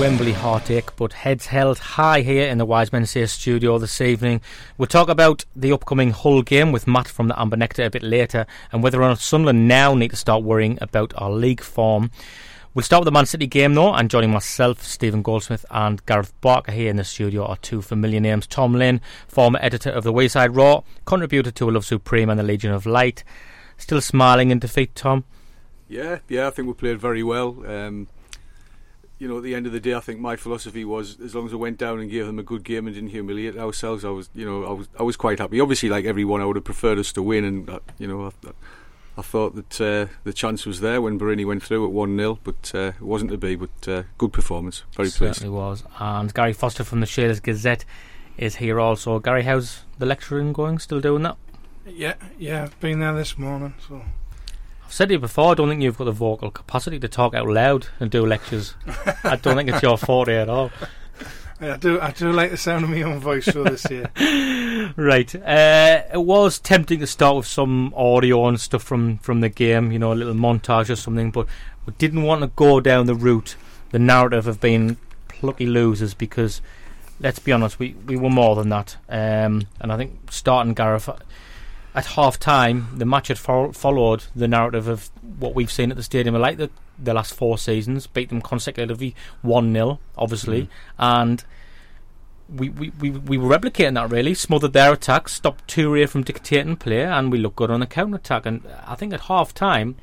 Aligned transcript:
Wembley 0.00 0.32
heartache, 0.32 0.96
but 0.96 1.12
heads 1.12 1.44
held 1.44 1.78
high 1.78 2.22
here 2.22 2.48
in 2.48 2.56
the 2.56 2.64
Wise 2.64 2.90
Men 2.90 3.04
Say 3.04 3.26
studio 3.26 3.76
this 3.76 4.00
evening. 4.00 4.40
We'll 4.78 4.86
talk 4.86 5.10
about 5.10 5.44
the 5.54 5.72
upcoming 5.72 6.12
Hull 6.12 6.40
game 6.40 6.72
with 6.72 6.86
Matt 6.86 7.06
from 7.06 7.28
the 7.28 7.38
Amber 7.38 7.58
Nectar 7.58 7.84
a 7.84 7.90
bit 7.90 8.02
later 8.02 8.46
and 8.72 8.82
whether 8.82 9.02
or 9.02 9.08
not 9.08 9.18
Sunderland 9.18 9.68
now 9.68 9.92
need 9.92 10.08
to 10.08 10.16
start 10.16 10.42
worrying 10.42 10.78
about 10.80 11.12
our 11.18 11.30
league 11.30 11.60
form. 11.60 12.10
We'll 12.72 12.82
start 12.82 13.00
with 13.02 13.08
the 13.08 13.12
Man 13.12 13.26
City 13.26 13.46
game 13.46 13.74
though, 13.74 13.92
and 13.92 14.08
joining 14.10 14.30
myself, 14.30 14.82
Stephen 14.82 15.20
Goldsmith, 15.20 15.66
and 15.70 16.04
Gareth 16.06 16.32
Barker 16.40 16.72
here 16.72 16.88
in 16.88 16.96
the 16.96 17.04
studio 17.04 17.44
are 17.44 17.58
two 17.58 17.82
familiar 17.82 18.20
names. 18.20 18.46
Tom 18.46 18.72
Lynn, 18.72 19.02
former 19.28 19.58
editor 19.60 19.90
of 19.90 20.04
the 20.04 20.14
Wearside 20.14 20.56
Roar, 20.56 20.82
contributor 21.04 21.50
to 21.50 21.68
A 21.68 21.72
Love 21.72 21.84
Supreme 21.84 22.30
and 22.30 22.40
the 22.40 22.44
Legion 22.44 22.72
of 22.72 22.86
Light. 22.86 23.22
Still 23.76 24.00
smiling 24.00 24.50
in 24.50 24.60
defeat, 24.60 24.94
Tom? 24.94 25.24
Yeah, 25.88 26.20
yeah, 26.26 26.46
I 26.46 26.50
think 26.50 26.68
we 26.68 26.72
played 26.72 26.98
very 26.98 27.22
well. 27.22 27.62
Um, 27.66 28.08
you 29.20 29.28
know, 29.28 29.36
at 29.36 29.42
the 29.42 29.54
end 29.54 29.66
of 29.66 29.72
the 29.72 29.80
day, 29.80 29.94
I 29.94 30.00
think 30.00 30.18
my 30.18 30.34
philosophy 30.34 30.82
was 30.82 31.20
as 31.20 31.34
long 31.34 31.46
as 31.46 31.52
I 31.52 31.56
went 31.56 31.76
down 31.76 32.00
and 32.00 32.10
gave 32.10 32.26
them 32.26 32.38
a 32.38 32.42
good 32.42 32.64
game 32.64 32.86
and 32.86 32.94
didn't 32.94 33.10
humiliate 33.10 33.56
ourselves, 33.56 34.02
I 34.02 34.08
was, 34.08 34.30
you 34.34 34.46
know, 34.46 34.64
I 34.64 34.72
was, 34.72 34.88
I 34.98 35.02
was 35.02 35.16
quite 35.16 35.38
happy. 35.38 35.60
Obviously, 35.60 35.90
like 35.90 36.06
everyone, 36.06 36.40
I 36.40 36.46
would 36.46 36.56
have 36.56 36.64
preferred 36.64 36.98
us 36.98 37.12
to 37.12 37.22
win, 37.22 37.44
and 37.44 37.68
uh, 37.68 37.80
you 37.98 38.08
know, 38.08 38.32
I, 38.44 38.50
I 39.18 39.22
thought 39.22 39.54
that 39.56 39.80
uh, 39.80 40.10
the 40.24 40.32
chance 40.32 40.64
was 40.64 40.80
there 40.80 41.02
when 41.02 41.18
Borini 41.18 41.46
went 41.46 41.62
through 41.62 41.84
at 41.84 41.92
one 41.92 42.16
0 42.16 42.38
but 42.42 42.72
uh, 42.74 42.92
it 42.98 43.02
wasn't 43.02 43.30
to 43.32 43.36
be. 43.36 43.56
But 43.56 43.86
uh, 43.86 44.02
good 44.16 44.32
performance, 44.32 44.84
very 44.96 45.10
pleased. 45.10 45.36
Certainly 45.36 45.50
was. 45.50 45.84
And 45.98 46.32
Gary 46.32 46.54
Foster 46.54 46.82
from 46.82 47.00
the 47.00 47.06
Shields 47.06 47.40
Gazette 47.40 47.84
is 48.38 48.56
here 48.56 48.80
also. 48.80 49.18
Gary, 49.18 49.42
how's 49.42 49.84
the 49.98 50.06
lecturing 50.06 50.54
going? 50.54 50.78
Still 50.78 51.00
doing 51.00 51.24
that? 51.24 51.36
Yeah, 51.86 52.14
yeah, 52.38 52.62
I've 52.62 52.80
been 52.80 53.00
there 53.00 53.12
this 53.12 53.36
morning, 53.36 53.74
so 53.86 54.02
I've 54.90 54.94
said 54.94 55.10
to 55.10 55.14
you 55.14 55.20
before, 55.20 55.52
I 55.52 55.54
don't 55.54 55.68
think 55.68 55.82
you've 55.82 55.96
got 55.96 56.06
the 56.06 56.10
vocal 56.10 56.50
capacity 56.50 56.98
to 56.98 57.06
talk 57.06 57.32
out 57.32 57.46
loud 57.46 57.86
and 58.00 58.10
do 58.10 58.26
lectures. 58.26 58.74
I 59.22 59.36
don't 59.36 59.54
think 59.54 59.68
it's 59.68 59.84
your 59.84 59.96
forte 60.06 60.34
at 60.34 60.48
all. 60.48 60.72
I 61.60 61.76
do. 61.76 62.00
I 62.00 62.10
do 62.10 62.32
like 62.32 62.50
the 62.50 62.56
sound 62.56 62.82
of 62.82 62.90
my 62.90 63.02
own 63.02 63.20
voice 63.20 63.44
for 63.44 63.62
this 63.62 63.88
year. 63.88 64.10
Right. 64.96 65.32
Uh, 65.32 66.02
it 66.12 66.20
was 66.24 66.58
tempting 66.58 66.98
to 66.98 67.06
start 67.06 67.36
with 67.36 67.46
some 67.46 67.94
audio 67.94 68.48
and 68.48 68.60
stuff 68.60 68.82
from, 68.82 69.18
from 69.18 69.42
the 69.42 69.48
game, 69.48 69.92
you 69.92 70.00
know, 70.00 70.12
a 70.12 70.14
little 70.14 70.34
montage 70.34 70.90
or 70.90 70.96
something, 70.96 71.30
but 71.30 71.46
we 71.86 71.92
didn't 71.98 72.22
want 72.22 72.40
to 72.40 72.48
go 72.48 72.80
down 72.80 73.06
the 73.06 73.14
route, 73.14 73.54
the 73.92 74.00
narrative 74.00 74.48
of 74.48 74.60
being 74.60 74.96
plucky 75.28 75.66
losers, 75.66 76.14
because 76.14 76.60
let's 77.20 77.38
be 77.38 77.52
honest, 77.52 77.78
we, 77.78 77.94
we 78.06 78.16
were 78.16 78.30
more 78.30 78.56
than 78.56 78.70
that. 78.70 78.96
Um, 79.08 79.68
and 79.80 79.92
I 79.92 79.96
think 79.96 80.32
starting 80.32 80.74
Gareth 80.74 81.08
at 81.94 82.06
half 82.06 82.38
time, 82.38 82.88
the 82.96 83.04
match 83.04 83.28
had 83.28 83.38
fo- 83.38 83.72
followed 83.72 84.24
the 84.34 84.48
narrative 84.48 84.88
of 84.88 85.10
what 85.38 85.54
we've 85.54 85.72
seen 85.72 85.90
at 85.90 85.96
the 85.96 86.02
stadium 86.02 86.34
like 86.36 86.56
the, 86.56 86.70
the 86.98 87.14
last 87.14 87.34
four 87.34 87.58
seasons, 87.58 88.06
beat 88.06 88.28
them 88.28 88.40
consecutively 88.40 89.14
1 89.42 89.72
0, 89.72 89.98
obviously, 90.16 90.62
mm-hmm. 90.62 91.02
and 91.02 91.44
we, 92.54 92.68
we, 92.68 92.92
we, 93.00 93.10
we 93.10 93.38
were 93.38 93.56
replicating 93.56 93.94
that 93.94 94.10
really, 94.10 94.34
smothered 94.34 94.72
their 94.72 94.92
attacks, 94.92 95.34
stopped 95.34 95.68
Toure 95.68 96.08
from 96.08 96.22
dictating 96.22 96.76
play, 96.76 97.02
and 97.02 97.30
we 97.30 97.38
looked 97.38 97.56
good 97.56 97.70
on 97.70 97.80
the 97.80 97.86
counter 97.86 98.16
attack. 98.16 98.46
And 98.46 98.62
I 98.86 98.94
think 98.94 99.12
at 99.12 99.22
half 99.22 99.54
time 99.54 99.96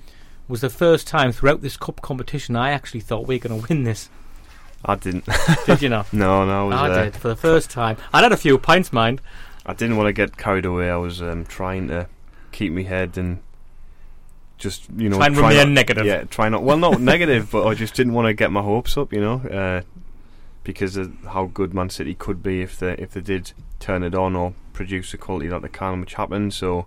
was 0.48 0.62
the 0.62 0.70
first 0.70 1.08
time 1.08 1.32
throughout 1.32 1.62
this 1.62 1.78
cup 1.78 2.02
competition 2.02 2.56
I 2.56 2.72
actually 2.72 3.02
thought 3.02 3.28
we 3.28 3.36
were 3.36 3.48
going 3.48 3.62
to 3.62 3.68
win 3.68 3.84
this. 3.84 4.10
I 4.86 4.96
didn't. 4.96 5.28
Did 5.66 5.82
you 5.82 5.90
not? 5.90 6.12
no, 6.14 6.46
no, 6.46 6.70
I 6.70 6.88
was. 6.88 6.98
I 6.98 7.04
did 7.06 7.16
for 7.18 7.28
the 7.28 7.36
first 7.36 7.70
time. 7.70 7.98
I'd 8.14 8.24
had 8.24 8.32
a 8.32 8.38
few 8.38 8.58
pints, 8.58 8.94
mind. 8.94 9.22
I 9.68 9.74
didn't 9.74 9.98
want 9.98 10.08
to 10.08 10.14
get 10.14 10.38
carried 10.38 10.66
away. 10.66 10.90
I 10.90 10.96
was 10.96 11.22
um, 11.22 11.46
trying 11.46 11.90
to 11.90 12.08
keep 12.52 12.72
my 12.72 12.84
head 12.84 13.18
and 13.18 13.40
just 14.58 14.90
you 14.96 15.10
know 15.10 15.18
Try 15.18 15.26
and 15.28 15.36
try 15.36 15.50
remain 15.50 15.68
not- 15.68 15.74
negative. 15.74 16.06
Yeah, 16.06 16.24
try 16.24 16.50
not. 16.50 16.64
Well, 16.64 16.78
not 16.78 17.02
negative, 17.14 17.52
but 17.52 17.68
I 17.68 17.74
just 17.74 17.94
didn't 17.94 18.14
want 18.14 18.28
to 18.28 18.34
get 18.34 18.52
my 18.52 18.62
hopes 18.62 18.98
up. 18.98 19.12
You 19.14 19.22
know, 19.22 19.36
uh, 19.42 19.82
because 20.64 20.98
of 20.98 21.14
how 21.26 21.46
good 21.46 21.74
Man 21.74 21.90
City 21.90 22.16
could 22.16 22.42
be 22.42 22.62
if 22.62 22.80
they 22.80 22.94
if 22.94 23.12
they 23.12 23.22
did 23.22 23.52
turn 23.80 24.04
it 24.04 24.16
on 24.16 24.36
or 24.36 24.54
produce 24.74 25.12
the 25.12 25.18
quality 25.18 25.48
that 25.50 25.62
they 25.62 25.68
can, 25.70 26.00
which 26.00 26.16
happened. 26.16 26.54
So, 26.54 26.86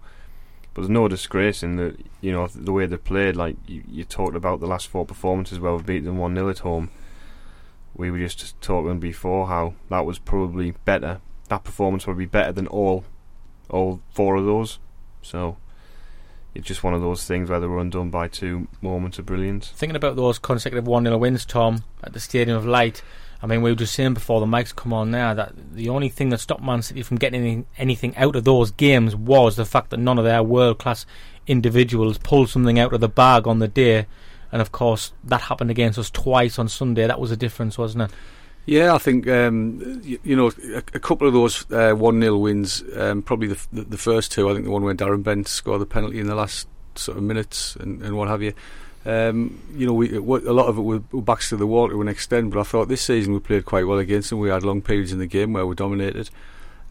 but 0.75 0.83
there's 0.83 0.91
no 0.91 1.07
disgrace 1.07 1.63
in 1.63 1.77
the 1.77 1.97
you 2.21 2.33
know 2.33 2.47
the 2.49 2.73
way 2.73 2.87
they 2.87 2.97
played. 2.97 3.37
Like 3.37 3.57
you, 3.67 3.85
you 3.89 4.05
talked 4.05 4.35
about 4.37 4.61
the 4.61 4.67
last 4.67 4.89
four 4.89 5.05
performances 5.05 5.61
where 5.61 5.75
we 5.75 5.83
beat 5.83 6.05
them 6.05 6.19
one 6.19 6.35
0 6.35 6.49
at 6.49 6.61
home. 6.61 6.91
We 7.95 8.11
were 8.11 8.19
just 8.19 8.59
talking 8.63 8.99
before 9.01 9.49
how 9.49 9.75
that 9.91 10.07
was 10.07 10.19
probably 10.19 10.73
better. 10.85 11.21
That 11.51 11.65
performance 11.65 12.07
would 12.07 12.17
be 12.17 12.27
better 12.27 12.53
than 12.53 12.67
all 12.67 13.05
all 13.69 14.01
four 14.13 14.37
of 14.37 14.45
those. 14.45 14.79
So 15.21 15.59
it's 16.55 16.67
just 16.67 16.83
one 16.83 16.95
of 16.95 17.01
those 17.01 17.27
things 17.27 17.51
where 17.51 17.61
they 17.61 17.67
were 17.67 17.79
undone 17.79 18.11
by 18.11 18.29
two 18.29 18.69
moments 18.81 19.19
of 19.19 19.27
brilliance. 19.27 19.69
Thinking 19.69 19.97
about 19.97 20.17
those 20.17 20.39
consecutive 20.39 20.87
1 20.87 21.05
0 21.05 21.19
wins, 21.19 21.45
Tom, 21.45 21.85
at 22.03 22.13
the 22.13 22.21
Stadium 22.21 22.57
of 22.57 22.67
Light, 22.67 23.03
I 23.43 23.47
mean, 23.47 23.63
we 23.63 23.71
were 23.71 23.77
just 23.77 23.95
saying 23.95 24.15
before 24.15 24.41
the 24.41 24.47
mics 24.47 24.75
come 24.75 24.93
on 24.93 25.11
now 25.11 25.33
that 25.35 25.53
the 25.75 25.89
only 25.89 26.09
thing 26.09 26.29
that 26.31 26.41
stopped 26.41 26.63
Man 26.63 26.83
City 26.83 27.03
from 27.03 27.17
getting 27.17 27.43
any, 27.43 27.65
anything 27.79 28.17
out 28.17 28.37
of 28.37 28.45
those 28.45 28.71
games 28.71 29.17
was 29.17 29.57
the 29.57 29.65
fact 29.65 29.91
that 29.91 29.97
none 29.99 30.19
of 30.19 30.25
their 30.25 30.43
world 30.43 30.79
class 30.79 31.07
individuals 31.47 32.19
pulled 32.19 32.51
something 32.51 32.79
out 32.79 32.93
of 32.93 33.01
the 33.01 33.09
bag 33.09 33.47
on 33.47 33.59
the 33.59 33.69
day. 33.69 34.07
And 34.53 34.61
of 34.61 34.73
course, 34.73 35.13
that 35.25 35.43
happened 35.43 35.71
against 35.71 35.99
us 35.99 36.11
twice 36.11 36.59
on 36.59 36.69
Sunday. 36.69 37.07
That 37.07 37.21
was 37.21 37.31
a 37.31 37.37
difference, 37.37 37.79
wasn't 37.79 38.11
it? 38.11 38.11
Yeah, 38.71 38.95
I 38.95 38.99
think 38.99 39.27
um, 39.27 40.01
you, 40.05 40.21
you 40.23 40.37
know 40.37 40.53
a, 40.77 40.83
a 40.95 41.01
couple 41.01 41.27
of 41.27 41.33
those 41.33 41.69
one 41.69 42.21
0 42.21 42.39
wins. 42.39 42.85
Um, 42.95 43.21
probably 43.21 43.49
the, 43.49 43.59
the 43.73 43.83
the 43.83 43.99
first 43.99 44.31
two. 44.31 44.49
I 44.49 44.53
think 44.53 44.65
the 44.65 44.71
one 44.71 44.85
where 44.85 44.95
Darren 44.95 45.25
Bent 45.25 45.49
scored 45.49 45.81
the 45.81 45.87
penalty 45.87 46.21
in 46.21 46.29
the 46.29 46.37
last 46.37 46.69
sort 46.95 47.19
of 47.19 47.25
minutes 47.25 47.75
and, 47.75 48.01
and 48.01 48.17
what 48.17 48.29
have 48.29 48.43
you. 48.43 48.53
Um, 49.05 49.61
you 49.75 49.87
know, 49.87 49.93
we, 49.93 50.11
it, 50.11 50.23
a 50.23 50.53
lot 50.53 50.69
of 50.69 50.79
it 50.79 50.83
were, 50.83 51.01
backs 51.01 51.49
to 51.49 51.57
the 51.57 51.67
wall 51.67 51.89
to 51.89 52.01
an 52.01 52.07
extent, 52.07 52.53
but 52.53 52.61
I 52.61 52.63
thought 52.63 52.87
this 52.87 53.03
season 53.03 53.33
we 53.33 53.41
played 53.41 53.65
quite 53.65 53.89
well 53.89 53.99
against 53.99 54.31
them. 54.31 54.39
We 54.39 54.51
had 54.51 54.63
long 54.63 54.83
periods 54.83 55.11
in 55.11 55.19
the 55.19 55.27
game 55.27 55.53
where 55.53 55.67
we 55.67 55.75
dominated, 55.75 56.31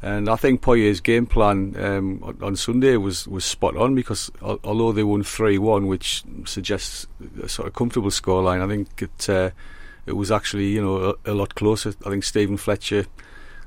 and 0.02 0.28
I 0.28 0.36
think 0.36 0.60
Poyet's 0.60 1.00
game 1.00 1.28
plan 1.28 1.76
um, 1.80 2.38
on, 2.42 2.58
Sunday 2.58 2.98
was, 2.98 3.26
was 3.26 3.46
spot 3.46 3.78
on 3.78 3.96
because 3.96 4.30
al- 4.42 4.60
although 4.66 4.92
they 4.92 5.04
won 5.04 5.24
three 5.24 5.58
one, 5.58 5.88
which 5.88 6.24
suggests 6.46 7.08
a 7.42 7.48
sort 7.48 7.70
of 7.70 7.74
comfortable 7.74 8.10
scoreline, 8.10 8.62
I 8.62 8.68
think 8.68 9.02
it 9.02 9.30
uh, 9.30 9.52
it 10.10 10.16
was 10.18 10.32
actually 10.32 10.68
you 10.68 10.82
know 10.82 11.16
a, 11.26 11.32
a 11.32 11.34
lot 11.34 11.56
closer. 11.56 11.94
I 12.06 12.10
think 12.10 12.24
Stephen 12.24 12.58
Fletcher 12.58 13.06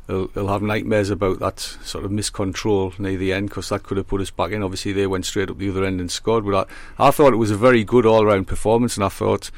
he'll, 0.08 0.28
he'll 0.28 0.48
have 0.48 0.62
nightmares 0.62 1.10
about 1.10 1.38
that 1.38 1.60
sort 1.60 2.04
of 2.04 2.10
miscontrol 2.10 2.98
near 2.98 3.16
the 3.16 3.32
end 3.32 3.48
because 3.48 3.69
that 3.70 3.84
could 3.84 3.97
have 3.97 4.08
put 4.08 4.20
us 4.20 4.30
back 4.30 4.50
in. 4.53 4.62
Obviously, 4.62 4.92
they 4.92 5.06
went 5.06 5.25
straight 5.26 5.48
up 5.50 5.58
the 5.58 5.70
other 5.70 5.84
end 5.84 6.00
and 6.00 6.10
scored. 6.10 6.44
But 6.44 6.69
I, 6.98 7.08
I 7.08 7.10
thought 7.12 7.32
it 7.32 7.36
was 7.36 7.50
a 7.53 7.56
very 7.56 7.84
good 7.84 8.04
all-round 8.04 8.47
performance, 8.48 8.97
and 8.97 9.04
I 9.04 9.08
thought, 9.08 9.50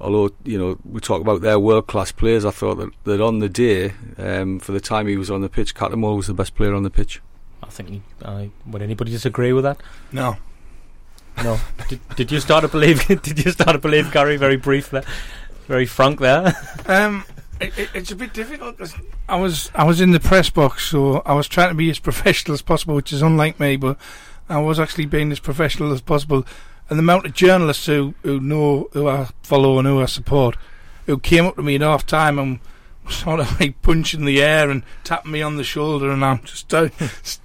although 0.00 0.30
you 0.44 0.58
know 0.58 0.78
we 0.84 1.00
talk 1.00 1.20
about 1.20 1.40
their 1.42 1.58
world-class 1.58 2.12
players, 2.12 2.44
I 2.44 2.50
thought 2.50 2.76
that, 2.76 2.90
that 3.04 3.20
on 3.20 3.38
the 3.38 3.48
day, 3.48 3.92
um, 4.18 4.58
for 4.58 4.72
the 4.72 4.80
time 4.80 5.06
he 5.06 5.16
was 5.16 5.30
on 5.30 5.40
the 5.40 5.48
pitch, 5.48 5.74
Cattermole 5.74 6.16
was 6.16 6.26
the 6.26 6.34
best 6.34 6.54
player 6.56 6.74
on 6.74 6.82
the 6.82 6.90
pitch. 6.90 7.20
I 7.62 7.66
think. 7.70 7.88
he- 7.88 8.02
I 8.24 8.50
would 8.66 8.82
anybody 8.82 9.10
disagree 9.12 9.52
with 9.52 9.64
that? 9.64 9.80
No, 10.12 10.36
No. 11.44 11.58
did, 11.88 12.00
did 12.16 12.32
you 12.32 12.40
start 12.40 12.62
to 12.62 12.68
believe? 12.68 13.06
Did 13.22 13.44
you 13.44 13.50
start 13.52 13.72
to 13.72 13.78
believe 13.78 14.10
Gary? 14.12 14.36
Very 14.36 14.56
brief 14.56 14.90
there, 14.90 15.04
very 15.68 15.86
frank 15.86 16.18
there. 16.18 16.56
um, 16.86 17.24
it, 17.60 17.78
it, 17.78 17.90
it's 17.94 18.10
a 18.10 18.16
bit 18.16 18.32
difficult. 18.32 18.80
I 19.28 19.36
was 19.36 19.70
I 19.74 19.84
was 19.84 20.00
in 20.00 20.10
the 20.10 20.20
press 20.20 20.50
box, 20.50 20.86
so 20.86 21.22
I 21.24 21.34
was 21.34 21.46
trying 21.46 21.68
to 21.68 21.74
be 21.74 21.90
as 21.90 21.98
professional 22.10 22.54
as 22.54 22.62
possible, 22.62 22.96
which 22.96 23.12
is 23.12 23.22
unlike 23.22 23.60
me, 23.60 23.76
but 23.76 23.96
I 24.48 24.58
was 24.58 24.80
actually 24.80 25.06
being 25.06 25.30
as 25.30 25.38
professional 25.38 25.92
as 25.92 26.00
possible. 26.00 26.46
And 26.88 26.98
the 26.98 27.02
amount 27.02 27.26
of 27.26 27.34
journalists 27.34 27.84
who, 27.84 28.14
who 28.22 28.40
know 28.40 28.88
who 28.94 29.08
I 29.08 29.28
follow 29.42 29.78
and 29.78 29.86
who 29.86 30.00
I 30.00 30.06
support, 30.06 30.56
who 31.04 31.18
came 31.18 31.44
up 31.44 31.56
to 31.56 31.62
me 31.62 31.74
at 31.74 31.82
half 31.82 32.06
time 32.06 32.38
and 32.38 32.60
sort 33.10 33.40
of 33.40 33.60
like 33.60 33.80
punching 33.82 34.24
the 34.24 34.42
air 34.42 34.70
and 34.70 34.82
tapping 35.04 35.32
me 35.32 35.42
on 35.42 35.58
the 35.58 35.64
shoulder, 35.64 36.10
and 36.10 36.24
I'm 36.24 36.42
just 36.44 36.72
uh, 36.72 36.88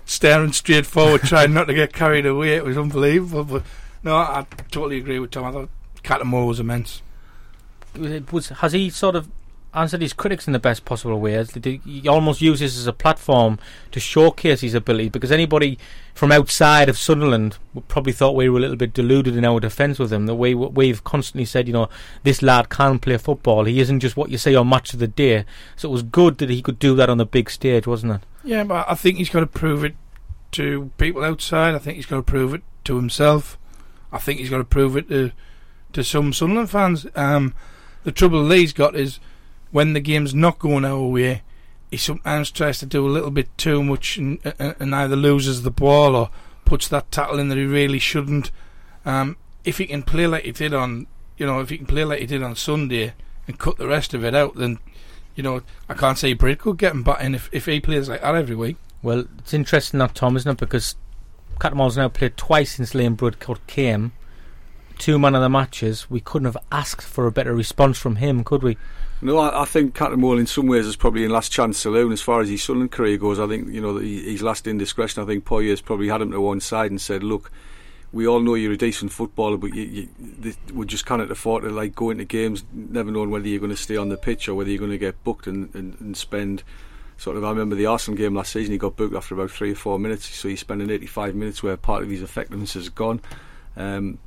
staring 0.05 0.53
straight 0.53 0.85
forward, 0.85 1.23
trying 1.23 1.53
not 1.53 1.65
to 1.65 1.73
get 1.73 1.91
carried 1.91 2.25
away. 2.25 2.55
It 2.55 2.63
was 2.63 2.77
unbelievable. 2.77 3.43
But 3.43 3.63
no, 4.01 4.15
I 4.15 4.45
totally 4.71 4.97
agree 4.97 5.19
with 5.19 5.31
Tom. 5.31 5.43
I 5.43 5.51
thought 5.51 5.69
Cattermole 6.03 6.47
was 6.47 6.61
immense. 6.61 7.01
Was, 8.31 8.49
has 8.49 8.73
he 8.73 8.89
sort 8.89 9.15
of 9.15 9.29
answered 9.73 10.01
his 10.01 10.13
critics 10.13 10.47
in 10.47 10.53
the 10.53 10.59
best 10.59 10.85
possible 10.85 11.19
way. 11.19 11.43
He 11.43 12.07
almost 12.07 12.41
uses 12.41 12.77
as 12.77 12.87
a 12.87 12.93
platform 12.93 13.59
to 13.91 13.99
showcase 13.99 14.61
his 14.61 14.73
ability 14.73 15.09
because 15.09 15.31
anybody 15.31 15.77
from 16.13 16.31
outside 16.31 16.89
of 16.89 16.97
Sunderland 16.97 17.57
probably 17.87 18.13
thought 18.13 18.35
we 18.35 18.49
were 18.49 18.59
a 18.59 18.61
little 18.61 18.75
bit 18.75 18.93
deluded 18.93 19.35
in 19.35 19.45
our 19.45 19.59
defence 19.59 19.97
with 19.97 20.13
him. 20.13 20.27
The 20.27 20.35
way 20.35 20.53
we've 20.53 21.03
constantly 21.03 21.45
said, 21.45 21.67
you 21.67 21.73
know, 21.73 21.89
this 22.23 22.41
lad 22.41 22.69
can 22.69 22.99
play 22.99 23.17
football. 23.17 23.65
He 23.65 23.79
isn't 23.79 23.99
just 23.99 24.15
what 24.15 24.29
you 24.29 24.37
say 24.37 24.55
on 24.55 24.69
Match 24.69 24.93
of 24.93 24.99
the 24.99 25.07
Day. 25.07 25.45
So 25.75 25.89
it 25.89 25.91
was 25.91 26.03
good 26.03 26.37
that 26.37 26.49
he 26.49 26.61
could 26.61 26.79
do 26.79 26.95
that 26.95 27.09
on 27.09 27.17
the 27.17 27.25
big 27.25 27.49
stage, 27.49 27.87
wasn't 27.87 28.13
it? 28.13 28.21
Yeah, 28.43 28.63
but 28.63 28.85
I 28.87 28.95
think 28.95 29.17
he's 29.17 29.29
got 29.29 29.39
to 29.39 29.47
prove 29.47 29.83
it 29.83 29.95
to 30.51 30.91
people 30.97 31.23
outside. 31.23 31.73
I 31.73 31.79
think 31.79 31.95
he's 31.95 32.05
got 32.05 32.17
to 32.17 32.23
prove 32.23 32.53
it 32.53 32.61
to 32.85 32.95
himself. 32.95 33.57
I 34.11 34.19
think 34.19 34.39
he's 34.39 34.49
got 34.49 34.59
to 34.59 34.63
prove 34.63 34.95
it 34.95 35.09
to 35.09 35.31
to 35.93 36.03
some 36.03 36.33
Sunderland 36.33 36.71
fans. 36.71 37.05
Um, 37.15 37.53
the 38.03 38.11
trouble 38.11 38.41
Lee's 38.41 38.73
got 38.73 38.95
is 38.95 39.19
when 39.71 39.93
the 39.93 39.99
game's 39.99 40.33
not 40.33 40.59
going 40.59 40.85
our 40.85 41.03
way, 41.03 41.41
he 41.89 41.97
sometimes 41.97 42.51
tries 42.51 42.79
to 42.79 42.85
do 42.85 43.05
a 43.05 43.09
little 43.09 43.31
bit 43.31 43.55
too 43.57 43.83
much 43.83 44.17
and, 44.17 44.39
and 44.59 44.95
either 44.95 45.15
loses 45.15 45.63
the 45.63 45.71
ball 45.71 46.15
or 46.15 46.29
puts 46.65 46.87
that 46.87 47.11
tackle 47.11 47.39
in 47.39 47.49
that 47.49 47.57
he 47.57 47.65
really 47.65 47.99
shouldn't. 47.99 48.51
Um, 49.05 49.37
if 49.63 49.77
he 49.77 49.85
can 49.85 50.03
play 50.03 50.27
like 50.27 50.43
he 50.43 50.51
did 50.51 50.73
on, 50.73 51.07
you 51.37 51.45
know, 51.45 51.59
if 51.59 51.69
he 51.69 51.77
can 51.77 51.85
play 51.85 52.03
like 52.03 52.19
he 52.19 52.25
did 52.25 52.43
on 52.43 52.55
Sunday 52.55 53.13
and 53.47 53.59
cut 53.59 53.77
the 53.77 53.87
rest 53.87 54.13
of 54.13 54.23
it 54.23 54.33
out, 54.33 54.55
then, 54.55 54.79
you 55.35 55.43
know, 55.43 55.61
I 55.89 55.93
can't 55.93 56.17
say 56.17 56.35
Bridcut 56.35 56.77
get 56.77 56.93
him 56.93 57.03
back 57.03 57.21
in 57.21 57.35
if, 57.35 57.49
if 57.51 57.65
he 57.65 57.79
plays 57.79 58.09
like 58.09 58.21
that 58.21 58.35
every 58.35 58.55
week. 58.55 58.77
Well, 59.01 59.25
it's 59.39 59.53
interesting 59.53 59.99
that 59.99 60.15
Tom, 60.15 60.35
isn't 60.37 60.51
it? 60.51 60.57
Because 60.57 60.95
Cattermole's 61.59 61.97
now 61.97 62.09
played 62.09 62.37
twice 62.37 62.75
since 62.75 62.93
Liam 62.93 63.15
Bridcut 63.15 63.59
came. 63.67 64.13
Two 64.97 65.19
man 65.19 65.35
of 65.35 65.41
the 65.41 65.49
matches. 65.49 66.09
We 66.09 66.19
couldn't 66.19 66.45
have 66.45 66.57
asked 66.71 67.05
for 67.05 67.27
a 67.27 67.31
better 67.31 67.53
response 67.53 67.97
from 67.97 68.17
him, 68.17 68.43
could 68.43 68.63
we? 68.63 68.77
No, 69.23 69.37
I, 69.37 69.61
I 69.61 69.65
think 69.65 69.95
Cattermole 69.95 70.39
in 70.39 70.47
some 70.47 70.67
ways 70.67 70.85
is 70.85 70.97
probably 70.97 71.23
in 71.23 71.31
last 71.31 71.51
chance 71.51 71.77
saloon 71.77 72.11
as 72.11 72.21
far 72.21 72.41
as 72.41 72.49
his 72.49 72.61
Sunderland 72.61 72.91
career 72.91 73.17
goes. 73.17 73.39
I 73.39 73.47
think 73.47 73.69
you 73.69 73.79
know 73.79 73.97
his 73.97 74.41
last 74.41 74.67
indiscretion. 74.67 75.23
I 75.23 75.25
think 75.25 75.45
Poyet's 75.45 75.81
probably 75.81 76.09
had 76.09 76.21
him 76.21 76.31
to 76.31 76.41
one 76.41 76.59
side 76.59 76.91
and 76.91 76.99
said, 76.99 77.23
"Look, 77.23 77.49
we 78.11 78.27
all 78.27 78.41
know 78.41 78.55
you're 78.55 78.73
a 78.73 78.77
decent 78.77 79.13
footballer, 79.13 79.55
but 79.55 79.73
you, 79.73 80.09
you, 80.41 80.55
we 80.73 80.85
just 80.85 81.05
can't 81.05 81.21
afford 81.31 81.63
to 81.63 81.69
like 81.69 81.95
go 81.95 82.09
into 82.09 82.25
games 82.25 82.65
never 82.73 83.11
knowing 83.11 83.31
whether 83.31 83.47
you're 83.47 83.59
going 83.59 83.69
to 83.69 83.77
stay 83.77 83.95
on 83.95 84.09
the 84.09 84.17
pitch 84.17 84.49
or 84.49 84.55
whether 84.55 84.69
you're 84.69 84.79
going 84.79 84.91
to 84.91 84.97
get 84.97 85.23
booked 85.23 85.47
and, 85.47 85.73
and, 85.73 85.99
and 86.01 86.17
spend." 86.17 86.63
Sort 87.15 87.37
of, 87.37 87.43
I 87.45 87.51
remember 87.51 87.75
the 87.75 87.85
Arsenal 87.85 88.17
game 88.17 88.35
last 88.35 88.51
season. 88.51 88.73
He 88.73 88.77
got 88.77 88.97
booked 88.97 89.15
after 89.15 89.35
about 89.35 89.51
three 89.51 89.71
or 89.71 89.75
four 89.75 89.99
minutes, 89.99 90.25
so 90.25 90.49
he's 90.49 90.59
spending 90.59 90.89
85 90.89 91.35
minutes 91.35 91.63
where 91.63 91.77
part 91.77 92.03
of 92.03 92.09
his 92.09 92.23
effectiveness 92.23 92.75
is 92.75 92.89
gone. 92.89 93.21
Um, 93.77 94.17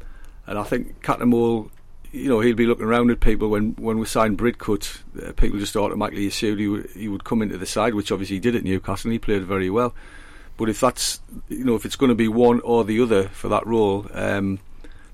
and 0.47 0.59
I 0.59 0.65
think 0.65 1.03
Cattermole 1.03 1.71
you 2.17 2.29
know, 2.29 2.41
he'll 2.41 2.57
be 2.57 2.67
looking 2.67 2.85
around 2.85 3.11
at 3.11 3.21
people 3.21 3.49
when, 3.49 3.73
when 3.73 3.99
we 3.99 4.07
signed 4.07 4.39
Bridcut. 4.39 5.03
Uh, 5.23 5.33
people 5.33 5.59
just 5.59 5.77
automatically 5.77 6.27
assumed 6.27 6.61
he 6.61 6.69
would, 6.69 6.91
he 6.91 7.09
would 7.09 7.25
come 7.25 7.43
into 7.43 7.59
the 7.59 7.67
side, 7.67 7.95
which 7.95 8.11
obviously 8.11 8.37
he 8.37 8.41
did 8.41 8.57
at 8.57 8.65
Newcastle 8.65 9.09
and 9.09 9.13
he 9.13 9.19
played 9.19 9.45
very 9.45 9.71
well. 9.71 9.95
But 10.57 10.71
if 10.71 10.81
that's, 10.81 11.21
you 11.49 11.65
know, 11.65 11.75
if 11.75 11.85
it's 11.85 11.97
going 11.97 12.09
to 12.09 12.15
be 12.15 12.29
one 12.29 12.61
or 12.61 12.85
the 12.85 13.01
other 13.01 13.29
for 13.29 13.49
that 13.49 13.67
role, 13.67 14.07
um, 14.15 14.59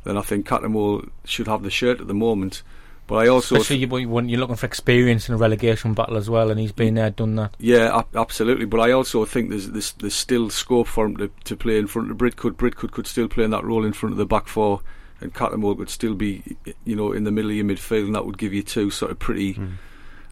then 0.04 0.16
I 0.16 0.22
think 0.22 0.46
Cattermole 0.46 1.10
should 1.24 1.48
have 1.48 1.62
the 1.62 1.70
shirt 1.70 2.00
at 2.00 2.06
the 2.06 2.14
moment. 2.14 2.62
But 3.08 3.16
I 3.16 3.28
also 3.28 3.56
especially 3.56 3.84
th- 3.84 4.06
when 4.06 4.28
you're 4.28 4.38
looking 4.38 4.54
for 4.54 4.66
experience 4.66 5.28
in 5.28 5.34
a 5.34 5.38
relegation 5.38 5.92
battle 5.92 6.16
as 6.16 6.30
well, 6.30 6.52
and 6.52 6.60
he's 6.60 6.70
been 6.70 6.94
there, 6.94 7.10
done 7.10 7.34
that. 7.34 7.54
Yeah, 7.58 8.02
absolutely. 8.14 8.64
But 8.64 8.78
I 8.78 8.92
also 8.92 9.24
think 9.24 9.50
there's 9.50 9.68
there's, 9.70 9.92
there's 9.94 10.14
still 10.14 10.48
scope 10.50 10.86
for 10.86 11.06
him 11.06 11.16
to, 11.16 11.30
to 11.44 11.56
play 11.56 11.78
in 11.78 11.88
front 11.88 12.12
of 12.12 12.16
Bridcut. 12.16 12.52
Bridcut 12.52 12.92
could 12.92 13.08
still 13.08 13.26
play 13.26 13.42
in 13.42 13.50
that 13.50 13.64
role 13.64 13.84
in 13.84 13.92
front 13.92 14.12
of 14.12 14.18
the 14.18 14.24
back 14.24 14.46
four 14.46 14.82
and 15.22 15.34
Cattermole 15.34 15.76
would 15.76 15.90
still 15.90 16.14
be, 16.14 16.42
you 16.84 16.96
know, 16.96 17.12
in 17.12 17.24
the 17.24 17.30
middle 17.30 17.50
of 17.50 17.56
your 17.56 17.64
midfield, 17.64 18.06
and 18.06 18.14
that 18.14 18.26
would 18.26 18.38
give 18.38 18.52
you 18.52 18.62
two 18.62 18.90
sort 18.90 19.10
of 19.10 19.18
pretty 19.18 19.54
mm. 19.54 19.72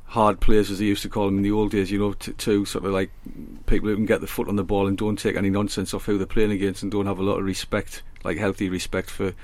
hard 0.07 0.41
players, 0.41 0.71
as 0.71 0.79
they 0.79 0.85
used 0.85 1.03
to 1.03 1.09
call 1.09 1.27
them 1.27 1.39
in 1.39 1.43
the 1.43 1.51
old 1.51 1.71
days. 1.71 1.91
You 1.91 1.99
know, 1.99 2.13
t- 2.13 2.33
two 2.33 2.65
sort 2.65 2.85
of 2.85 2.93
like 2.93 3.11
people 3.67 3.89
who 3.89 3.97
can 3.97 4.07
get 4.07 4.21
the 4.21 4.27
foot 4.27 4.49
on 4.49 4.57
the 4.57 4.65
ball 4.65 4.87
and 4.87 4.99
don't 4.99 5.19
take 5.19 5.37
any 5.37 5.51
nonsense 5.51 5.95
off 5.95 6.07
who 6.07 6.19
they're 6.19 6.27
playing 6.27 6.53
against, 6.53 6.83
and 6.83 6.93
don't 6.93 7.07
have 7.07 7.19
a 7.19 7.25
lot 7.25 7.39
of 7.39 7.45
respect, 7.45 8.03
like 8.25 8.39
healthy 8.39 8.69
respect 8.69 9.11
for 9.11 9.35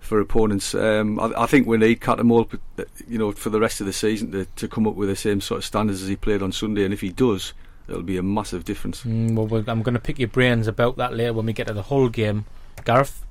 for 0.00 0.18
opponents. 0.18 0.74
Um, 0.74 1.20
I, 1.20 1.42
I, 1.42 1.46
think 1.46 1.66
we 1.66 1.76
need 1.76 2.00
Cattermole, 2.00 2.58
you 3.06 3.18
know, 3.18 3.32
for 3.32 3.50
the 3.50 3.60
rest 3.60 3.80
of 3.80 3.86
the 3.86 3.92
season 3.92 4.32
to, 4.32 4.46
to 4.46 4.66
come 4.66 4.86
up 4.86 4.94
with 4.94 5.10
the 5.10 5.16
same 5.16 5.42
sort 5.42 5.58
of 5.58 5.64
standards 5.64 6.02
as 6.02 6.08
he 6.08 6.16
played 6.16 6.42
on 6.42 6.52
Sunday, 6.52 6.84
and 6.84 6.92
if 6.92 7.00
he 7.00 7.10
does. 7.10 7.52
It'll 7.88 8.02
be 8.02 8.18
a 8.18 8.22
massive 8.22 8.64
difference. 8.64 9.02
Mm, 9.02 9.34
well, 9.34 9.64
I'm 9.66 9.82
going 9.82 9.94
to 9.94 10.00
pick 10.00 10.20
your 10.20 10.28
brains 10.28 10.68
about 10.68 10.96
that 10.98 11.12
later 11.12 11.32
when 11.32 11.46
we 11.46 11.52
get 11.52 11.66
to 11.66 11.74
the 11.74 11.82
Hull 11.82 12.08
game. 12.08 12.44
Gareth, 12.84 13.24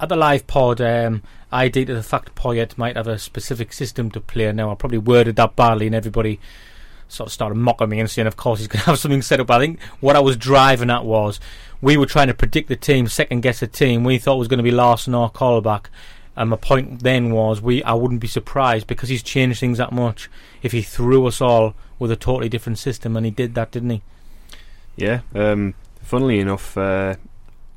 at 0.00 0.08
the 0.08 0.16
live 0.16 0.46
pod, 0.46 0.80
um, 0.80 1.22
I 1.50 1.68
did 1.68 1.88
the 1.88 2.02
fact 2.02 2.34
Poyet 2.34 2.76
might 2.76 2.96
have 2.96 3.08
a 3.08 3.18
specific 3.18 3.72
system 3.72 4.10
to 4.10 4.20
play. 4.20 4.50
Now 4.52 4.70
I 4.70 4.74
probably 4.74 4.98
worded 4.98 5.36
that 5.36 5.56
badly, 5.56 5.86
and 5.86 5.94
everybody 5.94 6.40
sort 7.08 7.28
of 7.28 7.32
started 7.32 7.54
mocking 7.54 7.88
me 7.88 8.00
and 8.00 8.10
saying, 8.10 8.26
"Of 8.26 8.36
course 8.36 8.58
he's 8.58 8.68
going 8.68 8.80
to 8.84 8.86
have 8.86 8.98
something 8.98 9.22
set 9.22 9.40
up." 9.40 9.50
I 9.50 9.58
think 9.58 9.82
what 10.00 10.16
I 10.16 10.20
was 10.20 10.36
driving 10.36 10.90
at 10.90 11.04
was 11.04 11.40
we 11.80 11.96
were 11.96 12.06
trying 12.06 12.28
to 12.28 12.34
predict 12.34 12.68
the 12.68 12.76
team, 12.76 13.06
second 13.08 13.40
guess 13.40 13.60
the 13.60 13.66
team. 13.66 14.04
We 14.04 14.18
thought 14.18 14.36
was 14.36 14.48
going 14.48 14.58
to 14.58 14.64
be 14.64 14.70
Larsson 14.70 15.14
or 15.14 15.30
Colback. 15.30 15.86
And 16.38 16.50
my 16.50 16.56
point 16.56 17.02
then 17.02 17.30
was, 17.30 17.62
we 17.62 17.82
I 17.82 17.94
wouldn't 17.94 18.20
be 18.20 18.28
surprised 18.28 18.86
because 18.86 19.08
he's 19.08 19.22
changed 19.22 19.58
things 19.58 19.78
that 19.78 19.90
much 19.90 20.28
if 20.62 20.72
he 20.72 20.82
threw 20.82 21.26
us 21.26 21.40
all 21.40 21.74
with 21.98 22.10
a 22.10 22.16
totally 22.16 22.50
different 22.50 22.78
system, 22.78 23.16
and 23.16 23.24
he 23.24 23.32
did 23.32 23.54
that, 23.54 23.70
didn't 23.70 23.88
he? 23.88 24.02
Yeah. 24.96 25.20
Um, 25.34 25.72
funnily 26.02 26.38
enough, 26.40 26.76
uh, 26.76 27.14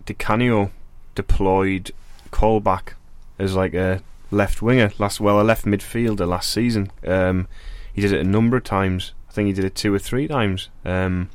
Di 0.05 0.13
Canio 0.13 0.71
deployed 1.15 1.91
Colback 2.31 2.93
as 3.37 3.55
like 3.55 3.73
a 3.73 4.01
left 4.31 4.61
winger 4.61 4.91
last 4.99 5.19
well 5.19 5.41
a 5.41 5.43
left 5.43 5.65
midfielder 5.65 6.27
last 6.27 6.51
season. 6.51 6.91
Um, 7.05 7.47
he 7.93 8.01
did 8.01 8.11
it 8.11 8.21
a 8.21 8.29
number 8.29 8.57
of 8.57 8.63
times. 8.63 9.13
I 9.29 9.31
think 9.31 9.47
he 9.47 9.53
did 9.53 9.65
it 9.65 9.75
two 9.75 9.93
or 9.93 9.99
three 9.99 10.27
times, 10.27 10.69
um, 10.85 11.29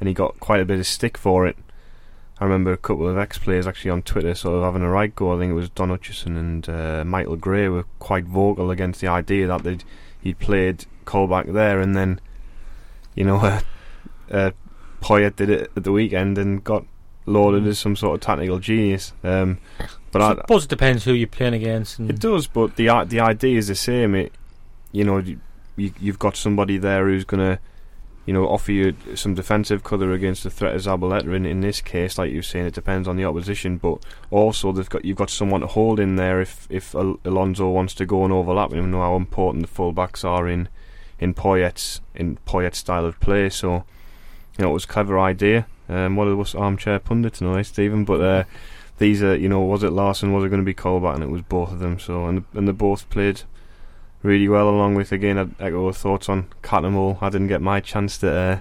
and 0.00 0.08
he 0.08 0.14
got 0.14 0.40
quite 0.40 0.60
a 0.60 0.64
bit 0.64 0.78
of 0.78 0.86
stick 0.86 1.18
for 1.18 1.46
it. 1.46 1.56
I 2.40 2.44
remember 2.44 2.72
a 2.72 2.76
couple 2.76 3.08
of 3.08 3.16
ex-players 3.16 3.66
actually 3.66 3.92
on 3.92 4.02
Twitter 4.02 4.34
sort 4.34 4.56
of 4.56 4.64
having 4.64 4.82
a 4.82 4.90
right 4.90 5.14
go. 5.14 5.34
I 5.34 5.38
think 5.38 5.50
it 5.50 5.54
was 5.54 5.70
Don 5.70 5.90
Hutchison 5.90 6.36
and 6.36 6.68
uh, 6.68 7.04
Michael 7.04 7.36
Gray 7.36 7.68
were 7.68 7.84
quite 8.00 8.24
vocal 8.24 8.70
against 8.70 9.00
the 9.00 9.06
idea 9.06 9.46
that 9.46 9.62
they'd 9.62 9.84
he'd 10.20 10.38
played 10.38 10.86
Colback 11.04 11.52
there, 11.52 11.80
and 11.80 11.94
then 11.94 12.20
you 13.14 13.24
know 13.24 13.36
uh, 13.38 13.60
uh, 14.30 14.50
Poyet 15.00 15.36
did 15.36 15.50
it 15.50 15.70
at 15.76 15.84
the 15.84 15.92
weekend 15.92 16.38
and 16.38 16.64
got 16.64 16.84
lauded 17.26 17.66
as 17.66 17.78
some 17.78 17.96
sort 17.96 18.14
of 18.14 18.20
tactical 18.20 18.58
genius. 18.58 19.12
Um, 19.22 19.58
but 20.14 20.22
I 20.22 20.34
suppose 20.42 20.64
it 20.66 20.68
depends 20.68 21.02
who 21.02 21.12
you're 21.12 21.26
playing 21.26 21.54
against. 21.54 21.98
it 21.98 22.20
does, 22.20 22.46
but 22.46 22.76
the 22.76 22.86
the 23.04 23.18
idea 23.18 23.58
is 23.58 23.66
the 23.66 23.74
same. 23.74 24.14
It, 24.14 24.32
you 24.92 25.02
know, 25.02 25.18
you, 25.18 25.40
you've 25.76 26.20
got 26.20 26.36
somebody 26.36 26.78
there 26.78 27.08
who's 27.08 27.24
going 27.24 27.40
to, 27.40 27.58
you 28.24 28.32
know, 28.32 28.46
offer 28.46 28.70
you 28.70 28.94
some 29.16 29.34
defensive 29.34 29.82
cover 29.82 30.12
against 30.12 30.44
the 30.44 30.50
threat 30.50 30.76
of 30.76 30.82
Zabaleta. 30.82 31.34
In, 31.34 31.44
in 31.44 31.62
this 31.62 31.80
case, 31.80 32.16
like 32.16 32.30
you 32.30 32.36
were 32.36 32.42
saying, 32.42 32.66
it 32.66 32.74
depends 32.74 33.08
on 33.08 33.16
the 33.16 33.24
opposition, 33.24 33.76
but 33.78 33.98
also 34.30 34.70
they've 34.70 34.88
got 34.88 35.04
you've 35.04 35.16
got 35.16 35.30
someone 35.30 35.62
to 35.62 35.66
hold 35.66 35.98
in 35.98 36.14
there 36.14 36.40
if 36.40 36.68
if 36.70 36.94
Alonso 36.94 37.68
wants 37.70 37.92
to 37.94 38.06
go 38.06 38.22
and 38.22 38.32
overlap. 38.32 38.72
You 38.72 38.86
know 38.86 39.00
how 39.00 39.16
important 39.16 39.66
the 39.66 39.72
fullbacks 39.72 40.24
are 40.24 40.46
in 40.48 40.68
in 41.18 41.34
Poyet's 41.34 42.00
in 42.14 42.36
Poyet's 42.46 42.78
style 42.78 43.04
of 43.04 43.18
play. 43.18 43.50
So, 43.50 43.84
you 44.58 44.62
know, 44.62 44.70
it 44.70 44.74
was 44.74 44.84
a 44.84 44.88
clever 44.88 45.18
idea. 45.18 45.66
Um, 45.88 46.14
what 46.14 46.28
was 46.36 46.54
armchair 46.54 47.00
pundit 47.00 47.34
tonight, 47.34 47.62
Stephen? 47.66 48.04
But 48.04 48.20
uh, 48.20 48.44
these 48.98 49.22
are, 49.22 49.36
you 49.36 49.48
know, 49.48 49.60
was 49.60 49.82
it 49.82 49.90
Larsson? 49.90 50.32
Was 50.32 50.44
it 50.44 50.48
going 50.48 50.60
to 50.60 50.64
be 50.64 50.74
Colback? 50.74 51.14
And 51.14 51.22
it 51.24 51.30
was 51.30 51.42
both 51.42 51.72
of 51.72 51.78
them. 51.78 51.98
So 51.98 52.26
and 52.26 52.44
and 52.54 52.68
they 52.68 52.72
both 52.72 53.08
played 53.10 53.42
really 54.22 54.48
well. 54.48 54.68
Along 54.68 54.94
with 54.94 55.12
again, 55.12 55.38
I 55.38 55.64
echo 55.64 55.90
thoughts 55.92 56.28
on 56.28 56.48
Cattermole. 56.62 57.18
I 57.20 57.30
didn't 57.30 57.48
get 57.48 57.60
my 57.62 57.80
chance 57.80 58.18
to 58.18 58.32
uh, 58.32 58.60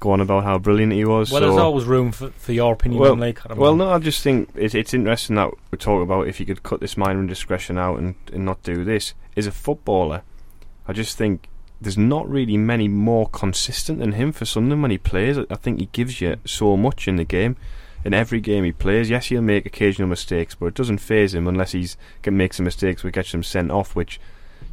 go 0.00 0.10
on 0.12 0.20
about 0.20 0.44
how 0.44 0.58
brilliant 0.58 0.92
he 0.92 1.04
was. 1.04 1.30
Well, 1.30 1.40
so 1.40 1.46
there's 1.46 1.58
always 1.58 1.84
room 1.84 2.12
for, 2.12 2.30
for 2.30 2.52
your 2.52 2.74
opinion 2.74 3.00
well, 3.00 3.12
on 3.12 3.20
Lee 3.20 3.32
Cattermole. 3.32 3.56
Well, 3.56 3.76
no, 3.76 3.90
I 3.90 3.98
just 3.98 4.22
think 4.22 4.50
it's 4.54 4.74
it's 4.74 4.94
interesting 4.94 5.36
that 5.36 5.50
we 5.70 5.78
talk 5.78 6.02
about 6.02 6.28
if 6.28 6.40
you 6.40 6.46
could 6.46 6.62
cut 6.62 6.80
this 6.80 6.96
minor 6.96 7.20
indiscretion 7.20 7.78
out 7.78 7.98
and, 7.98 8.14
and 8.32 8.44
not 8.44 8.62
do 8.62 8.84
this. 8.84 9.14
As 9.36 9.46
a 9.46 9.52
footballer, 9.52 10.22
I 10.86 10.92
just 10.92 11.18
think 11.18 11.48
there's 11.80 11.98
not 11.98 12.28
really 12.28 12.56
many 12.56 12.88
more 12.88 13.28
consistent 13.28 13.98
than 13.98 14.12
him 14.12 14.32
for 14.32 14.44
Sunderland 14.44 14.82
when 14.82 14.90
he 14.90 14.98
plays. 14.98 15.38
I 15.38 15.56
think 15.56 15.80
he 15.80 15.86
gives 15.86 16.20
you 16.20 16.36
so 16.44 16.76
much 16.76 17.08
in 17.08 17.16
the 17.16 17.24
game. 17.24 17.56
In 18.04 18.12
every 18.14 18.40
game 18.40 18.64
he 18.64 18.72
plays, 18.72 19.08
yes, 19.08 19.26
he'll 19.26 19.42
make 19.42 19.66
occasional 19.66 20.08
mistakes, 20.08 20.54
but 20.54 20.66
it 20.66 20.74
doesn't 20.74 20.98
phase 20.98 21.34
him 21.34 21.46
unless 21.46 21.72
he's 21.72 21.96
makes 22.26 22.56
some 22.56 22.64
mistakes 22.64 23.02
which 23.02 23.14
gets 23.14 23.32
him 23.32 23.42
sent 23.42 23.70
off, 23.70 23.94
which 23.94 24.20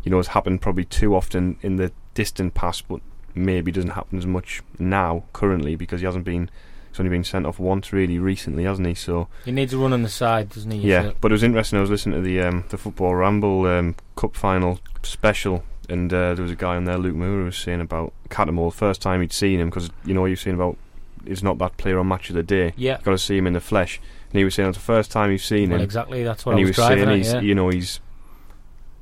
you 0.03 0.11
know 0.11 0.17
has 0.17 0.27
happened 0.27 0.61
probably 0.61 0.85
too 0.85 1.15
often 1.15 1.57
in 1.61 1.77
the 1.77 1.91
distant 2.13 2.53
past, 2.53 2.87
but 2.87 3.01
maybe 3.33 3.71
doesn't 3.71 3.91
happen 3.91 4.17
as 4.17 4.25
much 4.25 4.61
now 4.77 5.23
currently 5.33 5.75
because 5.75 6.01
he 6.01 6.05
hasn't 6.05 6.25
been. 6.25 6.49
He's 6.89 6.99
only 6.99 7.09
been 7.09 7.23
sent 7.23 7.45
off 7.45 7.57
once 7.57 7.93
really 7.93 8.19
recently, 8.19 8.65
hasn't 8.65 8.85
he? 8.85 8.95
So 8.95 9.29
he 9.45 9.51
needs 9.53 9.71
a 9.71 9.77
run 9.77 9.93
on 9.93 10.03
the 10.03 10.09
side, 10.09 10.49
doesn't 10.49 10.71
he? 10.71 10.79
Yeah, 10.79 11.11
but 11.21 11.31
it 11.31 11.33
was 11.33 11.43
interesting. 11.43 11.77
I 11.77 11.81
was 11.81 11.89
listening 11.89 12.21
to 12.21 12.21
the 12.21 12.41
um, 12.41 12.65
the 12.67 12.77
football 12.77 13.15
ramble 13.15 13.65
um, 13.65 13.95
cup 14.17 14.35
final 14.35 14.79
special 15.03 15.63
and 15.91 16.13
uh, 16.13 16.33
there 16.33 16.43
was 16.43 16.51
a 16.51 16.55
guy 16.55 16.77
on 16.77 16.85
there, 16.85 16.97
Luke 16.97 17.15
Moore, 17.15 17.27
who 17.27 17.45
was 17.45 17.57
saying 17.57 17.81
about 17.81 18.13
Cattermole. 18.29 18.73
First 18.73 19.01
time 19.01 19.21
he'd 19.21 19.33
seen 19.33 19.59
him 19.59 19.69
because 19.69 19.89
you 20.05 20.13
know 20.13 20.25
you've 20.25 20.39
seen 20.39 20.55
about 20.55 20.77
he's 21.25 21.43
not 21.43 21.57
that 21.59 21.77
player 21.77 21.99
on 21.99 22.07
Match 22.07 22.29
of 22.29 22.35
the 22.35 22.43
Day. 22.43 22.73
Yeah, 22.75 22.99
got 23.03 23.11
to 23.11 23.17
see 23.17 23.37
him 23.37 23.47
in 23.47 23.53
the 23.53 23.61
flesh. 23.61 23.99
And 24.31 24.37
he 24.37 24.43
was 24.45 24.55
saying 24.55 24.69
it's 24.69 24.77
the 24.77 24.83
first 24.83 25.11
time 25.11 25.31
you've 25.31 25.43
seen 25.43 25.69
well, 25.69 25.79
him. 25.79 25.83
Exactly, 25.83 26.23
that's 26.23 26.45
what 26.45 26.53
and 26.53 26.59
I 26.59 26.61
he 26.61 26.65
was, 26.65 26.77
was 26.77 26.87
saying. 26.87 27.09
At, 27.09 27.15
he's 27.17 27.33
yeah. 27.33 27.41
you 27.41 27.55
know 27.55 27.69
he's 27.69 27.99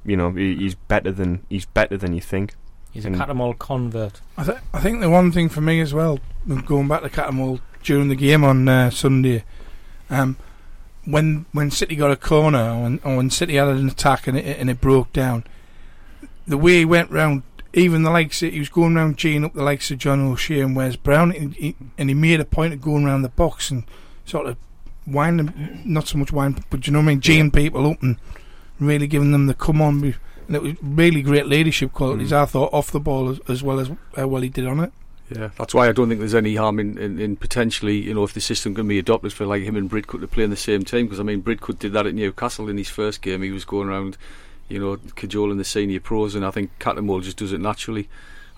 you 0.05 0.17
know 0.17 0.31
he's 0.31 0.75
better 0.75 1.11
than 1.11 1.45
he's 1.49 1.65
better 1.65 1.97
than 1.97 2.13
you 2.13 2.21
think. 2.21 2.55
He's 2.91 3.05
a 3.05 3.09
And- 3.09 3.17
Cattermole 3.17 3.57
convert. 3.59 4.21
I, 4.37 4.43
th- 4.43 4.57
I 4.73 4.79
think 4.79 5.01
the 5.01 5.09
one 5.09 5.31
thing 5.31 5.49
for 5.49 5.61
me 5.61 5.79
as 5.79 5.93
well, 5.93 6.19
going 6.65 6.87
back 6.87 7.03
to 7.03 7.09
Cattermole 7.09 7.59
during 7.83 8.07
the 8.07 8.15
game 8.15 8.43
on 8.43 8.67
uh, 8.67 8.89
Sunday, 8.89 9.43
um, 10.09 10.37
when 11.05 11.45
when 11.51 11.69
City 11.71 11.95
got 11.95 12.11
a 12.11 12.15
corner 12.15 12.71
or 12.71 12.83
when, 12.83 12.99
or 13.03 13.17
when 13.17 13.29
City 13.29 13.55
had 13.55 13.67
an 13.67 13.87
attack 13.87 14.27
and 14.27 14.37
it, 14.37 14.57
and 14.57 14.69
it 14.69 14.81
broke 14.81 15.13
down, 15.13 15.43
the 16.47 16.57
way 16.57 16.79
he 16.79 16.85
went 16.85 17.11
round, 17.11 17.43
even 17.73 18.03
the 18.03 18.11
likes 18.11 18.41
of, 18.41 18.51
he 18.51 18.59
was 18.59 18.69
going 18.69 18.95
around 18.97 19.17
geeing 19.17 19.45
up 19.45 19.53
the 19.53 19.63
likes 19.63 19.91
of 19.91 19.97
John 19.97 20.21
O'Shea 20.21 20.61
and 20.61 20.75
Wes 20.75 20.95
Brown, 20.95 21.31
and 21.31 21.53
he, 21.55 21.75
and 21.97 22.09
he 22.09 22.15
made 22.15 22.39
a 22.39 22.45
point 22.45 22.73
of 22.73 22.81
going 22.81 23.05
around 23.05 23.21
the 23.21 23.29
box 23.29 23.69
and 23.69 23.83
sort 24.25 24.47
of 24.47 24.57
winding, 25.05 25.81
not 25.85 26.07
so 26.07 26.17
much 26.17 26.31
wind, 26.31 26.63
but 26.69 26.87
you 26.87 26.93
know 26.93 26.99
what 26.99 27.05
I 27.05 27.07
mean, 27.07 27.21
geeing 27.21 27.53
people 27.53 27.89
up 27.89 28.01
and 28.01 28.17
really 28.79 29.07
giving 29.07 29.31
them 29.31 29.47
the 29.47 29.53
come 29.53 29.81
on. 29.81 30.15
And 30.47 30.55
it 30.55 30.61
was 30.61 30.73
really 30.81 31.21
great 31.21 31.45
leadership 31.45 31.93
qualities, 31.93 32.31
Mm. 32.31 32.41
I 32.41 32.45
thought, 32.45 32.73
off 32.73 32.91
the 32.91 32.99
ball 32.99 33.29
as, 33.29 33.39
as 33.47 33.63
well 33.63 33.79
as 33.79 33.91
how 34.15 34.27
well 34.27 34.41
he 34.41 34.49
did 34.49 34.65
on 34.65 34.79
it. 34.79 34.91
Yeah, 35.35 35.49
that's 35.59 35.75
why 35.75 35.87
I 35.87 35.91
don't 35.91 36.09
think 36.09 36.19
there's 36.19 36.33
any 36.33 36.55
harm 36.55 36.79
in, 36.79 36.97
in, 36.97 37.19
in 37.19 37.35
potentially, 37.35 37.97
you 37.97 38.15
know, 38.15 38.23
if 38.23 38.33
the 38.33 38.41
system 38.41 38.73
can 38.73 38.87
be 38.87 38.97
adopted 38.97 39.31
for 39.31 39.45
like 39.45 39.61
him 39.61 39.75
and 39.75 39.89
Bridcut 39.89 40.21
to 40.21 40.27
play 40.27 40.43
in 40.43 40.49
the 40.49 40.57
same 40.57 40.83
team. 40.83 41.05
Because 41.05 41.19
I 41.19 41.23
mean, 41.23 41.43
Bridcut 41.43 41.77
did 41.77 41.93
that 41.93 42.07
at 42.07 42.15
Newcastle 42.15 42.67
in 42.67 42.77
his 42.77 42.89
first 42.89 43.21
game. 43.21 43.43
He 43.43 43.51
was 43.51 43.63
going 43.63 43.89
around, 43.89 44.17
you 44.69 44.79
know, 44.79 44.97
cajoling 45.15 45.57
the 45.57 45.65
senior 45.65 45.99
pros, 45.99 46.35
and 46.35 46.45
I 46.45 46.51
think 46.51 46.71
Cattermole 46.79 47.23
just 47.23 47.37
does 47.37 47.51
it 47.51 47.59
naturally. 47.59 48.07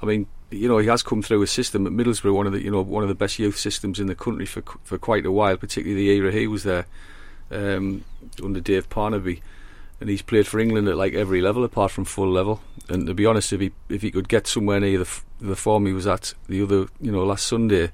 I 0.02 0.06
mean, 0.06 0.28
you 0.50 0.68
know, 0.68 0.78
he 0.78 0.88
has 0.88 1.02
come 1.02 1.22
through 1.22 1.42
a 1.42 1.48
system 1.48 1.88
at 1.88 1.94
Middlesbrough, 1.94 2.34
one 2.34 2.48
of 2.48 2.54
the, 2.54 2.62
you 2.62 2.70
know, 2.72 2.82
one 2.82 3.04
of 3.04 3.10
the 3.10 3.16
best 3.16 3.40
youth 3.40 3.58
systems 3.58 4.00
in 4.00 4.08
the 4.08 4.16
country 4.16 4.46
for 4.46 4.62
for 4.84 4.98
quite 4.98 5.26
a 5.26 5.32
while, 5.32 5.58
particularly 5.58 6.08
the 6.08 6.12
era 6.12 6.32
he 6.32 6.48
was 6.48 6.64
there 6.64 6.86
um, 7.52 8.04
under 8.44 8.60
Dave 8.60 8.90
Parnaby. 8.90 9.42
And 10.00 10.10
he's 10.10 10.24
played 10.24 10.48
for 10.48 10.60
England 10.60 10.88
at 10.88 10.98
like 10.98 11.14
every 11.14 11.42
level 11.42 11.64
apart 11.64 11.92
from 11.92 12.06
full 12.06 12.32
level. 12.32 12.62
And 12.90 13.06
to 13.06 13.14
be 13.14 13.26
honest, 13.26 13.54
if 13.54 13.62
he 13.62 13.72
if 13.88 14.02
he 14.02 14.12
could 14.12 14.28
get 14.28 14.48
somewhere 14.48 14.80
near 14.80 14.98
the 14.98 15.22
the 15.40 15.56
form 15.56 15.86
he 15.86 15.94
was 15.94 16.08
at 16.08 16.34
the 16.48 16.62
other 16.64 16.88
you 17.00 17.12
know 17.12 17.24
last 17.24 17.46
Sunday 17.46 17.92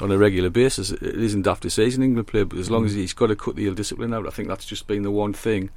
on 0.00 0.12
a 0.12 0.18
regular 0.18 0.50
basis, 0.50 0.92
it 0.92 1.02
isn't 1.02 1.48
after 1.48 1.68
an 1.76 2.02
England 2.02 2.28
player. 2.28 2.44
But 2.44 2.60
as 2.60 2.70
long 2.70 2.84
as 2.84 2.94
he's 2.94 3.12
got 3.12 3.26
to 3.26 3.36
cut 3.36 3.56
the 3.56 3.66
ill 3.66 3.74
discipline 3.74 4.14
out, 4.14 4.28
I 4.28 4.30
think 4.30 4.46
that's 4.46 4.64
just 4.64 4.86
been 4.86 5.02
the 5.02 5.10
one 5.10 5.32
thing 5.32 5.70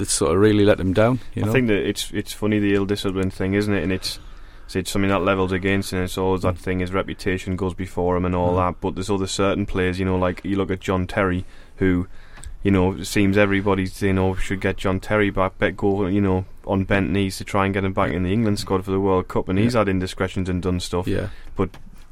that's 0.00 0.12
sort 0.12 0.32
of 0.32 0.38
really 0.38 0.64
let 0.64 0.78
them 0.78 0.92
down. 0.92 1.20
You 1.34 1.42
know, 1.44 1.50
I 1.50 1.52
think 1.52 1.68
that 1.68 1.78
it's 1.88 2.10
it's 2.12 2.32
funny 2.32 2.58
the 2.58 2.74
ill 2.74 2.86
discipline 2.86 3.30
thing, 3.30 3.54
isn't 3.54 3.72
it? 3.72 3.82
And 3.84 3.92
it's 3.92 4.18
it's 4.74 4.90
something 4.90 5.10
that 5.10 5.22
levels 5.22 5.52
against, 5.52 5.92
and 5.92 6.02
it's 6.02 6.18
always 6.18 6.42
that 6.42 6.56
thing. 6.58 6.78
His 6.80 6.92
reputation 6.92 7.56
goes 7.56 7.74
before 7.74 8.16
him 8.16 8.24
and 8.24 8.34
all 8.34 8.52
Mm. 8.54 8.56
that. 8.74 8.80
But 8.80 8.94
there's 8.96 9.10
other 9.10 9.26
certain 9.26 9.66
players, 9.66 9.98
you 9.98 10.04
know, 10.04 10.16
like 10.18 10.40
you 10.44 10.56
look 10.56 10.70
at 10.70 10.78
John 10.80 11.06
Terry, 11.08 11.44
who, 11.76 12.06
you 12.62 12.70
know, 12.70 12.92
it 12.92 13.04
seems 13.06 13.36
everybody's 13.36 14.00
you 14.02 14.12
know 14.12 14.34
should 14.36 14.60
get 14.60 14.76
John 14.76 15.00
Terry 15.00 15.30
back, 15.30 15.58
bet 15.58 15.76
go, 15.76 16.06
you 16.06 16.20
know, 16.20 16.44
on 16.66 16.84
bent 16.84 17.10
knees 17.10 17.36
to 17.38 17.44
try 17.44 17.64
and 17.64 17.74
get 17.74 17.84
him 17.84 17.92
back 17.92 18.12
in 18.12 18.22
the 18.22 18.32
England 18.32 18.58
squad 18.60 18.84
for 18.84 18.92
the 18.92 19.00
World 19.00 19.26
Cup, 19.28 19.48
and 19.48 19.58
he's 19.58 19.74
had 19.74 19.88
indiscretions 19.88 20.48
and 20.48 20.62
done 20.62 20.78
stuff. 20.80 21.06
yeah. 21.08 21.28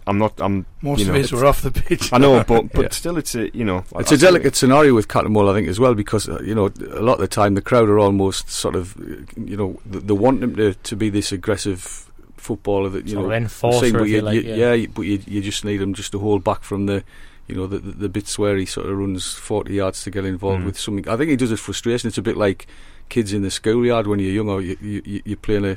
I'm 0.08 0.18
not. 0.18 0.32
I'm. 0.40 0.66
Most 0.82 1.00
You 1.00 1.10
of 1.10 1.14
his 1.14 1.32
were 1.32 1.44
off 1.46 1.62
the 1.62 1.70
pitch. 1.70 2.12
I 2.12 2.18
know, 2.18 2.42
but 2.42 2.72
but 2.72 2.82
Yeah. 2.86 2.88
still, 2.90 3.16
it's 3.18 3.34
a 3.34 3.54
you 3.56 3.64
know. 3.64 3.84
I- 3.94 4.00
It's 4.00 4.10
I 4.12 4.14
a 4.14 4.18
think- 4.18 4.20
delicate 4.20 4.56
scenario 4.56 4.94
with 4.94 5.06
Cattermole, 5.08 5.50
I 5.50 5.54
think, 5.54 5.68
as 5.68 5.78
well, 5.78 5.94
because 5.94 6.28
uh, 6.28 6.40
you 6.42 6.54
know 6.54 6.66
a 6.92 7.02
lot 7.02 7.14
of 7.14 7.20
the 7.20 7.28
time 7.28 7.54
the 7.54 7.62
crowd 7.62 7.88
are 7.88 7.98
almost 7.98 8.50
sort 8.50 8.74
of, 8.74 8.96
uh, 8.98 9.24
you 9.44 9.56
know, 9.56 9.78
they, 9.86 9.98
they 10.00 10.14
want 10.14 10.42
him 10.42 10.56
to, 10.56 10.74
to 10.74 10.96
be 10.96 11.10
this 11.10 11.30
aggressive 11.32 12.10
footballer 12.36 12.88
that 12.88 13.06
you 13.06 13.12
Sort 13.14 13.26
know. 13.26 13.30
of 13.32 13.42
enforcer, 13.42 13.86
same, 13.86 13.92
but 13.94 14.04
you, 14.08 14.16
you 14.16 14.22
like, 14.22 14.34
you- 14.44 14.54
yeah. 14.54 14.72
you- 14.72 14.88
but 14.88 15.02
you, 15.02 15.20
you 15.26 15.40
just 15.42 15.64
need 15.64 15.80
him 15.82 15.92
just 15.94 16.12
to 16.12 16.18
hold 16.18 16.42
back 16.44 16.62
from 16.62 16.86
the, 16.86 17.04
you 17.46 17.54
know, 17.54 17.66
the, 17.66 17.78
the, 17.78 17.90
the 17.92 18.08
bits 18.08 18.38
where 18.38 18.56
he 18.56 18.64
sort 18.66 18.86
of 18.88 18.96
runs 18.96 19.34
forty 19.34 19.74
yards 19.74 20.02
to 20.04 20.10
get 20.10 20.24
involved 20.24 20.62
Mm. 20.62 20.66
with 20.66 20.78
something. 20.78 21.08
I 21.08 21.16
think 21.16 21.30
he 21.30 21.36
does 21.36 21.52
it 21.52 21.58
frustration. 21.58 22.08
It's 22.08 22.18
a 22.18 22.22
bit 22.22 22.36
like 22.36 22.66
kids 23.08 23.32
in 23.32 23.42
the 23.42 23.50
schoolyard 23.50 24.06
when 24.06 24.20
you're 24.20 24.32
younger. 24.32 24.60
You, 24.60 24.76
you, 24.80 25.02
you- 25.04 25.22
you're 25.24 25.36
playing 25.36 25.64
a, 25.66 25.76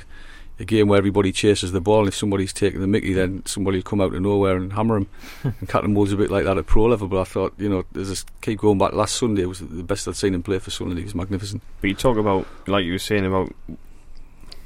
a 0.62 0.66
game 0.66 0.88
where 0.88 0.98
everybody 0.98 1.32
chases 1.32 1.72
the 1.72 1.82
ball, 1.82 2.00
and 2.00 2.08
if 2.08 2.16
somebody's 2.16 2.54
taking 2.54 2.82
the 2.82 2.88
Mickey, 2.88 3.14
then 3.14 3.44
somebody 3.46 3.80
will 3.80 3.84
come 3.84 4.00
out 4.00 4.14
of 4.14 4.22
nowhere 4.22 4.56
and 4.56 4.72
hammer 4.74 4.98
him. 4.98 5.10
and 5.44 5.68
Cattermole's 5.68 6.14
a 6.14 6.18
bit 6.18 6.30
like 6.30 6.46
that 6.46 6.58
at 6.58 6.68
pro 6.68 6.86
level. 6.86 7.08
But 7.08 7.22
I 7.22 7.24
thought, 7.24 7.54
you 7.58 7.68
know, 7.68 7.84
there's 7.92 8.24
keep 8.42 8.60
going 8.60 8.78
back. 8.78 8.94
Last 8.94 9.16
Sunday 9.16 9.46
was 9.46 9.60
the 9.60 9.84
best 9.84 10.08
I'd 10.08 10.16
seen 10.16 10.36
him 10.36 10.44
play 10.44 10.60
for 10.60 10.70
Sunderland. 10.70 11.00
He 11.00 11.04
was 11.04 11.16
magnificent. 11.16 11.64
But 11.82 11.90
you 11.90 11.96
talk 11.96 12.18
about, 12.18 12.48
like 12.68 12.86
you 12.86 12.94
were 12.94 13.00
saying 13.00 13.26
about, 13.26 13.54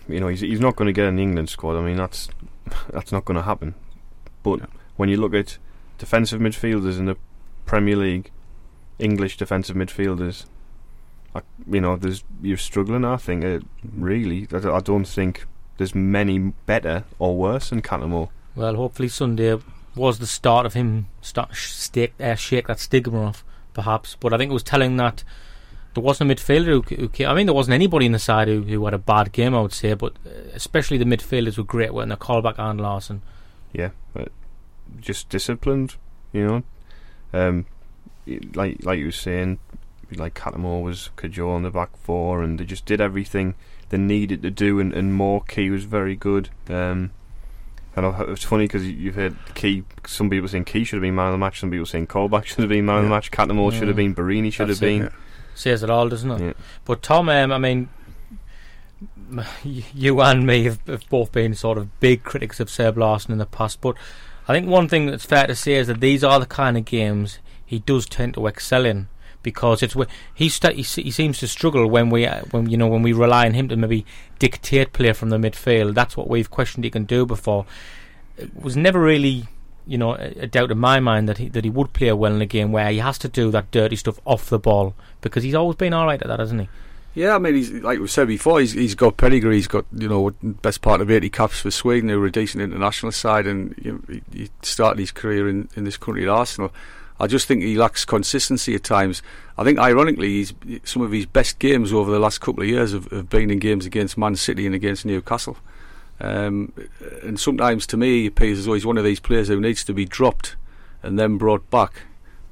you 0.07 0.19
know, 0.19 0.27
he's 0.27 0.41
he's 0.41 0.59
not 0.59 0.75
going 0.75 0.87
to 0.87 0.93
get 0.93 1.07
an 1.07 1.17
England 1.17 1.49
squad. 1.49 1.77
I 1.77 1.81
mean, 1.81 1.97
that's 1.97 2.29
that's 2.91 3.11
not 3.11 3.25
going 3.25 3.37
to 3.37 3.43
happen. 3.43 3.73
But 4.43 4.61
when 4.97 5.09
you 5.09 5.17
look 5.17 5.33
at 5.33 5.57
defensive 5.97 6.41
midfielders 6.41 6.99
in 6.99 7.05
the 7.05 7.17
Premier 7.65 7.95
League, 7.95 8.31
English 8.99 9.37
defensive 9.37 9.77
midfielders, 9.77 10.45
I, 11.33 11.41
you 11.71 11.79
know, 11.79 11.95
there's 11.95 12.25
you're 12.41 12.57
struggling. 12.57 13.05
I 13.05 13.15
think 13.15 13.45
uh, 13.45 13.59
really, 13.95 14.47
I, 14.51 14.57
I 14.69 14.79
don't 14.81 15.07
think 15.07 15.45
there's 15.77 15.95
many 15.95 16.39
better 16.65 17.03
or 17.19 17.35
worse 17.35 17.69
than 17.69 17.81
Cattermole. 17.81 18.29
Well, 18.55 18.75
hopefully 18.75 19.09
Sunday 19.09 19.59
was 19.95 20.19
the 20.19 20.27
start 20.27 20.65
of 20.65 20.73
him 20.73 21.07
start 21.21 21.55
stake, 21.55 22.13
uh, 22.19 22.35
shake 22.35 22.67
that 22.67 22.79
stigma 22.79 23.23
off, 23.23 23.43
perhaps. 23.73 24.15
But 24.19 24.33
I 24.33 24.37
think 24.37 24.51
it 24.51 24.53
was 24.53 24.63
telling 24.63 24.97
that 24.97 25.23
there 25.93 26.03
wasn't 26.03 26.31
a 26.31 26.35
midfielder 26.35 26.87
who, 26.89 27.07
who 27.07 27.25
I 27.25 27.33
mean, 27.33 27.45
there 27.45 27.55
wasn't 27.55 27.73
anybody 27.73 28.05
in 28.05 28.11
the 28.11 28.19
side 28.19 28.47
who, 28.47 28.61
who 28.61 28.83
had 28.85 28.93
a 28.93 28.99
bad 28.99 29.31
game, 29.31 29.55
I 29.55 29.61
would 29.61 29.73
say. 29.73 29.93
But 29.93 30.13
uh, 30.25 30.29
especially 30.53 30.97
the 30.97 31.05
midfielders 31.05 31.57
were 31.57 31.63
great, 31.63 31.93
weren't 31.93 32.09
they? 32.09 32.15
Colback 32.15 32.55
and 32.57 32.79
Larsson. 32.79 33.21
Yeah, 33.73 33.89
but 34.13 34.31
just 34.99 35.29
disciplined, 35.29 35.95
you 36.31 36.45
know. 36.47 36.63
Um, 37.33 37.65
like 38.53 38.83
like 38.83 38.99
you 38.99 39.05
were 39.05 39.11
saying, 39.11 39.59
like 40.15 40.33
Cattermole 40.33 40.83
was 40.83 41.09
cajole 41.15 41.51
on 41.51 41.63
the 41.63 41.71
back 41.71 41.95
four, 41.97 42.43
and 42.43 42.59
they 42.59 42.65
just 42.65 42.85
did 42.85 43.01
everything 43.01 43.55
they 43.89 43.97
needed 43.97 44.41
to 44.43 44.51
do, 44.51 44.79
and, 44.79 44.93
and 44.93 45.13
more. 45.13 45.41
Key 45.41 45.69
was 45.69 45.83
very 45.85 46.15
good. 46.15 46.49
Um, 46.69 47.11
and 47.95 48.05
it's 48.29 48.43
funny 48.43 48.65
because 48.65 48.85
you've 48.87 49.15
heard 49.15 49.37
Key. 49.53 49.83
Some 50.05 50.29
people 50.29 50.47
saying 50.49 50.65
Key 50.65 50.83
should 50.83 50.97
have 50.97 51.01
been 51.01 51.15
man 51.15 51.27
of 51.27 51.31
the 51.33 51.37
match. 51.37 51.59
Some 51.61 51.71
people 51.71 51.85
saying 51.85 52.07
Colback 52.07 52.45
should 52.45 52.59
have 52.59 52.69
been 52.69 52.85
man 52.85 52.97
of 52.97 53.03
the 53.03 53.09
Yeah. 53.09 53.15
match. 53.15 53.31
Cattermole 53.31 53.71
should 53.71 53.87
have 53.87 53.95
been. 53.97 54.13
Borini 54.13 54.51
should 54.51 54.67
That's 54.67 54.79
have 54.79 54.87
it, 54.89 54.91
been. 54.99 55.01
yeah. 55.03 55.09
Says 55.53 55.83
it 55.83 55.89
all, 55.89 56.09
doesn't 56.09 56.29
it? 56.31 56.41
Yeah. 56.41 56.53
But 56.83 57.01
Tom, 57.01 57.29
um, 57.29 57.51
I 57.53 57.57
mean, 57.57 57.87
you 59.63 60.21
and 60.21 60.45
me 60.45 60.65
have, 60.65 60.79
have 60.87 61.07
both 61.09 61.31
been 61.31 61.53
sort 61.55 61.77
of 61.77 61.99
big 61.99 62.23
critics 62.23 62.59
of 62.59 62.69
Seb 62.69 62.97
Larsson 62.97 63.31
in 63.31 63.37
the 63.37 63.45
past. 63.45 63.81
But 63.81 63.95
I 64.47 64.53
think 64.53 64.67
one 64.67 64.87
thing 64.87 65.05
that's 65.07 65.25
fair 65.25 65.47
to 65.47 65.55
say 65.55 65.73
is 65.73 65.87
that 65.87 65.99
these 66.01 66.23
are 66.23 66.39
the 66.39 66.45
kind 66.45 66.77
of 66.77 66.85
games 66.85 67.39
he 67.65 67.79
does 67.79 68.05
tend 68.05 68.33
to 68.35 68.47
excel 68.47 68.85
in 68.85 69.07
because 69.45 69.83
it's 69.83 69.95
he, 70.33 70.49
st- 70.49 70.75
he 70.75 71.11
seems 71.11 71.37
to 71.37 71.47
struggle 71.47 71.87
when 71.87 72.09
we 72.09 72.25
uh, 72.25 72.41
when 72.51 72.67
you 72.67 72.75
know 72.75 72.87
when 72.87 73.03
we 73.03 73.13
rely 73.13 73.45
on 73.45 73.53
him 73.53 73.69
to 73.69 73.77
maybe 73.77 74.05
dictate 74.39 74.91
play 74.91 75.13
from 75.13 75.29
the 75.29 75.37
midfield. 75.37 75.93
That's 75.93 76.17
what 76.17 76.27
we've 76.27 76.49
questioned 76.49 76.83
he 76.83 76.89
can 76.89 77.05
do 77.05 77.25
before. 77.25 77.65
It 78.37 78.53
was 78.61 78.75
never 78.75 78.99
really. 78.99 79.47
You 79.87 79.99
know, 79.99 80.15
a, 80.15 80.47
doubt 80.47 80.71
in 80.71 80.79
my 80.79 80.99
mind 80.99 81.29
that 81.29 81.37
he 81.37 81.47
that 81.49 81.63
he 81.63 81.69
would 81.69 81.93
play 81.93 82.11
well 82.11 82.33
in 82.33 82.41
a 82.41 82.47
game 82.47 82.71
where 82.71 82.89
he 82.89 82.97
has 82.97 83.19
to 83.19 83.27
do 83.27 83.51
that 83.51 83.69
dirty 83.69 83.95
stuff 83.95 84.19
off 84.25 84.49
the 84.49 84.57
ball 84.57 84.95
because 85.21 85.43
he's 85.43 85.53
always 85.53 85.75
been 85.75 85.93
all 85.93 86.07
right 86.07 86.19
at 86.19 86.27
that, 86.27 86.39
hasn't 86.39 86.61
he? 86.61 86.69
Yeah, 87.13 87.35
I 87.35 87.37
mean, 87.37 87.53
he's 87.53 87.71
like 87.71 87.99
we 87.99 88.07
said 88.07 88.27
before, 88.27 88.59
he's 88.61 88.71
he's 88.71 88.95
got 88.95 89.15
pedigree. 89.15 89.57
He's 89.57 89.67
got 89.67 89.85
you 89.93 90.09
know 90.09 90.31
best 90.41 90.81
part 90.81 91.01
of 91.01 91.11
eighty 91.11 91.29
caps 91.29 91.59
for 91.59 91.69
Sweden, 91.69 92.09
who 92.09 92.19
were 92.19 92.25
a 92.25 92.31
decent 92.31 92.63
international 92.63 93.11
side, 93.11 93.45
and 93.45 93.75
you 93.77 93.91
know, 93.91 94.01
he, 94.09 94.39
he 94.39 94.49
started 94.63 94.99
his 94.99 95.11
career 95.11 95.47
in, 95.47 95.69
in 95.75 95.83
this 95.83 95.97
country 95.97 96.23
at 96.23 96.29
Arsenal. 96.29 96.73
I 97.19 97.27
just 97.27 97.47
think 97.47 97.63
he 97.63 97.77
lacks 97.77 98.03
consistency 98.03 98.75
at 98.75 98.83
times. 98.83 99.21
I 99.57 99.63
think, 99.63 99.79
ironically, 99.79 100.45
some 100.83 101.01
of 101.01 101.11
his 101.11 101.25
best 101.25 101.59
games 101.59 101.93
over 101.93 102.11
the 102.11 102.19
last 102.19 102.39
couple 102.39 102.63
of 102.63 102.69
years 102.69 102.91
have, 102.91 103.09
have 103.11 103.29
been 103.29 103.49
in 103.49 103.59
games 103.59 103.85
against 103.85 104.17
Man 104.17 104.35
City 104.35 104.65
and 104.65 104.75
against 104.75 105.05
Newcastle. 105.05 105.57
Um, 106.19 106.73
and 107.23 107.39
sometimes, 107.39 107.87
to 107.87 107.97
me, 107.97 108.21
he 108.21 108.27
appears 108.27 108.59
as 108.59 108.65
he's 108.65 108.85
one 108.85 108.97
of 108.97 109.05
these 109.05 109.19
players 109.19 109.47
who 109.47 109.61
needs 109.61 109.83
to 109.85 109.93
be 109.93 110.05
dropped 110.05 110.55
and 111.03 111.17
then 111.17 111.37
brought 111.37 111.69
back. 111.69 112.01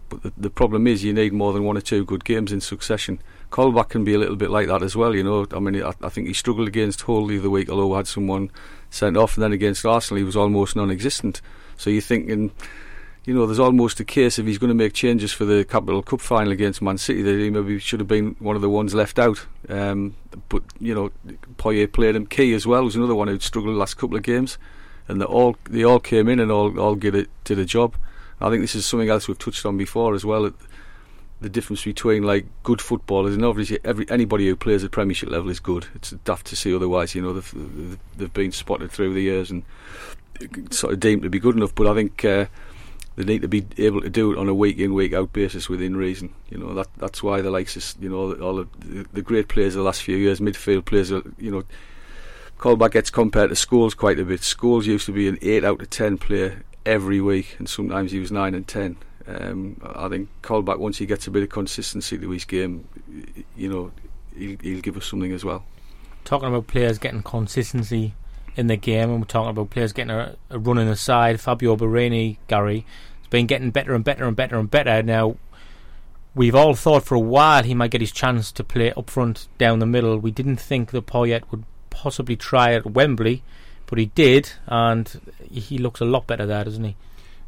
But 0.07 0.23
the, 0.23 0.33
the 0.37 0.49
problem 0.49 0.87
is, 0.87 1.03
you 1.03 1.13
need 1.13 1.33
more 1.33 1.51
than 1.51 1.65
one 1.65 1.77
or 1.77 1.81
two 1.81 2.05
good 2.05 2.23
games 2.23 2.51
in 2.51 2.61
succession. 2.61 3.19
Colback 3.51 3.89
can 3.89 4.03
be 4.03 4.13
a 4.13 4.17
little 4.17 4.35
bit 4.35 4.49
like 4.49 4.67
that 4.67 4.81
as 4.81 4.95
well, 4.95 5.13
you 5.13 5.23
know. 5.23 5.45
I 5.51 5.59
mean, 5.59 5.83
I, 5.83 5.93
I 6.01 6.09
think 6.09 6.27
he 6.27 6.33
struggled 6.33 6.67
against 6.67 7.01
Hull 7.01 7.27
the 7.27 7.39
other 7.39 7.49
week, 7.49 7.69
although 7.69 7.95
had 7.95 8.07
someone 8.07 8.49
sent 8.89 9.17
off, 9.17 9.35
and 9.35 9.43
then 9.43 9.53
against 9.53 9.85
Arsenal, 9.85 10.19
he 10.19 10.23
was 10.23 10.35
almost 10.35 10.75
non 10.75 10.89
existent. 10.89 11.41
So 11.77 11.89
you're 11.89 12.01
thinking, 12.01 12.51
you 13.25 13.33
know, 13.33 13.45
there's 13.45 13.59
almost 13.59 13.99
a 13.99 14.05
case 14.05 14.37
if 14.37 14.45
he's 14.45 14.57
going 14.57 14.69
to 14.69 14.73
make 14.75 14.93
changes 14.93 15.31
for 15.31 15.45
the 15.45 15.63
Capital 15.63 16.01
Cup 16.01 16.19
final 16.19 16.51
against 16.51 16.81
Man 16.81 16.97
City 16.97 17.21
that 17.21 17.37
he 17.37 17.49
maybe 17.49 17.79
should 17.79 17.99
have 18.01 18.07
been 18.07 18.35
one 18.39 18.55
of 18.55 18.61
the 18.61 18.69
ones 18.69 18.93
left 18.93 19.17
out. 19.17 19.45
Um, 19.69 20.15
but 20.49 20.63
you 20.79 20.93
know, 20.93 21.11
Poyet 21.57 21.93
played 21.93 22.15
him. 22.15 22.25
Key 22.25 22.53
as 22.53 22.67
well 22.67 22.83
was 22.83 22.95
another 22.95 23.15
one 23.15 23.27
who'd 23.29 23.41
struggled 23.41 23.75
the 23.75 23.79
last 23.79 23.95
couple 23.95 24.17
of 24.17 24.23
games, 24.23 24.57
and 25.07 25.21
they 25.21 25.25
all 25.25 25.55
they 25.69 25.83
all 25.83 25.99
came 25.99 26.27
in 26.27 26.39
and 26.39 26.51
all 26.51 26.77
all 26.79 26.95
did 26.95 27.15
it 27.15 27.29
did 27.43 27.59
a 27.59 27.65
job. 27.65 27.95
I 28.41 28.49
think 28.49 28.61
this 28.61 28.75
is 28.75 28.85
something 28.85 29.09
else 29.09 29.27
we've 29.29 29.39
touched 29.39 29.65
on 29.65 29.77
before 29.77 30.15
as 30.15 30.25
well. 30.25 30.51
The 31.39 31.49
difference 31.49 31.83
between 31.83 32.23
like 32.23 32.45
good 32.63 32.81
footballers 32.81 33.35
and 33.35 33.43
obviously 33.45 33.79
every 33.85 34.05
anybody 34.09 34.47
who 34.47 34.55
plays 34.55 34.83
at 34.83 34.91
Premiership 34.91 35.29
level 35.29 35.49
is 35.49 35.59
good. 35.61 35.87
It's 35.95 36.11
daft 36.25 36.47
to 36.47 36.55
see 36.57 36.73
otherwise. 36.75 37.15
You 37.15 37.21
know 37.21 37.33
they've 37.33 37.53
they've- 37.53 37.99
they've 38.17 38.33
been 38.33 38.51
spotted 38.51 38.91
through 38.91 39.13
the 39.13 39.21
years 39.21 39.49
and 39.51 39.63
sort 40.71 40.93
of 40.93 40.99
deemed 40.99 41.21
to 41.23 41.29
be 41.29 41.39
good 41.39 41.55
enough. 41.55 41.73
But 41.75 41.87
I 41.87 41.93
think 41.93 42.23
uh, 42.25 42.45
they 43.15 43.23
need 43.23 43.41
to 43.43 43.47
be 43.47 43.65
able 43.77 44.01
to 44.01 44.09
do 44.09 44.31
it 44.31 44.37
on 44.37 44.49
a 44.49 44.53
week 44.53 44.79
in 44.79 44.93
week 44.93 45.13
out 45.13 45.33
basis 45.33 45.69
within 45.69 45.95
reason. 45.95 46.33
You 46.49 46.57
know 46.57 46.73
that 46.73 46.87
that's 46.97 47.21
why 47.21 47.41
the 47.41 47.51
likes 47.51 47.75
of 47.75 48.01
you 48.03 48.09
know 48.09 48.33
all 48.35 48.55
the, 48.55 49.05
the 49.13 49.21
great 49.21 49.47
players 49.47 49.75
of 49.75 49.79
the 49.79 49.85
last 49.85 50.01
few 50.03 50.17
years, 50.17 50.39
midfield 50.39 50.85
players, 50.85 51.11
are, 51.11 51.23
you 51.37 51.51
know. 51.51 51.63
Colback 52.59 52.91
gets 52.91 53.09
compared 53.09 53.49
to 53.49 53.55
Scholes 53.55 53.97
quite 53.97 54.19
a 54.19 54.23
bit. 54.23 54.39
Scholes 54.39 54.85
used 54.85 55.05
to 55.07 55.11
be 55.11 55.27
an 55.27 55.37
8 55.41 55.65
out 55.65 55.81
of 55.81 55.89
10 55.89 56.17
player 56.17 56.63
every 56.85 57.19
week, 57.19 57.57
and 57.59 57.67
sometimes 57.67 58.13
he 58.13 58.19
was 58.19 58.31
9 58.31 58.55
and 58.55 58.65
10. 58.65 58.95
Um, 59.27 59.81
I 59.83 60.07
think 60.07 60.29
Colback, 60.41 60.77
once 60.77 60.97
he 60.97 61.05
gets 61.05 61.27
a 61.27 61.31
bit 61.31 61.43
of 61.43 61.49
consistency 61.49 62.17
to 62.17 62.29
his 62.29 62.45
game, 62.45 62.87
you 63.57 63.67
know, 63.67 63.91
he'll, 64.37 64.57
he'll 64.59 64.81
give 64.81 64.95
us 64.95 65.07
something 65.07 65.33
as 65.33 65.43
well. 65.43 65.65
Talking 66.23 66.47
about 66.47 66.67
players 66.67 66.97
getting 66.99 67.21
consistency 67.21 68.13
in 68.55 68.67
the 68.67 68.75
game, 68.75 69.09
and 69.09 69.19
we're 69.19 69.25
talking 69.25 69.49
about 69.49 69.69
players 69.69 69.93
getting 69.93 70.11
a, 70.11 70.35
a 70.49 70.59
run 70.59 70.77
in 70.77 70.87
the 70.87 70.95
side. 70.95 71.39
Fabio 71.39 71.75
Borini, 71.75 72.37
Gary, 72.47 72.85
has 73.19 73.27
been 73.27 73.47
getting 73.47 73.71
better 73.71 73.95
and 73.95 74.03
better 74.03 74.25
and 74.25 74.35
better 74.35 74.57
and 74.57 74.69
better. 74.69 75.01
Now, 75.01 75.37
we've 76.35 76.55
all 76.55 76.75
thought 76.75 77.03
for 77.03 77.15
a 77.15 77.19
while 77.19 77.63
he 77.63 77.73
might 77.73 77.91
get 77.91 78.01
his 78.01 78.11
chance 78.11 78.51
to 78.53 78.63
play 78.63 78.91
up 78.93 79.09
front 79.09 79.47
down 79.57 79.79
the 79.79 79.85
middle. 79.85 80.17
We 80.17 80.31
didn't 80.31 80.57
think 80.57 80.91
that 80.91 81.07
Poyet 81.07 81.43
would 81.51 81.63
possibly 81.89 82.35
try 82.35 82.73
at 82.73 82.91
Wembley, 82.91 83.43
but 83.85 83.99
he 83.99 84.07
did, 84.07 84.51
and 84.67 85.33
he 85.49 85.77
looks 85.77 86.01
a 86.01 86.05
lot 86.05 86.27
better 86.27 86.45
there, 86.45 86.63
doesn't 86.63 86.83
he? 86.83 86.95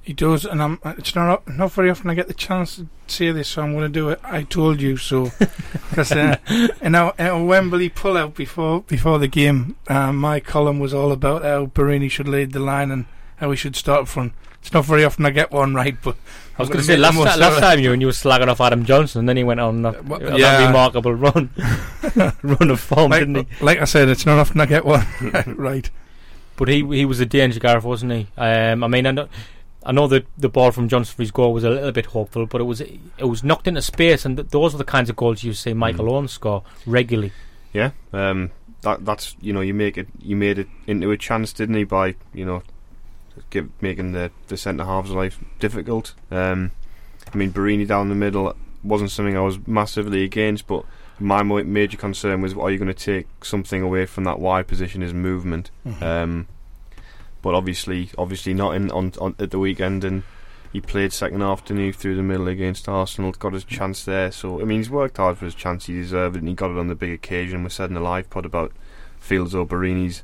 He 0.05 0.13
does, 0.13 0.45
and 0.45 0.61
I'm, 0.61 0.79
it's 0.85 1.15
not 1.15 1.47
not 1.47 1.71
very 1.71 1.89
often 1.89 2.11
I 2.11 2.13
get 2.13 2.27
the 2.27 2.35
chance 2.35 2.75
to 2.75 2.87
say 3.07 3.31
this, 3.31 3.47
so 3.47 3.63
I'm 3.63 3.73
going 3.73 3.85
to 3.85 3.89
do 3.89 4.09
it. 4.09 4.19
I 4.23 4.43
told 4.43 4.79
you 4.79 4.97
so, 4.97 5.31
because 5.89 6.11
uh, 6.11 6.37
in, 6.79 6.93
our, 6.93 7.11
in 7.17 7.25
our 7.25 7.43
Wembley 7.43 7.89
pullout 7.89 8.35
before 8.35 8.81
before 8.81 9.17
the 9.17 9.27
game, 9.27 9.77
uh, 9.87 10.13
my 10.13 10.39
column 10.39 10.77
was 10.77 10.93
all 10.93 11.11
about 11.11 11.41
how 11.41 11.65
Borini 11.65 12.11
should 12.11 12.27
lead 12.27 12.51
the 12.51 12.59
line 12.59 12.91
and 12.91 13.05
how 13.37 13.49
he 13.49 13.57
should 13.57 13.75
start 13.75 14.07
front. 14.07 14.33
It's 14.61 14.71
not 14.71 14.85
very 14.85 15.03
often 15.03 15.25
I 15.25 15.31
get 15.31 15.51
one 15.51 15.73
right, 15.73 15.97
but 15.99 16.15
I 16.57 16.61
was 16.61 16.69
going 16.69 16.81
to 16.81 16.85
say 16.85 16.97
last, 16.97 17.15
ta- 17.15 17.39
last 17.39 17.59
time 17.59 17.79
you 17.79 17.91
and 17.91 17.99
you 17.99 18.07
were 18.07 18.13
slagging 18.13 18.47
off 18.47 18.61
Adam 18.61 18.85
Johnson, 18.85 19.21
and 19.21 19.29
then 19.29 19.37
he 19.37 19.43
went 19.43 19.59
on 19.59 19.83
a, 19.85 19.89
a 19.89 20.37
yeah. 20.37 20.67
remarkable 20.67 21.15
run, 21.15 21.49
run 22.43 22.69
of 22.69 22.79
form, 22.79 23.09
like, 23.09 23.21
didn't 23.21 23.47
he? 23.47 23.65
Like 23.65 23.79
I 23.79 23.85
said, 23.85 24.07
it's 24.07 24.27
not 24.27 24.37
often 24.37 24.61
I 24.61 24.67
get 24.67 24.85
one 24.85 25.05
right. 25.47 25.89
But 26.57 26.67
he 26.67 26.85
he 26.95 27.05
was 27.05 27.19
a 27.19 27.25
danger, 27.25 27.59
Gareth, 27.59 27.83
wasn't 27.83 28.13
he? 28.13 28.27
Um, 28.37 28.83
I 28.83 28.87
mean, 28.87 29.05
I 29.05 29.11
know, 29.11 29.27
I 29.85 29.91
know 29.91 30.07
that 30.07 30.25
the 30.37 30.49
ball 30.49 30.71
from 30.71 30.89
Johnson 30.89 31.15
for 31.15 31.21
his 31.21 31.31
goal 31.31 31.53
was 31.53 31.63
a 31.63 31.69
little 31.69 31.91
bit 31.91 32.07
hopeful, 32.07 32.47
but 32.47 32.59
it 32.59 32.63
was 32.63 32.81
it 32.81 32.99
was 33.19 33.43
knocked 33.43 33.67
into 33.67 33.81
space, 33.81 34.25
and 34.25 34.37
th- 34.37 34.49
those 34.49 34.73
are 34.73 34.79
the 34.79 34.83
kinds 34.83 35.09
of 35.09 35.15
goals 35.15 35.43
you 35.43 35.53
see 35.53 35.73
Michael 35.73 36.05
mm. 36.05 36.11
Owen 36.11 36.27
score 36.27 36.63
regularly. 36.87 37.31
Yeah, 37.71 37.91
um, 38.11 38.51
that 38.81 39.05
that's 39.05 39.35
you 39.41 39.53
know 39.53 39.61
you 39.61 39.75
make 39.75 39.97
it 39.97 40.07
you 40.19 40.35
made 40.35 40.57
it 40.57 40.67
into 40.87 41.11
a 41.11 41.17
chance, 41.17 41.53
didn't 41.53 41.75
he? 41.75 41.83
By 41.83 42.15
you 42.33 42.45
know 42.45 42.63
give, 43.51 43.69
making 43.79 44.13
the 44.13 44.31
the 44.47 44.57
centre 44.57 44.85
halves 44.85 45.11
life 45.11 45.39
difficult. 45.59 46.15
Um, 46.31 46.71
I 47.31 47.37
mean, 47.37 47.51
Borini 47.51 47.87
down 47.87 48.09
the 48.09 48.15
middle 48.15 48.55
wasn't 48.83 49.11
something 49.11 49.37
I 49.37 49.41
was 49.41 49.67
massively 49.67 50.23
against, 50.23 50.65
but 50.65 50.83
my 51.19 51.43
major 51.43 51.97
concern 51.97 52.41
was: 52.41 52.55
are 52.55 52.71
you 52.71 52.79
going 52.79 52.87
to 52.87 52.93
take 52.93 53.27
something 53.43 53.83
away 53.83 54.07
from 54.07 54.23
that 54.23 54.39
wide 54.39 54.67
position? 54.67 55.03
Is 55.03 55.13
movement. 55.13 55.69
Mm-hmm. 55.85 56.03
Um, 56.03 56.47
but 57.45 57.53
obviously, 57.53 58.09
obviously 58.17 58.55
not 58.55 58.75
in 58.75 58.89
on, 58.89 59.13
on 59.21 59.35
at 59.37 59.51
the 59.51 59.59
weekend, 59.59 60.03
and 60.03 60.23
he 60.73 60.81
played 60.81 61.13
second 61.13 61.43
afternoon 61.43 61.93
through 61.93 62.15
the 62.15 62.23
middle 62.23 62.47
against 62.47 62.89
Arsenal, 62.89 63.33
got 63.33 63.53
his 63.53 63.63
chance 63.63 64.03
there. 64.03 64.31
So 64.31 64.59
I 64.59 64.63
mean, 64.63 64.79
he's 64.79 64.89
worked 64.89 65.17
hard 65.17 65.37
for 65.37 65.45
his 65.45 65.53
chance. 65.53 65.85
He 65.85 65.93
deserved 65.93 66.35
it, 66.35 66.39
and 66.39 66.47
he 66.47 66.55
got 66.55 66.71
it 66.71 66.77
on 66.79 66.87
the 66.87 66.95
big 66.95 67.11
occasion. 67.11 67.63
We 67.63 67.69
said 67.69 67.91
in 67.91 67.93
the 67.93 67.99
live 67.99 68.31
pod 68.31 68.47
about 68.47 68.71
Fields 69.19 69.53
or 69.53 69.63
Borini's 69.63 70.23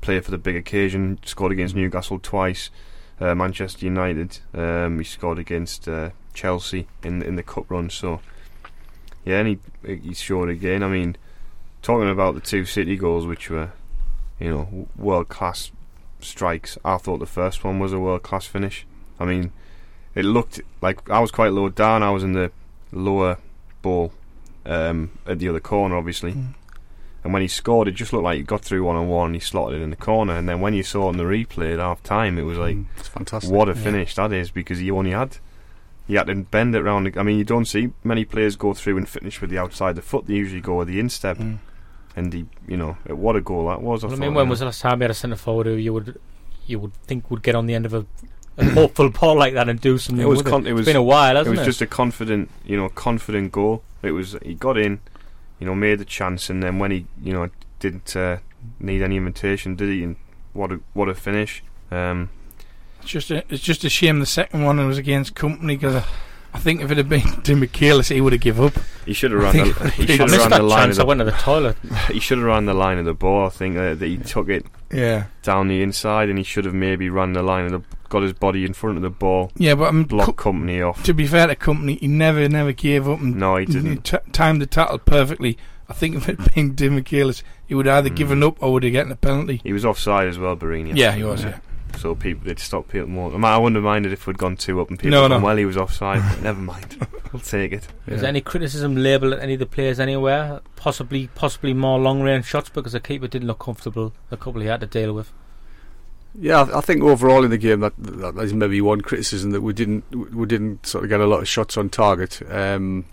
play 0.00 0.18
for 0.20 0.30
the 0.30 0.38
big 0.38 0.56
occasion. 0.56 1.18
Scored 1.26 1.52
against 1.52 1.74
Newcastle 1.74 2.18
twice. 2.18 2.70
Uh, 3.20 3.34
Manchester 3.34 3.84
United. 3.84 4.38
Um, 4.54 4.96
he 4.96 5.04
scored 5.04 5.38
against 5.38 5.86
uh, 5.86 6.08
Chelsea 6.32 6.88
in 7.02 7.20
in 7.20 7.36
the 7.36 7.42
cup 7.42 7.70
run. 7.70 7.90
So 7.90 8.22
yeah, 9.26 9.40
and 9.40 9.58
he 9.84 9.98
he 9.98 10.14
showed 10.14 10.48
again. 10.48 10.82
I 10.82 10.88
mean, 10.88 11.18
talking 11.82 12.08
about 12.08 12.34
the 12.34 12.40
two 12.40 12.64
City 12.64 12.96
goals, 12.96 13.26
which 13.26 13.50
were 13.50 13.72
you 14.40 14.48
know 14.48 14.88
world 14.96 15.28
class 15.28 15.70
strikes. 16.26 16.78
I 16.84 16.96
thought 16.98 17.18
the 17.18 17.26
first 17.26 17.64
one 17.64 17.78
was 17.78 17.92
a 17.92 17.98
world 17.98 18.22
class 18.22 18.46
finish. 18.46 18.86
I 19.18 19.24
mean, 19.24 19.52
it 20.14 20.24
looked 20.24 20.60
like 20.80 21.08
I 21.10 21.20
was 21.20 21.30
quite 21.30 21.52
low 21.52 21.68
down. 21.68 22.02
I 22.02 22.10
was 22.10 22.22
in 22.22 22.32
the 22.32 22.50
lower 22.92 23.38
ball 23.82 24.12
um, 24.64 25.18
at 25.26 25.38
the 25.38 25.48
other 25.48 25.60
corner, 25.60 25.96
obviously. 25.96 26.32
Mm. 26.32 26.54
And 27.24 27.32
when 27.32 27.42
he 27.42 27.48
scored, 27.48 27.88
it 27.88 27.92
just 27.92 28.12
looked 28.12 28.24
like 28.24 28.36
he 28.36 28.42
got 28.44 28.62
through 28.62 28.84
one 28.84 28.96
on 28.96 29.08
one. 29.08 29.34
He 29.34 29.40
slotted 29.40 29.80
it 29.80 29.82
in 29.82 29.90
the 29.90 29.96
corner, 29.96 30.36
and 30.36 30.48
then 30.48 30.60
when 30.60 30.74
you 30.74 30.84
saw 30.84 31.08
it 31.08 31.12
in 31.12 31.16
the 31.16 31.24
replay 31.24 31.72
at 31.72 31.80
half 31.80 32.02
time, 32.02 32.38
it 32.38 32.42
was 32.42 32.56
like, 32.56 32.76
mm, 32.76 32.86
it's 32.96 33.08
fantastic. 33.08 33.50
What 33.50 33.68
a 33.68 33.74
finish 33.74 34.16
yeah. 34.16 34.28
that 34.28 34.34
is! 34.34 34.52
Because 34.52 34.78
he 34.78 34.92
only 34.92 35.10
had 35.10 35.38
he 36.06 36.14
had 36.14 36.28
to 36.28 36.36
bend 36.36 36.76
it 36.76 36.82
round. 36.82 37.12
I 37.18 37.24
mean, 37.24 37.38
you 37.38 37.44
don't 37.44 37.64
see 37.64 37.90
many 38.04 38.24
players 38.24 38.54
go 38.54 38.74
through 38.74 38.96
and 38.98 39.08
finish 39.08 39.40
with 39.40 39.50
the 39.50 39.58
outside 39.58 39.96
the 39.96 40.02
foot. 40.02 40.28
They 40.28 40.34
usually 40.34 40.60
go 40.60 40.76
with 40.76 40.88
the 40.88 41.00
instep. 41.00 41.38
Mm 41.38 41.58
and 42.16 42.32
he, 42.32 42.46
you 42.66 42.76
know, 42.76 42.96
what 43.06 43.36
a 43.36 43.40
goal 43.40 43.68
that 43.68 43.82
was. 43.82 44.02
I, 44.02 44.08
I 44.08 44.16
mean, 44.16 44.34
when 44.34 44.48
was 44.48 44.60
the 44.60 44.64
last 44.64 44.80
time 44.80 44.98
you 44.98 45.04
had 45.04 45.10
a 45.10 45.14
centre 45.14 45.36
forward 45.36 45.66
who 45.66 45.74
you 45.74 45.92
would 45.92 46.18
you 46.66 46.78
would 46.80 46.94
think 47.04 47.30
would 47.30 47.42
get 47.42 47.54
on 47.54 47.66
the 47.66 47.74
end 47.74 47.86
of 47.86 47.94
a, 47.94 48.06
a 48.56 48.64
hopeful 48.70 49.10
ball 49.10 49.36
like 49.36 49.52
that 49.54 49.68
and 49.68 49.80
do 49.80 49.98
something? 49.98 50.24
It 50.24 50.28
was. 50.28 50.42
Con- 50.42 50.66
it? 50.66 50.70
it 50.70 50.72
was 50.72 50.86
been 50.86 50.96
a 50.96 51.02
while, 51.02 51.36
hasn't 51.36 51.48
it? 51.48 51.58
Was 51.58 51.66
it 51.66 51.66
was 51.68 51.76
just 51.76 51.82
a 51.82 51.86
confident, 51.86 52.50
you 52.64 52.76
know, 52.76 52.88
confident 52.88 53.52
goal. 53.52 53.82
It 54.02 54.12
was. 54.12 54.34
He 54.42 54.54
got 54.54 54.78
in, 54.78 55.00
you 55.60 55.66
know, 55.66 55.74
made 55.74 55.98
the 55.98 56.06
chance, 56.06 56.48
and 56.48 56.62
then 56.62 56.78
when 56.78 56.90
he, 56.90 57.06
you 57.22 57.34
know, 57.34 57.50
didn't 57.78 58.16
uh, 58.16 58.38
need 58.80 59.02
any 59.02 59.18
invitation, 59.18 59.76
did 59.76 59.90
he? 59.90 60.02
And 60.02 60.16
what 60.54 60.72
a 60.72 60.80
what 60.94 61.10
a 61.10 61.14
finish. 61.14 61.62
Um, 61.90 62.30
it's 63.02 63.10
just 63.10 63.30
a, 63.30 63.44
it's 63.50 63.62
just 63.62 63.84
a 63.84 63.90
shame 63.90 64.20
the 64.20 64.26
second 64.26 64.64
one 64.64 64.84
was 64.86 64.98
against 64.98 65.34
Kompany 65.34 65.78
because. 65.78 66.02
I 66.56 66.58
think 66.58 66.80
if 66.80 66.90
it 66.90 66.96
had 66.96 67.08
been 67.10 67.20
Demichelis, 67.44 68.10
he 68.10 68.22
would 68.22 68.32
have 68.32 68.40
given 68.40 68.64
up. 68.64 68.72
He 69.04 69.12
should 69.12 69.30
have 69.30 69.42
run. 69.42 69.56
The, 69.56 69.90
he 69.90 70.06
should 70.06 70.30
have 70.30 70.40
run 70.40 70.50
the 70.50 70.62
line. 70.62 70.88
Of 70.88 70.96
the, 70.96 71.02
I 71.02 71.04
went 71.04 71.18
to 71.18 71.24
the 71.24 71.32
toilet. 71.32 71.76
he 72.10 72.18
should 72.18 72.38
have 72.38 72.46
run 72.46 72.64
the 72.64 72.72
line 72.72 72.96
of 72.96 73.04
the 73.04 73.12
ball. 73.12 73.44
I 73.44 73.50
think 73.50 73.76
uh, 73.76 73.94
that 73.94 74.06
he 74.06 74.16
took 74.16 74.48
it 74.48 74.64
yeah. 74.90 75.26
down 75.42 75.68
the 75.68 75.82
inside, 75.82 76.30
and 76.30 76.38
he 76.38 76.44
should 76.44 76.64
have 76.64 76.72
maybe 76.72 77.10
run 77.10 77.34
the 77.34 77.42
line 77.42 77.66
of 77.66 77.72
the 77.72 77.82
got 78.08 78.22
his 78.22 78.32
body 78.32 78.64
in 78.64 78.72
front 78.72 78.96
of 78.96 79.02
the 79.02 79.10
ball. 79.10 79.52
Yeah, 79.56 79.74
but 79.74 79.88
um, 79.88 80.04
block 80.04 80.36
co- 80.36 80.52
Kompany 80.52 80.88
off. 80.88 81.02
To 81.02 81.12
be 81.12 81.26
fair 81.26 81.46
to 81.46 81.54
Kompany, 81.54 82.00
he 82.00 82.06
never 82.06 82.48
never 82.48 82.72
gave 82.72 83.06
up. 83.06 83.20
And 83.20 83.36
no, 83.36 83.56
he 83.56 83.66
didn't. 83.66 84.04
T- 84.04 84.16
timed 84.32 84.62
the 84.62 84.66
tackle 84.66 84.98
perfectly. 84.98 85.58
I 85.90 85.92
think 85.92 86.16
if 86.16 86.26
it 86.26 86.40
had 86.40 86.54
been 86.54 86.74
Demichelis, 86.74 87.42
he 87.66 87.74
would 87.74 87.84
have 87.84 87.98
either 87.98 88.14
mm. 88.14 88.16
given 88.16 88.42
up 88.42 88.62
or 88.62 88.72
would 88.72 88.82
have 88.82 88.94
gotten 88.94 89.12
a 89.12 89.16
penalty. 89.16 89.60
He 89.62 89.74
was 89.74 89.84
offside 89.84 90.26
as 90.26 90.38
well, 90.38 90.56
Borini. 90.56 90.96
Yeah, 90.96 91.12
he 91.12 91.22
was. 91.22 91.44
Yeah 91.44 91.58
so 91.96 92.14
people 92.14 92.46
they'd 92.46 92.58
stop 92.58 92.88
people 92.88 93.08
more. 93.08 93.32
I 93.44 93.56
wouldn't 93.56 93.76
have 93.76 93.84
minded 93.84 94.12
if 94.12 94.26
we'd 94.26 94.38
gone 94.38 94.56
two 94.56 94.80
up 94.80 94.90
and 94.90 94.98
people 94.98 95.12
no, 95.12 95.28
no. 95.28 95.40
well 95.40 95.56
he 95.56 95.64
was 95.64 95.76
offside. 95.76 96.42
never 96.42 96.60
mind, 96.60 97.06
we'll 97.32 97.40
take 97.40 97.72
it. 97.72 97.86
Yeah. 98.06 98.14
Is 98.14 98.20
there 98.20 98.28
any 98.28 98.40
criticism 98.40 98.96
labelled 98.96 99.34
at 99.34 99.40
any 99.40 99.54
of 99.54 99.58
the 99.58 99.66
players 99.66 99.98
anywhere? 100.00 100.60
Possibly, 100.76 101.28
possibly 101.34 101.74
more 101.74 101.98
long 101.98 102.22
range 102.22 102.46
shots 102.46 102.68
because 102.68 102.92
the 102.92 103.00
keeper 103.00 103.28
didn't 103.28 103.48
look 103.48 103.58
comfortable. 103.58 104.12
A 104.30 104.36
couple 104.36 104.60
he 104.60 104.66
had 104.68 104.80
to 104.80 104.86
deal 104.86 105.12
with. 105.12 105.32
Yeah, 106.38 106.68
I 106.74 106.80
think 106.82 107.02
overall 107.02 107.44
in 107.44 107.50
the 107.50 107.58
game 107.58 107.80
that, 107.80 107.94
that 107.96 108.36
is 108.38 108.52
maybe 108.52 108.80
one 108.80 109.00
criticism 109.00 109.52
that 109.52 109.62
we 109.62 109.72
didn't 109.72 110.34
we 110.34 110.46
didn't 110.46 110.86
sort 110.86 111.04
of 111.04 111.10
get 111.10 111.20
a 111.20 111.26
lot 111.26 111.40
of 111.40 111.48
shots 111.48 111.76
on 111.76 111.88
target. 111.88 112.42
Um, 112.50 113.06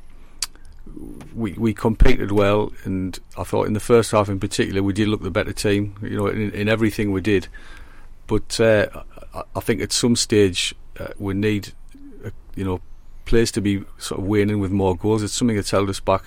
we 1.34 1.54
we 1.54 1.74
competed 1.74 2.32
well, 2.32 2.74
and 2.84 3.18
I 3.38 3.44
thought 3.44 3.68
in 3.68 3.74
the 3.74 3.80
first 3.80 4.12
half 4.12 4.28
in 4.28 4.40
particular 4.40 4.84
we 4.84 4.92
did 4.92 5.08
look 5.08 5.22
the 5.22 5.32
better 5.32 5.54
team. 5.54 5.96
You 6.02 6.18
know, 6.18 6.28
in, 6.28 6.52
in 6.52 6.68
everything 6.68 7.12
we 7.12 7.22
did. 7.22 7.48
But 8.28 8.60
uh, 8.60 8.88
I 9.56 9.60
think 9.60 9.82
at 9.82 9.92
some 9.92 10.16
stage 10.16 10.74
uh, 11.00 11.10
we 11.18 11.34
need, 11.34 11.74
uh, 12.26 12.30
you 12.56 12.64
know, 12.64 12.82
players 13.26 13.52
to 13.52 13.62
be 13.62 13.84
sort 13.98 14.22
of 14.22 14.28
winning 14.28 14.60
with 14.60 14.72
more 14.72 14.96
goals. 14.96 15.24
It's 15.24 15.34
something 15.34 15.56
that's 15.56 15.72
held 15.72 15.90
us 15.90 16.00
back 16.00 16.24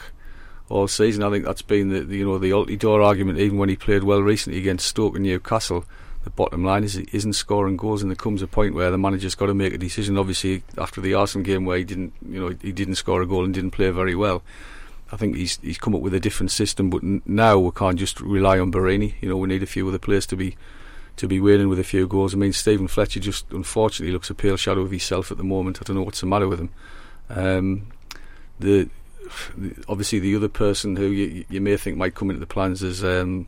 all 0.68 0.88
season. 0.88 1.22
I 1.22 1.30
think 1.30 1.44
that's 1.44 1.62
been 1.62 1.90
the, 1.90 2.00
the 2.00 2.16
you 2.16 2.24
know 2.24 2.38
the 2.38 2.50
Altidore 2.50 3.04
argument. 3.04 3.38
Even 3.38 3.58
when 3.58 3.68
he 3.68 3.76
played 3.76 4.04
well 4.04 4.20
recently 4.20 4.58
against 4.58 4.86
Stoke 4.86 5.14
and 5.14 5.24
Newcastle, 5.24 5.84
the 6.24 6.30
bottom 6.30 6.64
line 6.64 6.84
is 6.84 6.94
he 6.94 7.08
isn't 7.12 7.34
scoring 7.34 7.76
goals, 7.76 8.02
and 8.02 8.10
there 8.10 8.16
comes 8.16 8.42
a 8.42 8.46
point 8.46 8.74
where 8.74 8.90
the 8.90 8.98
manager's 8.98 9.34
got 9.34 9.46
to 9.46 9.54
make 9.54 9.72
a 9.72 9.78
decision. 9.78 10.18
Obviously, 10.18 10.62
after 10.76 11.00
the 11.00 11.14
Arsenal 11.14 11.44
game 11.44 11.64
where 11.64 11.78
he 11.78 11.84
didn't, 11.84 12.12
you 12.28 12.40
know, 12.40 12.56
he 12.60 12.72
didn't 12.72 12.96
score 12.96 13.22
a 13.22 13.26
goal 13.26 13.44
and 13.44 13.54
didn't 13.54 13.70
play 13.70 13.90
very 13.90 14.14
well. 14.14 14.42
I 15.12 15.16
think 15.16 15.36
he's 15.36 15.58
he's 15.58 15.78
come 15.78 15.94
up 15.94 16.00
with 16.00 16.14
a 16.14 16.20
different 16.20 16.50
system, 16.50 16.90
but 16.90 17.02
now 17.02 17.58
we 17.58 17.70
can't 17.70 17.98
just 17.98 18.20
rely 18.20 18.58
on 18.58 18.72
Borini. 18.72 19.14
You 19.20 19.28
know, 19.28 19.36
we 19.36 19.48
need 19.48 19.62
a 19.62 19.66
few 19.66 19.86
other 19.88 19.98
players 19.98 20.26
to 20.26 20.36
be 20.36 20.56
to 21.16 21.26
be 21.26 21.40
winning 21.40 21.68
with 21.68 21.78
a 21.78 21.84
few 21.84 22.06
goals. 22.06 22.34
I 22.34 22.36
mean, 22.36 22.52
Stephen 22.52 22.88
Fletcher 22.88 23.20
just 23.20 23.50
unfortunately 23.50 24.12
looks 24.12 24.30
a 24.30 24.34
pale 24.34 24.56
shadow 24.56 24.82
of 24.82 24.90
himself 24.90 25.30
at 25.30 25.38
the 25.38 25.44
moment. 25.44 25.78
I 25.80 25.84
don't 25.84 25.96
know 25.96 26.02
what's 26.02 26.20
the 26.20 26.26
matter 26.26 26.48
with 26.48 26.60
him. 26.60 26.70
Um, 27.28 27.88
the, 28.58 28.88
the, 29.56 29.84
obviously 29.88 30.18
the 30.18 30.36
other 30.36 30.48
person 30.48 30.96
who 30.96 31.06
you, 31.06 31.44
you, 31.48 31.60
may 31.60 31.76
think 31.76 31.96
might 31.96 32.14
come 32.14 32.30
into 32.30 32.40
the 32.40 32.46
plans 32.46 32.82
is 32.82 33.02
um, 33.02 33.46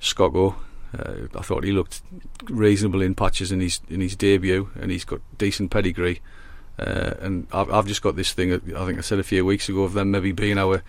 Scocco. 0.00 0.56
Uh, 0.96 1.28
I 1.36 1.42
thought 1.42 1.64
he 1.64 1.72
looked 1.72 2.02
reasonable 2.44 3.02
in 3.02 3.14
patches 3.14 3.52
in 3.52 3.60
his 3.60 3.80
in 3.88 4.00
his 4.00 4.16
debut, 4.16 4.70
and 4.80 4.90
he's 4.90 5.04
got 5.04 5.20
decent 5.36 5.70
pedigree. 5.70 6.20
Uh, 6.78 7.14
and 7.20 7.46
I've, 7.52 7.70
I've 7.70 7.86
just 7.86 8.02
got 8.02 8.16
this 8.16 8.32
thing. 8.32 8.52
I 8.52 8.86
think 8.86 8.98
I 8.98 9.02
said 9.02 9.18
a 9.18 9.24
few 9.24 9.44
weeks 9.44 9.68
ago 9.68 9.82
of 9.82 9.92
them 9.92 10.10
maybe 10.10 10.32
being 10.32 10.58
our 10.58 10.82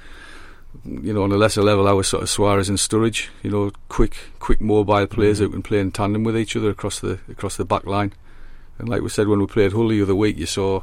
you 0.86 1.14
know, 1.14 1.24
on 1.24 1.32
a 1.32 1.38
lesser 1.38 1.62
level, 1.62 1.88
our 1.88 2.04
sort 2.04 2.24
of 2.24 2.30
Suarez 2.30 2.70
and 2.70 2.78
Sturridge, 2.78 3.30
you 3.44 3.50
know, 3.50 3.72
quick, 3.90 4.16
quick 4.40 4.62
mobile 4.62 5.08
players 5.08 5.38
mm-hmm. 5.38 5.46
who 5.46 5.52
can 5.52 5.64
play 5.64 5.80
in 5.80 5.92
tandem 5.92 6.24
with 6.24 6.38
each 6.38 6.56
other 6.56 6.70
across 6.70 7.00
the 7.00 7.20
across 7.30 7.58
the 7.58 7.66
back 7.66 7.86
line. 7.86 8.14
And 8.78 8.88
like 8.88 9.02
we 9.02 9.10
said 9.10 9.28
when 9.28 9.40
we 9.40 9.48
played 9.48 9.74
Hull 9.74 9.90
the 9.90 10.02
other 10.02 10.16
week, 10.16 10.38
you 10.38 10.46
saw 10.46 10.82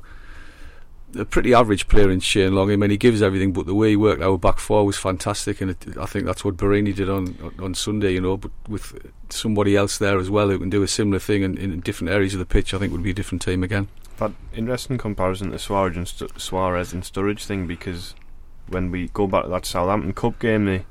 a 1.17 1.25
pretty 1.25 1.55
average 1.55 1.89
player 1.89 2.11
in 2.11 2.21
Shane 2.21 2.55
Long. 2.55 2.71
I 2.71 2.77
mean, 2.77 2.91
he 2.91 2.97
gives 2.97 3.23
everything, 3.23 3.53
but 3.53 3.67
the 3.67 3.75
way 3.75 3.91
he 3.91 3.97
worked 3.97 4.23
our 4.23 4.37
back 4.37 4.59
four 4.59 4.85
was 4.85 4.99
fantastic, 4.99 5.61
and 5.61 5.71
it, 5.71 5.97
I 5.99 6.05
think 6.07 6.27
that's 6.27 6.45
what 6.45 6.57
Borini 6.57 6.95
did 6.95 7.09
on, 7.09 7.39
on 7.43 7.65
on 7.65 7.75
Sunday. 7.75 8.13
You 8.13 8.21
know, 8.21 8.37
but 8.37 8.51
with 8.69 9.11
somebody 9.31 9.77
else 9.77 9.99
there 9.99 10.19
as 10.19 10.29
well 10.29 10.51
who 10.51 10.59
can 10.59 10.71
do 10.71 10.83
a 10.83 10.89
similar 10.89 11.19
thing 11.19 11.43
in, 11.43 11.57
in 11.57 11.81
different 11.81 12.13
areas 12.13 12.35
of 12.35 12.41
the 12.41 12.47
pitch, 12.47 12.75
I 12.75 12.79
think 12.79 12.93
would 12.93 13.03
be 13.03 13.11
a 13.11 13.15
different 13.15 13.43
team 13.43 13.63
again. 13.63 13.89
But 14.19 14.33
interesting 14.55 14.99
comparison 14.99 15.51
to 15.51 15.59
Suarez 15.59 15.97
and, 15.97 16.09
Suarez 16.41 16.93
and 16.93 17.03
Sturridge 17.03 17.45
thing 17.45 17.67
because 17.67 18.15
when 18.69 18.91
we 18.91 19.09
go 19.09 19.27
back 19.27 19.45
to 19.45 19.49
that 19.51 19.67
Southampton 19.67 20.13
Cup 20.13 20.39
game, 20.39 20.65
they 20.67 20.85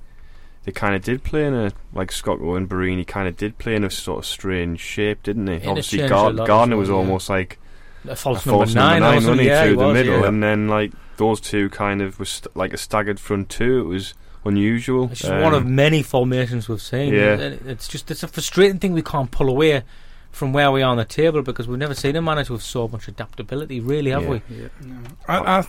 they 0.63 0.71
kind 0.71 0.95
of 0.95 1.03
did 1.03 1.23
play 1.23 1.45
in 1.45 1.53
a 1.53 1.71
like 1.93 2.11
Scott 2.11 2.39
and 2.39 2.67
Borini 2.69 3.05
kind 3.05 3.27
of 3.27 3.37
did 3.37 3.57
play 3.57 3.75
in 3.75 3.83
a 3.83 3.89
sort 3.89 4.19
of 4.19 4.25
strange 4.25 4.79
shape, 4.79 5.23
didn't 5.23 5.45
they? 5.45 5.55
Obviously, 5.65 5.99
Interchanged 5.99 6.09
Gar- 6.09 6.29
a 6.29 6.33
lot 6.33 6.43
as 6.43 6.47
Gardner 6.47 6.75
well, 6.75 6.79
was 6.81 6.89
yeah. 6.89 6.95
almost 6.95 7.29
like 7.29 7.59
A 8.07 8.15
false, 8.15 8.45
a 8.45 8.49
number, 8.49 8.65
false 8.65 8.73
nine, 8.75 9.01
number 9.01 9.05
nine, 9.05 9.15
also, 9.15 9.27
wasn't 9.29 9.41
he, 9.41 9.47
yeah, 9.47 9.61
through 9.63 9.69
he 9.71 9.75
the 9.77 9.85
was, 9.85 9.93
middle, 9.93 10.19
yeah. 10.21 10.27
and 10.27 10.43
then 10.43 10.67
like 10.67 10.91
those 11.17 11.39
two 11.39 11.69
kind 11.69 12.01
of 12.01 12.19
was 12.19 12.29
st- 12.29 12.55
like 12.55 12.73
a 12.73 12.77
staggered 12.77 13.19
front 13.19 13.49
two. 13.49 13.79
It 13.81 13.85
was 13.87 14.13
unusual. 14.43 15.09
It's 15.11 15.21
just 15.21 15.31
one 15.33 15.53
of 15.53 15.63
Um, 15.63 15.75
many 15.75 16.01
formations 16.03 16.67
we've 16.69 16.81
seen. 16.81 17.13
Yeah. 17.13 17.35
It's 17.65 17.87
just 17.87 18.09
it's 18.11 18.23
a 18.23 18.27
frustrating 18.27 18.79
thing 18.79 18.93
we 18.93 19.01
can't 19.01 19.29
pull 19.31 19.49
away 19.49 19.83
from 20.31 20.51
where 20.51 20.69
we 20.71 20.81
are 20.81 20.91
on 20.91 20.97
the 20.97 21.05
table 21.05 21.41
because 21.43 21.67
we've 21.67 21.79
never 21.79 21.93
seen 21.93 22.15
a 22.15 22.21
manager 22.21 22.53
with 22.53 22.61
so 22.61 22.87
much 22.87 23.07
adaptability, 23.07 23.79
really, 23.79 24.11
have 24.11 24.23
Yeah. 24.23 24.29
we? 24.29 24.41
Yeah. 24.49 24.67
No. 24.81 24.97
I, 25.27 25.37
I, 25.59 25.65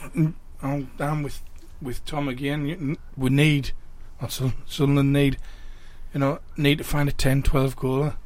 I'm, 0.63 0.91
I'm 0.99 1.23
with 1.23 1.41
with 1.81 2.05
Tom 2.05 2.29
again. 2.29 2.97
We 3.17 3.31
need, 3.31 3.73
or 4.21 4.29
Sun- 4.29 4.55
Sunderland 4.67 5.13
need, 5.13 5.39
you 6.13 6.21
know, 6.21 6.41
need 6.57 6.79
to 6.79 6.85
find 6.85 7.09
a 7.09 7.13
10, 7.13 7.43
12 7.43 7.77
goaler. 7.77 8.17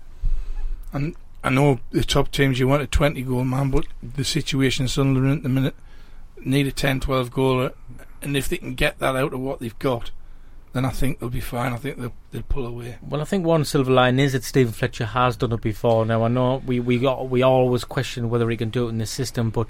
And 0.93 1.17
I 1.43 1.51
know 1.51 1.81
the 1.91 2.05
top 2.05 2.31
teams 2.31 2.59
you 2.59 2.69
want 2.69 2.83
a 2.83 2.87
20 2.87 3.23
goal 3.23 3.45
man, 3.45 3.71
but 3.71 3.87
the 4.03 4.25
situation 4.25 4.89
Sunderland 4.89 5.39
at 5.39 5.43
the 5.43 5.49
minute 5.49 5.75
need 6.45 6.67
a 6.67 6.73
10, 6.73 7.01
12 7.01 7.31
goaler. 7.31 7.73
And 8.23 8.37
if 8.37 8.49
they 8.49 8.59
can 8.59 8.75
get 8.75 8.99
that 8.99 9.17
out 9.17 9.33
of 9.33 9.41
what 9.41 9.61
they've 9.61 9.79
got, 9.79 10.11
then 10.73 10.85
I 10.85 10.91
think 10.91 11.19
they'll 11.19 11.31
be 11.31 11.41
fine. 11.41 11.73
I 11.73 11.77
think 11.77 11.99
they'll, 11.99 12.13
they'll 12.31 12.43
pull 12.43 12.67
away. 12.67 12.99
Well, 13.03 13.21
I 13.21 13.25
think 13.25 13.45
one 13.45 13.65
silver 13.65 13.91
line 13.91 14.19
is 14.19 14.33
that 14.33 14.45
Stephen 14.45 14.73
Fletcher 14.73 15.07
has 15.07 15.37
done 15.37 15.53
it 15.53 15.61
before. 15.61 16.07
Now 16.07 16.23
I 16.25 16.29
know 16.29 16.63
we 16.65 16.79
we 16.79 16.99
got 16.99 17.29
we 17.29 17.43
always 17.43 17.85
question 17.85 18.31
whether 18.31 18.49
he 18.49 18.57
can 18.57 18.71
do 18.71 18.87
it 18.87 18.91
in 18.91 18.99
this 18.99 19.11
system, 19.11 19.51
but 19.51 19.67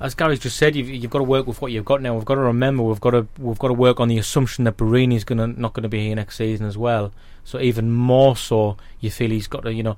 as 0.00 0.14
Gary's 0.14 0.40
just 0.40 0.56
said, 0.56 0.74
you've, 0.74 0.88
you've 0.88 1.10
got 1.10 1.18
to 1.18 1.24
work 1.24 1.46
with 1.46 1.62
what 1.62 1.72
you've 1.72 1.84
got 1.84 2.02
now. 2.02 2.14
We've 2.14 2.24
got 2.24 2.34
to 2.34 2.40
remember 2.40 2.82
we've 2.82 3.00
got 3.00 3.10
to 3.10 3.26
we've 3.38 3.58
got 3.58 3.68
to 3.68 3.74
work 3.74 4.00
on 4.00 4.08
the 4.08 4.18
assumption 4.18 4.64
that 4.64 4.76
Borini's 4.76 5.24
gonna 5.24 5.46
not 5.46 5.72
going 5.72 5.84
to 5.84 5.88
be 5.88 6.06
here 6.06 6.16
next 6.16 6.36
season 6.36 6.66
as 6.66 6.76
well. 6.76 7.12
So 7.44 7.60
even 7.60 7.92
more 7.92 8.36
so, 8.36 8.76
you 9.00 9.10
feel 9.10 9.30
he's 9.30 9.46
got 9.46 9.62
to 9.64 9.72
you 9.72 9.82
know 9.82 9.96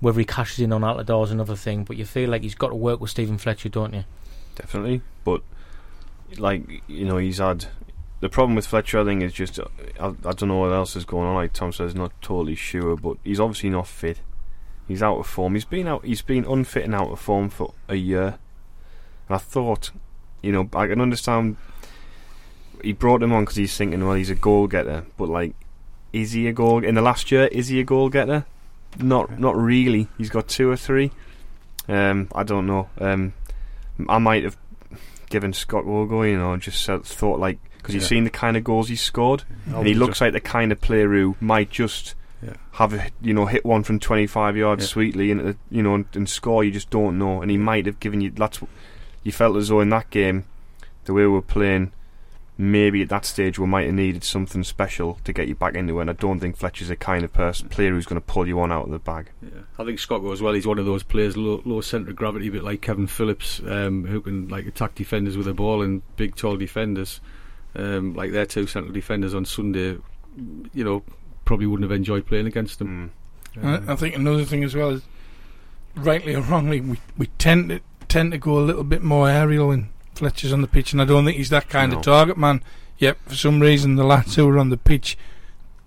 whether 0.00 0.18
he 0.18 0.24
cashes 0.24 0.60
in 0.60 0.72
on 0.72 0.82
Altidore 0.82 1.24
is 1.24 1.30
another 1.30 1.56
thing, 1.56 1.84
but 1.84 1.96
you 1.96 2.04
feel 2.04 2.30
like 2.30 2.42
he's 2.42 2.54
got 2.54 2.68
to 2.68 2.74
work 2.74 3.00
with 3.00 3.10
Stephen 3.10 3.38
Fletcher, 3.38 3.68
don't 3.68 3.94
you? 3.94 4.04
definitely. 4.58 5.02
But 5.24 5.42
like 6.36 6.82
you 6.86 7.04
know, 7.04 7.16
he's 7.16 7.38
had 7.38 7.66
the 8.20 8.28
problem 8.28 8.56
with 8.56 8.66
Fletcher. 8.66 9.00
I 9.00 9.04
think 9.04 9.22
is 9.22 9.32
just 9.32 9.60
I, 10.00 10.06
I 10.06 10.32
don't 10.32 10.48
know 10.48 10.58
what 10.58 10.72
else 10.72 10.96
is 10.96 11.04
going 11.04 11.26
on. 11.26 11.34
Like 11.34 11.52
Tom 11.52 11.72
says, 11.72 11.94
not 11.94 12.12
totally 12.20 12.54
sure, 12.54 12.96
but 12.96 13.16
he's 13.24 13.40
obviously 13.40 13.70
not 13.70 13.86
fit. 13.86 14.20
He's 14.86 15.02
out 15.02 15.18
of 15.18 15.26
form. 15.26 15.54
He's 15.54 15.64
been 15.64 15.86
out. 15.86 16.04
He's 16.04 16.22
been 16.22 16.44
unfit 16.44 16.84
and 16.84 16.94
out 16.94 17.10
of 17.10 17.20
form 17.20 17.50
for 17.50 17.74
a 17.88 17.94
year. 17.94 18.38
And 19.28 19.34
I 19.34 19.38
thought, 19.38 19.90
you 20.42 20.52
know, 20.52 20.68
I 20.74 20.86
can 20.86 21.00
understand. 21.00 21.56
He 22.82 22.92
brought 22.92 23.22
him 23.22 23.32
on 23.32 23.42
because 23.44 23.56
he's 23.56 23.76
thinking, 23.76 24.04
well, 24.04 24.14
he's 24.14 24.30
a 24.30 24.34
goal 24.34 24.66
getter. 24.68 25.04
But 25.16 25.28
like, 25.28 25.54
is 26.12 26.32
he 26.32 26.46
a 26.46 26.52
goal 26.52 26.84
in 26.84 26.94
the 26.94 27.02
last 27.02 27.30
year? 27.30 27.46
Is 27.46 27.68
he 27.68 27.80
a 27.80 27.84
goal 27.84 28.08
getter? 28.08 28.44
Not, 28.98 29.38
not 29.38 29.56
really. 29.56 30.08
He's 30.16 30.30
got 30.30 30.48
two 30.48 30.70
or 30.70 30.76
three. 30.76 31.10
Um, 31.88 32.28
I 32.34 32.42
don't 32.44 32.66
know. 32.66 32.88
Um, 33.00 33.32
I 34.08 34.18
might 34.18 34.44
have 34.44 34.56
given 35.28 35.52
Scott 35.52 35.84
Wogo, 35.84 36.22
you 36.28 36.38
know, 36.38 36.56
just 36.56 36.86
thought 36.86 37.38
like 37.40 37.58
because 37.78 37.94
you've 37.94 38.02
Yeah. 38.04 38.08
seen 38.08 38.24
the 38.24 38.30
kind 38.30 38.56
of 38.56 38.64
goals 38.64 38.88
he's 38.88 39.00
scored, 39.00 39.44
and 39.66 39.86
he 39.86 39.94
looks 39.94 40.20
like 40.20 40.32
the 40.32 40.40
kind 40.40 40.72
of 40.72 40.80
player 40.80 41.08
who 41.12 41.36
might 41.40 41.70
just 41.70 42.14
Yeah. 42.42 42.54
have 42.72 42.92
a, 42.94 43.08
you 43.20 43.32
know 43.34 43.46
hit 43.46 43.64
one 43.64 43.82
from 43.82 43.98
25 43.98 44.56
yards 44.56 44.84
Yeah. 44.84 44.88
sweetly 44.88 45.30
and 45.30 45.56
you 45.70 45.82
know 45.82 45.94
and, 45.96 46.04
and 46.14 46.28
score. 46.28 46.62
You 46.64 46.70
just 46.70 46.90
don't 46.90 47.18
know, 47.18 47.40
and 47.42 47.50
he 47.50 47.56
might 47.56 47.86
have 47.86 48.00
given 48.00 48.20
you. 48.20 48.30
That's 48.30 48.60
you 49.22 49.32
felt 49.32 49.56
as 49.56 49.68
though 49.68 49.80
in 49.80 49.90
that 49.90 50.10
game, 50.10 50.44
the 51.04 51.12
way 51.12 51.22
we 51.22 51.28
were 51.28 51.42
playing. 51.42 51.92
Maybe 52.60 53.02
at 53.02 53.08
that 53.10 53.24
stage 53.24 53.56
we 53.56 53.68
might 53.68 53.86
have 53.86 53.94
needed 53.94 54.24
something 54.24 54.64
special 54.64 55.20
to 55.22 55.32
get 55.32 55.46
you 55.46 55.54
back 55.54 55.76
into 55.76 55.96
it. 55.96 56.00
And 56.00 56.10
I 56.10 56.14
don't 56.14 56.40
think 56.40 56.56
Fletcher's 56.56 56.88
the 56.88 56.96
kind 56.96 57.24
of 57.24 57.32
person 57.32 57.68
player 57.68 57.90
who's 57.90 58.04
going 58.04 58.20
to 58.20 58.26
pull 58.26 58.48
you 58.48 58.58
on 58.58 58.72
out 58.72 58.86
of 58.86 58.90
the 58.90 58.98
bag. 58.98 59.30
Yeah. 59.40 59.60
I 59.78 59.84
think 59.84 60.00
Scott 60.00 60.24
as 60.32 60.42
well. 60.42 60.54
He's 60.54 60.66
one 60.66 60.80
of 60.80 60.84
those 60.84 61.04
players, 61.04 61.36
low, 61.36 61.62
low 61.64 61.80
centre 61.82 62.10
of 62.10 62.16
gravity, 62.16 62.48
a 62.48 62.50
bit 62.50 62.64
like 62.64 62.80
Kevin 62.80 63.06
Phillips, 63.06 63.60
um, 63.64 64.06
who 64.06 64.20
can 64.20 64.48
like 64.48 64.66
attack 64.66 64.96
defenders 64.96 65.36
with 65.36 65.46
a 65.46 65.54
ball 65.54 65.82
and 65.82 66.02
big, 66.16 66.34
tall 66.34 66.56
defenders. 66.56 67.20
Um, 67.76 68.14
like 68.14 68.32
their 68.32 68.46
two 68.46 68.66
central 68.66 68.92
defenders 68.92 69.34
on 69.34 69.44
Sunday, 69.44 69.98
you 70.74 70.82
know, 70.82 71.04
probably 71.44 71.66
wouldn't 71.66 71.88
have 71.88 71.96
enjoyed 71.96 72.26
playing 72.26 72.48
against 72.48 72.80
them. 72.80 73.12
Mm. 73.54 73.62
And 73.62 73.88
I 73.88 73.92
I 73.92 73.96
think 73.96 74.16
another 74.16 74.44
thing 74.44 74.64
as 74.64 74.74
well 74.74 74.90
is, 74.90 75.02
rightly 75.94 76.34
or 76.34 76.42
wrongly, 76.42 76.80
we, 76.80 76.98
we 77.16 77.26
tend 77.38 77.68
to 77.68 77.80
tend 78.08 78.32
to 78.32 78.38
go 78.38 78.58
a 78.58 78.60
little 78.60 78.84
bit 78.84 79.02
more 79.02 79.28
aerial 79.28 79.68
when 79.68 79.88
Fletcher's 80.14 80.52
on 80.52 80.62
the 80.62 80.66
pitch, 80.68 80.92
and 80.92 81.00
I 81.00 81.04
don't 81.04 81.24
think 81.24 81.36
he's 81.36 81.50
that 81.50 81.68
kind 81.68 81.92
No. 81.92 81.98
of 81.98 82.04
target 82.04 82.36
man. 82.36 82.62
Yet 82.98 83.16
for 83.26 83.34
some 83.36 83.60
reason, 83.60 83.94
the 83.96 84.04
lads 84.04 84.34
who 84.34 84.48
are 84.48 84.58
on 84.58 84.70
the 84.70 84.76
pitch 84.76 85.16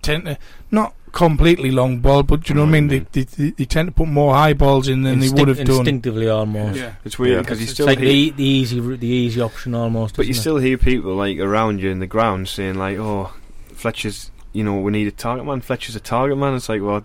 tend 0.00 0.24
to 0.24 0.38
not 0.70 0.94
completely 1.12 1.70
long 1.70 1.98
ball, 1.98 2.22
but 2.22 2.48
you 2.48 2.54
know 2.54 2.62
what 2.62 2.68
I 2.68 2.80
mean. 2.80 2.88
They, 2.88 3.00
they, 3.00 3.24
they, 3.24 3.50
they 3.50 3.64
tend 3.66 3.88
to 3.88 3.92
put 3.92 4.08
more 4.08 4.32
high 4.34 4.54
balls 4.54 4.88
in 4.88 5.02
than 5.02 5.18
they 5.20 5.28
would 5.28 5.48
have 5.48 5.58
done. 5.58 5.76
instinctively 5.76 6.28
almost. 6.28 6.78
Yeah. 6.80 6.94
It's 7.04 7.18
weird 7.18 7.34
Yeah. 7.36 7.40
because 7.42 7.60
you 7.60 7.64
It's 7.64 7.74
still 7.74 7.84
like 7.86 7.98
hear- 7.98 8.08
the, 8.08 8.30
the 8.30 8.44
easy 8.44 8.80
the 8.80 9.06
easy 9.06 9.40
option 9.42 9.74
almost. 9.74 10.16
But 10.16 10.24
you 10.24 10.30
isn't 10.30 10.40
it? 10.40 10.42
still 10.42 10.56
hear 10.56 10.78
people 10.78 11.14
like 11.14 11.38
around 11.38 11.80
you 11.82 11.90
in 11.90 11.98
the 11.98 12.06
ground 12.06 12.48
saying 12.48 12.76
like, 12.76 12.96
"Oh, 12.98 13.30
Fletcher's, 13.74 14.30
you 14.54 14.64
know, 14.64 14.78
we 14.80 14.90
need 14.90 15.06
a 15.06 15.10
target 15.12 15.44
man. 15.44 15.60
Fletcher's 15.60 15.96
a 15.96 16.00
target 16.00 16.38
man." 16.38 16.54
It's 16.54 16.70
like, 16.70 16.80
well, 16.80 17.04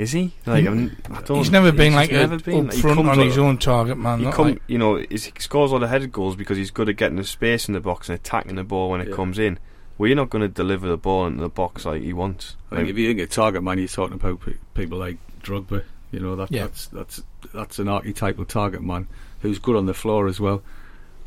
is 0.00 0.12
he? 0.12 0.32
Like, 0.46 0.66
I'm, 0.66 0.96
I 1.10 1.20
don't. 1.22 1.38
He's 1.38 1.50
never 1.50 1.70
been 1.72 1.92
he's 1.92 1.96
like 1.96 2.12
never 2.12 2.36
a, 2.36 2.38
been. 2.38 2.68
up 2.68 2.74
front 2.74 2.98
on 3.00 3.18
his 3.18 3.36
own 3.38 3.58
target 3.58 3.98
man. 3.98 4.20
He 4.20 4.30
come, 4.32 4.48
like- 4.52 4.62
you 4.66 4.78
know, 4.78 4.96
he 4.96 5.18
scores 5.18 5.70
a 5.70 5.74
lot 5.74 5.82
of 5.82 5.90
headed 5.90 6.10
goals 6.12 6.36
because 6.36 6.56
he's 6.56 6.70
good 6.70 6.88
at 6.88 6.96
getting 6.96 7.16
the 7.18 7.24
space 7.24 7.68
in 7.68 7.74
the 7.74 7.80
box 7.80 8.08
and 8.08 8.16
attacking 8.18 8.54
the 8.56 8.64
ball 8.64 8.90
when 8.90 9.00
it 9.00 9.12
comes 9.12 9.38
in. 9.38 9.58
Well, 9.98 10.08
you're 10.08 10.16
not 10.16 10.30
going 10.30 10.40
to 10.42 10.48
deliver 10.48 10.88
the 10.88 10.96
ball 10.96 11.26
into 11.26 11.42
the 11.42 11.50
box 11.50 11.84
like 11.84 12.00
he 12.02 12.14
wants. 12.14 12.56
I 12.70 12.76
think 12.76 12.86
Like, 12.86 12.90
if 12.92 12.98
you 12.98 13.08
think 13.08 13.20
of 13.20 13.28
target 13.30 13.62
man, 13.62 13.78
you're 13.78 13.88
talking 13.88 14.14
about 14.14 14.40
people 14.74 14.98
like 14.98 15.18
Drogba. 15.42 15.84
You 16.10 16.20
know 16.20 16.34
that 16.36 16.50
Yeah. 16.50 16.62
that's 16.62 16.86
that's 16.86 17.22
that's 17.52 17.78
an 17.78 17.88
archetypal 17.88 18.44
target 18.46 18.82
man 18.82 19.06
who's 19.42 19.58
good 19.58 19.76
on 19.76 19.84
the 19.86 19.94
floor 19.94 20.26
as 20.26 20.40
well. 20.40 20.62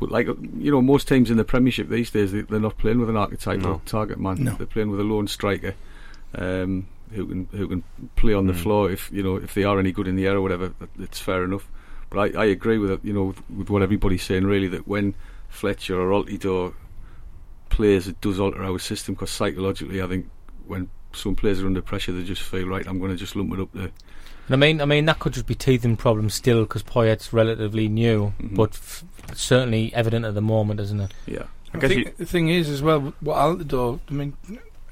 But 0.00 0.10
like 0.10 0.26
you 0.26 0.72
know, 0.72 0.82
most 0.82 1.06
teams 1.06 1.30
in 1.30 1.36
the 1.36 1.44
Premiership 1.44 1.88
these 1.88 2.10
days 2.10 2.32
they, 2.32 2.40
they're 2.40 2.58
not 2.58 2.76
playing 2.76 2.98
with 2.98 3.08
an 3.08 3.16
archetypal 3.16 3.62
No. 3.70 3.82
target 3.86 4.18
man. 4.18 4.42
No. 4.42 4.54
They're 4.56 4.66
playing 4.66 4.90
with 4.90 4.98
a 4.98 5.04
lone 5.04 5.28
striker 5.28 5.74
um, 6.36 6.86
who 7.12 7.26
can 7.26 7.48
who 7.52 7.68
can 7.68 7.84
play 8.16 8.34
on 8.34 8.46
the 8.46 8.52
Mm. 8.52 8.62
floor 8.62 8.90
if 8.90 9.10
you 9.12 9.22
know 9.22 9.36
if 9.36 9.54
they 9.54 9.64
are 9.64 9.78
any 9.78 9.92
good 9.92 10.06
in 10.08 10.16
the 10.16 10.26
air 10.26 10.36
or 10.36 10.42
whatever. 10.42 10.72
that- 10.78 10.88
It's 10.98 11.20
fair 11.20 11.44
enough. 11.44 11.68
But 12.10 12.34
I, 12.36 12.42
I 12.42 12.44
agree 12.46 12.78
with 12.78 12.90
it. 12.90 13.00
You 13.04 13.12
know 13.12 13.34
with 13.56 13.70
what 13.70 13.82
everybody's 13.82 14.22
saying 14.22 14.44
really 14.44 14.68
that 14.68 14.86
when 14.88 15.14
Fletcher 15.48 16.00
or 16.00 16.10
Altidore 16.10 16.74
plays, 17.70 18.06
it 18.08 18.20
does 18.20 18.38
alter 18.40 18.62
our 18.62 18.78
system 18.78 19.14
because 19.14 19.30
psychologically, 19.30 20.02
I 20.02 20.06
think 20.06 20.28
when 20.66 20.88
some 21.12 21.34
players 21.34 21.62
are 21.62 21.66
under 21.66 21.82
pressure, 21.82 22.12
they 22.12 22.24
just 22.24 22.42
feel 22.42 22.66
right. 22.66 22.86
I'm 22.86 22.98
going 22.98 23.10
to 23.10 23.16
just 23.16 23.36
lump 23.36 23.52
it 23.54 23.60
up 23.60 23.72
there. 23.72 23.90
And 24.46 24.54
I 24.54 24.56
mean, 24.56 24.80
I 24.80 24.84
mean 24.84 25.06
that 25.06 25.18
could 25.20 25.32
just 25.32 25.46
be 25.46 25.54
teething 25.54 25.96
problems 25.96 26.34
still 26.34 26.62
because 26.64 26.82
Poyet's 26.82 27.32
relatively 27.32 27.88
new, 27.88 28.32
Mhm. 28.42 28.54
but 28.56 28.70
f- 28.70 29.04
certainly 29.34 29.92
evident 29.94 30.24
at 30.24 30.34
the 30.34 30.42
moment, 30.42 30.80
isn't 30.80 31.00
it? 31.00 31.14
Yeah, 31.26 31.44
I 31.72 31.78
I 31.78 31.88
think 31.88 32.06
you- 32.06 32.12
the 32.18 32.26
thing 32.26 32.48
is 32.48 32.68
as 32.68 32.82
well, 32.82 33.14
what 33.20 33.36
Altidore, 33.38 34.00
I 34.10 34.12
mean, 34.12 34.34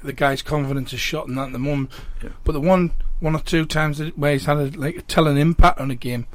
the 0.05 0.13
guy's 0.13 0.43
confidence 0.43 0.93
is 0.93 1.01
shot 1.01 1.29
and 1.29 1.37
that 1.39 1.47
at 1.47 1.53
the 1.53 1.59
moment. 1.59 1.91
Yeah. 2.23 2.31
But 2.45 2.53
the 2.53 2.61
one, 2.61 2.93
one 3.21 3.35
or 3.35 3.41
two 3.41 3.65
times 3.67 4.01
where 4.17 4.33
he's 4.33 4.47
had 4.47 4.57
a, 4.57 4.71
like 4.79 4.97
a 4.97 5.03
telling 5.03 5.37
impact 5.37 5.81
on 5.81 5.91
a 5.91 5.95
game, 5.95 6.27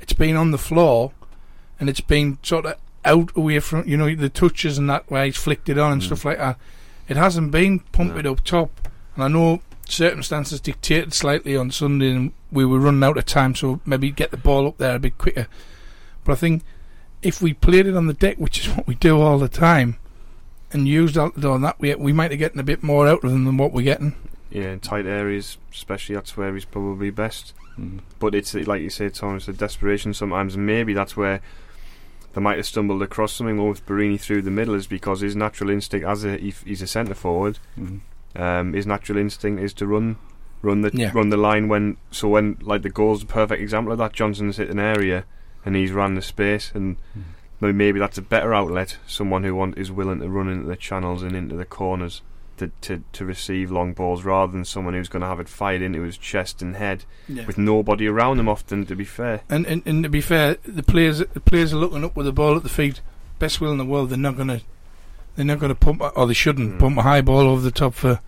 it's 0.00 0.12
been 0.12 0.36
on 0.36 0.50
the 0.50 0.58
floor, 0.58 1.12
and 1.80 1.88
it's 1.88 2.00
been 2.00 2.38
sort 2.42 2.66
of 2.66 2.76
out 3.04 3.30
away 3.36 3.60
from 3.60 3.86
you 3.88 3.96
know 3.96 4.12
the 4.14 4.28
touches 4.28 4.78
and 4.78 4.90
that 4.90 5.08
where 5.10 5.24
he's 5.24 5.36
flicked 5.36 5.68
it 5.68 5.78
on 5.78 5.92
and 5.92 6.02
Mm. 6.02 6.06
stuff 6.06 6.24
like 6.24 6.38
that. 6.38 6.58
It 7.08 7.16
hasn't 7.16 7.50
been 7.52 7.78
pumped 7.80 8.22
No. 8.22 8.32
up 8.32 8.42
top, 8.44 8.88
and 9.14 9.24
I 9.24 9.28
know 9.28 9.60
circumstances 9.88 10.60
dictated 10.60 11.14
slightly 11.14 11.56
on 11.56 11.70
Sunday, 11.70 12.10
and 12.10 12.32
we 12.50 12.64
were 12.64 12.80
running 12.80 13.04
out 13.04 13.16
of 13.18 13.24
time, 13.26 13.54
so 13.54 13.80
maybe 13.86 14.10
get 14.10 14.30
the 14.32 14.36
ball 14.36 14.66
up 14.66 14.78
there 14.78 14.96
a 14.96 14.98
bit 14.98 15.16
quicker. 15.18 15.46
But 16.24 16.32
I 16.32 16.34
think 16.36 16.62
if 17.22 17.40
we 17.40 17.54
played 17.54 17.86
it 17.86 17.96
on 17.96 18.06
the 18.08 18.12
deck, 18.12 18.36
which 18.38 18.58
is 18.60 18.68
what 18.74 18.86
we 18.86 18.96
do 18.96 19.20
all 19.20 19.38
the 19.38 19.48
time, 19.48 19.96
and 20.72 20.86
used 20.88 21.16
Altidore 21.16 21.60
that 21.62 21.80
way, 21.80 21.94
we 21.94 22.12
might 22.12 22.30
have 22.30 22.38
getting 22.40 22.60
a 22.60 22.64
bit 22.64 22.82
more 22.82 23.06
out 23.08 23.24
of 23.24 23.30
them 23.30 23.44
than 23.44 23.56
what 23.56 23.72
we're 23.72 23.82
getting. 23.82 24.14
yeah, 24.50 24.70
in 24.72 24.80
tight 24.80 25.06
areas, 25.06 25.58
especially 25.72 26.14
that's 26.14 26.36
where 26.36 26.54
he's 26.54 26.64
probably 26.64 27.10
best. 27.10 27.52
Mhm. 27.78 28.00
But 28.18 28.34
it's 28.34 28.54
like 28.54 28.80
you 28.80 28.88
say, 28.90 29.08
Tom, 29.10 29.36
it's 29.36 29.48
a 29.48 29.52
desperation 29.52 30.14
sometimes, 30.14 30.54
and 30.54 30.64
maybe 30.64 30.94
that's 30.94 31.16
where 31.16 31.40
they 32.32 32.40
might 32.40 32.56
have 32.56 32.64
stumbled 32.66 33.02
across 33.02 33.32
something 33.32 33.56
more 33.56 33.70
with 33.70 33.84
Borini 33.86 34.18
through 34.18 34.42
the 34.42 34.50
middle, 34.50 34.74
is 34.74 34.86
because 34.86 35.20
his 35.20 35.34
natural 35.36 35.68
instinct, 35.70 36.06
as 36.06 36.24
a 36.24 36.36
he's 36.38 36.80
a 36.80 36.86
centre 36.86 37.14
forward, 37.14 37.58
Mhm. 37.78 38.00
um, 38.36 38.72
his 38.72 38.86
natural 38.86 39.18
instinct 39.18 39.60
is 39.62 39.74
to 39.74 39.86
run, 39.86 40.16
run 40.62 40.80
the 40.82 40.90
Yeah. 40.94 41.10
run 41.12 41.28
the 41.30 41.36
line 41.36 41.68
when. 41.68 41.96
So 42.10 42.28
when 42.28 42.56
like 42.62 42.82
the 42.82 42.88
goal's 42.90 43.24
a 43.24 43.26
perfect 43.26 43.60
example 43.60 43.92
of 43.92 43.98
that. 43.98 44.12
Johnson's 44.14 44.56
hit 44.58 44.70
an 44.70 44.78
area, 44.78 45.24
and 45.66 45.74
he's 45.76 45.92
ran 45.92 46.14
the 46.14 46.22
space, 46.22 46.70
and 46.74 46.96
maybe 47.14 47.24
maybe 47.60 47.98
that's 47.98 48.18
a 48.18 48.22
better 48.22 48.52
outlet. 48.54 48.98
Someone 49.06 49.44
who 49.44 49.54
want, 49.54 49.78
is 49.78 49.90
willing 49.90 50.20
to 50.20 50.28
run 50.28 50.48
into 50.48 50.66
the 50.68 50.76
channels 50.76 51.22
and 51.22 51.34
into 51.34 51.56
the 51.56 51.64
corners 51.64 52.22
to, 52.58 52.70
to, 52.82 53.02
to 53.12 53.24
receive 53.24 53.70
long 53.70 53.92
balls 53.92 54.24
rather 54.24 54.50
than 54.52 54.64
someone 54.64 54.94
who's 54.94 55.08
going 55.08 55.20
to 55.22 55.26
have 55.28 55.40
it 55.40 55.48
fired 55.48 55.82
into 55.82 56.02
his 56.02 56.16
chest 56.16 56.62
and 56.62 56.76
head 56.76 57.04
Yeah. 57.28 57.44
with 57.46 57.58
nobody 57.58 58.06
around 58.06 58.38
him. 58.40 58.48
Often, 58.48 58.86
to 58.86 58.96
be 58.96 59.04
fair. 59.04 59.42
And, 59.50 59.66
and 59.66 59.82
and 59.86 60.02
to 60.04 60.08
be 60.08 60.20
fair, 60.20 60.56
the 60.64 60.82
players 60.82 61.18
the 61.18 61.40
players 61.40 61.72
are 61.72 61.76
looking 61.76 62.04
up 62.04 62.16
with 62.16 62.26
the 62.26 62.32
ball 62.32 62.56
at 62.56 62.62
the 62.62 62.68
feet. 62.68 63.00
Best 63.38 63.60
will 63.60 63.72
in 63.72 63.78
the 63.78 63.84
world. 63.84 64.08
They're 64.10 64.16
not 64.18 64.36
gonna 64.38 64.62
they're 65.34 65.44
not 65.44 65.58
gonna 65.58 65.74
pump 65.74 66.02
or 66.16 66.26
they 66.26 66.32
shouldn't 66.34 66.74
Mm. 66.76 66.78
pump 66.78 66.98
a 66.98 67.02
high 67.02 67.20
ball 67.20 67.40
over 67.46 67.60
the 67.60 67.70
top 67.70 67.92
for 67.94 68.20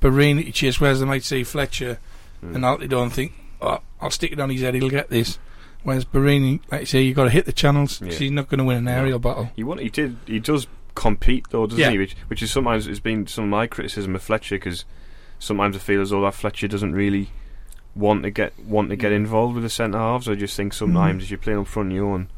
Borini 0.00 0.44
to 0.44 0.52
chase. 0.52 0.80
Whereas 0.80 1.00
they 1.00 1.06
might 1.06 1.24
see 1.24 1.42
Fletcher 1.44 1.98
Mm. 2.44 2.54
and 2.54 2.64
Altidore 2.64 3.02
and 3.02 3.12
think, 3.12 3.32
oh, 3.62 3.80
I'll 4.00 4.10
stick 4.10 4.32
it 4.32 4.40
on 4.40 4.48
his 4.50 4.60
head. 4.62 4.74
He'll 4.74 4.88
get 4.90 5.10
this. 5.10 5.38
Whereas 5.82 6.04
Borini, 6.04 6.60
like 6.70 6.80
you 6.82 6.86
say, 6.86 7.02
you 7.02 7.14
got 7.14 7.24
to 7.24 7.30
hit 7.30 7.46
the 7.46 7.52
channels. 7.52 8.00
Yeah. 8.02 8.12
he's 8.12 8.30
not 8.30 8.48
going 8.48 8.58
to 8.58 8.64
win 8.64 8.76
an 8.76 8.88
aerial 8.88 9.18
battle. 9.18 9.50
He 9.56 9.64
want, 9.64 9.80
he 9.80 9.88
did 9.88 10.16
he 10.26 10.38
does 10.38 10.66
compete 10.94 11.46
though, 11.50 11.66
doesn't 11.66 11.78
Yeah. 11.80 11.90
he? 11.90 11.98
Which 11.98 12.16
which 12.28 12.42
is 12.42 12.50
sometimes 12.50 12.86
has 12.86 13.00
been 13.00 13.26
some 13.26 13.44
of 13.44 13.50
my 13.50 13.66
criticism 13.66 14.14
of 14.14 14.22
Fletcher 14.22 14.56
because 14.56 14.84
sometimes 15.38 15.76
I 15.76 15.78
feel 15.78 16.02
as 16.02 16.10
though 16.10 16.20
that 16.22 16.34
Fletcher 16.34 16.68
doesn't 16.68 16.92
really 16.92 17.30
want 17.94 18.22
to 18.24 18.30
get 18.30 18.58
want 18.58 18.90
to 18.90 18.96
get 18.96 19.12
involved 19.12 19.54
with 19.54 19.62
the 19.64 19.70
centre 19.70 19.98
halves. 19.98 20.28
I 20.28 20.34
just 20.34 20.56
think 20.56 20.72
sometimes 20.74 21.22
Mhm. 21.22 21.24
if 21.24 21.30
you're 21.30 21.38
playing 21.38 21.60
up 21.60 21.66
front 21.66 21.92
your 21.92 22.04
own, 22.06 22.28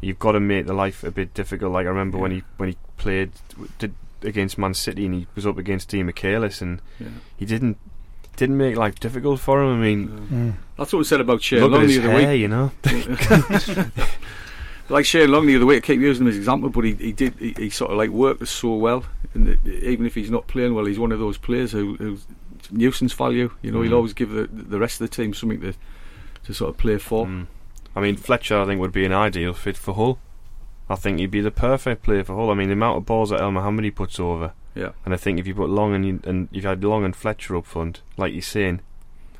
you've 0.00 0.18
got 0.18 0.32
to 0.32 0.40
make 0.40 0.66
the 0.66 0.72
life 0.74 1.02
a 1.02 1.10
bit 1.10 1.34
difficult. 1.34 1.72
Like 1.72 1.86
I 1.86 1.90
remember 1.90 2.18
when 2.18 2.30
he 2.30 2.42
when 2.56 2.68
he 2.70 2.76
played 2.98 3.32
did 3.78 3.94
against 4.22 4.56
Man 4.58 4.74
City 4.74 5.06
and 5.06 5.14
he 5.14 5.26
was 5.34 5.46
up 5.46 5.58
against 5.58 5.90
Demichelis 5.90 6.62
and 6.62 6.80
Yeah. 7.00 7.08
he 7.36 7.44
didn't 7.44 7.78
didn't 8.36 8.58
make 8.58 8.76
life 8.76 9.00
difficult 9.00 9.40
for 9.40 9.62
him. 9.62 9.74
I 9.74 9.78
mean, 9.84 10.08
Mm. 10.32 10.54
That's 10.76 10.92
what 10.92 10.98
we 10.98 11.04
said 11.04 11.20
about 11.22 11.42
Shane 11.42 11.60
look 11.60 11.72
Long 11.72 11.82
at 11.84 11.88
the 11.88 11.98
other 12.00 12.10
hair, 12.10 12.30
week. 12.32 12.40
you 12.40 12.48
know. 12.48 12.70
like 14.88 15.04
Shane 15.04 15.30
Long 15.30 15.46
the 15.46 15.56
other 15.56 15.66
week, 15.66 15.84
I 15.84 15.86
keep 15.86 16.00
using 16.00 16.24
him 16.26 16.30
as 16.30 16.36
example, 16.36 16.68
but 16.70 16.84
he, 16.84 16.94
he 16.94 17.12
did 17.12 17.34
he, 17.38 17.54
he 17.56 17.70
sort 17.70 17.90
of 17.90 17.96
like 17.96 18.10
worked 18.10 18.46
so 18.46 18.74
well, 18.74 19.04
and 19.34 19.58
even 19.66 20.06
if 20.06 20.14
he's 20.14 20.30
not 20.30 20.46
playing 20.46 20.74
well, 20.74 20.84
he's 20.84 20.98
one 20.98 21.12
of 21.12 21.18
those 21.18 21.38
players 21.38 21.72
who, 21.72 21.96
who's 21.96 22.26
nuisance 22.70 23.12
value. 23.12 23.50
You 23.62 23.72
know, 23.72 23.78
Mhm. 23.80 23.84
he'll 23.84 23.94
always 23.94 24.12
give 24.12 24.30
the 24.30 24.48
the 24.52 24.78
rest 24.78 25.00
of 25.00 25.10
the 25.10 25.14
team 25.16 25.34
something 25.34 25.60
to 25.60 25.74
to 26.44 26.54
sort 26.54 26.70
of 26.70 26.76
play 26.76 26.98
for. 26.98 27.26
Mm. 27.26 27.46
I 27.96 28.00
mean, 28.00 28.16
Fletcher, 28.16 28.60
I 28.60 28.66
think, 28.66 28.80
would 28.80 28.92
be 28.92 29.06
an 29.06 29.12
ideal 29.12 29.54
fit 29.54 29.76
for 29.76 29.94
Hull. 29.94 30.18
I 30.88 30.94
think 30.94 31.18
he'd 31.18 31.30
be 31.30 31.40
the 31.40 31.50
perfect 31.50 32.02
player 32.02 32.22
for 32.22 32.36
Hull. 32.36 32.50
I 32.50 32.54
mean, 32.54 32.68
the 32.68 32.74
amount 32.74 32.98
of 32.98 33.06
balls 33.06 33.30
that 33.30 33.40
Elmohamady 33.40 33.92
puts 33.94 34.20
over, 34.20 34.52
Yeah. 34.76 34.90
and 35.04 35.12
I 35.14 35.16
think 35.16 35.38
if 35.40 35.46
you 35.46 35.54
put 35.54 35.70
Long 35.70 35.94
and 35.94 36.06
you, 36.06 36.20
and 36.24 36.48
if 36.52 36.62
you 36.62 36.68
had 36.68 36.84
Long 36.84 37.04
and 37.04 37.16
Fletcher 37.16 37.56
up 37.56 37.64
front, 37.66 38.02
like 38.16 38.32
you're 38.32 38.42
saying, 38.42 38.80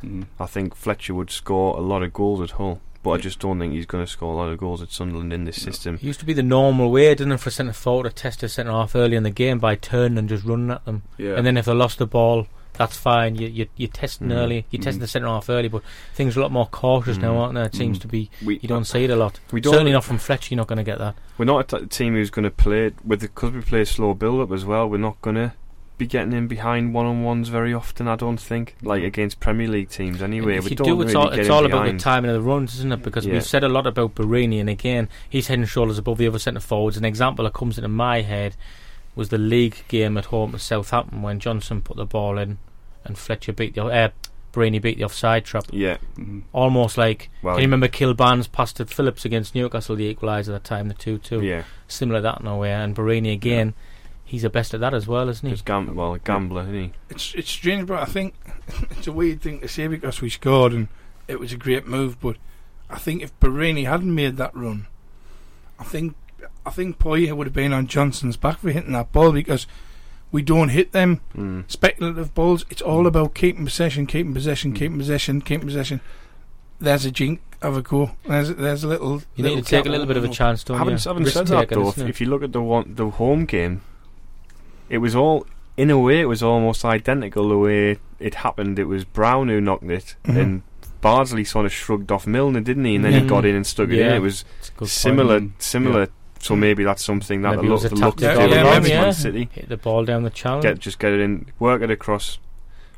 Mm. 0.05 0.27
I 0.39 0.45
think 0.45 0.75
Fletcher 0.75 1.15
would 1.15 1.31
score 1.31 1.75
a 1.77 1.81
lot 1.81 2.03
of 2.03 2.13
goals 2.13 2.43
at 2.43 2.51
Hull. 2.53 2.81
But 3.03 3.11
I 3.13 3.17
just 3.19 3.39
don't 3.39 3.59
think 3.59 3.73
he's 3.73 3.87
going 3.87 4.05
to 4.05 4.11
score 4.11 4.33
a 4.33 4.37
lot 4.37 4.51
of 4.51 4.59
goals 4.59 4.83
at 4.83 4.91
Sunderland 4.91 5.33
in 5.33 5.45
this 5.45 5.65
No. 5.65 5.71
system. 5.73 5.95
It 5.95 6.03
used 6.03 6.21
to 6.21 6.27
be 6.27 6.33
the 6.35 6.43
normal 6.43 6.91
way, 6.91 7.15
didn't 7.15 7.33
it, 7.33 7.41
for 7.41 7.51
centre 7.51 7.73
forward 7.73 8.05
to 8.05 8.11
test 8.11 8.43
a 8.43 8.49
centre 8.49 8.73
half 8.73 8.95
early 8.95 9.17
in 9.17 9.23
the 9.23 9.31
game 9.31 9.59
by 9.59 9.75
turning 9.77 10.19
and 10.19 10.29
just 10.29 10.45
running 10.45 10.71
at 10.71 10.85
them. 10.85 11.03
Yeah. 11.17 11.35
And 11.37 11.47
then 11.47 11.57
if 11.57 11.65
they 11.65 11.73
lost 11.73 11.99
the 11.99 12.07
ball, 12.07 12.47
that's 12.77 12.97
fine. 12.97 13.37
You, 13.37 13.49
you, 13.49 13.67
you're 13.77 13.89
testing 13.89 14.29
Mm. 14.29 14.35
early. 14.37 14.67
You're 14.71 14.83
testing 14.83 14.99
Mm. 14.99 15.03
the 15.03 15.09
centre 15.09 15.29
half 15.29 15.49
early, 15.51 15.69
but 15.69 15.83
things 16.15 16.37
are 16.37 16.41
a 16.41 16.43
lot 16.43 16.53
more 16.53 16.67
cautious 16.67 17.17
now, 17.19 17.33
Mm. 17.35 17.39
aren't 17.41 17.55
they? 17.55 17.63
It 17.63 17.75
seems 17.75 17.99
to 18.01 18.07
be. 18.09 18.31
We 18.45 18.59
You 18.63 18.69
don't 18.69 18.85
see 18.85 19.05
it 19.05 19.11
a 19.11 19.17
lot. 19.17 19.41
we 19.53 19.61
don't 19.61 19.73
Certainly 19.73 19.93
not 19.93 20.05
from 20.05 20.19
Fletcher. 20.19 20.55
You're 20.55 20.59
not 20.59 20.67
going 20.69 20.79
to 20.79 20.85
get 20.85 20.99
that. 20.99 21.15
We're 21.39 21.45
not 21.45 21.73
a 21.73 21.79
t- 21.81 21.87
team 21.87 22.15
who's 22.15 22.31
going 22.31 22.45
to 22.45 22.51
play 22.51 22.93
with 23.05 23.21
because 23.21 23.53
we 23.53 23.61
play 23.61 23.85
slow 23.85 24.15
build 24.15 24.41
up 24.41 24.53
as 24.53 24.65
well. 24.65 24.89
We're 24.89 24.99
not 24.99 25.21
going 25.23 25.37
to 25.37 25.53
be 25.99 26.07
getting 26.07 26.35
in 26.35 26.47
behind 26.47 26.93
one 26.93 27.07
on 27.07 27.23
ones 27.23 27.49
very 27.49 27.73
often. 27.73 28.07
I 28.07 28.17
don't 28.17 28.39
think, 28.39 28.77
like 28.83 29.03
against 29.03 29.41
Premier 29.41 29.67
League 29.67 29.89
teams 29.89 30.21
anyway. 30.21 30.61
we 30.61 30.71
you 30.71 30.77
don't 30.77 30.87
do, 30.87 31.01
it's 31.01 31.15
really 31.15 31.27
all, 31.27 31.33
it's 31.33 31.49
all 31.49 31.65
about 31.65 31.87
the 31.91 31.97
timing 31.99 32.31
of 32.31 32.35
the 32.37 32.43
runs, 32.43 32.75
isn't 32.75 32.93
it? 32.93 33.03
Because 33.03 33.25
Yeah. 33.25 33.33
we've 33.33 33.43
said 33.47 33.65
a 33.65 33.69
lot 33.71 33.87
about 33.87 34.15
Borini, 34.15 34.61
and 34.61 34.69
again, 34.69 35.09
he's 35.31 35.47
head 35.47 35.59
and 35.59 35.67
shoulders 35.67 35.97
above 35.97 36.19
the 36.19 36.29
other 36.29 36.39
centre 36.39 36.61
forwards. 36.61 36.99
An 36.99 37.07
example 37.07 37.47
that 37.47 37.55
comes 37.55 37.79
into 37.79 37.89
my 37.89 38.21
head 38.21 38.57
was 39.17 39.31
the 39.31 39.39
league 39.39 39.83
game 39.89 40.17
at 40.17 40.27
home 40.27 40.53
to 40.53 40.59
Southampton 40.61 41.23
when 41.23 41.41
Johnson 41.41 41.83
put 41.83 41.97
the 41.97 42.07
ball 42.07 42.39
in 42.39 42.59
and 43.05 43.19
Fletcher 43.19 43.53
beat 43.53 43.75
the 43.75 43.85
uh, 43.87 44.11
Borini 44.53 44.81
beat 44.81 44.97
the 44.99 45.05
offside 45.05 45.45
trap. 45.45 45.65
Yeah, 45.73 45.97
Mhm. 46.17 46.43
Almost 46.53 46.97
like 46.97 47.29
well, 47.43 47.55
can 47.57 47.63
you 47.63 47.67
remember 47.67 47.89
Kilbane's 47.89 48.47
pass 48.47 48.73
to 48.75 48.87
Phillips 48.87 49.25
against 49.25 49.55
Newcastle, 49.55 49.97
the 49.97 50.15
equaliser 50.15 50.47
that 50.47 50.65
time, 50.65 50.89
the 50.89 50.95
two 50.95 51.19
two. 51.19 51.43
yeah. 51.43 51.65
Similar 51.89 52.21
that 52.21 52.41
in 52.41 52.47
a 52.47 52.57
way, 52.57 52.73
and 52.73 52.95
Borini 52.95 53.33
again. 53.33 53.75
He's 54.25 54.43
the 54.43 54.51
best 54.51 54.75
at 54.75 54.81
that 54.81 54.93
as 54.93 55.07
well, 55.07 55.29
isn't 55.29 55.47
he? 55.47 55.51
He's 55.53 55.63
gam- 55.63 55.95
well, 55.95 56.15
a 56.15 56.19
gambler, 56.19 56.63
isn't 56.63 56.75
he? 56.75 56.93
It's 57.11 57.33
it's 57.37 57.49
strange, 57.51 57.87
but 57.87 58.01
I 58.03 58.07
think 58.07 58.35
it's 58.91 59.07
a 59.07 59.13
weird 59.13 59.41
thing 59.41 59.61
to 59.61 59.69
say 59.69 59.87
because 59.87 60.21
we 60.21 60.29
scored 60.31 60.73
and 60.73 60.89
it 61.29 61.39
was 61.39 61.53
a 61.53 61.57
great 61.57 61.87
move. 61.87 62.19
But 62.21 62.37
I 62.91 62.99
think 62.99 63.23
if 63.23 63.39
Borini 63.39 63.87
hadn't 63.87 64.13
made 64.13 64.37
that 64.39 64.53
run, 64.57 64.89
I 65.79 65.85
think 65.85 66.17
I 66.67 66.71
think 66.71 66.99
Poyet 66.99 67.37
would 67.37 67.47
have 67.47 67.55
been 67.55 67.73
on 67.73 67.87
Johnson's 67.87 68.37
back 68.37 68.59
for 68.59 68.71
hitting 68.71 68.93
that 68.93 69.13
ball 69.13 69.31
because 69.33 69.67
we 70.33 70.43
don't 70.43 70.71
hit 70.71 70.93
them 70.93 71.21
Mm. 71.37 71.65
speculative 71.71 72.35
balls. 72.35 72.67
It's 72.69 72.83
all 72.83 73.07
about 73.07 73.35
keeping 73.35 73.65
possession, 73.65 74.07
keeping 74.07 74.35
possession, 74.35 74.73
keeping 74.73 74.99
possession, 74.99 75.41
keeping 75.41 75.67
possession. 75.67 76.01
There's 76.81 77.05
a 77.05 77.11
jink. 77.11 77.41
of 77.63 77.75
a 77.75 77.81
go. 77.81 78.11
There's 78.29 78.55
there's 78.55 78.85
a 78.85 78.87
little. 78.89 79.23
You 79.35 79.43
little 79.45 79.57
need 79.57 79.65
to 79.65 79.71
take 79.71 79.87
a 79.87 79.89
little 79.89 80.05
bit 80.05 80.19
of 80.19 80.25
a 80.25 80.29
chance, 80.29 80.63
don't 80.63 80.77
Having, 80.77 80.99
you? 80.99 81.01
having 81.07 81.23
Risk 81.25 81.35
said 81.35 81.47
that 81.47 81.69
though, 81.71 81.89
if, 81.89 81.97
if 81.99 82.21
you 82.21 82.27
look 82.29 82.43
at 82.43 82.53
the 82.53 82.61
one, 82.61 82.95
the 82.97 83.09
home 83.09 83.47
game, 83.47 83.81
it 84.91 84.99
was 84.99 85.17
all 85.17 85.47
in 85.79 85.91
a 85.91 85.99
way 85.99 86.21
it 86.21 86.27
was 86.27 86.43
almost 86.43 86.85
identical 86.85 87.49
the 87.49 87.57
way 87.57 87.99
it 88.21 88.35
happened. 88.37 88.79
It 88.79 88.85
was 88.85 89.05
Brown 89.07 89.49
who 89.49 89.59
knocked 89.61 89.85
it, 89.85 90.17
Mhm. 90.27 90.37
and 90.39 90.63
Bardsley 91.01 91.45
sort 91.45 91.65
of 91.65 91.73
shrugged 91.73 92.13
off 92.13 92.27
Milner, 92.27 92.61
didn't 92.61 92.85
he? 92.85 92.97
And 92.97 93.05
then 93.07 93.13
Yeah. 93.15 93.21
he 93.21 93.27
got 93.27 93.47
in 93.47 93.55
and 93.57 93.67
stuck 93.67 93.89
it 93.89 93.99
in. 94.01 94.13
It 94.13 94.19
was 94.21 94.45
It's 94.59 94.69
a 94.69 94.73
good 94.73 94.79
point. 94.81 94.91
similar, 94.91 95.41
point. 95.41 95.53
Similar. 96.47 96.57
So 96.57 96.57
Mm. 96.57 96.61
maybe 96.61 96.85
that's 96.85 97.05
something 97.05 97.43
that 97.43 97.51
Maybe 97.57 97.63
the 97.63 97.69
it 97.69 97.73
was 97.73 97.83
look, 97.85 97.93
a 97.93 97.95
the 97.95 98.01
look 98.01 98.17
tactic 98.17 98.37
Yeah, 98.39 98.43
to 98.43 98.49
do 98.49 98.55
yeah, 98.55 98.61
against 98.61 98.83
maybe, 98.83 98.95
Man 98.95 99.05
yeah. 99.05 99.11
City. 99.13 99.49
Hit 99.53 99.69
the 99.69 99.77
ball 99.77 100.05
down 100.05 100.23
the 100.23 100.31
channel. 100.31 100.61
Get 100.63 100.79
just 100.79 100.99
get 100.99 101.13
it 101.13 101.21
in, 101.21 101.47
work 101.59 101.83
it 101.83 101.91
across. 101.91 102.39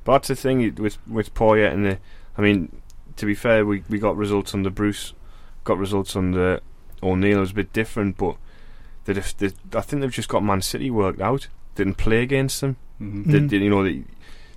But 0.05 0.13
that's 0.13 0.29
the 0.29 0.37
thing 0.37 0.75
with 0.77 0.99
with 1.07 1.35
Poyet 1.35 1.73
and 1.73 1.85
the. 1.85 1.99
I 2.37 2.43
mean, 2.43 2.71
to 3.17 3.27
be 3.27 3.35
fair, 3.35 3.65
we 3.67 3.83
we 3.89 3.99
got 3.99 4.17
results 4.17 4.55
under 4.55 4.71
Bruce, 4.71 5.13
got 5.65 5.79
results 5.79 6.15
under 6.17 6.61
O'Neill. 7.03 7.39
It 7.39 7.41
was 7.41 7.51
a 7.51 7.55
bit 7.55 7.73
different, 7.73 8.17
but 8.17 8.37
that 9.05 9.17
if 9.17 9.37
the, 9.37 9.53
I 9.75 9.81
think 9.81 10.03
they've 10.03 10.11
just 10.11 10.29
got 10.29 10.43
Man 10.45 10.63
City 10.63 10.91
worked 10.91 11.21
out. 11.21 11.49
Didn't 11.75 11.95
play 11.97 12.23
against 12.23 12.61
them. 12.61 12.77
Mhm. 13.01 13.25
Mm. 13.25 13.31
They- 13.33 13.59
they- 13.59 13.65
you 13.65 13.71
know, 13.71 13.85
they, 13.85 13.93
that 13.99 14.05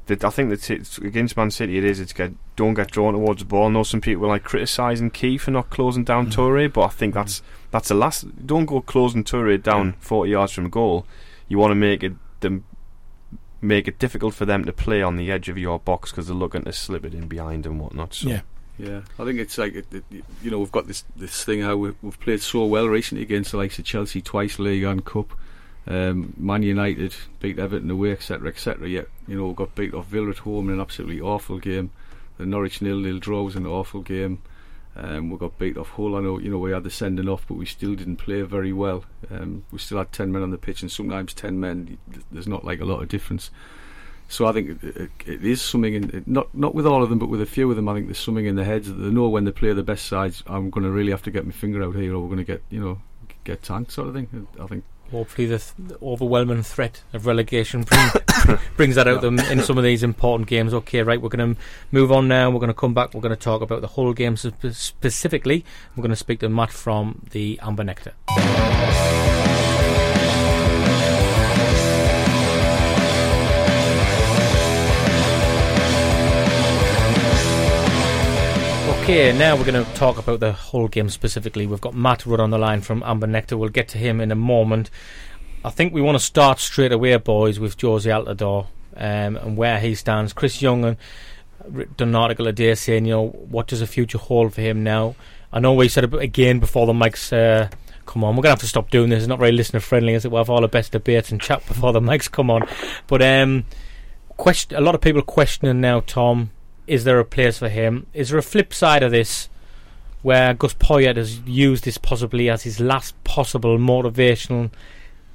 I 0.09 0.29
think 0.29 0.49
that 0.49 0.69
it's 0.69 0.97
against 0.97 1.37
Man 1.37 1.51
City 1.51 1.77
it 1.77 1.83
is. 1.83 1.99
It's 1.99 2.13
get 2.13 2.33
don't 2.55 2.73
get 2.73 2.91
drawn 2.91 3.13
towards 3.13 3.41
the 3.41 3.45
ball. 3.45 3.67
I 3.67 3.69
know 3.69 3.83
some 3.83 4.01
people 4.01 4.23
were 4.23 4.27
like 4.27 4.43
criticising 4.43 5.11
Key 5.11 5.37
for 5.37 5.51
not 5.51 5.69
closing 5.69 6.03
down 6.03 6.27
Mm. 6.27 6.33
Toure, 6.33 6.73
but 6.73 6.81
I 6.81 6.89
think 6.89 7.13
that's 7.13 7.41
that's 7.71 7.87
the 7.89 7.95
last. 7.95 8.45
Don't 8.45 8.65
go 8.65 8.81
closing 8.81 9.23
Toure 9.23 9.61
down 9.61 9.93
forty 9.99 10.31
yards 10.31 10.53
from 10.53 10.69
goal. 10.69 11.05
You 11.47 11.57
want 11.57 11.71
to 11.71 11.75
make 11.75 12.03
it 12.03 12.13
them 12.41 12.65
make 13.61 13.87
it 13.87 13.99
difficult 13.99 14.33
for 14.33 14.45
them 14.45 14.65
to 14.65 14.73
play 14.73 15.01
on 15.01 15.17
the 15.17 15.31
edge 15.31 15.47
of 15.47 15.57
your 15.57 15.79
box 15.79 16.11
because 16.11 16.27
they're 16.27 16.35
looking 16.35 16.63
to 16.63 16.73
slip 16.73 17.05
it 17.05 17.13
in 17.13 17.27
behind 17.27 17.65
and 17.65 17.79
whatnot. 17.79 18.13
So 18.15 18.29
Yeah. 18.29 18.41
Yeah, 18.77 19.01
I 19.19 19.25
think 19.25 19.39
it's 19.39 19.59
like 19.59 19.75
it, 19.75 19.85
it, 19.91 20.03
you 20.41 20.49
know 20.49 20.57
we've 20.57 20.71
got 20.71 20.87
this 20.87 21.03
this 21.15 21.43
thing 21.43 21.61
how 21.61 21.75
we've, 21.75 21.95
we've 22.01 22.19
played 22.19 22.41
so 22.41 22.65
well 22.65 22.87
recently 22.87 23.21
against 23.21 23.51
the 23.51 23.57
likes 23.57 23.77
of 23.77 23.85
Chelsea 23.85 24.21
twice, 24.21 24.57
League 24.57 24.83
and 24.83 25.05
Cup, 25.05 25.37
um, 25.87 26.33
Man 26.37 26.63
United 26.63 27.15
beat 27.39 27.59
Everton 27.59 27.89
away, 27.89 28.11
etc., 28.11 28.49
etc. 28.49 28.87
Yet 28.87 29.07
you 29.27 29.37
know 29.37 29.51
got 29.53 29.75
beat 29.75 29.93
off 29.93 30.07
Villa 30.07 30.29
at 30.29 30.39
home 30.39 30.69
in 30.69 30.75
an 30.75 30.81
absolutely 30.81 31.21
awful 31.21 31.57
game. 31.57 31.91
The 32.37 32.45
Norwich 32.45 32.81
nil 32.81 32.97
nil 32.97 33.19
draw 33.19 33.43
was 33.43 33.55
an 33.55 33.65
awful 33.65 34.01
game. 34.01 34.41
Um, 34.95 35.29
we 35.29 35.37
got 35.37 35.57
beat 35.57 35.77
off 35.77 35.91
Hull. 35.91 36.17
I 36.17 36.21
know 36.21 36.37
you 36.39 36.51
know 36.51 36.59
we 36.59 36.71
had 36.71 36.83
the 36.83 36.89
sending 36.89 37.29
off, 37.29 37.45
but 37.47 37.55
we 37.55 37.65
still 37.65 37.95
didn't 37.95 38.17
play 38.17 38.41
very 38.41 38.73
well. 38.73 39.05
Um, 39.29 39.63
we 39.71 39.79
still 39.79 39.97
had 39.97 40.11
ten 40.11 40.31
men 40.31 40.43
on 40.43 40.51
the 40.51 40.57
pitch, 40.57 40.81
and 40.81 40.91
sometimes 40.91 41.33
ten 41.33 41.59
men. 41.59 41.97
There's 42.31 42.47
not 42.47 42.65
like 42.65 42.81
a 42.81 42.85
lot 42.85 43.01
of 43.01 43.07
difference. 43.07 43.49
So 44.27 44.45
I 44.45 44.53
think 44.53 44.83
it, 44.83 44.95
it, 44.95 45.11
it 45.25 45.45
is 45.45 45.61
something 45.61 45.93
in 45.93 46.23
not 46.27 46.53
not 46.53 46.75
with 46.75 46.85
all 46.85 47.03
of 47.03 47.09
them, 47.09 47.19
but 47.19 47.29
with 47.29 47.41
a 47.41 47.45
few 47.45 47.69
of 47.69 47.75
them. 47.75 47.89
I 47.89 47.93
think 47.93 48.07
there's 48.07 48.19
something 48.19 48.45
in 48.45 48.55
their 48.55 48.65
heads 48.65 48.87
that 48.87 48.93
they 48.93 49.09
know 49.09 49.29
when 49.29 49.45
they 49.45 49.51
play 49.51 49.73
the 49.73 49.83
best 49.83 50.05
sides. 50.05 50.43
I'm 50.45 50.69
going 50.69 50.83
to 50.85 50.91
really 50.91 51.11
have 51.11 51.23
to 51.23 51.31
get 51.31 51.45
my 51.45 51.51
finger 51.51 51.83
out 51.83 51.95
here, 51.95 52.13
or 52.13 52.19
we're 52.19 52.27
going 52.27 52.37
to 52.37 52.43
get 52.43 52.61
you 52.69 52.81
know 52.81 53.01
get 53.43 53.63
tanked, 53.63 53.91
sort 53.91 54.09
of 54.09 54.13
thing. 54.13 54.47
I 54.59 54.67
think. 54.67 54.83
Hopefully, 55.11 55.47
the, 55.47 55.57
th- 55.57 55.73
the 55.77 55.97
overwhelming 56.01 56.63
threat 56.63 57.03
of 57.13 57.25
relegation 57.25 57.83
bring, 57.83 58.09
brings 58.77 58.95
that 58.95 59.07
out 59.07 59.21
them 59.21 59.39
in 59.39 59.61
some 59.61 59.77
of 59.77 59.83
these 59.83 60.03
important 60.03 60.47
games. 60.47 60.73
Okay, 60.73 61.03
right, 61.03 61.21
we're 61.21 61.29
going 61.29 61.55
to 61.55 61.61
move 61.91 62.11
on 62.11 62.27
now. 62.27 62.49
We're 62.49 62.59
going 62.59 62.69
to 62.69 62.73
come 62.73 62.93
back. 62.93 63.13
We're 63.13 63.21
going 63.21 63.35
to 63.35 63.41
talk 63.41 63.61
about 63.61 63.81
the 63.81 63.87
Hull 63.87 64.13
game 64.13 64.37
spe- 64.37 64.71
specifically. 64.71 65.65
We're 65.95 66.01
going 66.01 66.11
to 66.11 66.15
speak 66.15 66.39
to 66.39 66.49
Matt 66.49 66.71
from 66.71 67.23
the 67.31 67.59
Amber 67.61 67.83
Nectar. 67.83 68.13
Okay, 79.01 79.35
now 79.35 79.55
we're 79.55 79.65
going 79.65 79.83
to 79.83 79.93
talk 79.95 80.19
about 80.19 80.41
the 80.41 80.53
Hull 80.53 80.87
game 80.87 81.09
specifically. 81.09 81.65
We've 81.65 81.81
got 81.81 81.95
Matt 81.95 82.23
Rudd 82.23 82.39
on 82.39 82.51
the 82.51 82.59
line 82.59 82.81
from 82.81 83.01
Amber 83.03 83.25
Nectar. 83.25 83.57
We'll 83.57 83.69
get 83.69 83.87
to 83.89 83.97
him 83.97 84.21
in 84.21 84.31
a 84.31 84.35
moment. 84.35 84.91
I 85.65 85.71
think 85.71 85.91
we 85.91 86.03
want 86.03 86.19
to 86.19 86.23
start 86.23 86.59
straight 86.59 86.91
away, 86.91 87.17
boys, 87.17 87.59
with 87.59 87.77
Jozy 87.77 88.11
Altidore 88.11 88.67
um, 88.95 89.37
and 89.37 89.57
where 89.57 89.79
he 89.79 89.95
stands. 89.95 90.33
Chris 90.33 90.61
Young 90.61 90.85
and 90.85 90.97
done 91.97 92.09
an 92.09 92.15
article 92.15 92.45
today 92.45 92.75
saying, 92.75 93.05
you 93.05 93.13
know, 93.13 93.29
what 93.29 93.65
does 93.65 93.79
the 93.79 93.87
future 93.87 94.19
hold 94.19 94.53
for 94.53 94.61
him 94.61 94.83
now? 94.83 95.15
I 95.51 95.59
know 95.59 95.73
we 95.73 95.89
said 95.89 96.13
again 96.13 96.59
before 96.59 96.85
the 96.85 96.93
mics 96.93 97.33
uh, 97.33 97.69
come 98.05 98.23
on, 98.23 98.35
we're 98.35 98.43
gonna 98.43 98.51
have 98.51 98.59
to 98.59 98.67
stop 98.67 98.91
doing 98.91 99.09
this. 99.09 99.23
It's 99.23 99.27
not 99.27 99.39
very 99.39 99.51
listener 99.51 99.79
friendly, 99.79 100.13
is 100.13 100.25
it? 100.25 100.31
We'll 100.31 100.41
have 100.41 100.49
all 100.51 100.61
the 100.61 100.67
best 100.67 100.91
debates 100.91 101.31
and 101.31 101.41
chat 101.41 101.65
before 101.65 101.91
the 101.91 101.99
mics 102.01 102.29
come 102.29 102.51
on. 102.51 102.67
But 103.07 103.23
um, 103.23 103.65
question, 104.37 104.77
a 104.77 104.81
lot 104.81 104.93
of 104.93 105.01
people 105.01 105.23
questioning 105.23 105.81
now, 105.81 106.01
Tom. 106.01 106.51
Is 106.91 107.05
there 107.05 107.19
a 107.19 107.23
place 107.23 107.57
for 107.57 107.69
him? 107.69 108.05
Is 108.13 108.31
there 108.31 108.37
a 108.37 108.43
flip 108.43 108.73
side 108.73 109.01
of 109.01 109.11
this? 109.11 109.47
Where 110.23 110.53
Gus 110.53 110.73
Poyet 110.73 111.15
has 111.15 111.39
used 111.39 111.85
this 111.85 111.97
possibly 111.97 112.49
as 112.49 112.63
his 112.63 112.81
last 112.81 113.15
possible 113.23 113.77
motivational 113.77 114.71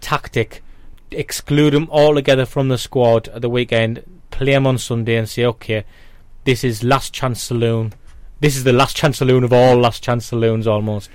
tactic, 0.02 0.62
exclude 1.10 1.72
him 1.72 1.88
altogether 1.90 2.44
from 2.44 2.68
the 2.68 2.76
squad 2.76 3.28
at 3.28 3.40
the 3.40 3.48
weekend, 3.48 4.02
play 4.30 4.52
him 4.52 4.66
on 4.66 4.76
Sunday, 4.76 5.16
and 5.16 5.26
say, 5.26 5.46
okay, 5.46 5.86
this 6.44 6.62
is 6.62 6.84
last 6.84 7.14
chance 7.14 7.42
saloon. 7.42 7.94
This 8.40 8.54
is 8.54 8.64
the 8.64 8.74
last 8.74 8.94
chance 8.94 9.16
saloon 9.16 9.42
of 9.42 9.50
all 9.50 9.78
last 9.78 10.02
chance 10.02 10.26
saloons, 10.26 10.66
almost. 10.66 11.08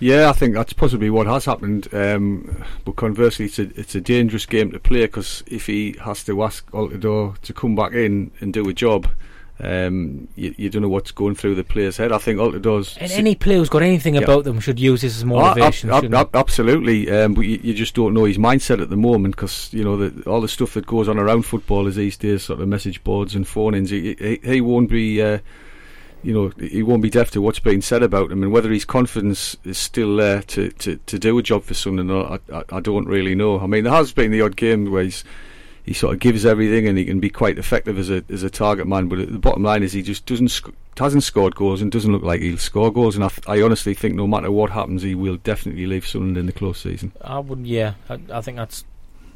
Yeah, 0.00 0.30
I 0.30 0.32
think 0.32 0.54
that's 0.54 0.72
possibly 0.72 1.10
what 1.10 1.26
has 1.26 1.44
happened. 1.44 1.88
Um, 1.92 2.64
but 2.86 2.96
conversely, 2.96 3.44
it's 3.44 3.58
a, 3.58 3.68
it's 3.78 3.94
a 3.94 4.00
dangerous 4.00 4.46
game 4.46 4.72
to 4.72 4.80
play 4.80 5.02
because 5.02 5.44
if 5.46 5.66
he 5.66 5.94
has 6.02 6.24
to 6.24 6.42
ask 6.42 6.70
Altidore 6.70 7.38
to 7.42 7.52
come 7.52 7.76
back 7.76 7.92
in 7.92 8.30
and 8.40 8.50
do 8.50 8.66
a 8.66 8.72
job, 8.72 9.10
um, 9.60 10.26
you, 10.34 10.52
you, 10.58 10.68
don't 10.68 10.82
know 10.82 10.88
what's 10.88 11.12
going 11.12 11.36
through 11.36 11.54
the 11.54 11.62
player's 11.62 11.96
head. 11.96 12.10
I 12.10 12.18
think 12.18 12.40
all 12.40 12.54
it 12.56 12.62
does. 12.62 12.96
And 12.98 13.12
any 13.12 13.36
player 13.36 13.58
who's 13.58 13.68
got 13.68 13.82
anything 13.82 14.16
yeah. 14.16 14.22
about 14.22 14.42
them 14.42 14.58
should 14.58 14.80
use 14.80 15.02
this 15.02 15.16
as 15.16 15.24
motivation. 15.24 15.90
Oh, 15.90 15.98
ab- 15.98 16.12
ab- 16.12 16.34
absolutely, 16.34 17.08
um, 17.10 17.34
but 17.34 17.42
you, 17.42 17.60
you, 17.62 17.72
just 17.72 17.94
don't 17.94 18.14
know 18.14 18.24
his 18.24 18.36
mindset 18.36 18.82
at 18.82 18.90
the 18.90 18.96
moment 18.96 19.36
because 19.36 19.72
you 19.72 19.84
know 19.84 19.96
the, 19.96 20.28
all 20.28 20.40
the 20.40 20.48
stuff 20.48 20.74
that 20.74 20.86
goes 20.86 21.08
on 21.08 21.18
around 21.18 21.42
footballers 21.42 21.94
these 21.94 22.16
days, 22.16 22.42
sort 22.42 22.60
of 22.60 22.66
message 22.66 23.04
boards 23.04 23.36
and 23.36 23.46
phone 23.46 23.76
ins. 23.76 23.90
He, 23.90 24.14
he, 24.18 24.40
he, 24.42 24.60
won't 24.60 24.90
be. 24.90 25.22
Uh, 25.22 25.38
you 26.24 26.32
know, 26.32 26.50
he 26.58 26.82
won't 26.82 27.02
be 27.02 27.10
deaf 27.10 27.30
to 27.32 27.42
what's 27.42 27.58
being 27.58 27.82
said 27.82 28.02
about 28.02 28.32
him, 28.32 28.42
and 28.42 28.50
whether 28.50 28.70
his 28.70 28.86
confidence 28.86 29.58
is 29.62 29.76
still 29.76 30.16
there 30.16 30.40
to, 30.40 30.70
to, 30.70 30.96
to 30.96 31.18
do 31.18 31.36
a 31.36 31.42
job 31.42 31.64
for 31.64 31.74
Sunderland, 31.74 32.40
I, 32.50 32.56
I, 32.56 32.64
I 32.78 32.80
don't 32.80 33.06
really 33.06 33.34
know. 33.34 33.60
I 33.60 33.66
mean, 33.66 33.84
there 33.84 33.92
has 33.92 34.12
been 34.14 34.30
the 34.30 34.40
odd 34.40 34.56
game 34.56 34.90
where 34.90 35.04
he's 35.04 35.22
he 35.84 35.92
sort 35.92 36.14
of 36.14 36.20
gives 36.20 36.46
everything 36.46 36.88
and 36.88 36.96
he 36.96 37.04
can 37.04 37.20
be 37.20 37.28
quite 37.30 37.58
effective 37.58 37.98
as 37.98 38.10
a 38.10 38.24
as 38.30 38.42
a 38.42 38.50
target 38.50 38.86
man. 38.86 39.08
But 39.08 39.30
the 39.30 39.38
bottom 39.38 39.62
line 39.62 39.82
is 39.82 39.92
he 39.92 40.02
just 40.02 40.26
doesn't 40.26 40.48
sc- 40.48 40.70
hasn't 40.98 41.22
scored 41.22 41.54
goals 41.54 41.82
and 41.82 41.92
doesn't 41.92 42.10
look 42.10 42.22
like 42.22 42.40
he'll 42.40 42.58
score 42.58 42.92
goals. 42.92 43.14
And 43.14 43.24
I, 43.24 43.28
th- 43.28 43.46
I 43.46 43.62
honestly 43.62 43.94
think 43.94 44.14
no 44.14 44.26
matter 44.26 44.50
what 44.50 44.70
happens, 44.70 45.02
he 45.02 45.14
will 45.14 45.36
definitely 45.36 45.86
leave 45.86 46.06
Sunderland 46.06 46.38
in 46.38 46.46
the 46.46 46.52
close 46.52 46.80
season. 46.80 47.12
I 47.20 47.38
would, 47.38 47.66
yeah, 47.66 47.94
I, 48.08 48.18
I 48.32 48.40
think 48.40 48.56
that's 48.56 48.84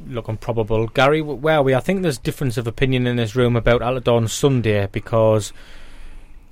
looking 0.07 0.37
probable. 0.37 0.87
Gary, 0.87 1.21
where 1.21 1.57
are 1.57 1.63
we? 1.63 1.75
I 1.75 1.79
think 1.79 2.01
there's 2.01 2.17
difference 2.17 2.57
of 2.57 2.65
opinion 2.65 3.05
in 3.05 3.17
this 3.17 3.35
room 3.35 3.55
about 3.55 3.81
Aladon 3.81 4.29
Sunday 4.29 4.87
because 4.91 5.53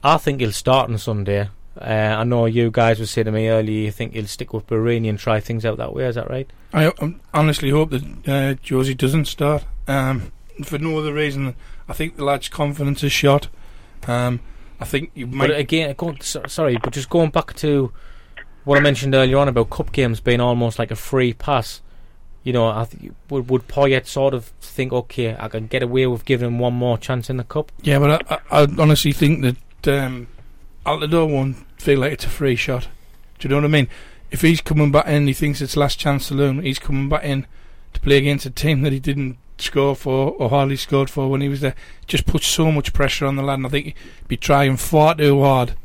I 0.04 0.18
think 0.18 0.42
he'll 0.42 0.52
start 0.52 0.90
on 0.90 0.98
Sunday. 0.98 1.50
Uh, 1.82 2.16
I 2.20 2.24
know 2.24 2.46
you 2.46 2.72
guys 2.72 3.00
were 3.00 3.06
saying 3.06 3.26
to 3.26 3.32
me 3.32 3.48
earlier 3.48 3.86
you 3.86 3.92
think 3.92 4.14
he'll 4.14 4.28
stick 4.28 4.54
with 4.54 4.68
Borini 4.68 5.10
and 5.10 5.20
try 5.20 5.40
things 5.40 5.66
out 5.66 5.78
that 5.78 5.94
way. 5.94 6.06
Is 6.06 6.16
that 6.16 6.30
right? 6.30 6.50
I 6.74 6.92
honestly 7.34 7.70
hope 7.70 7.92
that 7.92 8.04
uh, 8.04 8.54
Jozy 8.64 8.96
doesn't 8.96 9.26
start. 9.26 9.66
Um, 9.88 10.32
for 10.64 10.78
no 10.78 10.98
other 10.98 11.14
reason, 11.14 11.56
I 11.88 11.94
think 11.94 12.18
the 12.18 12.24
lad's 12.24 12.50
confidence 12.50 13.04
is 13.04 13.12
shot. 13.12 13.48
Um, 14.08 14.40
I 14.80 14.86
think 14.86 15.12
you 15.14 15.28
might. 15.28 15.48
But 15.48 15.58
again, 15.58 15.94
going, 15.96 16.20
sorry, 16.22 16.78
but 16.78 16.94
just 16.94 17.10
going 17.10 17.30
back 17.30 17.54
to 17.58 17.92
what 18.64 18.78
I 18.78 18.82
mentioned 18.82 19.16
earlier 19.16 19.38
on 19.38 19.48
about 19.48 19.70
cup 19.70 19.92
games 19.92 20.20
being 20.20 20.42
almost 20.42 20.78
like 20.78 20.92
a 20.92 20.96
free 20.96 21.34
pass. 21.34 21.82
You 22.44 22.54
know, 22.54 22.68
I 22.68 22.86
th- 22.86 23.12
would 23.30 23.50
would 23.50 23.68
Poyet 23.68 24.06
sort 24.08 24.34
of 24.34 24.46
think, 24.62 24.94
okay, 24.94 25.36
I 25.38 25.48
can 25.50 25.68
get 25.68 25.84
away 25.84 26.08
with 26.08 26.24
giving 26.26 26.48
him 26.48 26.60
one 26.60 26.74
more 26.74 26.98
chance 26.98 27.30
in 27.30 27.38
the 27.38 27.44
cup? 27.44 27.72
Yeah, 27.82 28.00
but 28.00 28.32
I, 28.32 28.36
I, 28.36 28.62
I 28.62 28.68
honestly 28.78 29.12
think 29.12 29.42
that 29.42 30.04
um, 30.06 30.28
Altidore 30.86 31.30
won't 31.30 31.58
feel 31.88 32.00
like 32.02 32.12
it's 32.12 32.26
a 32.26 32.30
free 32.30 32.58
shot. 32.58 32.90
Do 33.40 33.48
you 33.48 33.50
know 33.50 33.62
what 33.62 33.64
I 33.64 33.70
mean? 33.70 33.88
If 34.30 34.42
he's 34.42 34.60
coming 34.60 34.92
back 34.92 35.08
in, 35.08 35.26
he 35.26 35.32
thinks 35.32 35.62
it's 35.62 35.78
last 35.78 35.98
chance 35.98 36.26
saloon. 36.26 36.62
He's 36.62 36.80
coming 36.80 37.08
back 37.08 37.24
in 37.24 37.48
to 37.94 38.02
play 38.02 38.18
against 38.18 38.46
a 38.46 38.50
team 38.50 38.82
that 38.82 38.92
he 38.92 39.00
didn't 39.00 39.38
score 39.58 39.96
for 39.96 40.32
or 40.32 40.50
hardly 40.50 40.76
scored 40.76 41.10
for 41.10 41.30
when 41.30 41.40
he 41.40 41.48
was 41.48 41.62
there. 41.62 41.76
Just 42.06 42.26
puts 42.26 42.46
so 42.46 42.74
much 42.74 42.92
pressure 42.92 43.26
on 43.26 43.38
the 43.38 43.42
lad, 43.42 43.60
and 43.60 43.68
I 43.68 43.70
think 43.70 43.86
he'd 43.86 44.28
be 44.28 44.36
trying 44.36 44.76
far 44.76 45.16
too 45.16 45.42
hard. 45.42 45.76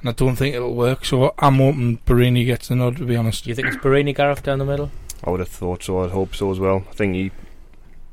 And 0.00 0.08
I 0.08 0.12
don't 0.14 0.34
think 0.34 0.56
it'll 0.56 0.74
work. 0.74 1.04
So 1.04 1.32
I'm 1.38 1.58
hoping 1.58 1.98
Borini 1.98 2.44
gets 2.44 2.66
the 2.66 2.74
nod. 2.74 2.96
To 2.96 3.06
be 3.06 3.14
honest, 3.14 3.44
Do 3.44 3.50
you 3.50 3.54
think 3.54 3.68
it's 3.68 3.76
Borini 3.76 4.16
Gareth 4.16 4.42
down 4.42 4.58
the 4.58 4.64
middle? 4.64 4.90
I 5.22 5.30
would 5.30 5.38
have 5.38 5.48
thought 5.48 5.84
so. 5.84 6.02
I'd 6.02 6.10
hope 6.10 6.34
so 6.34 6.50
as 6.50 6.58
well. 6.58 6.82
I 6.90 6.94
think 6.94 7.14
he 7.14 7.30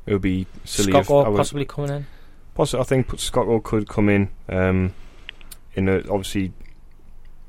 it 0.06 0.12
would 0.12 0.22
be 0.22 0.46
silly 0.64 0.92
Scott 0.92 1.26
if 1.26 1.34
I 1.34 1.36
possibly 1.36 1.64
coming 1.64 1.90
in. 1.90 2.06
Possibly, 2.54 2.80
I 2.80 2.84
think 2.84 3.18
Scocco 3.18 3.58
could 3.58 3.88
come 3.88 4.08
in. 4.08 4.28
Um, 4.48 4.94
in 5.74 5.88
a, 5.88 5.96
obviously 6.08 6.52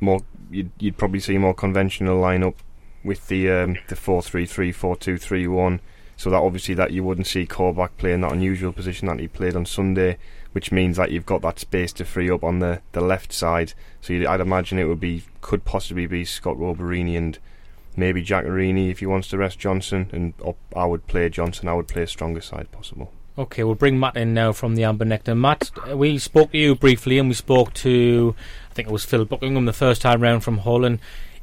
more 0.06 0.22
you'd, 0.50 0.72
you'd 0.80 0.98
probably 0.98 1.20
see 1.20 1.36
a 1.36 1.40
more 1.40 1.54
conventional 1.54 2.22
lineup 2.22 2.56
with 3.04 3.28
the 3.28 3.50
um, 3.50 3.78
the 3.88 3.96
four 3.96 4.22
three 4.22 4.46
three 4.46 4.72
four 4.72 4.96
two 4.96 5.18
three 5.18 5.48
one. 5.48 5.80
So 6.18 6.30
that 6.30 6.38
obviously 6.38 6.76
that 6.76 6.92
you 6.92 7.04
wouldn't 7.04 7.28
see 7.28 7.46
Colback 7.46 7.90
playing 7.98 8.22
that 8.22 8.32
unusual 8.32 8.72
position 8.72 9.08
that 9.08 9.20
he 9.20 9.28
played 9.28 9.56
on 9.56 9.66
Sunday, 9.66 10.18
which 10.54 10.72
means 10.72 10.96
that 10.96 11.12
you've 11.12 11.26
got 11.26 11.42
that 11.42 11.60
space 11.60 11.92
to 11.94 12.06
free 12.06 12.32
up 12.32 12.42
on 12.42 12.60
the, 12.60 12.82
the 12.94 13.02
left 13.02 13.34
side. 13.34 13.74
So 14.00 14.14
I'd 14.14 14.40
imagine 14.40 14.80
it 14.80 14.86
would 14.86 15.02
be 15.02 15.24
could 15.42 15.66
possibly 15.66 16.08
be 16.08 16.24
Scott 16.24 16.56
Roberini 16.56 17.18
and 17.18 17.38
maybe 17.98 18.24
Giaccherini 18.24 18.90
if 18.90 19.00
he 19.00 19.06
wants 19.06 19.28
to 19.30 19.38
rest 19.38 19.60
Johnson, 19.60 20.10
and 20.14 20.34
I 20.76 20.86
would 20.86 21.06
play 21.08 21.28
Johnson. 21.30 21.68
I 21.68 21.74
would 21.74 21.90
play 21.90 22.04
a 22.04 22.08
stronger 22.08 22.42
side 22.42 22.72
possible. 22.72 23.12
Okay, 23.38 23.66
we'll 23.66 23.76
bring 23.76 24.00
Matt 24.00 24.16
in 24.16 24.34
now 24.34 24.54
from 24.54 24.76
the 24.76 24.86
Amber 24.86 25.04
Nectar. 25.04 25.36
Matt, 25.36 25.70
we 25.94 26.18
spoke 26.18 26.54
to 26.54 26.58
you 26.58 26.74
briefly, 26.74 27.20
and 27.20 27.28
we 27.28 27.36
spoke 27.36 27.74
to, 27.74 28.34
I 28.72 28.74
think 28.74 28.88
it 28.88 28.92
was 28.92 29.04
Phil 29.04 29.26
Buckingham 29.26 29.66
the 29.66 29.74
first 29.74 30.02
time 30.02 30.22
round 30.22 30.46
from 30.46 30.60
Hull, 30.60 30.86
and 30.86 31.00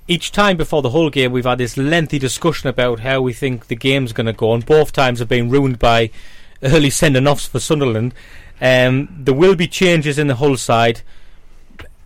each 0.09 0.33
time 0.33 0.57
before 0.57 0.81
the 0.81 0.89
whole 0.89 1.11
game, 1.11 1.33
we've 1.33 1.45
had 1.45 1.59
this 1.59 1.77
lengthy 1.77 2.19
discussion 2.19 2.71
about 2.71 3.01
how 3.01 3.21
we 3.21 3.35
think 3.35 3.67
the 3.67 3.77
game's 3.77 4.15
going 4.15 4.27
to 4.27 4.33
go, 4.33 4.55
and 4.55 4.65
both 4.65 4.93
times 4.93 5.19
have 5.19 5.29
been 5.29 5.51
ruined 5.51 5.79
by 5.79 6.11
early 6.63 6.89
sending 6.89 7.27
offs 7.27 7.47
for 7.47 7.61
Sunderland. 7.61 8.15
Um, 8.59 9.15
there 9.15 9.35
will 9.35 9.55
be 9.55 9.69
changes 9.69 10.19
in 10.19 10.29
the 10.29 10.37
Hull 10.37 10.57
side, 10.57 11.03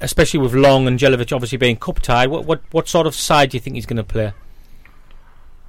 especially 0.00 0.40
with 0.40 0.52
Long 0.52 0.88
and 0.88 0.98
Jelavic 0.98 1.32
obviously 1.32 1.58
being 1.58 1.76
cup 1.76 2.00
tied. 2.00 2.28
What, 2.28 2.44
what, 2.44 2.60
what 2.72 2.88
sort 2.88 3.06
of 3.06 3.14
side 3.14 3.50
do 3.50 3.56
you 3.56 3.60
think 3.60 3.76
he's 3.76 3.86
going 3.86 3.98
to 3.98 4.02
play? 4.02 4.32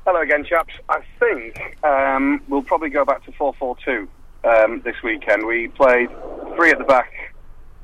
Hello 0.07 0.21
again, 0.21 0.45
chaps. 0.45 0.73
I 0.87 1.01
think 1.19 1.83
um, 1.83 2.41
we'll 2.47 2.63
probably 2.63 2.89
go 2.89 3.03
back 3.03 3.25
to 3.25 3.31
4 3.33 3.53
4 3.55 3.75
2 3.83 4.07
um, 4.45 4.81
this 4.85 4.95
weekend. 5.03 5.45
We 5.45 5.67
played 5.67 6.09
three 6.55 6.71
at 6.71 6.77
the 6.77 6.85
back 6.85 7.11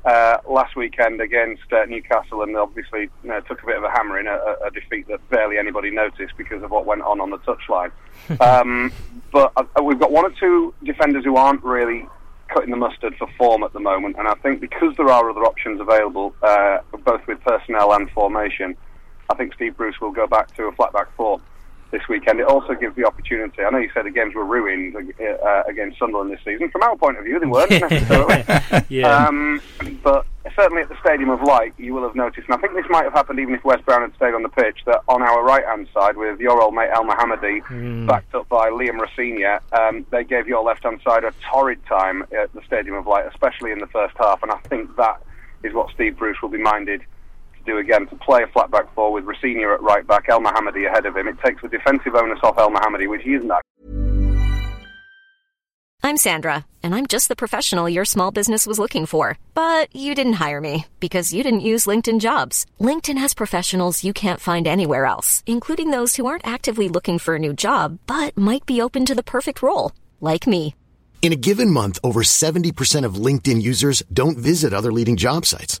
uh, 0.06 0.38
last 0.48 0.74
weekend 0.74 1.20
against 1.20 1.70
uh, 1.70 1.84
Newcastle 1.84 2.40
and 2.40 2.56
obviously 2.56 3.10
you 3.22 3.28
know, 3.28 3.42
took 3.42 3.62
a 3.62 3.66
bit 3.66 3.76
of 3.76 3.84
a 3.84 3.90
hammering, 3.90 4.26
a, 4.26 4.38
a, 4.64 4.70
defeat 4.70 5.06
that 5.08 5.20
barely 5.28 5.58
anybody 5.58 5.90
noticed 5.90 6.34
because 6.38 6.62
of 6.62 6.70
what 6.70 6.86
went 6.86 7.02
on 7.02 7.20
on 7.20 7.28
the 7.28 7.36
touchline. 7.40 7.92
um, 8.40 8.90
but 9.30 9.52
uh, 9.58 9.82
we've 9.82 10.00
got 10.00 10.10
one 10.10 10.24
or 10.24 10.32
two 10.40 10.72
defenders 10.82 11.26
who 11.26 11.36
aren't 11.36 11.62
really 11.62 12.08
cutting 12.48 12.70
the 12.70 12.76
mustard 12.78 13.14
for 13.18 13.28
form 13.36 13.62
at 13.64 13.74
the 13.74 13.80
moment, 13.80 14.16
and 14.18 14.26
I 14.26 14.34
think 14.36 14.62
because 14.62 14.96
there 14.96 15.10
are 15.10 15.28
other 15.28 15.44
options 15.44 15.78
available, 15.78 16.34
uh, 16.42 16.78
both 17.04 17.26
with 17.26 17.42
personnel 17.42 17.92
and 17.92 18.10
formation, 18.12 18.78
I 19.28 19.34
think 19.34 19.52
Steve 19.52 19.76
Bruce 19.76 20.00
will 20.00 20.12
go 20.12 20.26
back 20.26 20.56
to 20.56 20.64
a 20.68 20.72
flat 20.72 20.94
back 20.94 21.14
four 21.16 21.42
this 21.94 22.08
weekend. 22.08 22.40
It 22.40 22.46
also 22.46 22.74
gives 22.74 22.96
the 22.96 23.06
opportunity. 23.06 23.62
I 23.62 23.70
know 23.70 23.78
you 23.78 23.90
said 23.94 24.04
the 24.04 24.10
games 24.10 24.34
were 24.34 24.44
ruined 24.44 24.96
uh, 24.96 25.62
against 25.68 25.98
Sunderland 25.98 26.32
this 26.32 26.40
season. 26.44 26.68
From 26.70 26.82
our 26.82 26.96
point 26.96 27.18
of 27.18 27.24
view, 27.24 27.38
they 27.38 27.46
weren't 27.46 27.70
necessarily. 27.70 28.44
yeah. 28.88 29.26
Um, 29.26 29.60
but 30.02 30.26
certainly 30.56 30.82
at 30.82 30.88
the 30.88 30.98
Stadium 31.00 31.30
of 31.30 31.40
Light, 31.42 31.72
you 31.78 31.94
will 31.94 32.02
have 32.02 32.16
noticed, 32.16 32.48
and 32.48 32.54
I 32.54 32.60
think 32.60 32.74
this 32.74 32.84
might 32.90 33.04
have 33.04 33.12
happened 33.12 33.38
even 33.38 33.54
if 33.54 33.64
Wes 33.64 33.80
Brown 33.82 34.02
had 34.02 34.14
stayed 34.16 34.34
on 34.34 34.42
the 34.42 34.48
pitch, 34.48 34.78
that 34.86 35.00
on 35.08 35.22
our 35.22 35.44
right 35.44 35.64
hand 35.64 35.88
side, 35.94 36.16
with 36.16 36.40
your 36.40 36.60
old 36.60 36.74
mate 36.74 36.90
Elmohamady, 36.90 37.62
mm. 37.62 38.06
backed 38.06 38.34
up 38.34 38.48
by 38.48 38.70
Liam 38.70 38.98
Rosenior, 38.98 39.60
um, 39.72 40.04
they 40.10 40.24
gave 40.24 40.48
your 40.48 40.64
left 40.64 40.82
hand 40.82 41.00
side 41.04 41.24
a 41.24 41.32
torrid 41.50 41.84
time 41.86 42.22
at 42.36 42.52
the 42.52 42.60
Stadium 42.66 42.96
of 42.96 43.06
Light, 43.06 43.26
especially 43.26 43.70
in 43.70 43.78
the 43.78 43.86
first 43.86 44.16
half. 44.18 44.42
And 44.42 44.50
I 44.50 44.58
think 44.68 44.94
that 44.96 45.22
is 45.62 45.72
what 45.72 45.92
Steve 45.94 46.18
Bruce 46.18 46.42
will 46.42 46.50
be 46.50 46.58
minded 46.58 47.02
do 47.64 47.78
again 47.78 48.06
to 48.08 48.16
play 48.16 48.42
a 48.42 48.46
flat 48.48 48.70
back 48.70 48.92
four 48.94 49.12
with 49.12 49.24
Rosenior 49.24 49.74
at 49.74 49.82
right 49.82 50.06
back, 50.06 50.28
Elmohamady 50.28 50.86
ahead 50.88 51.06
of 51.06 51.16
him. 51.16 51.28
It 51.28 51.38
takes 51.44 51.62
the 51.62 51.68
defensive 51.68 52.14
onus 52.14 52.38
off 52.42 52.56
Elmohamady, 52.56 53.08
which 53.08 53.22
he 53.22 53.34
isn't 53.34 53.48
that. 53.48 53.62
I'm 56.02 56.18
Sandra, 56.18 56.66
and 56.82 56.94
I'm 56.94 57.06
just 57.06 57.28
the 57.28 57.34
professional 57.34 57.88
your 57.88 58.04
small 58.04 58.30
business 58.30 58.66
was 58.66 58.78
looking 58.78 59.06
for. 59.06 59.38
But 59.54 59.88
you 59.96 60.14
didn't 60.14 60.34
hire 60.34 60.60
me 60.60 60.86
because 61.00 61.32
you 61.32 61.42
didn't 61.42 61.68
use 61.72 61.86
LinkedIn 61.86 62.20
jobs. 62.20 62.66
LinkedIn 62.78 63.16
has 63.16 63.32
professionals 63.32 64.04
you 64.04 64.12
can't 64.12 64.40
find 64.40 64.66
anywhere 64.66 65.06
else, 65.06 65.42
including 65.46 65.90
those 65.90 66.16
who 66.16 66.26
aren't 66.26 66.46
actively 66.46 66.90
looking 66.90 67.18
for 67.18 67.36
a 67.36 67.38
new 67.38 67.54
job 67.54 67.98
but 68.06 68.36
might 68.36 68.66
be 68.66 68.82
open 68.82 69.06
to 69.06 69.14
the 69.14 69.22
perfect 69.22 69.62
role, 69.62 69.92
like 70.20 70.46
me. 70.46 70.74
In 71.22 71.32
a 71.32 71.36
given 71.36 71.70
month, 71.70 71.98
over 72.04 72.20
70% 72.20 73.04
of 73.06 73.14
LinkedIn 73.14 73.62
users 73.62 74.02
don't 74.12 74.36
visit 74.36 74.74
other 74.74 74.92
leading 74.92 75.16
job 75.16 75.46
sites. 75.46 75.80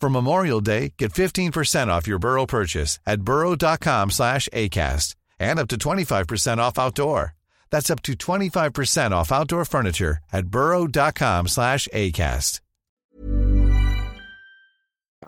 For 0.00 0.10
Memorial 0.10 0.60
Day, 0.60 0.92
get 0.98 1.12
15% 1.12 1.88
off 1.88 2.06
your 2.06 2.18
Burrow 2.18 2.46
purchase 2.46 3.00
at 3.06 3.22
burrow.com 3.22 4.10
slash 4.10 4.48
ACAST 4.52 5.14
and 5.38 5.58
up 5.58 5.68
to 5.68 5.76
25% 5.76 6.58
off 6.58 6.78
outdoor. 6.78 7.34
That's 7.70 7.90
up 7.90 8.02
to 8.02 8.12
25% 8.12 9.10
off 9.10 9.32
outdoor 9.32 9.64
furniture 9.64 10.18
at 10.32 10.46
burrow.com 10.46 11.48
slash 11.48 11.88
ACAST. 11.92 12.60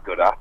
good 0.08 0.20
at. 0.20 0.38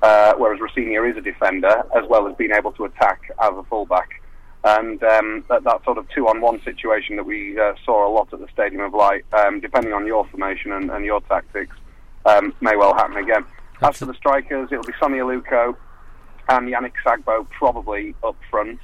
Uh, 0.00 0.34
whereas 0.36 0.60
Rosenior 0.60 1.08
is 1.08 1.16
a 1.16 1.20
defender 1.20 1.84
as 1.96 2.04
well 2.08 2.28
as 2.28 2.36
being 2.36 2.52
able 2.52 2.70
to 2.72 2.84
attack 2.84 3.32
as 3.42 3.50
a 3.56 3.64
fullback. 3.64 4.22
And 4.62 5.02
um, 5.02 5.44
that, 5.48 5.64
that 5.64 5.84
sort 5.84 5.98
of 5.98 6.08
two-on-one 6.10 6.62
situation 6.62 7.16
that 7.16 7.26
we 7.26 7.58
uh, 7.58 7.74
saw 7.84 8.08
a 8.08 8.10
lot 8.12 8.32
at 8.32 8.38
the 8.38 8.46
Stadium 8.52 8.82
of 8.82 8.94
Light, 8.94 9.24
um, 9.32 9.60
depending 9.60 9.92
on 9.92 10.06
your 10.06 10.24
formation 10.26 10.72
and, 10.72 10.90
and 10.90 11.04
your 11.04 11.20
tactics, 11.22 11.76
um, 12.26 12.54
may 12.60 12.76
well 12.76 12.94
happen 12.94 13.16
again. 13.16 13.44
As 13.80 13.96
for 13.96 14.06
the 14.06 14.14
strikers, 14.14 14.70
it'll 14.72 14.84
be 14.84 14.92
Sonny 14.98 15.18
Aluko 15.18 15.76
and 16.48 16.68
Yannick 16.68 16.94
Sagbo 17.04 17.48
probably 17.50 18.14
up 18.24 18.36
front, 18.50 18.80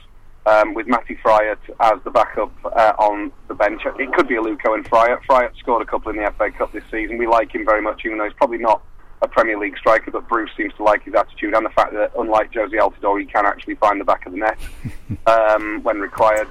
um, 0.46 0.74
with 0.74 0.86
Matty 0.86 1.16
Fryatt 1.24 1.58
as 1.80 2.02
the 2.04 2.10
backup 2.10 2.52
uh, 2.64 2.92
on 2.98 3.32
the 3.48 3.54
bench. 3.54 3.82
It 3.98 4.12
could 4.12 4.28
be 4.28 4.34
Aluko 4.34 4.74
and 4.74 4.84
Fryatt. 4.84 5.20
Fryatt 5.28 5.56
scored 5.58 5.82
a 5.82 5.86
couple 5.86 6.10
in 6.10 6.16
the 6.16 6.30
FA 6.38 6.50
Cup 6.50 6.72
this 6.72 6.84
season. 6.90 7.18
We 7.18 7.26
like 7.26 7.52
him 7.54 7.64
very 7.64 7.82
much, 7.82 8.02
even 8.04 8.18
though 8.18 8.24
he's 8.24 8.34
probably 8.34 8.58
not 8.58 8.82
a 9.22 9.28
Premier 9.28 9.58
League 9.58 9.76
striker, 9.78 10.10
but 10.10 10.28
Bruce 10.28 10.50
seems 10.56 10.74
to 10.74 10.82
like 10.82 11.02
his 11.02 11.14
attitude 11.14 11.54
and 11.54 11.64
the 11.64 11.70
fact 11.70 11.92
that, 11.94 12.12
unlike 12.18 12.52
Jozy 12.52 12.74
Altidore, 12.74 13.20
he 13.20 13.26
can 13.26 13.46
actually 13.46 13.76
find 13.76 14.00
the 14.00 14.04
back 14.04 14.26
of 14.26 14.32
the 14.32 14.38
net 14.38 14.58
um, 15.26 15.82
when 15.82 15.98
required. 15.98 16.48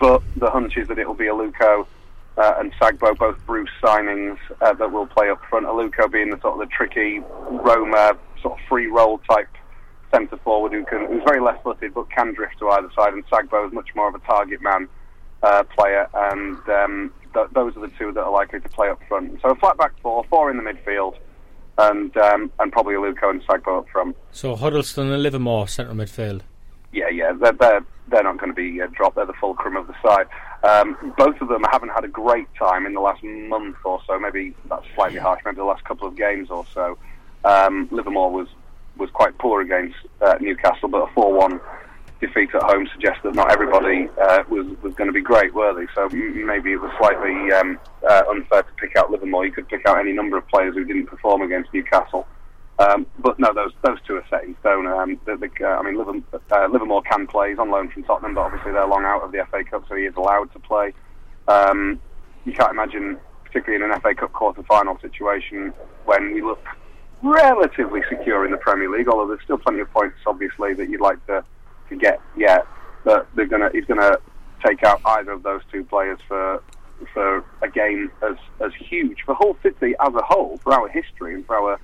But 0.00 0.22
the 0.36 0.50
hunch 0.50 0.76
is 0.76 0.88
that 0.88 0.98
it'll 0.98 1.14
be 1.14 1.26
Aluko 1.26 1.86
uh, 2.36 2.54
and 2.58 2.72
Sagbo, 2.74 3.16
both 3.16 3.38
Bruce 3.46 3.70
signings 3.82 4.38
uh, 4.60 4.72
that 4.74 4.90
will 4.90 5.06
play 5.06 5.30
up 5.30 5.40
front. 5.48 5.66
Aluko 5.66 6.10
being 6.10 6.30
the 6.30 6.40
sort 6.40 6.60
of 6.60 6.68
the 6.68 6.74
tricky 6.74 7.20
Roma 7.50 8.16
sort 8.42 8.58
of 8.58 8.66
free 8.68 8.86
roll 8.86 9.18
type 9.18 9.48
centre 10.10 10.36
forward 10.38 10.72
who 10.72 10.84
can 10.84 11.06
who's 11.06 11.22
very 11.26 11.40
left 11.40 11.62
footed 11.62 11.92
but 11.94 12.10
can 12.10 12.34
drift 12.34 12.58
to 12.58 12.68
either 12.70 12.90
side, 12.96 13.12
and 13.12 13.26
Sagbo 13.26 13.66
is 13.66 13.72
much 13.72 13.88
more 13.94 14.08
of 14.08 14.14
a 14.14 14.20
target 14.20 14.60
man 14.62 14.88
uh, 15.42 15.62
player, 15.76 16.08
and 16.14 16.58
um, 16.68 17.12
th- 17.34 17.48
those 17.52 17.76
are 17.76 17.80
the 17.80 17.92
two 17.98 18.12
that 18.12 18.22
are 18.22 18.32
likely 18.32 18.60
to 18.60 18.68
play 18.68 18.88
up 18.88 19.00
front. 19.08 19.38
So 19.42 19.50
a 19.50 19.54
flat 19.56 19.76
back 19.76 19.92
four, 20.00 20.24
four 20.24 20.50
in 20.50 20.56
the 20.56 20.62
midfield, 20.62 21.16
and 21.78 22.16
um, 22.16 22.50
and 22.58 22.72
probably 22.72 22.94
Aluko 22.94 23.30
and 23.30 23.42
Sagbo 23.42 23.78
up 23.78 23.88
front. 23.88 24.16
So 24.32 24.56
Huddlestone 24.56 25.12
and 25.12 25.22
Livermore 25.22 25.68
central 25.68 25.96
midfield. 25.96 26.42
Yeah, 26.92 27.08
yeah, 27.10 27.32
they're 27.32 27.52
they're, 27.52 27.84
they're 28.08 28.22
not 28.22 28.38
going 28.38 28.50
to 28.50 28.56
be 28.56 28.80
uh, 28.80 28.86
dropped. 28.92 29.16
They're 29.16 29.26
the 29.26 29.32
fulcrum 29.34 29.76
of 29.76 29.86
the 29.86 29.94
side. 30.02 30.26
Um, 30.64 31.12
both 31.18 31.38
of 31.42 31.48
them 31.48 31.62
haven't 31.70 31.90
had 31.90 32.04
a 32.04 32.08
great 32.08 32.48
time 32.58 32.86
in 32.86 32.94
the 32.94 33.00
last 33.00 33.22
month 33.22 33.76
or 33.84 34.00
so. 34.06 34.18
Maybe 34.18 34.54
that's 34.68 34.86
slightly 34.94 35.18
harsh. 35.18 35.42
Maybe 35.44 35.56
the 35.56 35.64
last 35.64 35.84
couple 35.84 36.08
of 36.08 36.16
games 36.16 36.50
or 36.50 36.64
so. 36.72 36.96
Um, 37.44 37.88
Livermore 37.90 38.30
was 38.30 38.48
was 38.96 39.10
quite 39.10 39.36
poor 39.38 39.60
against 39.60 39.96
uh, 40.22 40.36
Newcastle, 40.40 40.88
but 40.88 41.08
a 41.08 41.12
four-one 41.14 41.60
defeat 42.20 42.54
at 42.54 42.62
home 42.62 42.88
suggests 42.92 43.20
that 43.24 43.34
not 43.34 43.52
everybody 43.52 44.08
uh, 44.22 44.44
was 44.48 44.66
was 44.82 44.94
going 44.94 45.08
to 45.08 45.12
be 45.12 45.20
great, 45.20 45.52
were 45.52 45.74
they? 45.74 45.86
So 45.94 46.08
maybe 46.08 46.72
it 46.72 46.80
was 46.80 46.92
slightly 46.98 47.52
um, 47.52 47.78
uh, 48.08 48.22
unfair 48.30 48.62
to 48.62 48.72
pick 48.78 48.96
out 48.96 49.10
Livermore. 49.10 49.44
You 49.44 49.52
could 49.52 49.68
pick 49.68 49.84
out 49.86 49.98
any 49.98 50.12
number 50.12 50.38
of 50.38 50.48
players 50.48 50.74
who 50.74 50.84
didn't 50.84 51.06
perform 51.06 51.42
against 51.42 51.74
Newcastle. 51.74 52.26
Um, 52.78 53.06
but 53.20 53.38
no, 53.38 53.52
those 53.54 53.72
those 53.84 53.98
two 54.06 54.16
are 54.16 54.24
set 54.28 54.44
in 54.44 54.56
stone. 54.60 54.86
Um, 54.86 55.20
the, 55.26 55.36
the, 55.36 55.50
uh, 55.64 55.78
I 55.78 55.82
mean, 55.82 55.96
Livermore, 55.96 56.22
uh, 56.50 56.66
Livermore 56.66 57.02
can 57.02 57.26
play. 57.26 57.50
He's 57.50 57.58
on 57.58 57.70
loan 57.70 57.88
from 57.88 58.02
Tottenham, 58.02 58.34
but 58.34 58.40
obviously 58.42 58.72
they're 58.72 58.86
long 58.86 59.04
out 59.04 59.22
of 59.22 59.30
the 59.30 59.46
FA 59.50 59.62
Cup, 59.64 59.84
so 59.88 59.94
he 59.94 60.04
is 60.04 60.14
allowed 60.16 60.52
to 60.52 60.58
play. 60.58 60.92
Um, 61.46 62.00
you 62.44 62.52
can't 62.52 62.72
imagine, 62.72 63.16
particularly 63.44 63.84
in 63.84 63.90
an 63.90 64.00
FA 64.00 64.14
Cup 64.14 64.32
quarter-final 64.32 64.98
situation, 65.00 65.72
when 66.04 66.34
we 66.34 66.42
look 66.42 66.62
relatively 67.22 68.00
secure 68.08 68.44
in 68.44 68.50
the 68.50 68.56
Premier 68.58 68.90
League. 68.90 69.08
Although 69.08 69.28
there's 69.28 69.44
still 69.44 69.58
plenty 69.58 69.80
of 69.80 69.90
points, 69.92 70.16
obviously, 70.26 70.74
that 70.74 70.88
you'd 70.88 71.00
like 71.00 71.24
to, 71.26 71.44
to 71.90 71.96
get 71.96 72.20
yet. 72.36 72.66
But 73.04 73.28
they're 73.36 73.46
gonna 73.46 73.70
he's 73.72 73.84
gonna 73.84 74.16
take 74.66 74.82
out 74.82 75.00
either 75.04 75.32
of 75.32 75.42
those 75.42 75.60
two 75.70 75.84
players 75.84 76.18
for 76.26 76.62
for 77.12 77.44
a 77.62 77.68
game 77.68 78.10
as 78.22 78.36
as 78.60 78.72
huge 78.74 79.18
for 79.24 79.34
Hull 79.34 79.56
City 79.62 79.94
as 80.00 80.14
a 80.14 80.22
whole, 80.22 80.58
for 80.62 80.72
our 80.72 80.88
history 80.88 81.34
and 81.34 81.46
for 81.46 81.56
our 81.56 81.80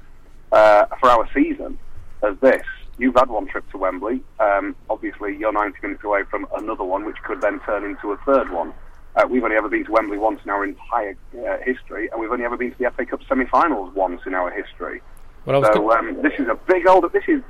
uh, 0.52 0.86
for 1.00 1.10
our 1.10 1.28
season 1.34 1.78
as 2.22 2.36
this. 2.40 2.62
You've 2.98 3.14
had 3.14 3.30
one 3.30 3.46
trip 3.46 3.68
to 3.70 3.78
Wembley. 3.78 4.22
Um, 4.38 4.76
obviously, 4.90 5.36
you're 5.36 5.52
90 5.52 5.78
minutes 5.82 6.04
away 6.04 6.24
from 6.30 6.46
another 6.58 6.84
one, 6.84 7.06
which 7.06 7.16
could 7.24 7.40
then 7.40 7.60
turn 7.60 7.84
into 7.84 8.12
a 8.12 8.16
third 8.18 8.50
one. 8.50 8.74
Uh, 9.16 9.26
we've 9.28 9.42
only 9.42 9.56
ever 9.56 9.68
been 9.68 9.84
to 9.86 9.92
Wembley 9.92 10.18
once 10.18 10.40
in 10.44 10.50
our 10.50 10.64
entire 10.64 11.16
uh, 11.34 11.56
history, 11.64 12.08
and 12.12 12.20
we've 12.20 12.30
only 12.30 12.44
ever 12.44 12.56
been 12.56 12.72
to 12.72 12.78
the 12.78 12.90
FA 12.90 13.06
Cup 13.06 13.20
semi-finals 13.28 13.94
once 13.94 14.20
in 14.26 14.34
our 14.34 14.50
history. 14.50 15.00
Well, 15.46 15.64
So 15.72 15.90
um, 15.92 16.20
this 16.22 16.34
is 16.38 16.46
a 16.48 16.54
big 16.68 16.86
old. 16.86 17.10
This 17.12 17.24
is. 17.26 17.42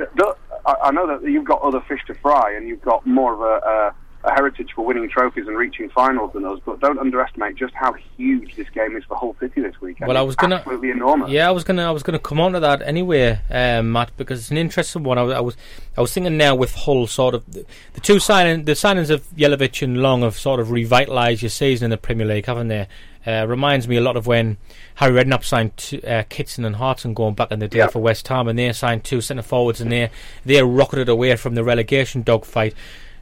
I, 0.65 0.75
I 0.85 0.91
know 0.93 1.07
that 1.07 1.29
you've 1.29 1.45
got 1.45 1.61
other 1.63 1.81
fish 1.89 2.01
to 2.07 2.15
fry, 2.15 2.55
and 2.55 2.69
you've 2.69 2.83
got 2.83 3.05
more 3.07 3.35
of 3.35 3.41
a, 3.41 3.95
a, 4.25 4.31
heritage 4.33 4.71
for 4.75 4.85
winning 4.85 5.09
trophies 5.09 5.47
and 5.47 5.57
reaching 5.57 5.89
finals 5.91 6.33
than 6.33 6.45
us. 6.45 6.59
But 6.65 6.81
don't 6.81 6.99
underestimate 6.99 7.57
just 7.57 7.75
how 7.75 7.95
huge 8.17 8.55
this 8.57 8.69
game 8.71 8.97
is 8.97 9.05
for 9.05 9.17
Hull 9.17 9.37
City 9.41 9.61
this 9.63 9.81
weekend. 9.81 10.09
Well, 10.09 10.17
I 10.17 10.23
was 10.23 10.37
gonna- 10.37 10.57
absolutely 10.57 10.91
enormous. 10.91 11.31
Yeah, 11.31 11.49
I 11.49 11.51
was 11.51 11.65
gonna 11.65 11.87
I 11.87 11.91
was 11.91 12.03
gonna 12.03 12.19
come 12.19 12.41
on 12.41 12.53
to 12.53 12.61
that 12.61 12.83
anyway, 12.83 13.41
um, 13.51 13.93
Matt, 13.93 14.11
because 14.17 14.41
it's 14.41 14.51
an 14.51 14.57
interesting 14.59 15.03
one. 15.03 15.19
I, 15.19 15.23
was- 15.23 15.35
I 15.35 15.41
was 15.41 15.57
I 15.97 16.01
was 16.01 16.13
thinking 16.13 16.37
now 16.37 16.55
with 16.55 16.75
Hull 16.75 17.07
sort 17.07 17.35
of 17.35 17.51
the, 17.53 17.65
the 17.95 18.01
two 18.01 18.19
signing 18.19 18.65
the 18.65 18.73
signings 18.73 19.11
of 19.11 19.23
Jelavic 19.31 19.83
and 19.83 19.99
Long 20.03 20.23
have 20.23 20.39
sort 20.39 20.61
of 20.61 20.69
revitalised 20.69 21.43
your 21.43 21.49
season 21.51 21.87
in 21.87 21.91
the 21.91 21.97
Premier 21.99 22.27
League, 22.27 22.47
haven't 22.47 22.69
they? 22.69 22.87
Uh, 23.27 23.45
reminds 23.47 23.87
me 23.87 23.97
a 23.97 24.01
lot 24.01 24.17
of 24.17 24.27
when 24.27 24.57
Harry 24.95 25.13
Redknapp 25.13 25.45
signed 25.45 26.01
uh, 26.09 26.23
Kitson 26.31 26.65
and 26.65 26.77
Hartson 26.77 27.13
going 27.13 27.35
back 27.35 27.51
in 27.53 27.59
the 27.59 27.69
day 27.69 27.79
Yeah. 27.81 27.89
for 27.89 27.99
West 27.99 28.27
Ham, 28.29 28.49
and 28.49 28.59
they 28.59 28.73
signed 28.73 29.05
two 29.05 29.21
centre 29.21 29.43
forwards, 29.43 29.79
and 29.81 29.93
they 29.93 30.11
they 30.47 30.63
rocketed 30.63 31.09
away 31.11 31.37
from 31.37 31.55
the 31.55 31.63
relegation 31.63 32.23
dogfight. 32.23 32.75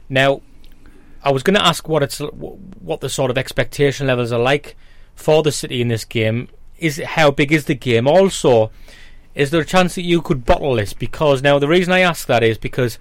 Now, 0.07 0.39
I 1.23 1.31
was 1.31 1.43
going 1.43 1.55
to 1.55 1.65
ask 1.65 1.87
what 1.87 2.03
it's 2.03 2.19
what 2.19 3.01
the 3.01 3.09
sort 3.09 3.31
of 3.31 3.37
expectation 3.37 4.07
levels 4.07 4.31
are 4.31 4.39
like 4.39 4.75
for 5.15 5.43
the 5.43 5.51
city 5.51 5.81
in 5.81 5.89
this 5.89 6.05
game. 6.05 6.49
Is 6.77 7.01
how 7.05 7.31
big 7.31 7.51
is 7.51 7.65
the 7.65 7.75
game? 7.75 8.07
Also, 8.07 8.71
is 9.35 9.51
there 9.51 9.61
a 9.61 9.65
chance 9.65 9.95
that 9.95 10.03
you 10.03 10.21
could 10.21 10.45
bottle 10.45 10.75
this? 10.75 10.93
Because 10.93 11.41
now 11.41 11.59
the 11.59 11.67
reason 11.67 11.91
I 11.91 11.99
ask 11.99 12.27
that 12.27 12.43
is 12.43 12.57
because 12.57 12.97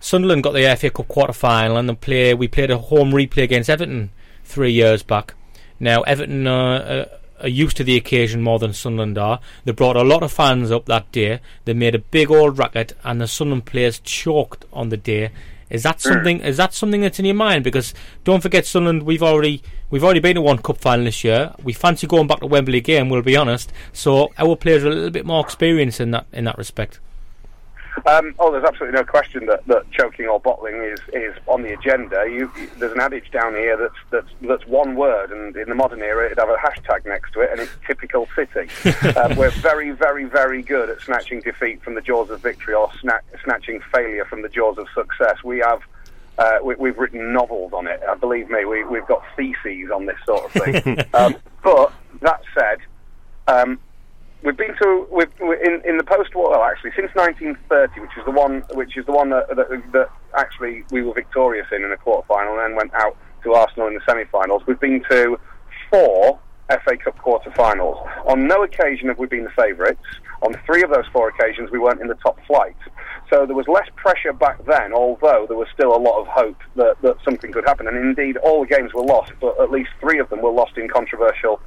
Sunderland 0.00 0.42
got 0.42 0.52
the 0.52 0.76
FA 0.76 0.90
Cup 0.90 1.08
quarter 1.08 1.32
final 1.32 1.76
and 1.76 1.88
the 1.88 1.94
play 1.94 2.34
we 2.34 2.48
played 2.48 2.70
a 2.70 2.78
home 2.78 3.12
replay 3.12 3.42
against 3.42 3.70
Everton 3.70 4.10
three 4.44 4.72
years 4.72 5.02
back. 5.02 5.34
Now 5.78 6.02
Everton 6.02 6.46
are 6.46 7.06
used 7.44 7.78
to 7.78 7.84
the 7.84 7.96
occasion 7.96 8.42
more 8.42 8.58
than 8.58 8.74
Sunderland 8.74 9.16
are. 9.16 9.40
They 9.64 9.72
brought 9.72 9.96
a 9.96 10.02
lot 10.02 10.22
of 10.22 10.30
fans 10.32 10.70
up 10.70 10.84
that 10.86 11.10
day. 11.10 11.40
They 11.64 11.72
made 11.72 11.94
a 11.94 12.00
big 12.00 12.30
old 12.30 12.58
racket, 12.58 12.92
and 13.02 13.18
the 13.18 13.26
Sunderland 13.26 13.64
players 13.64 13.98
choked 14.00 14.66
on 14.72 14.90
the 14.90 14.98
day. 14.98 15.30
Is 15.70 15.84
that 15.84 16.02
hmm. 16.02 16.08
something? 16.08 16.40
Is 16.40 16.56
that 16.58 16.74
something 16.74 17.00
that's 17.00 17.18
in 17.18 17.24
your 17.24 17.34
mind? 17.34 17.64
Because 17.64 17.94
don't 18.24 18.42
forget, 18.42 18.66
Sunderland. 18.66 19.04
We've 19.04 19.22
already 19.22 19.62
we've 19.88 20.04
already 20.04 20.20
been 20.20 20.34
to 20.34 20.42
one 20.42 20.58
cup 20.58 20.78
final 20.78 21.04
this 21.04 21.24
year. 21.24 21.54
We 21.62 21.72
fancy 21.72 22.06
going 22.06 22.26
back 22.26 22.40
to 22.40 22.46
Wembley 22.46 22.78
again. 22.78 23.08
We'll 23.08 23.22
be 23.22 23.36
honest. 23.36 23.72
So 23.92 24.30
our 24.36 24.56
players 24.56 24.84
are 24.84 24.88
a 24.88 24.94
little 24.94 25.10
bit 25.10 25.24
more 25.24 25.42
experienced 25.42 26.00
in 26.00 26.10
that 26.10 26.26
in 26.32 26.44
that 26.44 26.58
respect. 26.58 27.00
Um, 28.06 28.34
oh, 28.38 28.50
there's 28.50 28.64
absolutely 28.64 28.98
no 28.98 29.04
question 29.04 29.46
that, 29.46 29.66
that 29.66 29.90
choking 29.90 30.26
or 30.26 30.40
bottling 30.40 30.76
is, 30.76 31.00
is 31.12 31.34
on 31.46 31.62
the 31.62 31.72
agenda. 31.72 32.24
You, 32.28 32.50
there's 32.78 32.92
an 32.92 33.00
adage 33.00 33.30
down 33.30 33.54
here 33.54 33.76
that's, 33.76 33.94
that's 34.10 34.28
that's 34.42 34.66
one 34.66 34.96
word, 34.96 35.30
and 35.32 35.56
in 35.56 35.68
the 35.68 35.74
modern 35.74 36.00
era, 36.00 36.26
it'd 36.26 36.38
have 36.38 36.48
a 36.48 36.56
hashtag 36.56 37.06
next 37.06 37.32
to 37.32 37.40
it, 37.40 37.50
and 37.50 37.60
it's 37.60 37.72
typical 37.86 38.28
City. 38.34 38.68
um, 39.16 39.36
we're 39.36 39.50
very, 39.50 39.90
very, 39.90 40.24
very 40.24 40.62
good 40.62 40.88
at 40.88 41.00
snatching 41.00 41.40
defeat 41.40 41.82
from 41.82 41.94
the 41.94 42.00
jaws 42.00 42.30
of 42.30 42.40
victory 42.40 42.74
or 42.74 42.88
sna- 42.88 43.20
snatching 43.44 43.80
failure 43.92 44.24
from 44.24 44.42
the 44.42 44.48
jaws 44.48 44.78
of 44.78 44.86
success. 44.94 45.42
We 45.44 45.58
have. 45.58 45.82
Uh, 46.38 46.58
we, 46.64 46.74
we've 46.76 46.96
written 46.96 47.34
novels 47.34 47.70
on 47.74 47.86
it. 47.86 48.00
Uh, 48.08 48.14
believe 48.14 48.48
me, 48.48 48.64
we, 48.64 48.82
we've 48.84 49.06
got 49.06 49.22
theses 49.36 49.90
on 49.94 50.06
this 50.06 50.16
sort 50.24 50.42
of 50.44 50.52
thing. 50.52 50.98
um, 51.14 51.36
but 51.62 51.92
that 52.22 52.40
said, 52.54 52.78
um, 53.46 53.78
we've 54.42 54.56
been 54.56 54.76
to 54.80 55.06
we've, 55.10 55.30
in 55.40 55.82
in 55.84 55.96
the 55.96 56.04
post-war 56.04 56.50
well, 56.50 56.62
actually 56.62 56.92
since 56.96 57.14
1930, 57.14 58.00
which 58.00 58.10
is 58.16 58.24
the 58.24 58.30
one 58.30 58.62
which 58.72 58.96
is 58.96 59.06
the 59.06 59.12
one 59.12 59.30
that, 59.30 59.48
that, 59.48 59.68
that 59.92 60.08
actually 60.36 60.84
we 60.90 61.02
were 61.02 61.14
victorious 61.14 61.66
in 61.72 61.82
in 61.84 61.90
the 61.90 61.96
quarter 61.96 62.26
final, 62.26 62.58
and 62.58 62.70
then 62.70 62.76
went 62.76 62.94
out 62.94 63.16
to 63.42 63.54
Arsenal 63.54 63.88
in 63.88 63.94
the 63.94 64.00
semi-finals. 64.06 64.62
We've 64.66 64.80
been 64.80 65.02
to 65.10 65.38
four 65.90 66.38
FA 66.68 66.96
Cup 66.96 67.18
quarter-finals. 67.18 67.96
On 68.26 68.46
no 68.46 68.62
occasion 68.62 69.08
have 69.08 69.18
we 69.18 69.26
been 69.26 69.44
the 69.44 69.50
favourites. 69.50 70.04
On 70.42 70.54
three 70.64 70.82
of 70.82 70.90
those 70.90 71.06
four 71.12 71.28
occasions, 71.28 71.70
we 71.70 71.78
weren't 71.78 72.00
in 72.00 72.06
the 72.06 72.14
top 72.14 72.38
flight. 72.46 72.76
So 73.28 73.44
there 73.44 73.56
was 73.56 73.66
less 73.66 73.88
pressure 73.96 74.32
back 74.32 74.64
then, 74.66 74.92
although 74.92 75.46
there 75.48 75.56
was 75.56 75.68
still 75.74 75.94
a 75.94 75.98
lot 75.98 76.20
of 76.20 76.28
hope 76.28 76.58
that, 76.76 76.96
that 77.02 77.16
something 77.24 77.50
could 77.52 77.64
happen. 77.66 77.88
And 77.88 77.96
indeed, 77.96 78.36
all 78.38 78.60
the 78.64 78.68
games 78.68 78.94
were 78.94 79.02
lost, 79.02 79.32
but 79.40 79.60
at 79.60 79.70
least 79.70 79.90
three 80.00 80.20
of 80.20 80.28
them 80.30 80.42
were 80.42 80.50
lost 80.50 80.78
in 80.78 80.88
controversial 80.88 81.60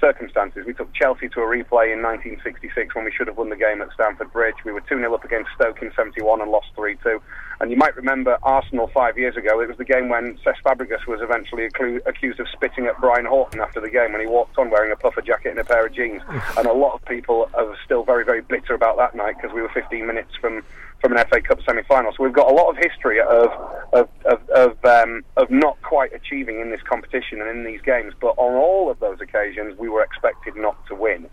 circumstances. 0.00 0.64
We 0.66 0.74
took 0.74 0.92
Chelsea 0.92 1.28
to 1.28 1.40
a 1.40 1.44
replay 1.44 1.92
in 1.92 2.02
1966 2.02 2.94
when 2.94 3.04
we 3.04 3.12
should 3.12 3.26
have 3.26 3.36
won 3.36 3.50
the 3.50 3.56
game 3.56 3.80
at 3.80 3.92
Stamford 3.92 4.32
Bridge. 4.32 4.56
We 4.64 4.72
were 4.72 4.80
2 4.80 4.98
0 4.98 5.14
up 5.14 5.24
against 5.24 5.50
Stoke 5.54 5.82
in 5.82 5.92
71 5.94 6.40
and 6.40 6.50
lost 6.50 6.68
3 6.76 6.96
2. 7.02 7.20
And 7.60 7.70
you 7.70 7.76
might 7.76 7.96
remember 7.96 8.36
Arsenal 8.42 8.88
five 8.88 9.16
years 9.16 9.36
ago. 9.36 9.60
It 9.60 9.68
was 9.68 9.78
the 9.78 9.84
game 9.84 10.08
when 10.08 10.36
Cesc 10.38 10.56
Fabregas 10.64 11.06
was 11.06 11.20
eventually 11.22 11.68
accu- 11.68 12.04
accused 12.06 12.40
of 12.40 12.48
spitting 12.48 12.86
at 12.86 13.00
Brian 13.00 13.26
Horton 13.26 13.60
after 13.60 13.80
the 13.80 13.90
game 13.90 14.12
when 14.12 14.20
he 14.20 14.26
walked 14.26 14.58
on 14.58 14.70
wearing 14.70 14.92
a 14.92 14.96
puffer 14.96 15.22
jacket 15.22 15.50
and 15.50 15.58
a 15.58 15.64
pair 15.64 15.86
of 15.86 15.92
jeans. 15.92 16.22
and 16.58 16.66
a 16.66 16.72
lot 16.72 16.94
of 16.94 17.04
people 17.04 17.48
are 17.54 17.76
still 17.84 18.02
very, 18.02 18.24
very 18.24 18.42
bitter 18.42 18.74
about 18.74 18.96
that 18.96 19.14
night 19.14 19.36
because 19.40 19.54
we 19.54 19.62
were 19.62 19.70
15 19.70 20.06
minutes 20.06 20.34
from 20.40 20.62
from 21.04 21.18
an 21.18 21.22
FA 21.28 21.38
Cup 21.42 21.58
semi-final. 21.66 22.12
So 22.16 22.24
we've 22.24 22.32
got 22.32 22.50
a 22.50 22.54
lot 22.54 22.70
of 22.70 22.78
history 22.78 23.20
of 23.20 23.50
of 23.92 24.08
of 24.24 24.48
of, 24.48 24.84
um, 24.86 25.22
of 25.36 25.50
not 25.50 25.76
quite 25.82 26.14
achieving 26.14 26.60
in 26.60 26.70
this 26.70 26.80
competition 26.88 27.42
and 27.42 27.50
in 27.50 27.62
these 27.62 27.82
games. 27.82 28.14
But 28.18 28.34
on 28.38 28.54
all 28.54 28.90
of 28.90 28.98
those 29.00 29.20
occasions, 29.20 29.78
we 29.78 29.90
were 29.90 30.02
expected 30.02 30.56
not 30.56 30.78
to 30.86 30.94
win. 30.94 31.28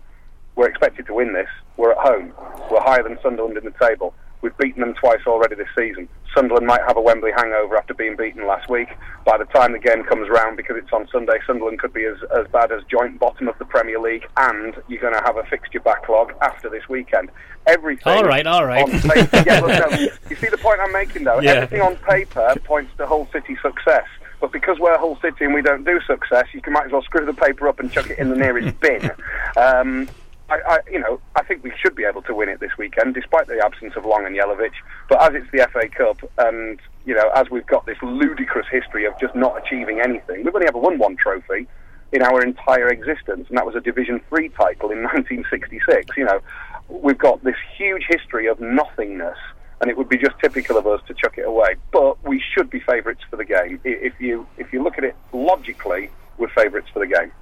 We're 0.56 0.68
expected 0.68 1.06
to 1.06 1.14
win 1.14 1.32
this. 1.32 1.48
We're 1.78 1.92
at 1.92 1.98
home. 1.98 2.34
We're 2.70 2.82
higher 2.82 3.02
than 3.02 3.18
Sunderland 3.22 3.56
in 3.56 3.64
the 3.64 3.74
table. 3.80 4.14
We've 4.42 4.56
beaten 4.58 4.80
them 4.80 4.94
twice 4.94 5.20
already 5.26 5.54
this 5.54 5.68
season. 5.76 6.08
Sunderland 6.34 6.66
might 6.66 6.80
have 6.86 6.96
a 6.96 7.00
Wembley 7.00 7.30
hangover 7.36 7.76
after 7.76 7.94
being 7.94 8.16
beaten 8.16 8.46
last 8.46 8.68
week. 8.68 8.88
By 9.24 9.38
the 9.38 9.44
time 9.46 9.72
the 9.72 9.78
game 9.78 10.02
comes 10.04 10.28
round, 10.28 10.56
because 10.56 10.76
it's 10.76 10.92
on 10.92 11.06
Sunday, 11.12 11.38
Sunderland 11.46 11.78
could 11.78 11.92
be 11.92 12.04
as, 12.04 12.16
as 12.36 12.46
bad 12.48 12.72
as 12.72 12.82
joint 12.90 13.20
bottom 13.20 13.48
of 13.48 13.56
the 13.58 13.64
Premier 13.64 14.00
League, 14.00 14.26
and 14.36 14.74
you're 14.88 15.00
going 15.00 15.14
to 15.14 15.22
have 15.24 15.36
a 15.36 15.44
fixture 15.44 15.80
backlog 15.80 16.32
after 16.42 16.68
this 16.68 16.88
weekend. 16.88 17.30
Everything. 17.66 18.12
All 18.12 18.24
right, 18.24 18.46
all 18.46 18.66
right. 18.66 18.82
on 18.82 19.00
paper- 19.00 19.44
yeah, 19.46 19.60
look, 19.60 19.90
no, 19.90 19.98
you 20.28 20.36
see 20.36 20.48
the 20.48 20.58
point 20.58 20.80
I'm 20.80 20.92
making, 20.92 21.24
though? 21.24 21.40
Yeah. 21.40 21.52
Everything 21.52 21.82
on 21.82 21.96
paper 21.96 22.54
points 22.64 22.92
to 22.96 23.06
Hull 23.06 23.28
City 23.32 23.56
success. 23.62 24.06
But 24.40 24.50
because 24.50 24.76
we're 24.80 24.98
Hull 24.98 25.16
City 25.22 25.44
and 25.44 25.54
we 25.54 25.62
don't 25.62 25.84
do 25.84 26.00
success, 26.04 26.46
you 26.52 26.60
can 26.60 26.72
might 26.72 26.86
as 26.86 26.92
well 26.92 27.02
screw 27.02 27.24
the 27.24 27.32
paper 27.32 27.68
up 27.68 27.78
and 27.78 27.92
chuck 27.92 28.10
it 28.10 28.18
in 28.18 28.28
the 28.28 28.36
nearest 28.36 28.78
bin. 28.80 29.10
Um, 29.54 30.08
I, 30.52 30.74
I, 30.74 30.78
you 30.90 30.98
know, 30.98 31.18
I 31.34 31.42
think 31.44 31.64
we 31.64 31.72
should 31.80 31.94
be 31.94 32.04
able 32.04 32.20
to 32.22 32.34
win 32.34 32.50
it 32.50 32.60
this 32.60 32.76
weekend, 32.76 33.14
despite 33.14 33.46
the 33.46 33.62
absence 33.64 33.94
of 33.96 34.04
Long 34.04 34.26
and 34.26 34.36
Jelavic. 34.36 34.72
But 35.08 35.22
as 35.22 35.42
it's 35.42 35.50
the 35.50 35.66
FA 35.72 35.88
Cup, 35.88 36.18
and 36.38 36.78
you 37.06 37.14
know, 37.14 37.30
as 37.34 37.48
we've 37.50 37.66
got 37.66 37.86
this 37.86 37.96
ludicrous 38.02 38.66
history 38.70 39.06
of 39.06 39.18
just 39.18 39.34
not 39.34 39.56
achieving 39.64 40.00
anything, 40.00 40.44
we've 40.44 40.54
only 40.54 40.68
ever 40.68 40.78
won 40.78 40.98
one 40.98 41.16
trophy 41.16 41.66
in 42.12 42.20
our 42.22 42.42
entire 42.42 42.88
existence, 42.88 43.48
and 43.48 43.56
that 43.56 43.64
was 43.64 43.74
a 43.74 43.80
Division 43.80 44.20
Three 44.28 44.50
title 44.50 44.90
in 44.90 45.02
1966. 45.02 46.16
You 46.18 46.26
know, 46.26 46.40
we've 46.88 47.18
got 47.18 47.42
this 47.42 47.56
huge 47.78 48.04
history 48.08 48.46
of 48.46 48.60
nothingness, 48.60 49.38
and 49.80 49.90
it 49.90 49.96
would 49.96 50.10
be 50.10 50.18
just 50.18 50.38
typical 50.38 50.76
of 50.76 50.86
us 50.86 51.00
to 51.08 51.14
chuck 51.14 51.38
it 51.38 51.46
away. 51.46 51.76
But 51.92 52.22
we 52.28 52.42
should 52.54 52.68
be 52.68 52.80
favourites 52.80 53.22
for 53.30 53.36
the 53.36 53.46
game. 53.46 53.80
If 53.84 54.20
you 54.20 54.46
if 54.58 54.70
you 54.70 54.82
look 54.82 54.98
at 54.98 55.04
it 55.04 55.16
logically, 55.32 56.10
we're 56.36 56.50
favourites 56.50 56.88
for 56.92 56.98
the 56.98 57.06
game. 57.06 57.32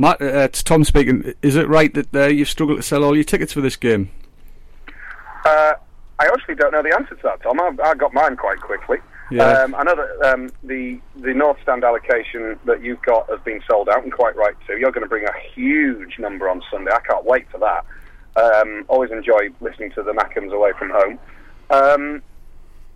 Matt, 0.00 0.22
uh, 0.22 0.48
it's 0.48 0.62
Tom 0.62 0.82
speaking. 0.84 1.34
Is 1.42 1.56
it 1.56 1.68
right 1.68 1.92
that 1.92 2.14
uh, 2.14 2.26
you've 2.28 2.48
struggled 2.48 2.78
to 2.78 2.82
sell 2.82 3.04
all 3.04 3.14
your 3.14 3.22
tickets 3.22 3.52
for 3.52 3.60
this 3.60 3.76
game? 3.76 4.10
Uh, 5.44 5.74
I 6.18 6.26
honestly 6.26 6.54
don't 6.54 6.72
know 6.72 6.82
the 6.82 6.94
answer 6.94 7.14
to 7.16 7.22
that, 7.24 7.42
Tom. 7.42 7.60
I, 7.60 7.70
I 7.84 7.94
got 7.94 8.14
mine 8.14 8.34
quite 8.38 8.60
quickly. 8.60 8.96
Yeah. 9.30 9.44
Um, 9.44 9.74
I 9.74 9.82
know 9.82 9.94
that 9.94 10.32
um, 10.32 10.50
the 10.64 10.98
the 11.16 11.34
North 11.34 11.58
Stand 11.62 11.84
allocation 11.84 12.58
that 12.64 12.82
you've 12.82 13.02
got 13.02 13.28
has 13.28 13.40
been 13.40 13.60
sold 13.68 13.90
out, 13.90 14.02
and 14.02 14.10
quite 14.10 14.34
right 14.36 14.54
too. 14.66 14.78
You're 14.78 14.90
going 14.90 15.04
to 15.04 15.08
bring 15.08 15.26
a 15.26 15.38
huge 15.54 16.18
number 16.18 16.48
on 16.48 16.62
Sunday. 16.70 16.90
I 16.92 17.00
can't 17.00 17.26
wait 17.26 17.46
for 17.50 17.58
that. 17.58 17.84
Um, 18.42 18.86
always 18.88 19.10
enjoy 19.10 19.50
listening 19.60 19.92
to 19.92 20.02
the 20.02 20.12
Mackems 20.12 20.50
away 20.50 20.72
from 20.78 20.90
home. 20.90 21.18
Um, 21.68 22.22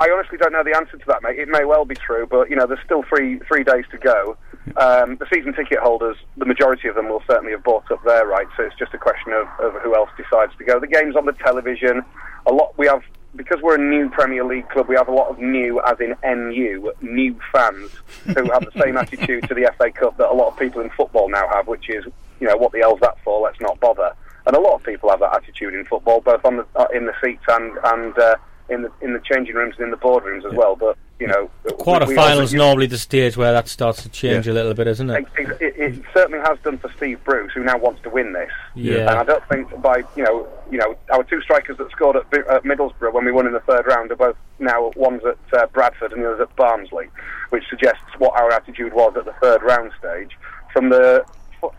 I 0.01 0.09
honestly 0.11 0.39
don't 0.39 0.53
know 0.53 0.65
the 0.65 0.75
answer 0.75 0.97
to 0.97 1.07
that, 1.09 1.23
mate. 1.23 1.39
It 1.39 1.49
may 1.49 1.67
well 1.67 1.85
be 1.85 1.97
true, 1.97 2.27
but 2.27 2.49
you 2.49 2.57
know, 2.57 2.67
there's 2.67 2.83
still 2.83 3.03
three 3.03 3.41
three 3.41 3.63
days 3.63 3.85
to 3.91 3.99
go. 3.99 4.39
Um, 4.77 5.17
the 5.17 5.27
season 5.33 5.53
ticket 5.53 5.79
holders, 5.79 6.17
the 6.37 6.47
majority 6.47 6.89
of 6.89 6.95
them 6.95 7.09
will 7.09 7.23
certainly 7.27 7.53
have 7.53 7.63
bought 7.63 7.91
up 7.91 8.03
their 8.05 8.27
rights, 8.27 8.51
so 8.57 8.63
it's 8.65 8.77
just 8.77 8.95
a 8.95 8.99
question 8.99 9.33
of, 9.33 9.47
of 9.61 9.81
who 9.83 9.95
else 9.95 10.11
decides 10.17 10.57
to 10.57 10.65
go. 10.65 10.81
The 10.81 10.87
game's 10.87 11.17
on 11.17 11.27
the 11.27 11.33
television. 11.33 12.03
A 12.47 12.53
lot 12.53 12.77
we 12.79 12.87
have 12.87 13.03
because 13.37 13.61
we're 13.61 13.75
a 13.75 13.79
new 13.79 14.09
Premier 14.11 14.45
League 14.45 14.69
club. 14.69 14.89
We 14.89 14.95
have 14.95 15.09
a 15.09 15.13
lot 15.13 15.29
of 15.29 15.39
new, 15.39 15.81
as 15.81 15.99
in 16.01 16.15
NU, 16.25 16.93
new 17.01 17.39
fans 17.53 17.91
who 18.25 18.51
have 18.53 18.65
the 18.65 18.81
same 18.81 18.97
attitude 18.97 19.49
to 19.49 19.55
the 19.55 19.73
FA 19.79 19.91
Cup 19.91 20.17
that 20.19 20.31
a 20.31 20.33
lot 20.33 20.49
of 20.49 20.59
people 20.59 20.81
in 20.81 20.91
football 20.91 21.29
now 21.29 21.49
have, 21.49 21.67
which 21.67 21.89
is, 21.91 22.05
you 22.41 22.47
know, 22.47 22.57
what 22.57 22.73
the 22.73 22.79
hell's 22.79 23.01
that 23.01 23.17
for? 23.25 23.41
Let's 23.41 23.61
not 23.61 23.81
bother. 23.81 24.15
And 24.47 24.55
a 24.55 24.61
lot 24.61 24.75
of 24.75 24.85
people 24.85 25.11
have 25.11 25.21
that 25.21 25.35
attitude 25.35 25.75
in 25.75 25.85
football, 25.87 26.21
both 26.21 26.45
on 26.45 26.59
the 26.59 26.67
uh, 26.77 26.87
in 26.95 27.07
the 27.07 27.15
seats 27.23 27.45
and 27.49 27.79
and 27.85 28.19
uh, 28.19 28.37
in 28.69 28.83
the 28.83 28.91
in 29.03 29.13
the 29.13 29.21
changing 29.21 29.55
rooms 29.55 29.75
and 29.77 29.85
in 29.85 29.91
the 29.91 29.97
boardrooms 29.97 30.45
as 30.45 30.53
well. 30.55 30.75
But 30.77 30.97
you 31.21 31.27
know, 31.29 31.49
we- 31.65 31.71
we 31.73 31.77
Quarterfinals 31.85 32.41
also- 32.41 32.57
normally 32.57 32.87
the 32.87 32.99
stage 32.99 33.37
where 33.37 33.53
that 33.53 33.69
starts 33.69 34.03
to 34.03 34.09
change 34.09 34.47
Yeah. 34.47 34.53
a 34.53 34.55
little 34.55 34.75
bit, 34.75 34.87
isn't 34.89 35.11
it? 35.11 35.27
it, 35.39 35.49
it, 35.61 35.75
it 35.77 36.03
certainly 36.13 36.41
has 36.41 36.59
done 36.65 36.79
for 36.79 36.91
Steve 36.97 37.23
Bruce, 37.25 37.53
who 37.55 37.63
now 37.63 37.79
wants 37.79 38.03
to 38.03 38.11
win 38.11 38.33
this. 38.33 38.51
Yeah. 38.75 39.11
And 39.11 39.19
I 39.21 39.23
don't 39.25 39.47
think 39.49 39.81
by 39.83 39.99
you 40.17 40.25
know 40.25 40.49
you 40.71 40.79
know 40.79 40.97
our 41.13 41.23
two 41.25 41.41
strikers 41.43 41.77
that 41.79 41.91
scored 41.91 42.17
at, 42.17 42.25
at 42.49 42.65
Middlesbrough 42.65 43.13
when 43.13 43.25
we 43.25 43.33
won 43.33 43.47
in 43.47 43.53
the 43.53 43.61
third 43.61 43.87
round 43.87 44.11
are 44.11 44.17
both 44.17 44.37
now 44.59 44.91
one's 44.97 45.23
at 45.25 45.39
uh, 45.59 45.67
Bradford 45.67 46.13
and 46.13 46.23
the 46.23 46.29
other's 46.33 46.41
at 46.49 46.57
Barnsley, 46.57 47.09
which 47.51 47.65
suggests 47.69 48.03
what 48.19 48.39
our 48.41 48.51
attitude 48.53 48.93
was 48.93 49.15
at 49.17 49.25
the 49.25 49.35
third 49.43 49.63
round 49.63 49.93
stage. 49.99 50.31
From 50.73 50.89
the 50.89 51.25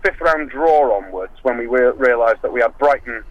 fifth 0.03 0.21
round 0.21 0.49
draw 0.49 0.95
onwards, 0.97 1.33
when 1.43 1.57
we 1.57 1.65
re- 1.65 1.91
realised 1.97 2.41
that 2.41 2.53
we 2.53 2.61
had 2.61 2.77
Brighton. 2.77 3.23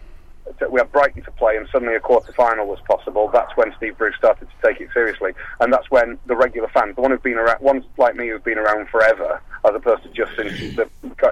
We 0.71 0.79
had 0.79 0.91
Brighton 0.91 1.23
to 1.23 1.31
play, 1.31 1.57
and 1.57 1.67
suddenly 1.71 1.95
a 1.95 1.99
quarter 1.99 2.31
final 2.33 2.67
was 2.67 2.79
possible. 2.87 3.29
That's 3.33 3.55
when 3.55 3.73
Steve 3.77 3.97
Bruce 3.97 4.15
started 4.17 4.47
to 4.47 4.67
take 4.67 4.79
it 4.79 4.89
seriously, 4.93 5.33
and 5.59 5.73
that's 5.73 5.89
when 5.89 6.19
the 6.27 6.35
regular 6.35 6.67
fans, 6.69 6.95
the 6.95 7.01
one 7.01 7.11
who've 7.11 7.23
been 7.23 7.37
around, 7.37 7.61
ones 7.61 7.83
like 7.97 8.15
me 8.15 8.29
who've 8.29 8.43
been 8.43 8.57
around 8.57 8.89
forever, 8.89 9.41
as 9.67 9.75
opposed 9.75 10.03
to 10.03 10.09
just 10.09 10.35
since 10.35 10.75
the, 10.75 10.89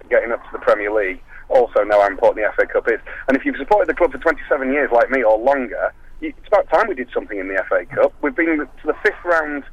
getting 0.09 0.31
up 0.31 0.43
to 0.43 0.49
the 0.51 0.59
Premier 0.59 0.91
League, 0.91 1.21
also 1.49 1.83
know 1.83 2.01
how 2.01 2.07
important 2.07 2.45
the 2.45 2.51
FA 2.55 2.71
Cup 2.71 2.87
is. 2.87 2.99
And 3.27 3.37
if 3.37 3.45
you've 3.45 3.57
supported 3.57 3.87
the 3.87 3.93
club 3.93 4.11
for 4.11 4.17
27 4.17 4.71
years, 4.71 4.89
like 4.91 5.09
me, 5.09 5.23
or 5.23 5.37
longer, 5.37 5.93
it's 6.21 6.47
about 6.47 6.69
time 6.69 6.87
we 6.87 6.95
did 6.95 7.09
something 7.13 7.37
in 7.37 7.47
the 7.47 7.63
FA 7.69 7.85
Cup. 7.85 8.13
We've 8.21 8.35
been 8.35 8.57
to 8.57 8.67
the 8.85 8.95
fifth 9.03 9.23
round 9.23 9.63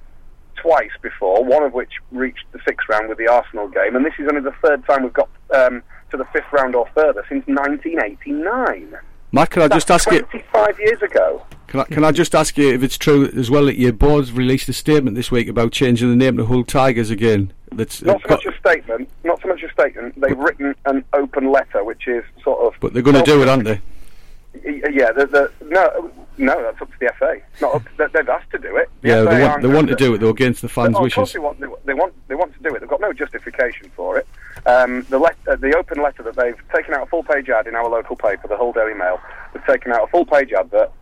twice 0.57 0.91
before, 1.01 1.45
one 1.45 1.63
of 1.63 1.73
which 1.73 1.93
reached 2.11 2.45
the 2.53 2.61
sixth 2.67 2.89
round 2.89 3.09
with 3.09 3.19
the 3.19 3.29
Arsenal 3.29 3.69
game, 3.69 3.97
and 3.97 4.05
this 4.05 4.15
is 4.19 4.29
only 4.29 4.43
the 4.43 4.55
third 4.63 4.85
time 4.87 5.03
we've 5.03 5.13
got 5.13 5.29
um, 5.55 5.83
to 6.11 6.17
the 6.17 6.27
fifth 6.33 6.53
round 6.53 6.75
or 6.75 6.87
further 6.95 7.25
since 7.29 7.47
1989. 7.47 8.99
Matt, 9.33 9.51
can 9.51 9.63
I 9.63 9.69
just 9.69 9.91
ask 9.91 10.11
you? 10.11 10.23
25 10.23 10.79
years 10.81 11.03
ago. 11.03 11.45
Can 11.69 11.81
I, 11.81 11.85
can 11.85 12.05
I 12.05 12.11
just 12.11 12.35
ask 12.35 12.59
you 12.59 12.73
if 12.75 12.83
it's 12.83 12.99
true 12.99 13.27
as 13.37 13.49
well 13.49 13.67
that 13.67 13.79
your 13.79 13.93
board's 13.93 14.33
released 14.33 14.69
a 14.69 14.73
statement 14.73 15.15
this 15.15 15.31
week 15.31 15.47
about 15.49 15.71
changing 15.71 16.11
the 16.11 16.17
name 16.17 16.37
to 16.39 16.47
Hull 16.47 16.65
Tigers 16.65 17.11
again? 17.11 17.53
That's 17.71 18.03
Not 18.03 18.21
so 18.23 18.29
much 18.31 18.45
a 18.47 18.59
statement. 18.59 19.09
Not 19.23 19.41
so 19.41 19.47
much 19.49 19.63
a 19.63 19.71
statement. 19.71 20.21
They've 20.21 20.37
written 20.37 20.75
an 20.87 21.05
open 21.13 21.53
letter, 21.53 21.85
which 21.85 22.09
is 22.09 22.25
sort 22.43 22.61
of. 22.67 22.81
but 22.81 22.93
they're 22.93 23.03
going 23.05 23.17
to 23.17 23.23
do 23.23 23.41
it, 23.43 23.49
aren't 23.49 23.65
they? 23.65 23.81
Yeah, 24.65 25.13
the, 25.13 25.27
the, 25.27 25.53
no, 25.67 26.11
no, 26.37 26.61
that's 26.61 26.83
up 26.83 26.91
to 26.91 26.99
the 26.99 27.13
FA. 27.17 27.37
Not 27.61 27.77
up 27.77 27.85
to, 27.85 28.11
they've 28.13 28.29
asked 28.29 28.51
to 28.51 28.59
do 28.59 28.77
it. 28.79 28.91
The 29.03 29.09
Yeah, 29.09 29.25
FA 29.25 29.31
they 29.31 29.43
want 29.47 29.63
they 29.63 29.69
want 29.69 29.89
to 29.91 29.95
do 29.95 30.15
it 30.15 30.19
though 30.19 30.31
against 30.31 30.61
the 30.63 30.69
fans' 30.69 30.97
Oh, 30.99 31.05
of 31.07 31.13
course 31.15 31.17
wishes. 31.17 31.33
they 31.35 31.39
want, 31.39 31.61
they, 31.61 31.67
they 31.85 31.95
want 31.95 32.15
they 32.27 32.35
want 32.35 32.53
to 32.55 32.61
do 32.69 32.75
it. 32.75 32.81
They've 32.81 32.89
got 32.89 33.01
no 33.01 33.13
justification 33.13 33.93
for 33.95 34.19
it. 34.19 34.27
Um, 34.67 35.07
the 35.09 35.19
let, 35.19 35.37
uh, 35.49 35.57
the 35.57 35.77
open 35.77 36.03
letter 36.03 36.23
that 36.23 36.37
they've 36.37 36.61
taken 36.75 36.95
out 36.95 37.03
a 37.03 37.07
full 37.07 37.23
page 37.23 37.49
ad 37.49 37.67
in 37.67 37.75
our 37.75 37.89
local 37.89 38.17
paper, 38.17 38.47
the 38.49 38.57
Hull 38.57 38.73
Daily 38.73 38.95
Mail. 38.95 39.21
They've 39.55 39.65
taken 39.67 39.93
out 39.93 40.05
a 40.05 40.07
full 40.09 40.27
page 40.27 40.53
advert, 40.53 40.93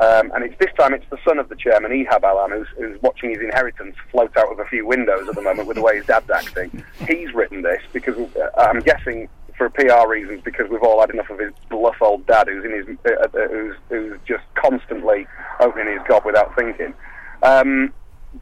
um, 0.00 0.30
and 0.34 0.44
it's 0.44 0.56
this 0.58 0.72
time 0.78 0.94
it's 0.94 1.08
the 1.10 1.18
son 1.26 1.38
of 1.38 1.48
the 1.48 1.56
chairman, 1.56 1.90
Ehab 1.90 2.22
Allam, 2.22 2.52
who's, 2.52 2.68
who's 2.76 3.02
watching 3.02 3.30
his 3.30 3.40
inheritance 3.40 3.96
float 4.10 4.36
out 4.36 4.52
of 4.52 4.60
a 4.60 4.64
few 4.66 4.86
windows 4.86 5.28
at 5.28 5.34
the 5.34 5.42
moment 5.42 5.66
with 5.66 5.76
the 5.76 5.82
way 5.82 5.96
his 5.96 6.06
dad's 6.06 6.30
acting. 6.30 6.84
He's 7.08 7.32
written 7.34 7.62
this 7.62 7.82
because 7.92 8.16
uh, 8.36 8.50
I'm 8.56 8.80
guessing 8.80 9.28
for 9.56 9.68
PR 9.70 10.08
reasons 10.08 10.40
because 10.44 10.70
we've 10.70 10.82
all 10.82 11.00
had 11.00 11.10
enough 11.10 11.28
of 11.30 11.40
his 11.40 11.52
bluff 11.68 11.96
old 12.00 12.24
dad 12.28 12.46
who's 12.46 12.64
in 12.64 12.70
his 12.70 12.96
uh, 13.04 13.24
uh, 13.24 13.48
who's 13.48 13.74
who's 13.88 14.18
just 14.24 14.44
constantly 14.54 15.26
opening 15.58 15.98
his 15.98 16.06
gob 16.06 16.24
without 16.24 16.54
thinking. 16.54 16.94
Um, 17.42 17.92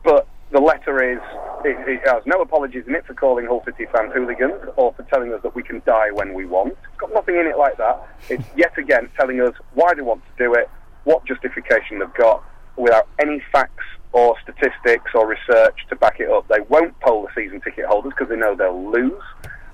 but 0.05 0.29
the 0.53 0.61
letter 0.61 1.03
is 1.03 1.21
it, 1.65 1.77
it 1.89 2.09
has 2.09 2.23
no 2.27 2.41
apologies 2.41 2.85
in 2.87 2.95
it 2.95 3.05
for 3.07 3.15
calling 3.15 3.47
Hull 3.47 3.63
City 3.65 3.87
fans 3.93 4.13
hooligans 4.15 4.71
or 4.77 4.93
for 4.95 5.03
telling 5.05 5.33
us 5.33 5.43
that 5.43 5.55
we 5.55 5.63
can 5.63 5.83
die 5.85 6.11
when 6.13 6.35
we 6.35 6.47
want. 6.47 6.73
It's 6.73 6.99
got 6.99 7.13
nothing 7.13 7.37
in 7.37 7.47
it 7.47 7.59
like 7.59 7.77
that. 7.79 8.07
It's 8.29 8.45
yet 8.57 8.77
again 8.79 9.09
telling 9.19 9.41
us 9.41 9.55
why 9.75 9.95
they 9.95 10.03
want 10.03 10.23
to 10.25 10.45
do 10.45 10.55
it, 10.55 10.71
what 11.05 11.25
justification 11.25 11.99
they've 11.99 12.15
got, 12.15 12.45
without 12.77 13.09
any 13.21 13.43
facts 13.51 13.85
or 14.13 14.37
statistics 14.43 15.11
or 15.15 15.27
research 15.27 15.77
to 15.89 15.97
back 15.97 16.21
it 16.21 16.31
up. 16.31 16.47
They 16.49 16.61
won't 16.69 16.99
poll 17.01 17.23
the 17.23 17.29
season 17.35 17.61
ticket 17.61 17.87
holders 17.87 18.13
because 18.17 18.31
they 18.31 18.37
know 18.37 18.55
they'll 18.55 18.91
lose. 18.91 19.23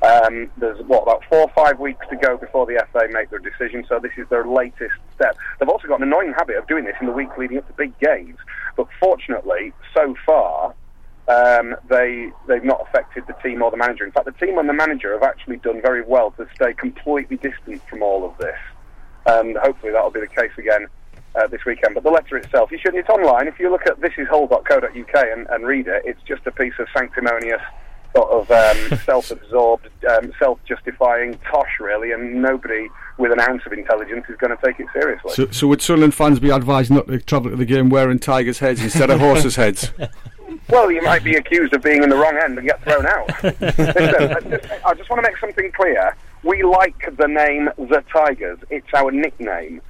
Um, 0.03 0.51
there's 0.57 0.85
what 0.87 1.05
about 1.05 1.23
four 1.29 1.43
or 1.43 1.51
five 1.55 1.79
weeks 1.79 2.05
to 2.11 2.17
go 2.17 2.37
before 2.37 2.67
the 2.67 2.85
FA 2.93 3.07
make 3.13 3.31
their 3.31 3.39
decision, 3.39 3.85
so 3.89 4.01
this 4.01 4.11
is 4.17 4.29
their 4.31 4.45
latest 4.45 4.95
step. 5.15 5.37
They've 5.59 5.69
also 5.69 5.87
got 5.87 6.01
an 6.01 6.09
annoying 6.09 6.35
habit 6.37 6.57
of 6.57 6.67
doing 6.67 6.85
this 6.85 6.97
in 7.01 7.07
the 7.07 7.13
week 7.13 7.29
leading 7.39 7.59
up 7.59 7.69
to 7.69 7.73
big 7.75 7.97
games, 8.01 8.37
but 8.77 8.89
fortunately, 8.99 9.73
so 9.95 10.17
far, 10.27 10.75
um, 11.29 11.77
they 11.89 12.33
they've 12.49 12.65
not 12.65 12.81
affected 12.89 13.25
the 13.29 13.35
team 13.35 13.63
or 13.63 13.71
the 13.71 13.77
manager. 13.77 14.05
In 14.05 14.11
fact, 14.11 14.27
the 14.27 14.45
team 14.45 14.59
and 14.59 14.69
the 14.69 14.73
manager 14.73 15.13
have 15.13 15.23
actually 15.23 15.59
done 15.59 15.81
very 15.81 16.03
well 16.03 16.33
to 16.33 16.49
stay 16.57 16.75
completely 16.75 17.37
distant 17.37 17.81
from 17.89 18.03
all 18.03 18.29
of 18.29 18.37
this, 18.39 18.59
and 19.27 19.57
hopefully 19.59 19.93
that'll 19.93 20.11
be 20.11 20.21
the 20.21 20.27
case 20.27 20.53
again. 20.59 20.89
Uh, 21.35 21.47
this 21.47 21.65
weekend, 21.65 21.95
but 21.95 22.03
the 22.03 22.11
letter 22.11 22.37
itself, 22.37 22.71
you 22.71 22.77
should. 22.77 22.95
It's 22.95 23.09
online. 23.09 23.49
If 23.49 23.59
you 23.59 23.71
look 23.71 23.87
at 23.87 23.99
thisishull.co.uk 23.99 25.15
and, 25.33 25.47
and 25.49 25.67
read 25.67 25.89
it, 25.89 26.03
it's 26.05 26.21
just 26.29 26.47
a 26.47 26.51
piece 26.51 26.75
of 26.79 26.89
sanctimonious 26.95 27.63
sort 28.15 28.31
of 28.31 28.51
um, 28.51 28.99
self-absorbed, 29.05 29.89
um, 30.09 30.33
self-justifying 30.39 31.39
tosh, 31.51 31.81
really, 31.81 32.13
and 32.13 32.43
nobody 32.43 32.89
with 33.19 33.33
an 33.33 33.41
ounce 33.41 33.63
of 33.67 33.73
intelligence 33.73 34.25
is 34.29 34.37
going 34.37 34.57
to 34.57 34.63
take 34.65 34.81
it 34.81 34.87
seriously. 34.93 35.33
So, 35.35 35.51
so 35.51 35.69
would 35.69 35.83
Sunderland 35.83 36.15
fans 36.15 36.41
be 36.41 36.51
advised 36.51 36.91
not 36.91 37.07
to 37.09 37.19
travel 37.21 37.51
to 37.51 37.57
the 37.57 37.65
game 37.65 37.89
wearing 37.89 38.19
tigers' 38.19 38.59
heads 38.59 38.83
instead 38.83 39.11
of 39.11 39.21
horses' 39.21 39.57
heads? 39.57 39.93
Well, 40.69 40.91
you 40.91 41.03
might 41.03 41.25
be 41.25 41.35
accused 41.35 41.75
of 41.75 41.83
being 41.83 42.03
in 42.03 42.09
the 42.09 42.17
wrong 42.17 42.39
end 42.43 42.57
and 42.59 42.67
get 42.67 42.83
thrown 42.83 43.07
out. 43.07 43.29
Listen, 43.43 43.67
I 43.81 44.41
just, 44.41 44.87
I 44.87 44.95
just 44.95 45.11
want 45.11 45.23
to 45.23 45.23
make 45.23 45.37
something 45.39 45.73
clear. 45.73 46.17
We 46.45 46.63
like 46.63 47.15
the 47.17 47.27
name 47.27 47.69
The 47.77 48.05
Tigers. 48.13 48.59
It's 48.71 48.87
our 48.95 49.11
nickname. 49.11 49.81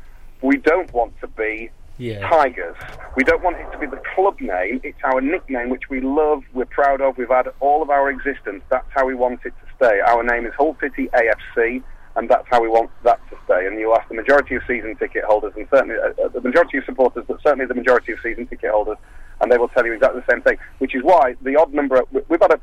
We 0.41 0.57
don't 0.57 0.93
want 0.93 1.19
to 1.21 1.29
be 1.29 1.71
Yeah. 1.99 2.29
Tigers. 2.29 2.77
We 3.17 3.25
don't 3.25 3.43
want 3.43 3.57
it 3.59 3.71
to 3.73 3.79
be 3.79 3.87
the 3.87 4.01
club 4.15 4.41
name. 4.41 4.81
It's 4.83 4.99
our 5.05 5.21
nickname, 5.21 5.69
which 5.69 5.89
we 5.91 6.01
love, 6.01 6.43
we're 6.53 6.65
proud 6.65 7.01
of, 7.01 7.19
we've 7.19 7.29
had 7.29 7.49
all 7.61 7.83
of 7.83 7.91
our 7.91 8.11
existence. 8.11 8.63
That's 8.71 8.87
how 8.91 9.07
we 9.07 9.15
want 9.15 9.41
it 9.45 9.51
to 9.61 9.67
stay. 9.77 10.01
Our 10.01 10.23
name 10.23 10.47
is 10.47 10.53
Hull 10.57 10.77
City 10.81 11.09
AFC, 11.15 11.83
and 12.17 12.29
that's 12.29 12.47
how 12.51 12.63
we 12.63 12.69
want 12.69 12.91
that 13.05 13.21
to 13.31 13.37
stay. 13.45 13.67
And 13.67 13.79
you'll 13.79 13.95
ask 13.95 14.09
the 14.09 14.15
majority 14.15 14.55
of 14.55 14.63
season 14.67 14.97
ticket 14.97 15.25
holders, 15.25 15.53
and 15.57 15.67
certainly 15.71 15.97
uh, 15.97 16.25
uh, 16.25 16.29
the 16.29 16.41
majority 16.41 16.79
of 16.79 16.85
supporters, 16.85 17.25
but 17.29 17.41
certainly 17.43 17.67
the 17.67 17.75
majority 17.75 18.13
of 18.13 18.19
season 18.23 18.47
ticket 18.47 18.71
holders, 18.71 18.97
and 19.41 19.53
they 19.53 19.59
will 19.59 19.69
tell 19.69 19.85
you 19.85 19.93
exactly 19.93 20.23
the 20.27 20.33
same 20.33 20.43
thing. 20.43 20.57
Which 20.79 20.95
is 20.95 21.03
why 21.03 21.35
the 21.43 21.57
odd 21.57 21.73
number, 21.75 22.03
we- 22.11 22.23
we've 22.29 22.41
had 22.41 22.53
a. 22.53 22.61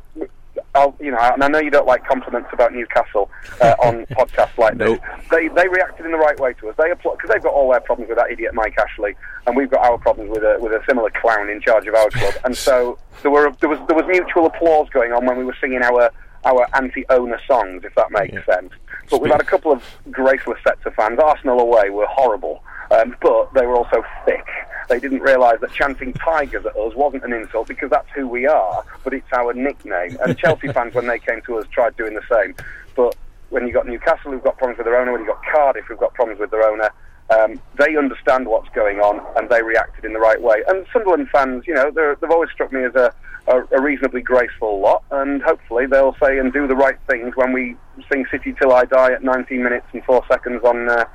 I'll, 0.80 0.96
you 1.00 1.12
know, 1.12 1.18
and 1.20 1.44
I 1.44 1.48
know 1.48 1.60
you 1.60 1.70
don't 1.70 1.86
like 1.86 2.06
compliments 2.06 2.50
about 2.54 2.74
Newcastle 2.74 3.30
uh, 3.62 3.76
on 3.84 4.06
podcasts 4.12 4.58
like 4.58 4.78
this. 4.78 5.00
They 5.30 5.50
they 5.50 5.68
reacted 5.68 6.06
in 6.06 6.12
the 6.12 6.18
right 6.18 6.40
way 6.40 6.54
to 6.54 6.70
us. 6.70 6.76
They 6.78 6.90
because 6.90 7.30
they've 7.30 7.44
got 7.44 7.54
all 7.54 7.70
their 7.72 7.82
problems 7.82 8.10
with 8.10 8.18
that 8.18 8.32
idiot 8.32 8.54
Mike 8.54 8.78
Ashley, 8.78 9.16
and 9.46 9.56
we've 9.56 9.70
got 9.70 9.86
our 9.86 9.98
problems 9.98 10.30
with 10.32 10.44
a 10.44 10.58
with 10.60 10.72
a 10.72 10.82
similar 10.88 11.10
clown 11.10 11.50
in 11.50 11.62
charge 11.62 11.88
of 11.88 11.96
our 11.96 12.10
club. 12.10 12.34
And 12.46 12.56
so 12.56 12.98
there 13.22 13.32
were 13.32 13.52
there 13.60 13.70
was 13.70 13.80
there 13.88 13.96
was 13.96 14.06
mutual 14.08 14.46
applause 14.46 14.90
going 14.90 15.12
on 15.12 15.26
when 15.26 15.38
we 15.38 15.44
were 15.44 15.58
singing 15.60 15.82
our 15.82 16.12
our 16.46 16.68
anti-owner 16.74 17.40
songs, 17.46 17.84
if 17.84 17.94
that 17.96 18.12
makes 18.12 18.46
sense. 18.46 18.72
But 19.10 19.22
we've 19.22 19.32
had 19.32 19.42
a 19.42 19.46
couple 19.46 19.72
of 19.72 19.84
graceless 20.10 20.60
sets 20.64 20.86
of 20.86 20.94
fans. 20.96 21.20
Arsenal 21.20 21.60
away 21.60 21.90
were 21.90 22.08
horrible, 22.08 22.64
um, 22.92 23.16
but 23.22 23.54
they 23.54 23.66
were 23.66 23.76
also 23.76 24.04
thick. 24.26 24.46
They 24.90 25.00
didn't 25.00 25.22
realise 25.22 25.62
that 25.62 25.72
chanting 25.72 26.14
Tigers 26.14 26.66
at 26.66 26.76
us 26.76 26.96
wasn't 26.96 27.24
an 27.24 27.32
insult 27.32 27.68
because 27.68 27.92
that's 27.92 28.10
who 28.16 28.28
we 28.28 28.48
are, 28.48 28.84
but 29.04 29.14
it's 29.14 29.32
our 29.32 29.54
nickname. 29.54 30.18
And 30.24 30.38
Chelsea 30.44 30.68
fans, 30.70 30.96
when 30.96 31.08
they 31.08 31.20
came 31.20 31.42
to 31.44 31.60
us, 31.60 31.68
tried 31.72 31.96
doing 31.96 32.16
the 32.16 32.24
same. 32.30 32.56
But 32.96 33.16
when 33.50 33.66
you've 33.66 33.76
got 33.76 33.88
Newcastle 33.88 34.32
who've 34.32 34.44
got 34.44 34.58
problems 34.58 34.80
with 34.80 34.86
their 34.86 35.00
owner, 35.00 35.12
when 35.12 35.22
you've 35.22 35.30
got 35.30 35.44
Cardiff 35.46 35.86
who've 35.86 36.00
got 36.00 36.16
problems 36.16 36.40
with 36.40 36.50
their 36.50 36.68
owner, 36.68 36.90
um, 37.30 37.62
they 37.78 37.96
understand 37.96 38.48
what's 38.48 38.70
going 38.70 39.00
on 39.00 39.24
and 39.38 39.50
they 39.50 39.62
reacted 39.62 40.06
in 40.06 40.14
the 40.14 40.20
right 40.20 40.42
way. 40.42 40.64
And 40.68 40.86
Sunderland 40.92 41.30
fans, 41.30 41.66
you 41.68 41.76
know, 41.76 41.92
they've 41.92 42.32
always 42.32 42.50
struck 42.50 42.74
me 42.74 42.84
as 42.84 42.96
a, 42.96 43.14
a, 43.48 43.62
a 43.78 43.82
reasonably 43.82 44.22
graceful 44.22 44.80
lot, 44.80 45.04
and 45.12 45.42
hopefully 45.44 45.86
they'll 45.86 46.16
say 46.22 46.40
and 46.40 46.52
do 46.52 46.68
the 46.68 46.76
right 46.76 46.98
things 47.08 47.36
when 47.36 47.54
we 47.54 47.76
sing 48.12 48.26
City 48.32 48.56
Till 48.60 48.74
I 48.74 48.86
Die 48.86 49.14
at 49.14 49.24
19 49.24 49.62
minutes 49.62 49.86
and 49.94 50.04
4 50.04 50.26
seconds 50.28 50.64
on 50.64 50.90
uh, 50.90 51.06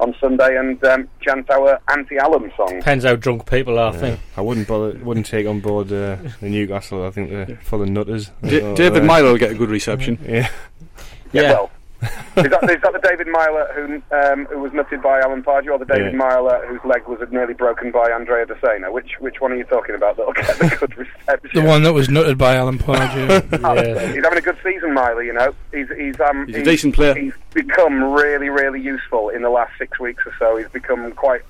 on 0.00 0.14
Sunday 0.20 0.56
and 0.58 0.82
um, 0.84 1.08
chant 1.20 1.48
our 1.50 1.80
anti-Allam 1.90 2.50
song. 2.56 2.78
Depends 2.78 3.04
how 3.04 3.14
drunk 3.16 3.48
people 3.48 3.78
are, 3.78 3.92
I 3.94 3.96
think. 3.96 4.20
I 4.36 4.40
wouldn't 4.40 4.66
bother, 4.68 4.98
wouldn't 5.02 5.26
take 5.26 5.46
on 5.46 5.60
board 5.60 5.86
uh, 5.88 6.16
the 6.40 6.48
Newcastle. 6.50 7.06
I 7.06 7.10
think 7.10 7.30
they're 7.30 7.56
full 7.62 7.82
of 7.82 7.88
nutters. 7.88 8.30
D- 8.42 8.60
Uh, 8.60 8.74
David 8.74 9.04
Meyler 9.04 9.30
will 9.30 9.38
get 9.38 9.50
a 9.52 9.54
good 9.54 9.70
reception. 9.70 10.18
Yeah. 10.26 10.48
Yeah. 11.32 11.52
Well, 11.52 11.70
is 12.36 12.50
that, 12.50 12.64
is 12.70 12.80
that 12.82 12.92
the 12.92 13.00
David 13.02 13.26
Meyler 13.28 13.66
who 13.74 14.02
um, 14.16 14.44
who 14.46 14.58
was 14.60 14.72
nutted 14.72 15.02
by 15.02 15.20
Alan 15.20 15.42
Pardew, 15.42 15.70
or 15.72 15.78
the 15.78 15.84
David 15.84 16.12
Yeah. 16.12 16.18
Meyler 16.18 16.66
whose 16.66 16.80
leg 16.84 17.06
was 17.06 17.18
nearly 17.30 17.54
broken 17.54 17.90
by 17.90 18.10
Andrea 18.10 18.46
Dossena? 18.46 18.92
Which 18.92 19.12
which 19.20 19.40
one 19.40 19.52
are 19.52 19.56
you 19.56 19.64
talking 19.64 19.94
about 19.94 20.16
that'll 20.16 20.32
get 20.34 20.46
the 20.58 20.76
good 20.78 20.96
reception? 20.96 21.50
The 21.62 21.66
one 21.68 21.82
that 21.82 21.92
was 21.92 22.08
nutted 22.08 22.38
by 22.38 22.54
Alan 22.56 22.78
Pardew. 22.78 23.42
Yeah. 23.74 24.12
He's 24.12 24.22
having 24.22 24.38
a 24.38 24.42
good 24.42 24.58
season, 24.62 24.92
Meyler. 24.94 25.22
You 25.22 25.32
know, 25.32 25.54
he's 25.72 25.88
he's 25.96 26.18
um 26.20 26.46
He's 26.46 26.56
a 26.56 26.62
decent 26.62 26.94
player. 26.94 27.14
He's 27.14 27.32
become 27.52 28.02
really 28.12 28.48
really 28.50 28.80
useful 28.80 29.28
in 29.30 29.42
the 29.42 29.50
last 29.50 29.72
six 29.78 29.98
weeks 29.98 30.24
or 30.26 30.32
so. 30.38 30.56
He's 30.56 30.68
become 30.68 31.12
quite 31.12 31.42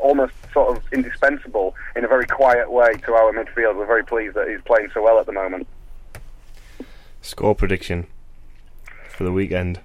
almost 0.00 0.34
sort 0.52 0.76
of 0.76 0.82
indispensable 0.92 1.74
in 1.96 2.04
a 2.04 2.08
very 2.08 2.26
quiet 2.26 2.70
way 2.70 2.92
to 3.04 3.12
our 3.14 3.32
midfield. 3.32 3.76
We're 3.76 3.86
very 3.86 4.04
pleased 4.04 4.34
that 4.36 4.48
he's 4.48 4.60
playing 4.66 4.88
so 4.92 5.02
well 5.02 5.18
at 5.18 5.26
the 5.26 5.32
moment. 5.32 5.66
Score 7.22 7.54
prediction 7.54 8.06
for 9.08 9.24
the 9.24 9.32
weekend. 9.32 9.80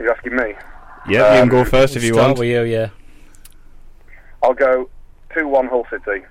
Are 0.00 0.10
asking 0.12 0.36
me? 0.36 0.54
Yeah, 1.08 1.34
you 1.34 1.40
can 1.40 1.48
go 1.48 1.60
Um, 1.60 1.66
first 1.66 1.96
if 1.96 2.02
you 2.02 2.14
Start 2.14 2.26
want. 2.28 2.38
with 2.40 2.48
you, 2.48 2.62
yeah. 2.62 2.88
I'll 4.42 4.54
go 4.54 4.88
2 5.36 5.46
1 5.46 5.68
Hull 5.68 5.86
City. 5.90 6.24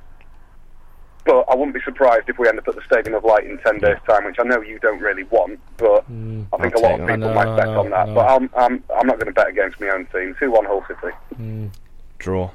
But 1.25 1.45
I 1.51 1.55
wouldn't 1.55 1.73
be 1.75 1.81
surprised 1.81 2.27
if 2.27 2.39
we 2.39 2.47
end 2.47 2.57
up 2.57 2.67
at 2.67 2.75
the 2.75 2.81
Stadium 2.85 3.13
of 3.13 3.23
Light 3.23 3.43
in 3.45 3.57
10 3.59 3.79
days' 3.79 3.97
time, 4.07 4.25
which 4.25 4.37
I 4.39 4.43
know 4.43 4.61
you 4.61 4.79
don't 4.79 4.99
really 4.99 5.23
want, 5.25 5.59
but 5.77 6.03
I 6.07 6.57
think 6.61 6.75
I'll 6.75 6.81
a 6.81 6.81
lot 6.81 6.99
of 6.99 7.07
people 7.07 7.17
know, 7.17 7.33
might 7.33 7.55
bet 7.55 7.65
know, 7.67 7.79
on 7.81 7.89
that. 7.91 8.13
But 8.15 8.27
I'm, 8.29 8.49
I'm, 8.57 8.83
I'm 8.97 9.05
not 9.05 9.15
going 9.19 9.27
to 9.27 9.31
bet 9.33 9.47
against 9.49 9.79
my 9.79 9.89
own 9.89 10.07
team. 10.07 10.35
2 10.39 10.49
1 10.49 10.65
Hull 10.65 10.83
City. 10.87 11.71
Draw. 12.17 12.49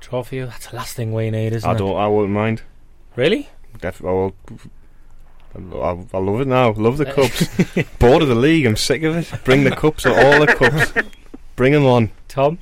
Draw 0.00 0.22
for 0.22 0.34
you. 0.34 0.46
That's 0.46 0.68
the 0.68 0.76
last 0.76 0.96
thing 0.96 1.12
we 1.12 1.30
need, 1.30 1.52
isn't 1.52 1.68
I 1.68 1.74
it? 1.74 1.78
don't. 1.78 1.96
I 1.96 2.06
won't 2.06 2.30
mind. 2.30 2.62
Really? 3.16 3.50
Def- 3.80 4.02
I 4.02 4.06
will. 4.10 4.34
I, 5.54 5.98
I 6.12 6.18
love 6.18 6.40
it 6.40 6.46
now. 6.46 6.72
Love 6.72 6.98
the 6.98 7.06
cups. 7.06 7.48
Bored 7.98 8.22
of 8.22 8.28
the 8.28 8.34
league. 8.34 8.66
I'm 8.66 8.76
sick 8.76 9.02
of 9.02 9.16
it. 9.16 9.44
Bring 9.44 9.64
the 9.64 9.72
cups. 9.72 10.06
Or 10.06 10.10
all 10.10 10.40
the 10.40 10.46
cups. 10.46 10.92
Bring 11.56 11.72
them 11.72 11.86
on. 11.86 12.10
Tom? 12.28 12.58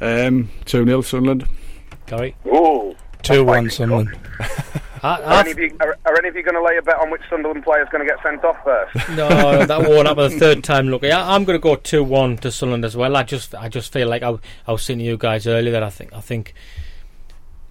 Um, 0.00 0.50
2 0.66 0.84
0 0.84 1.00
Sunderland. 1.02 1.46
Gary? 2.06 2.36
Ooh. 2.46 2.94
2 3.22 3.44
1 3.44 3.70
Sunderland. 3.70 4.18
I, 5.02 5.20
Are 5.22 5.40
any, 5.40 5.50
of 5.52 5.58
you, 5.58 5.76
are, 5.80 5.96
are 6.04 6.18
any 6.18 6.28
of 6.28 6.36
you 6.36 6.42
going 6.42 6.54
to 6.54 6.62
lay 6.62 6.76
a 6.76 6.82
bet 6.82 6.96
on 6.96 7.10
which 7.10 7.22
Sunderland 7.30 7.64
player 7.64 7.82
is 7.82 7.88
going 7.88 8.06
to 8.06 8.12
get 8.12 8.22
sent 8.22 8.44
off 8.44 8.56
first? 8.62 9.08
no, 9.16 9.64
that 9.64 9.80
won't 9.80 10.06
happen 10.06 10.30
the 10.30 10.38
third 10.38 10.62
time. 10.62 10.88
Look, 10.88 11.02
I'm 11.04 11.44
going 11.44 11.58
to 11.58 11.62
go 11.62 11.76
two 11.76 12.04
one 12.04 12.36
to 12.38 12.50
Sunderland 12.50 12.84
as 12.84 12.96
well. 12.96 13.16
I 13.16 13.22
just, 13.22 13.54
I 13.54 13.68
just 13.68 13.92
feel 13.92 14.08
like 14.08 14.22
I, 14.22 14.36
I 14.66 14.72
was 14.72 14.82
saying 14.82 14.98
to 14.98 15.04
you 15.04 15.16
guys 15.16 15.46
earlier 15.46 15.72
that 15.72 15.82
I 15.82 15.88
think, 15.88 16.12
I 16.12 16.20
think 16.20 16.52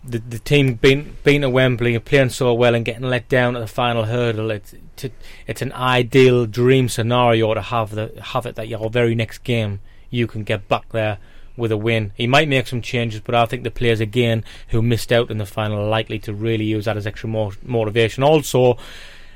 the 0.04 0.20
the 0.20 0.40
team 0.40 0.76
being 0.76 1.16
being 1.24 1.44
at 1.44 1.52
Wembley 1.52 1.96
and 1.96 2.04
playing 2.04 2.30
so 2.30 2.54
well 2.54 2.76
and 2.76 2.86
getting 2.86 3.04
let 3.04 3.28
down 3.28 3.56
at 3.56 3.60
the 3.60 3.68
final 3.68 4.06
hurdle. 4.06 4.52
It's 4.52 4.74
to, 4.98 5.12
it's 5.48 5.62
an 5.62 5.74
ideal 5.74 6.46
dream 6.46 6.90
scenario 6.90 7.54
to 7.54 7.62
have 7.62 7.92
the 7.92 8.14
have 8.22 8.46
it 8.46 8.56
that 8.56 8.68
your 8.68 8.90
very 8.90 9.16
next 9.16 9.40
game 9.40 9.82
you 10.10 10.28
can 10.28 10.44
get 10.44 10.68
back 10.68 10.90
there 10.90 11.20
with 11.58 11.72
a 11.72 11.78
win. 11.78 12.14
He 12.16 12.26
might 12.26 12.48
make 12.48 12.68
some 12.68 12.82
changes, 12.82 13.20
but 13.20 13.36
I 13.36 13.46
think 13.46 13.64
the 13.64 13.72
players 13.72 14.00
again 14.00 14.44
who 14.70 14.82
missed 14.82 15.12
out 15.12 15.30
in 15.30 15.38
the 15.38 15.46
final 15.46 15.80
are 15.80 15.90
likely 15.90 16.18
to 16.20 16.34
really 16.34 16.66
use 16.66 16.86
that 16.86 16.98
as 16.98 17.06
extra 17.06 17.30
mo- 17.30 17.54
motivation. 17.62 18.24
Also, 18.24 18.78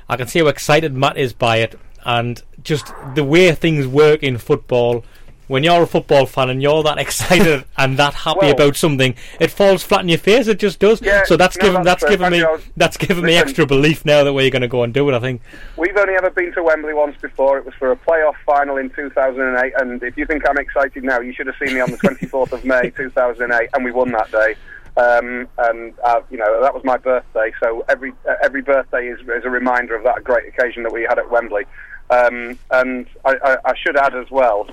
I 0.08 0.16
can 0.16 0.26
see 0.26 0.40
how 0.40 0.46
excited 0.46 0.94
Matt 0.94 1.18
is 1.18 1.32
by 1.32 1.58
it, 1.58 1.78
and 2.04 2.42
just 2.62 2.92
the 3.14 3.24
way 3.24 3.52
things 3.52 3.86
work 3.86 4.22
in 4.22 4.38
football. 4.38 5.04
When 5.46 5.62
you're 5.62 5.82
a 5.82 5.86
football 5.86 6.26
fan 6.26 6.48
and 6.50 6.62
you're 6.62 6.82
that 6.84 6.98
excited 7.04 7.64
and 7.76 7.98
that 7.98 8.14
happy 8.14 8.38
Well- 8.42 8.52
about 8.52 8.76
something, 8.76 9.14
it 9.40 9.50
falls 9.50 9.82
flat 9.82 10.00
in 10.02 10.08
your 10.08 10.18
face. 10.18 10.46
It 10.48 10.58
just 10.58 10.78
does. 10.78 11.02
Yeah, 11.02 11.24
so 11.24 11.36
that's 11.36 11.56
no, 11.58 11.66
given 11.66 11.82
that's 11.82 12.02
that's 12.02 12.10
given 12.12 12.32
me 12.32 12.38
Thank 12.38 12.42
you. 12.42 12.48
I 12.48 12.52
was- 12.52 12.64
that's 12.76 12.96
given 12.96 13.24
me 13.24 13.36
extra 13.36 13.66
belief 13.66 14.04
now 14.04 14.24
that 14.24 14.32
we're 14.32 14.50
going 14.50 14.62
to 14.62 14.68
go 14.68 14.82
and 14.82 14.92
do 14.94 15.08
it. 15.08 15.14
I 15.14 15.20
think. 15.20 15.42
We've 15.76 15.96
only 15.96 16.14
ever 16.14 16.30
been 16.30 16.52
to 16.54 16.62
Wembley 16.62 16.94
once 16.94 17.16
before. 17.20 17.58
It 17.58 17.64
was 17.66 17.74
for 17.74 17.92
a 17.92 17.96
playoff 17.96 18.36
final 18.46 18.76
in 18.76 18.90
2008. 18.90 19.72
And 19.76 20.02
if 20.02 20.16
you 20.16 20.26
think 20.26 20.48
I'm 20.48 20.58
excited 20.58 21.04
now, 21.04 21.20
you 21.20 21.32
should 21.32 21.46
have 21.46 21.56
seen 21.62 21.74
me 21.74 21.80
on 21.80 21.90
the 21.90 21.98
24th 21.98 22.52
of 22.52 22.64
May 22.64 22.90
2008, 22.96 23.68
and 23.74 23.84
we 23.84 23.92
won 23.92 24.10
that 24.12 24.30
day. 24.30 24.54
Um, 24.96 25.48
and 25.58 25.92
uh, 26.04 26.20
you 26.30 26.38
know 26.38 26.62
that 26.62 26.72
was 26.72 26.84
my 26.84 26.96
birthday, 26.96 27.52
so 27.60 27.84
every 27.88 28.12
uh, 28.28 28.34
every 28.44 28.62
birthday 28.62 29.08
is, 29.08 29.18
is 29.20 29.44
a 29.44 29.50
reminder 29.50 29.96
of 29.96 30.04
that 30.04 30.22
great 30.22 30.46
occasion 30.46 30.84
that 30.84 30.92
we 30.92 31.02
had 31.02 31.18
at 31.18 31.28
Wembley. 31.30 31.64
Um, 32.10 32.56
and 32.70 33.06
I, 33.24 33.34
I, 33.44 33.56
I 33.64 33.74
should 33.76 33.96
add 33.96 34.14
as 34.14 34.30
well 34.30 34.68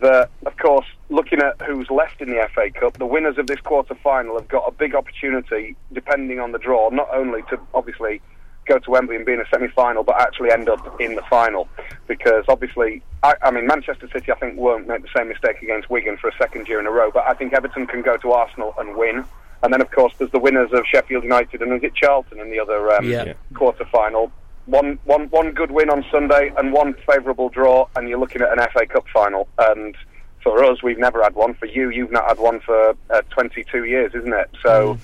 that, 0.00 0.30
of 0.44 0.56
course, 0.58 0.86
looking 1.08 1.40
at 1.40 1.60
who's 1.62 1.90
left 1.90 2.20
in 2.20 2.28
the 2.28 2.48
FA 2.54 2.70
Cup, 2.70 2.98
the 2.98 3.06
winners 3.06 3.38
of 3.38 3.46
this 3.46 3.60
quarter 3.60 3.94
final 3.94 4.38
have 4.38 4.48
got 4.48 4.64
a 4.66 4.72
big 4.72 4.94
opportunity, 4.94 5.76
depending 5.92 6.40
on 6.40 6.52
the 6.52 6.58
draw, 6.58 6.90
not 6.90 7.08
only 7.12 7.42
to 7.50 7.58
obviously 7.74 8.20
go 8.66 8.78
to 8.78 8.90
Wembley 8.90 9.16
and 9.16 9.24
be 9.24 9.32
in 9.32 9.40
a 9.40 9.44
semi-final, 9.48 10.02
but 10.02 10.20
actually 10.20 10.50
end 10.50 10.68
up 10.68 11.00
in 11.00 11.14
the 11.14 11.22
final. 11.30 11.68
Because 12.08 12.44
obviously, 12.48 13.00
I, 13.22 13.34
I 13.42 13.50
mean, 13.50 13.66
Manchester 13.66 14.08
City, 14.12 14.32
I 14.32 14.34
think, 14.36 14.58
won't 14.58 14.88
make 14.88 15.02
the 15.02 15.08
same 15.16 15.28
mistake 15.28 15.62
against 15.62 15.88
Wigan 15.88 16.16
for 16.16 16.28
a 16.28 16.36
second 16.36 16.66
year 16.68 16.80
in 16.80 16.86
a 16.86 16.90
row. 16.90 17.10
But 17.12 17.24
I 17.28 17.34
think 17.34 17.52
Everton 17.52 17.86
can 17.86 18.02
go 18.02 18.16
to 18.16 18.32
Arsenal 18.32 18.74
and 18.78 18.96
win. 18.96 19.24
And 19.62 19.72
then, 19.72 19.80
of 19.80 19.90
course, 19.90 20.12
there's 20.18 20.32
the 20.32 20.38
winners 20.38 20.70
of 20.72 20.84
Sheffield 20.84 21.22
United 21.22 21.62
and 21.62 21.72
is 21.72 21.82
it 21.82 21.94
Charlton 21.94 22.40
in 22.40 22.50
the 22.50 22.58
other 22.60 22.92
um, 22.92 23.08
Yeah. 23.08 23.24
Yeah. 23.24 23.32
quarter-final. 23.54 24.30
One, 24.66 24.98
one, 25.04 25.28
one 25.30 25.52
good 25.52 25.70
win 25.70 25.90
on 25.90 26.04
Sunday 26.10 26.52
and 26.56 26.72
one 26.72 26.94
favourable 27.08 27.48
draw, 27.48 27.86
and 27.96 28.08
you're 28.08 28.18
looking 28.18 28.42
at 28.42 28.52
an 28.56 28.66
FA 28.72 28.86
Cup 28.86 29.06
final. 29.12 29.48
And 29.58 29.94
for 30.42 30.64
us, 30.64 30.82
we've 30.82 30.98
never 30.98 31.22
had 31.22 31.34
one. 31.34 31.54
For 31.54 31.66
you, 31.66 31.90
you've 31.90 32.10
not 32.10 32.26
had 32.28 32.38
one 32.38 32.60
for 32.60 32.96
uh, 33.10 33.22
22 33.30 33.84
years, 33.84 34.12
isn't 34.14 34.32
it? 34.32 34.50
So, 34.62 34.98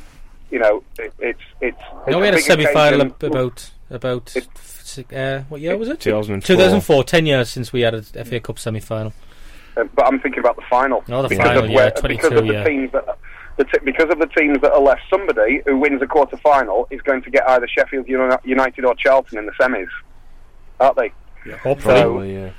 you 0.50 0.58
know, 0.58 0.82
it, 0.98 1.12
it's 1.18 1.40
it's. 1.60 1.80
Mm. 1.80 2.10
No, 2.10 2.18
we 2.18 2.24
had 2.26 2.34
a 2.34 2.36
big 2.38 2.44
semi-final 2.44 3.00
occasion. 3.02 3.26
about 3.28 3.70
about 3.90 4.36
It- 4.36 4.48
f- 4.54 5.12
uh, 5.12 5.40
what 5.48 5.60
year 5.60 5.76
was 5.76 5.88
it? 5.88 6.00
2004. 6.00 6.46
2004. 6.56 7.04
Ten 7.04 7.26
years 7.26 7.48
since 7.48 7.72
we 7.72 7.80
had 7.82 7.94
a 7.94 8.02
FA 8.02 8.40
Cup 8.40 8.58
semi-final. 8.58 9.12
Uh, 9.76 9.84
but 9.94 10.06
I'm 10.06 10.20
thinking 10.20 10.40
about 10.40 10.56
the 10.56 10.62
final. 10.68 11.02
Oh, 11.08 11.22
the 11.22 11.28
because 11.28 11.46
final, 11.46 11.64
of 11.64 11.70
yeah, 11.70 11.76
where, 11.76 11.90
22, 11.92 12.22
because 12.22 12.38
of 12.38 12.46
the 12.46 12.52
yeah. 12.52 12.64
teams 12.64 12.92
that. 12.92 13.18
The 13.62 13.78
t- 13.78 13.84
because 13.84 14.10
of 14.10 14.18
the 14.18 14.26
teams 14.26 14.60
that 14.62 14.72
are 14.72 14.80
left, 14.80 15.02
somebody 15.08 15.62
who 15.64 15.76
wins 15.78 16.02
a 16.02 16.06
quarter 16.08 16.36
final 16.38 16.88
is 16.90 17.00
going 17.02 17.22
to 17.22 17.30
get 17.30 17.48
either 17.48 17.68
Sheffield 17.68 18.08
United 18.08 18.84
or 18.84 18.96
Charlton 18.96 19.38
in 19.38 19.46
the 19.46 19.52
semis. 19.52 19.86
aren't 20.80 20.96
they? 20.96 21.12
Hopefully. 21.58 22.00
Probably, 22.02 22.34
yeah. 22.34 22.50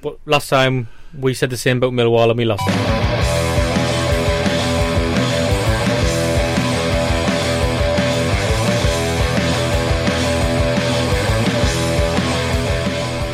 But 0.00 0.20
last 0.24 0.48
time 0.48 0.86
we 1.18 1.34
said 1.34 1.50
the 1.50 1.56
same 1.56 1.78
about 1.78 1.94
Millwall 1.94 2.28
and 2.28 2.38
we 2.38 2.44
lost. 2.44 2.62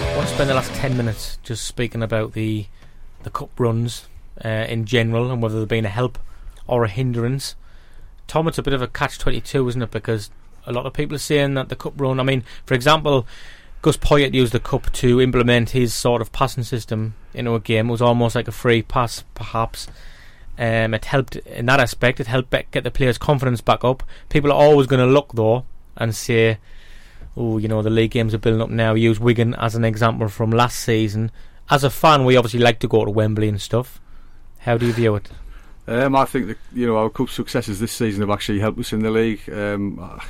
I 0.01 0.17
want 0.17 0.29
to 0.29 0.35
spend 0.35 0.49
the 0.49 0.55
last 0.55 0.73
10 0.77 0.97
minutes 0.97 1.39
just 1.43 1.67
speaking 1.67 2.03
about 2.03 2.33
the 2.33 2.67
the 3.25 3.31
cup 3.31 3.51
runs 3.59 4.07
uh, 4.43 4.49
in 4.49 4.87
general 4.87 5.31
and 5.31 5.43
whether 5.43 5.59
they've 5.59 5.69
been 5.69 5.85
a 5.85 5.91
help 5.91 6.19
or 6.69 6.85
a 6.85 6.89
hindrance. 6.89 7.57
Tom, 8.29 8.47
it's 8.47 8.59
a 8.59 8.63
bit 8.63 8.75
of 8.75 8.83
a 8.83 8.87
catch 8.87 9.19
22, 9.19 9.69
isn't 9.69 9.83
it? 9.83 9.91
Because 9.91 10.31
a 10.67 10.73
lot 10.73 10.87
of 10.87 10.93
people 10.93 11.17
are 11.17 11.19
saying 11.19 11.55
that 11.55 11.71
the 11.71 11.77
cup 11.77 11.95
run, 12.01 12.21
I 12.21 12.23
mean, 12.23 12.45
for 12.67 12.75
example, 12.75 13.27
Gus 13.81 13.97
Poyet 13.97 14.35
used 14.35 14.53
the 14.53 14.61
cup 14.61 14.93
to 14.93 15.21
implement 15.21 15.71
his 15.71 15.95
sort 15.95 16.21
of 16.21 16.33
passing 16.33 16.65
system 16.65 17.15
into 17.33 17.55
a 17.55 17.61
game. 17.61 17.89
It 17.89 17.93
was 17.93 18.03
almost 18.03 18.35
like 18.35 18.49
a 18.49 18.53
free 18.53 18.83
pass, 18.83 19.25
perhaps. 19.35 19.89
Um, 20.59 20.93
it 20.95 21.05
helped 21.05 21.37
in 21.37 21.67
that 21.67 21.79
aspect. 21.79 22.19
It 22.19 22.27
helped 22.27 22.51
get 22.51 22.85
the 22.85 22.91
players' 22.91 23.19
confidence 23.19 23.61
back 23.61 23.85
up. 23.85 24.03
People 24.29 24.51
are 24.51 24.61
always 24.61 24.89
going 24.89 25.07
to 25.07 25.13
look 25.13 25.33
though 25.33 25.65
and 25.97 26.15
say, 26.15 26.59
"Oh, 27.37 27.59
you 27.59 27.69
know, 27.69 27.81
the 27.81 27.91
league 27.91 28.11
games 28.11 28.35
are 28.35 28.39
building 28.39 28.61
up 28.61 28.71
now." 28.71 28.95
Use 28.95 29.21
Wigan 29.21 29.55
as 29.55 29.77
an 29.77 29.85
example 29.85 30.27
from 30.29 30.51
last 30.51 30.81
season. 30.81 31.31
As 31.71 31.85
a 31.85 31.91
fan, 31.91 32.25
we 32.25 32.37
obviously 32.37 32.61
like 32.61 32.81
to 32.81 32.89
go 32.89 33.05
to 33.05 33.11
Wembley 33.11 33.49
and 33.49 33.61
stuff. 33.61 34.01
How 34.61 34.77
do 34.77 34.87
you 34.87 34.93
view 34.93 35.15
it? 35.15 35.31
Um, 35.89 36.15
I 36.15 36.27
think 36.27 36.59
you 36.75 36.87
know 36.87 36.99
our 36.99 37.09
cup 37.09 37.31
successes 37.31 37.81
this 37.81 37.93
season 37.93 38.21
have 38.21 38.31
actually 38.31 38.61
helped 38.61 38.79
us 38.79 38.93
in 38.93 39.01
the 39.01 39.11
league. 39.11 39.49
Um, 39.51 40.21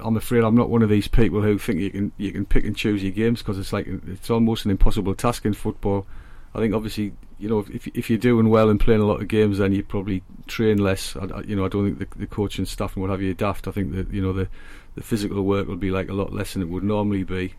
I'm 0.00 0.16
afraid 0.16 0.42
I'm 0.42 0.56
not 0.56 0.68
one 0.68 0.82
of 0.82 0.88
these 0.88 1.06
people 1.06 1.40
who 1.40 1.56
think 1.56 1.78
you 1.78 1.90
can 1.90 2.12
you 2.16 2.32
can 2.32 2.44
pick 2.44 2.64
and 2.64 2.76
choose 2.76 3.00
your 3.00 3.12
games 3.12 3.40
because 3.40 3.58
it's 3.58 3.72
like 3.72 3.86
it's 3.86 4.28
almost 4.28 4.64
an 4.64 4.72
impossible 4.72 5.14
task 5.14 5.44
in 5.44 5.54
football. 5.54 6.04
I 6.52 6.58
think 6.58 6.74
obviously 6.74 7.12
you 7.38 7.48
know 7.48 7.64
if 7.72 7.86
if 7.88 8.10
you're 8.10 8.18
doing 8.18 8.50
well 8.50 8.70
and 8.70 8.80
playing 8.80 9.00
a 9.00 9.06
lot 9.06 9.22
of 9.22 9.28
games, 9.28 9.58
then 9.58 9.72
you 9.72 9.84
probably 9.84 10.24
train 10.48 10.78
less. 10.78 11.14
I, 11.14 11.42
you 11.42 11.54
know 11.54 11.64
I 11.64 11.68
don't 11.68 11.84
think 11.96 12.10
the, 12.10 12.18
the 12.18 12.26
coach 12.26 12.58
and 12.58 12.66
staff 12.66 12.96
and 12.96 13.02
what 13.02 13.10
have 13.12 13.22
you 13.22 13.32
daft. 13.34 13.68
I 13.68 13.70
think 13.70 13.94
that 13.94 14.12
you 14.12 14.20
know 14.20 14.32
the 14.32 14.48
the 14.96 15.02
physical 15.02 15.42
work 15.42 15.68
will 15.68 15.76
be 15.76 15.92
like 15.92 16.08
a 16.08 16.14
lot 16.14 16.32
less 16.32 16.54
than 16.54 16.62
it 16.62 16.68
would 16.68 16.82
normally 16.82 17.22
be. 17.22 17.54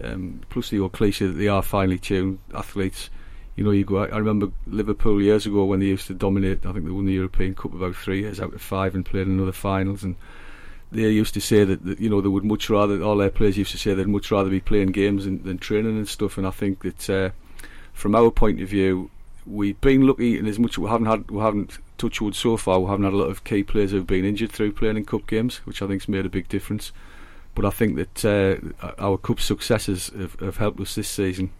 Um, 0.00 0.42
plus 0.50 0.70
the 0.70 0.78
old 0.78 0.92
cliche 0.92 1.26
that 1.26 1.32
they 1.32 1.48
are 1.48 1.62
finely 1.62 1.98
tuned 1.98 2.38
athletes. 2.54 3.10
You 3.58 3.64
know, 3.64 3.72
you 3.72 3.84
go. 3.84 4.04
I 4.04 4.18
remember 4.18 4.52
Liverpool 4.68 5.20
years 5.20 5.44
ago 5.44 5.64
when 5.64 5.80
they 5.80 5.86
used 5.86 6.06
to 6.06 6.14
dominate. 6.14 6.64
I 6.64 6.72
think 6.72 6.84
they 6.84 6.92
won 6.92 7.06
the 7.06 7.12
European 7.12 7.56
Cup 7.56 7.74
about 7.74 7.96
three 7.96 8.20
years 8.20 8.38
out 8.38 8.54
of 8.54 8.62
five 8.62 8.94
and 8.94 9.04
played 9.04 9.26
in 9.26 9.32
another 9.32 9.50
finals. 9.50 10.04
And 10.04 10.14
they 10.92 11.10
used 11.10 11.34
to 11.34 11.40
say 11.40 11.64
that, 11.64 11.84
that 11.84 11.98
you 11.98 12.08
know 12.08 12.20
they 12.20 12.28
would 12.28 12.44
much 12.44 12.70
rather. 12.70 13.02
All 13.02 13.16
their 13.16 13.30
players 13.30 13.58
used 13.58 13.72
to 13.72 13.76
say 13.76 13.94
they'd 13.94 14.06
much 14.06 14.30
rather 14.30 14.48
be 14.48 14.60
playing 14.60 14.92
games 14.92 15.24
than, 15.24 15.42
than 15.42 15.58
training 15.58 15.96
and 15.96 16.06
stuff. 16.06 16.38
And 16.38 16.46
I 16.46 16.52
think 16.52 16.84
that 16.84 17.10
uh, 17.10 17.30
from 17.92 18.14
our 18.14 18.30
point 18.30 18.62
of 18.62 18.68
view, 18.68 19.10
we've 19.44 19.80
been 19.80 20.06
lucky, 20.06 20.38
and 20.38 20.46
as 20.46 20.60
much 20.60 20.78
we 20.78 20.88
haven't 20.88 21.06
had, 21.06 21.28
we 21.28 21.40
haven't 21.40 21.78
touched 21.98 22.20
wood 22.20 22.36
so 22.36 22.56
far. 22.56 22.78
We 22.78 22.86
haven't 22.86 23.06
had 23.06 23.12
a 23.12 23.16
lot 23.16 23.28
of 23.28 23.42
key 23.42 23.64
players 23.64 23.90
who've 23.90 24.06
been 24.06 24.24
injured 24.24 24.52
through 24.52 24.70
playing 24.70 24.98
in 24.98 25.04
cup 25.04 25.26
games, 25.26 25.56
which 25.66 25.82
I 25.82 25.88
think's 25.88 26.06
made 26.06 26.26
a 26.26 26.30
big 26.30 26.48
difference. 26.48 26.92
But 27.56 27.64
I 27.64 27.70
think 27.70 27.96
that 27.96 28.24
uh, 28.24 28.92
our 29.00 29.18
cup 29.18 29.40
successes 29.40 30.12
have, 30.16 30.38
have 30.38 30.58
helped 30.58 30.78
us 30.78 30.94
this 30.94 31.08
season. 31.08 31.50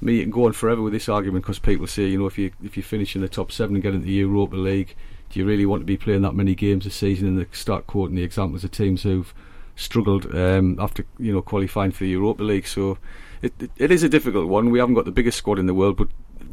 Me, 0.00 0.16
you 0.16 0.22
can 0.22 0.30
go 0.30 0.46
on 0.46 0.52
forever 0.52 0.80
with 0.80 0.92
this 0.92 1.08
argument 1.08 1.44
because 1.44 1.58
people 1.58 1.86
say, 1.86 2.06
you 2.06 2.18
know, 2.18 2.26
if 2.26 2.38
you 2.38 2.52
if 2.62 2.76
you 2.76 2.82
finish 2.82 3.16
in 3.16 3.22
the 3.22 3.28
top 3.28 3.50
seven 3.50 3.76
and 3.76 3.82
get 3.82 3.94
into 3.94 4.06
the 4.06 4.12
Europa 4.12 4.56
League, 4.56 4.94
do 5.30 5.40
you 5.40 5.46
really 5.46 5.66
want 5.66 5.82
to 5.82 5.86
be 5.86 5.96
playing 5.96 6.22
that 6.22 6.34
many 6.34 6.54
games 6.54 6.86
a 6.86 6.90
season? 6.90 7.26
And 7.28 7.38
they 7.38 7.46
start 7.52 7.86
quoting 7.86 8.16
the 8.16 8.22
examples 8.22 8.64
of 8.64 8.70
teams 8.70 9.02
who've 9.02 9.34
struggled 9.76 10.34
um, 10.34 10.78
after 10.80 11.04
you 11.18 11.32
know 11.32 11.42
qualifying 11.42 11.90
for 11.90 12.04
the 12.04 12.10
Europa 12.10 12.42
League. 12.42 12.66
So 12.66 12.98
it, 13.42 13.52
it 13.60 13.70
it 13.76 13.90
is 13.90 14.02
a 14.02 14.08
difficult 14.08 14.46
one. 14.48 14.70
We 14.70 14.78
haven't 14.78 14.94
got 14.94 15.04
the 15.04 15.12
biggest 15.12 15.38
squad 15.38 15.58
in 15.58 15.66
the 15.66 15.74
world, 15.74 15.96
but 15.96 16.08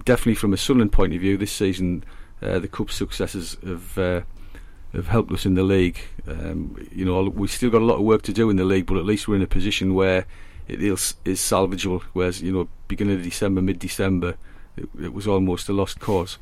definitely 0.06 0.36
from 0.36 0.54
a 0.54 0.58
Sunderland 0.58 0.92
point 0.92 1.14
of 1.14 1.22
view, 1.22 1.38
this 1.38 1.52
season 1.52 2.04
uh, 2.42 2.60
the 2.60 2.68
cup 2.68 2.92
successes 2.92 3.58
have. 3.64 3.98
Uh, 3.98 4.22
have 4.94 5.08
helped 5.10 5.32
us 5.34 5.46
in 5.46 5.56
the 5.56 5.64
league. 5.64 6.00
Um, 6.26 6.88
you 6.90 7.04
know, 7.04 7.24
we've 7.24 7.52
still 7.52 7.70
got 7.70 7.82
a 7.82 7.86
lot 7.86 7.96
of 7.96 8.04
work 8.04 8.22
to 8.24 8.32
do 8.32 8.50
in 8.50 8.56
the 8.56 8.64
league, 8.64 8.86
but 8.86 8.96
at 8.96 9.04
least 9.04 9.28
we're 9.28 9.36
in 9.36 9.42
a 9.42 9.48
position 9.48 9.94
where 9.94 10.26
it 10.68 10.82
is, 10.82 11.16
is 11.26 11.40
salvageable. 11.40 12.02
Whereas, 12.14 12.42
you 12.42 12.52
know, 12.52 12.68
beginning 12.88 13.16
of 13.16 13.24
December, 13.24 13.62
mid-December, 13.62 14.36
it, 14.78 14.90
it 15.02 15.14
was 15.14 15.28
almost 15.28 15.70
a 15.70 15.74
lost 15.74 16.00
cause. 16.00 16.38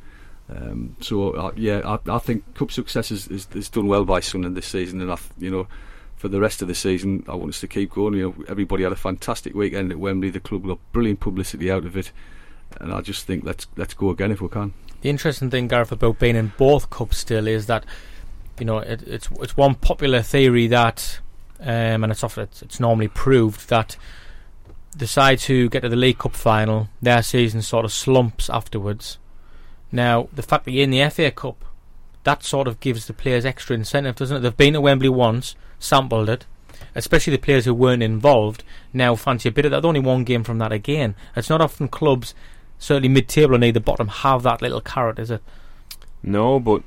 Um, 0.48 0.96
so 1.00 1.30
uh, 1.32 1.52
yeah, 1.56 1.80
I, 1.84 1.98
I 2.10 2.18
think 2.18 2.54
cup 2.54 2.70
success 2.70 3.10
is, 3.10 3.28
is, 3.28 3.48
is 3.54 3.68
done 3.70 3.86
well 3.86 4.04
by 4.04 4.20
Sunderland 4.20 4.56
this 4.56 4.66
season, 4.66 5.00
and 5.00 5.10
I, 5.10 5.18
you 5.38 5.50
know, 5.50 5.66
for 6.16 6.28
the 6.28 6.40
rest 6.40 6.62
of 6.62 6.68
the 6.68 6.74
season, 6.74 7.24
I 7.28 7.34
want 7.34 7.50
us 7.50 7.60
to 7.60 7.68
keep 7.68 7.92
going. 7.92 8.14
You 8.14 8.28
know, 8.28 8.44
everybody 8.48 8.82
had 8.82 8.92
a 8.92 8.96
fantastic 8.96 9.54
weekend 9.54 9.90
at 9.90 9.98
Wembley. 9.98 10.30
The 10.30 10.40
club 10.40 10.66
got 10.66 10.78
brilliant 10.92 11.20
publicity 11.20 11.70
out 11.70 11.84
of 11.84 11.96
it, 11.96 12.12
and 12.80 12.92
I 12.92 13.00
just 13.00 13.26
think 13.26 13.44
let's 13.44 13.66
let's 13.76 13.94
go 13.94 14.10
again 14.10 14.32
if 14.32 14.40
we 14.40 14.48
can. 14.48 14.74
The 15.00 15.10
interesting 15.10 15.50
thing, 15.50 15.68
Gareth, 15.68 15.92
about 15.92 16.18
being 16.18 16.36
in 16.36 16.52
both 16.58 16.90
cups 16.90 17.18
still 17.18 17.46
is 17.46 17.66
that 17.66 17.84
you 18.58 18.66
know 18.66 18.78
it, 18.78 19.02
it's 19.06 19.28
it's 19.40 19.56
one 19.56 19.74
popular 19.74 20.20
theory 20.20 20.66
that, 20.66 21.20
um, 21.60 22.04
and 22.04 22.10
it's 22.10 22.24
often 22.24 22.44
it's, 22.44 22.62
it's 22.62 22.80
normally 22.80 23.08
proved 23.08 23.68
that 23.68 23.96
the 24.96 25.06
sides 25.06 25.46
who 25.46 25.68
get 25.68 25.80
to 25.80 25.88
the 25.88 25.96
League 25.96 26.18
Cup 26.18 26.34
final, 26.34 26.88
their 27.02 27.22
season 27.22 27.62
sort 27.62 27.84
of 27.84 27.92
slumps 27.92 28.48
afterwards. 28.48 29.18
Now, 29.90 30.28
the 30.32 30.42
fact 30.42 30.64
that 30.64 30.72
you're 30.72 30.84
in 30.84 30.90
the 30.90 31.08
FA 31.10 31.30
Cup, 31.30 31.64
that 32.24 32.42
sort 32.42 32.68
of 32.68 32.80
gives 32.80 33.06
the 33.06 33.12
players 33.12 33.44
extra 33.44 33.74
incentive, 33.74 34.16
doesn't 34.16 34.38
it? 34.38 34.40
They've 34.40 34.56
been 34.56 34.74
to 34.74 34.80
Wembley 34.80 35.08
once, 35.08 35.56
sampled 35.78 36.28
it, 36.28 36.46
especially 36.94 37.32
the 37.32 37.42
players 37.42 37.64
who 37.64 37.74
weren't 37.74 38.02
involved. 38.02 38.64
Now 38.92 39.14
fancy 39.14 39.48
a 39.48 39.52
bit 39.52 39.64
of 39.64 39.70
that. 39.70 39.82
There's 39.82 39.88
Only 39.88 40.00
one 40.00 40.24
game 40.24 40.44
from 40.44 40.58
that 40.58 40.72
again. 40.72 41.14
It's 41.36 41.50
not 41.50 41.60
often 41.60 41.88
clubs, 41.88 42.34
certainly 42.78 43.08
mid-table 43.08 43.54
or 43.54 43.58
near 43.58 43.72
the 43.72 43.80
bottom, 43.80 44.08
have 44.08 44.42
that 44.44 44.62
little 44.62 44.80
carrot, 44.80 45.18
is 45.18 45.30
it? 45.30 45.42
No, 46.22 46.58
but 46.58 46.82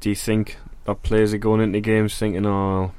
do 0.00 0.08
you 0.08 0.16
think 0.16 0.58
that 0.84 1.02
players 1.02 1.32
are 1.32 1.38
going 1.38 1.60
into 1.60 1.80
games 1.80 2.16
thinking, 2.16 2.46
"Oh, 2.46 2.92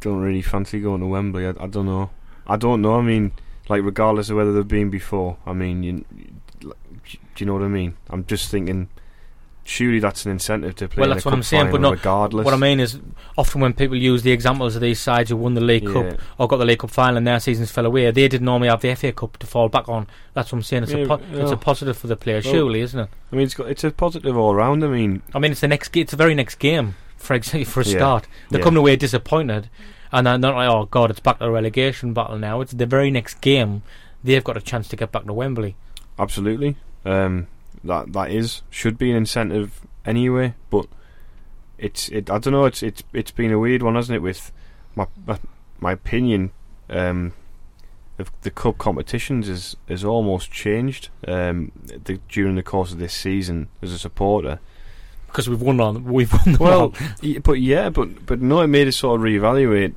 don't 0.00 0.20
really 0.20 0.42
fancy 0.42 0.80
going 0.80 1.00
to 1.00 1.06
Wembley"? 1.06 1.46
I, 1.46 1.50
I 1.60 1.66
don't 1.66 1.86
know. 1.86 2.10
I 2.46 2.56
don't 2.56 2.80
know. 2.82 2.98
I 2.98 3.02
mean, 3.02 3.32
like 3.68 3.82
regardless 3.82 4.30
of 4.30 4.36
whether 4.36 4.52
they've 4.52 4.66
been 4.66 4.90
before. 4.90 5.36
I 5.46 5.52
mean, 5.52 5.82
you, 5.82 6.04
do 6.60 6.72
you 7.38 7.46
know 7.46 7.54
what 7.54 7.62
I 7.62 7.68
mean? 7.68 7.94
I'm 8.10 8.24
just 8.26 8.50
thinking. 8.50 8.88
Surely 9.64 9.98
that's 10.00 10.24
an 10.24 10.32
incentive 10.32 10.76
to 10.76 10.88
play. 10.88 11.02
Well, 11.02 11.10
that's 11.12 11.26
what 11.26 11.34
I'm 11.34 11.42
saying, 11.42 11.70
but 11.70 11.82
not- 11.82 11.90
regardless. 11.92 12.42
What 12.46 12.54
I 12.54 12.56
mean 12.56 12.80
is, 12.80 12.98
often 13.36 13.60
when 13.60 13.74
people 13.74 13.98
use 13.98 14.22
the 14.22 14.32
examples 14.32 14.74
of 14.76 14.80
these 14.80 14.98
sides 14.98 15.28
who 15.28 15.36
won 15.36 15.52
the 15.52 15.60
League 15.60 15.82
Yeah. 15.82 15.92
Cup 16.12 16.20
or 16.38 16.48
got 16.48 16.56
the 16.56 16.64
League 16.64 16.78
Cup 16.78 16.88
final 16.88 17.18
and 17.18 17.26
their 17.26 17.38
seasons 17.38 17.70
fell 17.70 17.84
away, 17.84 18.10
they 18.10 18.28
didn't 18.28 18.46
normally 18.46 18.70
have 18.70 18.80
the 18.80 18.94
FA 18.94 19.12
Cup 19.12 19.36
to 19.36 19.46
fall 19.46 19.68
back 19.68 19.86
on. 19.86 20.06
That's 20.32 20.50
what 20.50 20.56
I'm 20.60 20.62
saying. 20.62 20.84
It's, 20.84 20.92
Yeah, 20.92 21.00
a, 21.00 21.06
po- 21.06 21.20
it's 21.32 21.50
a 21.50 21.56
positive 21.58 21.98
for 21.98 22.06
the 22.06 22.16
players, 22.16 22.46
Well- 22.46 22.54
surely, 22.54 22.80
isn't 22.80 22.98
it? 22.98 23.10
I 23.30 23.36
mean, 23.36 23.44
it's 23.44 23.52
got, 23.52 23.68
it's 23.68 23.84
a 23.84 23.90
positive 23.90 24.38
all 24.38 24.54
round. 24.54 24.82
I 24.82 24.88
mean, 24.88 25.20
I 25.34 25.38
mean, 25.38 25.52
it's 25.52 25.60
the 25.60 25.68
next. 25.68 25.94
It's 25.94 26.12
the 26.12 26.16
very 26.16 26.34
next 26.34 26.54
game. 26.54 26.94
For 27.18 27.34
example, 27.34 27.70
for 27.70 27.80
a 27.80 27.84
Yeah. 27.84 27.98
start, 27.98 28.26
they're 28.50 28.60
Yeah. 28.60 28.64
coming 28.64 28.78
away 28.78 28.96
disappointed, 28.96 29.68
and 30.12 30.26
they're 30.26 30.38
not 30.38 30.54
like, 30.56 30.68
"Oh 30.70 30.86
God, 30.90 31.10
it's 31.10 31.20
back 31.20 31.38
to 31.38 31.44
the 31.44 31.50
relegation 31.50 32.12
battle 32.14 32.38
now." 32.38 32.60
It's 32.60 32.72
the 32.72 32.86
very 32.86 33.10
next 33.10 33.40
game. 33.40 33.82
They've 34.24 34.42
got 34.44 34.56
a 34.56 34.60
chance 34.60 34.88
to 34.88 34.96
get 34.96 35.12
back 35.12 35.24
to 35.26 35.32
Wembley. 35.32 35.76
Absolutely. 36.18 36.76
Um, 37.04 37.46
that 37.84 38.12
that 38.12 38.30
is 38.30 38.62
should 38.70 38.98
be 38.98 39.10
an 39.10 39.16
incentive 39.16 39.80
anyway, 40.04 40.54
but 40.70 40.86
it's 41.78 42.08
it. 42.08 42.30
I 42.30 42.38
don't 42.38 42.52
know. 42.52 42.64
It's 42.64 42.82
it's 42.82 43.02
it's 43.12 43.30
been 43.30 43.52
a 43.52 43.58
weird 43.58 43.82
one, 43.82 43.94
hasn't 43.94 44.16
it? 44.16 44.22
With 44.22 44.50
my 44.96 45.06
my, 45.26 45.38
my 45.80 45.92
opinion 45.92 46.50
um, 46.90 47.32
of 48.18 48.32
the 48.42 48.50
cup 48.50 48.78
competitions 48.78 49.48
is 49.48 49.76
is 49.88 50.04
almost 50.04 50.50
changed 50.50 51.08
um, 51.26 51.70
the, 51.84 52.18
during 52.28 52.56
the 52.56 52.62
course 52.62 52.92
of 52.92 52.98
this 52.98 53.12
season 53.14 53.68
as 53.82 53.92
a 53.92 53.98
supporter. 53.98 54.58
Because 55.28 55.48
we've 55.48 55.60
won 55.62 55.78
on, 55.80 56.04
we've 56.04 56.32
won 56.32 56.42
them 56.44 56.56
Well, 56.58 56.80
all. 56.80 56.94
y- 57.22 57.38
but 57.42 57.52
yeah, 57.60 57.90
but 57.90 58.26
but 58.26 58.40
no, 58.40 58.60
it 58.62 58.66
made 58.68 58.88
us 58.88 58.96
sort 58.96 59.20
of 59.20 59.24
reevaluate. 59.24 59.94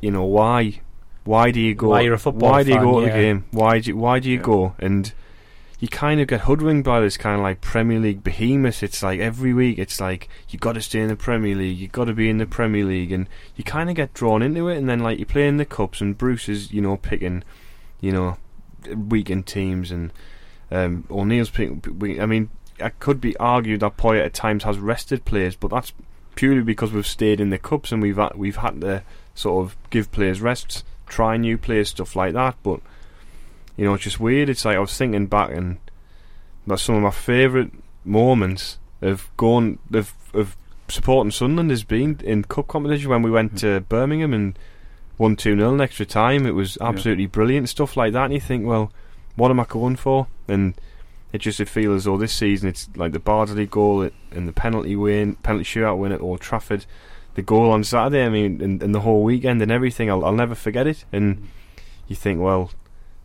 You 0.00 0.10
know 0.12 0.24
why? 0.24 0.80
Why 1.24 1.50
do 1.50 1.60
you 1.60 1.74
go? 1.74 1.88
Why 1.88 2.02
you're 2.02 2.14
a 2.14 2.18
football 2.18 2.50
Why 2.50 2.62
do 2.62 2.68
you 2.70 2.76
fan, 2.76 2.84
go 2.84 3.00
to 3.00 3.06
yeah. 3.06 3.16
the 3.16 3.18
game? 3.22 3.44
Why 3.50 3.80
do 3.80 3.90
you, 3.90 3.96
why 3.96 4.18
do 4.20 4.30
you 4.30 4.36
Yeah. 4.36 4.42
go? 4.42 4.74
And 4.78 5.12
you 5.80 5.88
kind 5.88 6.20
of 6.20 6.28
get 6.28 6.42
hoodwinked 6.42 6.84
by 6.86 7.00
this 7.00 7.16
kind 7.16 7.36
of 7.36 7.42
like 7.42 7.60
Premier 7.60 7.98
League 7.98 8.22
behemoth. 8.22 8.82
It's 8.82 9.02
like 9.02 9.18
every 9.20 9.52
week, 9.52 9.78
it's 9.78 10.00
like 10.00 10.28
you 10.48 10.58
got 10.58 10.72
to 10.74 10.80
stay 10.80 11.00
in 11.00 11.08
the 11.08 11.16
Premier 11.16 11.54
League, 11.56 11.76
you 11.78 11.88
got 11.88 12.04
to 12.04 12.12
be 12.14 12.30
in 12.30 12.38
the 12.38 12.46
Premier 12.46 12.84
League, 12.84 13.12
and 13.12 13.28
you 13.56 13.64
kind 13.64 13.90
of 13.90 13.96
get 13.96 14.14
drawn 14.14 14.40
into 14.42 14.68
it. 14.68 14.76
And 14.78 14.88
then 14.88 15.00
like 15.00 15.18
you 15.18 15.26
play 15.26 15.48
in 15.48 15.56
the 15.56 15.64
cups, 15.64 16.00
and 16.00 16.16
Bruce 16.16 16.48
is 16.48 16.70
you 16.72 16.80
know 16.80 16.96
picking, 16.96 17.42
you 18.00 18.12
know, 18.12 18.36
weekend 18.94 19.46
teams, 19.46 19.90
and 19.90 20.12
um, 20.70 21.04
O'Neill's 21.10 21.50
picking. 21.50 21.82
we- 21.98 22.20
I 22.20 22.26
mean, 22.26 22.50
it 22.78 22.98
could 22.98 23.20
be 23.20 23.36
argued 23.36 23.80
that 23.80 23.96
Poyet 23.96 24.24
at 24.24 24.34
times 24.34 24.64
has 24.64 24.78
rested 24.78 25.24
players, 25.24 25.56
but 25.56 25.70
that's 25.70 25.92
purely 26.34 26.62
because 26.62 26.92
we've 26.92 27.06
stayed 27.06 27.40
in 27.40 27.50
the 27.50 27.58
cups 27.58 27.92
and 27.92 28.02
we've 28.02 28.16
had, 28.16 28.34
we've 28.34 28.56
had 28.56 28.80
to 28.82 29.02
sort 29.34 29.64
of 29.64 29.76
give 29.90 30.12
players 30.12 30.40
rests, 30.40 30.84
try 31.06 31.36
new 31.36 31.58
players, 31.58 31.90
stuff 31.90 32.16
like 32.16 32.34
that. 32.34 32.56
But 32.62 32.80
you 33.76 33.84
know, 33.84 33.94
it's 33.94 34.04
just 34.04 34.20
weird. 34.20 34.48
It's 34.48 34.64
like 34.64 34.76
I 34.76 34.80
was 34.80 34.96
thinking 34.96 35.26
back 35.26 35.50
and 35.50 35.78
that's 36.66 36.82
some 36.82 36.96
of 36.96 37.02
my 37.02 37.10
favourite 37.10 37.72
moments 38.04 38.78
of 39.02 39.28
going 39.36 39.78
of 39.92 40.14
of 40.32 40.56
supporting 40.88 41.30
Sunderland 41.30 41.70
has 41.70 41.84
been 41.84 42.20
in 42.22 42.44
cup 42.44 42.68
competition 42.68 43.10
when 43.10 43.22
we 43.22 43.30
went 43.30 43.52
hmm. 43.52 43.56
to 43.58 43.80
Birmingham 43.80 44.32
and 44.32 44.58
won 45.18 45.36
two 45.36 45.56
nil 45.56 45.74
in 45.74 45.80
extra 45.80 46.06
time. 46.06 46.46
It 46.46 46.54
was 46.54 46.78
absolutely 46.80 47.26
brilliant 47.26 47.68
stuff 47.68 47.96
like 47.96 48.12
that. 48.12 48.26
And 48.26 48.34
you 48.34 48.40
think, 48.40 48.66
well, 48.66 48.92
what 49.34 49.50
am 49.50 49.60
I 49.60 49.64
going 49.64 49.96
for? 49.96 50.26
And 50.48 50.74
it 51.32 51.38
just 51.38 51.60
it 51.60 51.68
feels 51.68 51.96
as 51.96 52.04
though 52.04 52.16
this 52.16 52.32
season 52.32 52.68
it's 52.68 52.88
like 52.96 53.12
the 53.12 53.18
Bardsley 53.18 53.66
goal 53.66 54.08
and 54.30 54.48
the 54.48 54.52
penalty 54.52 54.96
win, 54.96 55.34
penalty 55.36 55.64
shootout 55.64 55.98
win 55.98 56.12
at 56.12 56.20
Old 56.20 56.40
Trafford, 56.40 56.86
the 57.34 57.42
goal 57.42 57.70
on 57.70 57.84
Saturday. 57.84 58.24
I 58.24 58.28
mean, 58.28 58.60
and, 58.62 58.82
and 58.82 58.94
the 58.94 59.00
whole 59.00 59.22
weekend 59.22 59.60
and 59.62 59.70
everything. 59.72 60.10
I'll, 60.10 60.24
I'll 60.24 60.32
never 60.32 60.54
forget 60.54 60.86
it. 60.86 61.04
And 61.12 61.48
you 62.06 62.16
think, 62.16 62.40
well, 62.40 62.70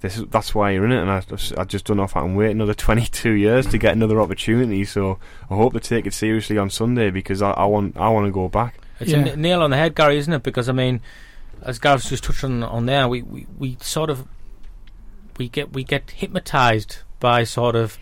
this 0.01 0.17
is, 0.17 0.25
that's 0.29 0.55
why 0.55 0.71
you're 0.71 0.83
in 0.85 0.91
it. 0.91 0.99
And 1.01 1.09
I, 1.11 1.21
I 1.61 1.63
just 1.63 1.85
don't 1.85 1.97
know 1.97 2.03
if 2.03 2.17
I 2.17 2.21
can 2.21 2.35
wait 2.35 2.51
another 2.51 2.73
22 2.75 3.31
years 3.31 3.67
to 3.67 3.77
get 3.77 3.93
another 3.93 4.19
opportunity. 4.19 4.83
So 4.83 5.19
I 5.49 5.55
hope 5.55 5.73
they 5.73 5.79
take 5.79 6.05
it 6.07 6.13
seriously 6.13 6.57
on 6.57 6.69
Sunday 6.69 7.11
because 7.11 7.41
I, 7.41 7.51
I 7.51 7.65
want 7.65 7.95
I 7.97 8.09
want 8.09 8.25
to 8.25 8.31
go 8.31 8.49
back. 8.49 8.79
It's 8.99 9.11
Yeah. 9.11 9.19
a 9.25 9.29
n- 9.31 9.41
nail 9.41 9.61
on 9.61 9.69
the 9.69 9.77
head, 9.77 9.95
Gary, 9.95 10.17
isn't 10.17 10.33
it? 10.33 10.43
Because 10.43 10.67
I 10.67 10.73
mean, 10.73 11.01
as 11.61 11.77
Gareth's 11.79 12.09
just 12.09 12.23
touched 12.23 12.43
on 12.43 12.63
on 12.63 12.87
there, 12.87 13.07
we, 13.07 13.21
we, 13.21 13.45
we 13.57 13.77
sort 13.79 14.09
of 14.09 14.27
we 15.37 15.47
get 15.47 15.71
we 15.73 15.83
get 15.83 16.09
hypnotised 16.11 16.97
by 17.21 17.45
sort 17.45 17.77
of 17.77 17.97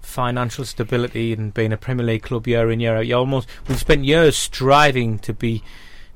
financial 0.00 0.64
stability 0.64 1.34
and 1.34 1.52
being 1.52 1.72
a 1.72 1.76
Premier 1.76 2.06
League 2.06 2.22
club 2.22 2.46
year 2.46 2.70
in 2.70 2.80
year 2.80 2.96
out. 2.96 3.06
You 3.06 3.16
almost 3.16 3.46
we've 3.68 3.78
spent 3.78 4.04
years 4.04 4.34
striving 4.36 5.18
to 5.18 5.34
be 5.34 5.62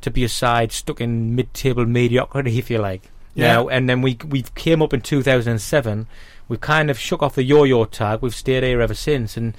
to 0.00 0.10
be 0.10 0.24
a 0.24 0.28
side 0.28 0.72
stuck 0.72 1.02
in 1.02 1.34
mid-table 1.34 1.84
mediocrity, 1.84 2.58
if 2.58 2.70
you 2.70 2.78
like. 2.78 3.10
Yeah. 3.34 3.48
Now 3.48 3.68
and 3.68 3.90
then 3.90 4.00
we 4.00 4.16
we 4.26 4.42
came 4.54 4.80
up 4.80 4.94
in 4.94 5.02
2007. 5.02 6.06
We've 6.48 6.60
kind 6.60 6.90
of 6.90 6.98
shook 6.98 7.22
off 7.22 7.34
the 7.34 7.42
yo-yo 7.42 7.84
tag. 7.84 8.22
We've 8.22 8.34
stayed 8.34 8.62
here 8.62 8.80
ever 8.80 8.94
since, 8.94 9.36
and 9.36 9.54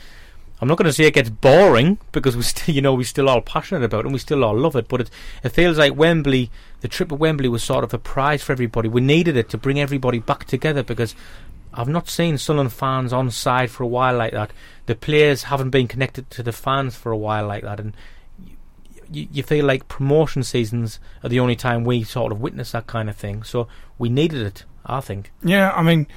I'm 0.61 0.67
not 0.67 0.77
going 0.77 0.87
to 0.87 0.93
say 0.93 1.05
it 1.05 1.13
gets 1.13 1.29
boring 1.29 1.99
because 2.11 2.35
we 2.35 2.43
still, 2.43 2.75
you 2.75 2.81
know, 2.81 2.93
we 2.93 3.03
still 3.03 3.29
all 3.29 3.41
passionate 3.41 3.83
about 3.83 3.99
it 3.99 4.05
and 4.05 4.13
we 4.13 4.19
still 4.19 4.43
all 4.43 4.57
love 4.57 4.75
it. 4.75 4.87
But 4.87 5.01
it, 5.01 5.09
it 5.43 5.49
feels 5.49 5.77
like 5.77 5.95
Wembley, 5.95 6.51
the 6.81 6.87
trip 6.87 7.09
to 7.09 7.15
Wembley 7.15 7.47
was 7.47 7.63
sort 7.63 7.83
of 7.83 7.93
a 7.93 7.97
prize 7.97 8.43
for 8.43 8.51
everybody. 8.51 8.89
We 8.89 9.01
needed 9.01 9.37
it 9.37 9.49
to 9.49 9.57
bring 9.57 9.79
everybody 9.79 10.19
back 10.19 10.45
together 10.45 10.83
because 10.83 11.15
I've 11.73 11.87
not 11.87 12.09
seen 12.09 12.37
Sunderland 12.37 12.73
fans 12.73 13.13
on 13.13 13.29
side 13.31 13.69
for 13.69 13.83
a 13.83 13.87
while 13.87 14.17
like 14.17 14.33
that. 14.33 14.51
The 14.87 14.95
players 14.95 15.43
haven't 15.43 15.69
been 15.69 15.87
connected 15.87 16.29
to 16.31 16.43
the 16.43 16.51
fans 16.51 16.95
for 16.95 17.11
a 17.11 17.17
while 17.17 17.47
like 17.47 17.63
that, 17.63 17.79
and 17.79 17.95
you, 19.11 19.27
you 19.31 19.43
feel 19.43 19.65
like 19.65 19.87
promotion 19.87 20.43
seasons 20.43 20.99
are 21.23 21.29
the 21.29 21.39
only 21.39 21.55
time 21.55 21.83
we 21.83 22.03
sort 22.03 22.31
of 22.31 22.41
witness 22.41 22.71
that 22.71 22.87
kind 22.87 23.09
of 23.09 23.15
thing. 23.15 23.43
So 23.43 23.67
we 23.97 24.09
needed 24.09 24.41
it, 24.41 24.63
I 24.85 25.01
think. 25.01 25.31
Yeah, 25.43 25.71
I 25.71 25.83
mean, 25.83 26.07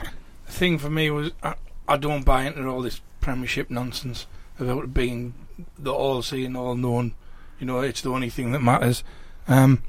the 0.47 0.53
thing 0.53 0.79
for 0.79 0.91
me 0.91 1.11
was 1.11 1.33
I, 1.43 1.55
I 1.87 1.97
don't 1.97 2.25
buy 2.25 2.45
into 2.45 2.67
all 2.67 2.83
this 2.83 3.01
Premiership 3.21 3.71
nonsense 3.71 4.27
about 4.59 4.93
being 4.93 5.35
the 5.79 5.93
all-seeing, 5.93 6.57
all-known. 6.57 7.15
You 7.61 7.67
know, 7.67 7.81
it's 7.81 8.01
the 8.01 8.11
only 8.11 8.31
thing 8.31 8.53
that 8.53 8.61
matters. 8.63 9.05
Um, 9.47 9.83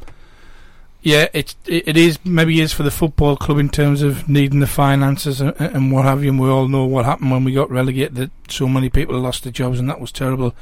yeah, 1.04 1.28
it, 1.34 1.54
it 1.66 1.98
is 1.98 2.18
maybe 2.24 2.62
is 2.62 2.72
for 2.72 2.84
the 2.84 2.90
football 2.90 3.36
club 3.36 3.58
in 3.58 3.68
terms 3.68 4.02
of 4.02 4.30
needing 4.30 4.62
the 4.62 4.68
finances 4.68 5.42
and, 5.42 5.54
and 5.60 5.92
what 5.92 6.06
have 6.06 6.24
you. 6.24 6.30
And 6.30 6.40
we 6.40 6.48
all 6.48 6.70
know 6.70 6.86
what 6.86 7.04
happened 7.04 7.30
when 7.30 7.44
we 7.44 7.54
got 7.54 7.70
relegated. 7.70 8.16
That 8.16 8.32
so 8.48 8.70
many 8.70 8.90
people 8.90 9.20
lost 9.20 9.44
their 9.44 9.52
jobs, 9.52 9.80
and 9.80 9.90
that 9.90 10.00
was 10.00 10.14
terrible. 10.14 10.56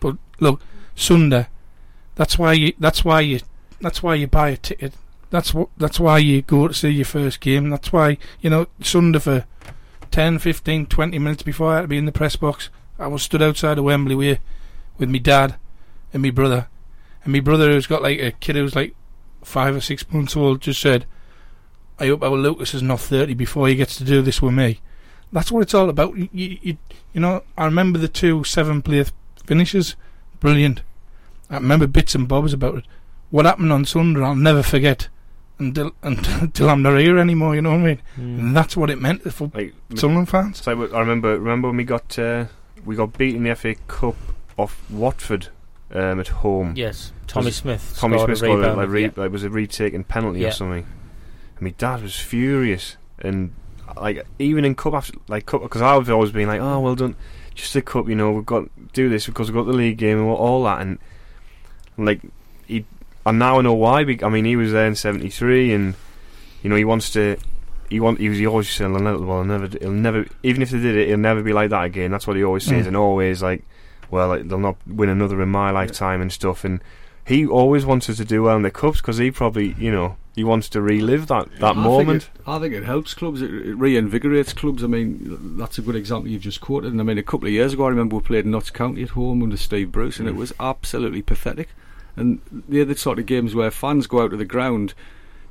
But 0.00 0.16
look, 0.40 0.62
Sunday, 0.96 1.46
that's 2.14 2.38
why 2.38 2.54
you 2.54 2.72
that's 2.78 3.04
why 3.04 3.20
you 3.20 3.40
that's 3.82 4.02
why 4.02 4.14
you 4.14 4.26
buy 4.26 4.48
a 4.48 4.56
ticket. 4.56 4.94
That's 5.28 5.52
what 5.52 5.68
that's 5.76 6.00
why 6.00 6.18
you 6.18 6.40
go 6.40 6.68
to 6.68 6.74
see 6.74 6.88
your 6.88 7.04
first 7.04 7.40
game. 7.40 7.68
That's 7.68 7.92
why 7.92 8.16
you 8.40 8.48
know 8.48 8.68
Sunday 8.80 9.18
for 9.18 9.44
10, 10.10 10.38
15, 10.38 10.86
20 10.86 11.18
minutes 11.18 11.42
before 11.42 11.72
I 11.72 11.76
had 11.76 11.82
to 11.82 11.88
be 11.88 11.98
in 11.98 12.06
the 12.06 12.12
press 12.12 12.36
box. 12.36 12.70
I 12.98 13.08
was 13.08 13.22
stood 13.22 13.42
outside 13.42 13.76
of 13.76 13.84
Wembley 13.84 14.14
with 14.14 14.38
with 14.96 15.10
me 15.10 15.18
dad 15.18 15.56
and 16.14 16.22
me 16.22 16.30
brother, 16.30 16.68
and 17.24 17.32
me 17.34 17.40
brother 17.40 17.70
who's 17.70 17.86
got 17.86 18.00
like 18.00 18.20
a 18.20 18.32
kid 18.32 18.56
who's 18.56 18.74
like 18.74 18.94
five 19.42 19.76
or 19.76 19.80
six 19.80 20.10
months 20.12 20.36
old 20.36 20.60
just 20.60 20.80
said, 20.80 21.06
"I 21.98 22.06
hope 22.08 22.22
our 22.22 22.36
Lucas 22.36 22.74
is 22.74 22.82
not 22.82 23.00
thirty 23.00 23.34
before 23.34 23.68
he 23.68 23.76
gets 23.76 23.96
to 23.96 24.04
do 24.04 24.22
this 24.22 24.40
with 24.42 24.54
me." 24.54 24.80
That's 25.32 25.50
what 25.50 25.62
it's 25.62 25.74
all 25.74 25.88
about. 25.88 26.16
You, 26.16 26.28
you, 26.32 26.76
you, 27.14 27.20
know, 27.20 27.42
I 27.56 27.64
remember 27.64 27.98
the 27.98 28.08
two 28.08 28.44
seven 28.44 28.82
play 28.82 29.04
finishes, 29.46 29.96
brilliant. 30.40 30.82
I 31.48 31.54
remember 31.56 31.86
bits 31.86 32.14
and 32.14 32.28
bobs 32.28 32.52
about 32.52 32.78
it. 32.78 32.84
What 33.30 33.46
happened 33.46 33.72
on 33.72 33.86
Sunday, 33.86 34.22
I'll 34.22 34.34
never 34.34 34.62
forget 34.62 35.08
until 35.58 35.92
until 36.02 36.68
I'm 36.68 36.82
not 36.82 36.98
here 36.98 37.18
anymore. 37.18 37.54
You 37.54 37.62
know 37.62 37.70
what 37.70 37.80
I 37.80 37.82
mean? 37.82 38.02
And 38.16 38.56
that's 38.56 38.76
what 38.76 38.90
it 38.90 39.00
meant 39.00 39.22
for 39.32 39.50
Like 39.54 39.74
Sunderland 39.94 40.28
fans. 40.28 40.62
So 40.62 40.72
I 40.72 41.00
remember 41.00 41.38
remember 41.38 41.68
when 41.68 41.78
we 41.78 41.84
got 41.84 42.18
uh, 42.18 42.46
we 42.84 42.96
got 42.96 43.16
beaten 43.16 43.46
in 43.46 43.50
the 43.50 43.56
FA 43.56 43.74
Cup 43.88 44.16
off 44.58 44.82
Watford 44.90 45.48
um, 45.92 46.20
at 46.20 46.28
home. 46.28 46.74
Yes, 46.76 47.12
Tommy 47.26 47.46
Was- 47.46 47.56
Smith. 47.56 47.96
Tommy 47.98 48.18
Smith 48.18 48.30
a 48.30 48.36
scored 48.36 48.64
a, 48.64 48.74
like, 48.74 48.88
re- 48.88 49.02
yeah. 49.04 49.10
like 49.16 49.30
was 49.32 49.44
a 49.44 49.50
retaken 49.50 50.04
penalty 50.04 50.40
Yeah. 50.40 50.48
or 50.48 50.52
something. 50.52 50.86
And 51.56 51.60
my 51.62 51.70
dad 51.70 52.02
was 52.02 52.16
furious, 52.18 52.96
and 53.18 53.52
like 53.96 54.26
even 54.38 54.64
in 54.64 54.74
cup 54.74 54.94
after 54.94 55.12
like 55.28 55.46
cup 55.46 55.62
because 55.62 55.82
I've 55.82 56.08
always 56.10 56.30
been 56.32 56.48
like, 56.48 56.60
oh 56.60 56.80
well 56.80 56.94
done, 56.94 57.14
just 57.54 57.72
the 57.74 57.82
cup, 57.82 58.08
you 58.08 58.14
know, 58.14 58.32
we've 58.32 58.46
got 58.46 58.64
to 58.64 58.70
do 58.92 59.08
this 59.08 59.26
because 59.26 59.48
we've 59.50 59.54
got 59.56 59.70
the 59.70 59.76
league 59.76 59.98
game 59.98 60.18
and 60.18 60.28
all 60.28 60.64
that, 60.64 60.80
and 60.80 60.98
like 61.98 62.20
he, 62.66 62.84
and 63.26 63.38
now 63.38 63.58
I 63.58 63.62
know 63.62 63.74
why. 63.74 64.00
I 64.00 64.28
mean, 64.28 64.44
he 64.44 64.56
was 64.56 64.72
there 64.72 64.86
in 64.86 64.94
'73, 64.94 65.72
and 65.74 65.94
you 66.62 66.70
know 66.70 66.76
he 66.76 66.84
wants 66.84 67.10
to. 67.12 67.36
He 67.90 68.00
want. 68.00 68.18
He 68.20 68.28
was. 68.30 68.38
He 68.38 68.46
always 68.46 68.70
said, 68.70 68.86
"Well, 68.90 68.96
I'll 68.96 69.02
never. 69.04 69.18
Well, 69.26 69.38
I'll 69.38 69.44
never. 69.44 69.66
He'll 69.78 69.90
never. 69.90 70.26
Even 70.42 70.62
if 70.62 70.70
they 70.70 70.80
did 70.80 70.96
it, 70.96 71.08
he'll 71.08 71.18
never 71.18 71.42
be 71.42 71.52
like 71.52 71.68
that 71.70 71.84
again." 71.84 72.10
That's 72.10 72.26
what 72.26 72.36
he 72.36 72.44
always 72.44 72.64
says, 72.64 72.84
Mm. 72.84 72.88
and 72.88 72.96
always 72.96 73.42
like, 73.42 73.64
"Well, 74.12 74.40
they'll 74.44 74.58
not 74.58 74.76
win 74.86 75.08
another 75.08 75.42
in 75.42 75.48
my 75.48 75.70
lifetime 75.72 76.20
and 76.20 76.30
stuff." 76.30 76.64
And 76.64 76.80
he 77.26 77.44
always 77.46 77.84
wants 77.84 78.08
us 78.08 78.18
to 78.18 78.24
do 78.24 78.44
well 78.44 78.56
in 78.56 78.62
the 78.62 78.70
cups 78.70 79.00
because 79.00 79.18
he 79.18 79.30
probably, 79.30 79.74
you 79.78 79.90
know, 79.90 80.16
he 80.34 80.44
wants 80.44 80.68
to 80.70 80.80
relive 80.80 81.26
that 81.28 81.48
that 81.60 81.76
I 81.76 81.82
moment. 81.82 82.24
Think 82.24 82.34
it, 82.46 82.48
I 82.50 82.58
think 82.58 82.74
it 82.74 82.84
helps 82.84 83.14
clubs. 83.14 83.42
It, 83.42 83.50
it 83.52 83.78
reinvigorates 83.78 84.54
clubs. 84.54 84.82
I 84.84 84.86
mean, 84.86 85.56
that's 85.58 85.78
a 85.78 85.82
good 85.82 85.96
example 85.96 86.30
you've 86.30 86.42
just 86.42 86.60
quoted. 86.60 86.92
And 86.92 87.00
I 87.00 87.04
mean, 87.04 87.18
a 87.18 87.22
couple 87.22 87.46
of 87.48 87.52
years 87.52 87.72
ago, 87.72 87.84
I 87.86 87.88
remember 87.90 88.16
we 88.16 88.22
played 88.22 88.46
Notts 88.46 88.70
County 88.70 89.02
at 89.02 89.10
home 89.10 89.42
under 89.42 89.56
Steve 89.56 89.90
Bruce, 89.92 90.18
and 90.18 90.28
it 90.28 90.34
Mm. 90.34 90.38
was 90.38 90.52
absolutely 90.60 91.22
pathetic. 91.22 91.68
And 92.16 92.40
they're 92.50 92.84
the 92.84 92.96
sort 92.96 93.18
of 93.18 93.26
games 93.26 93.54
where 93.54 93.70
fans 93.70 94.06
go 94.06 94.22
out 94.22 94.30
to 94.32 94.36
the 94.36 94.44
ground. 94.44 94.94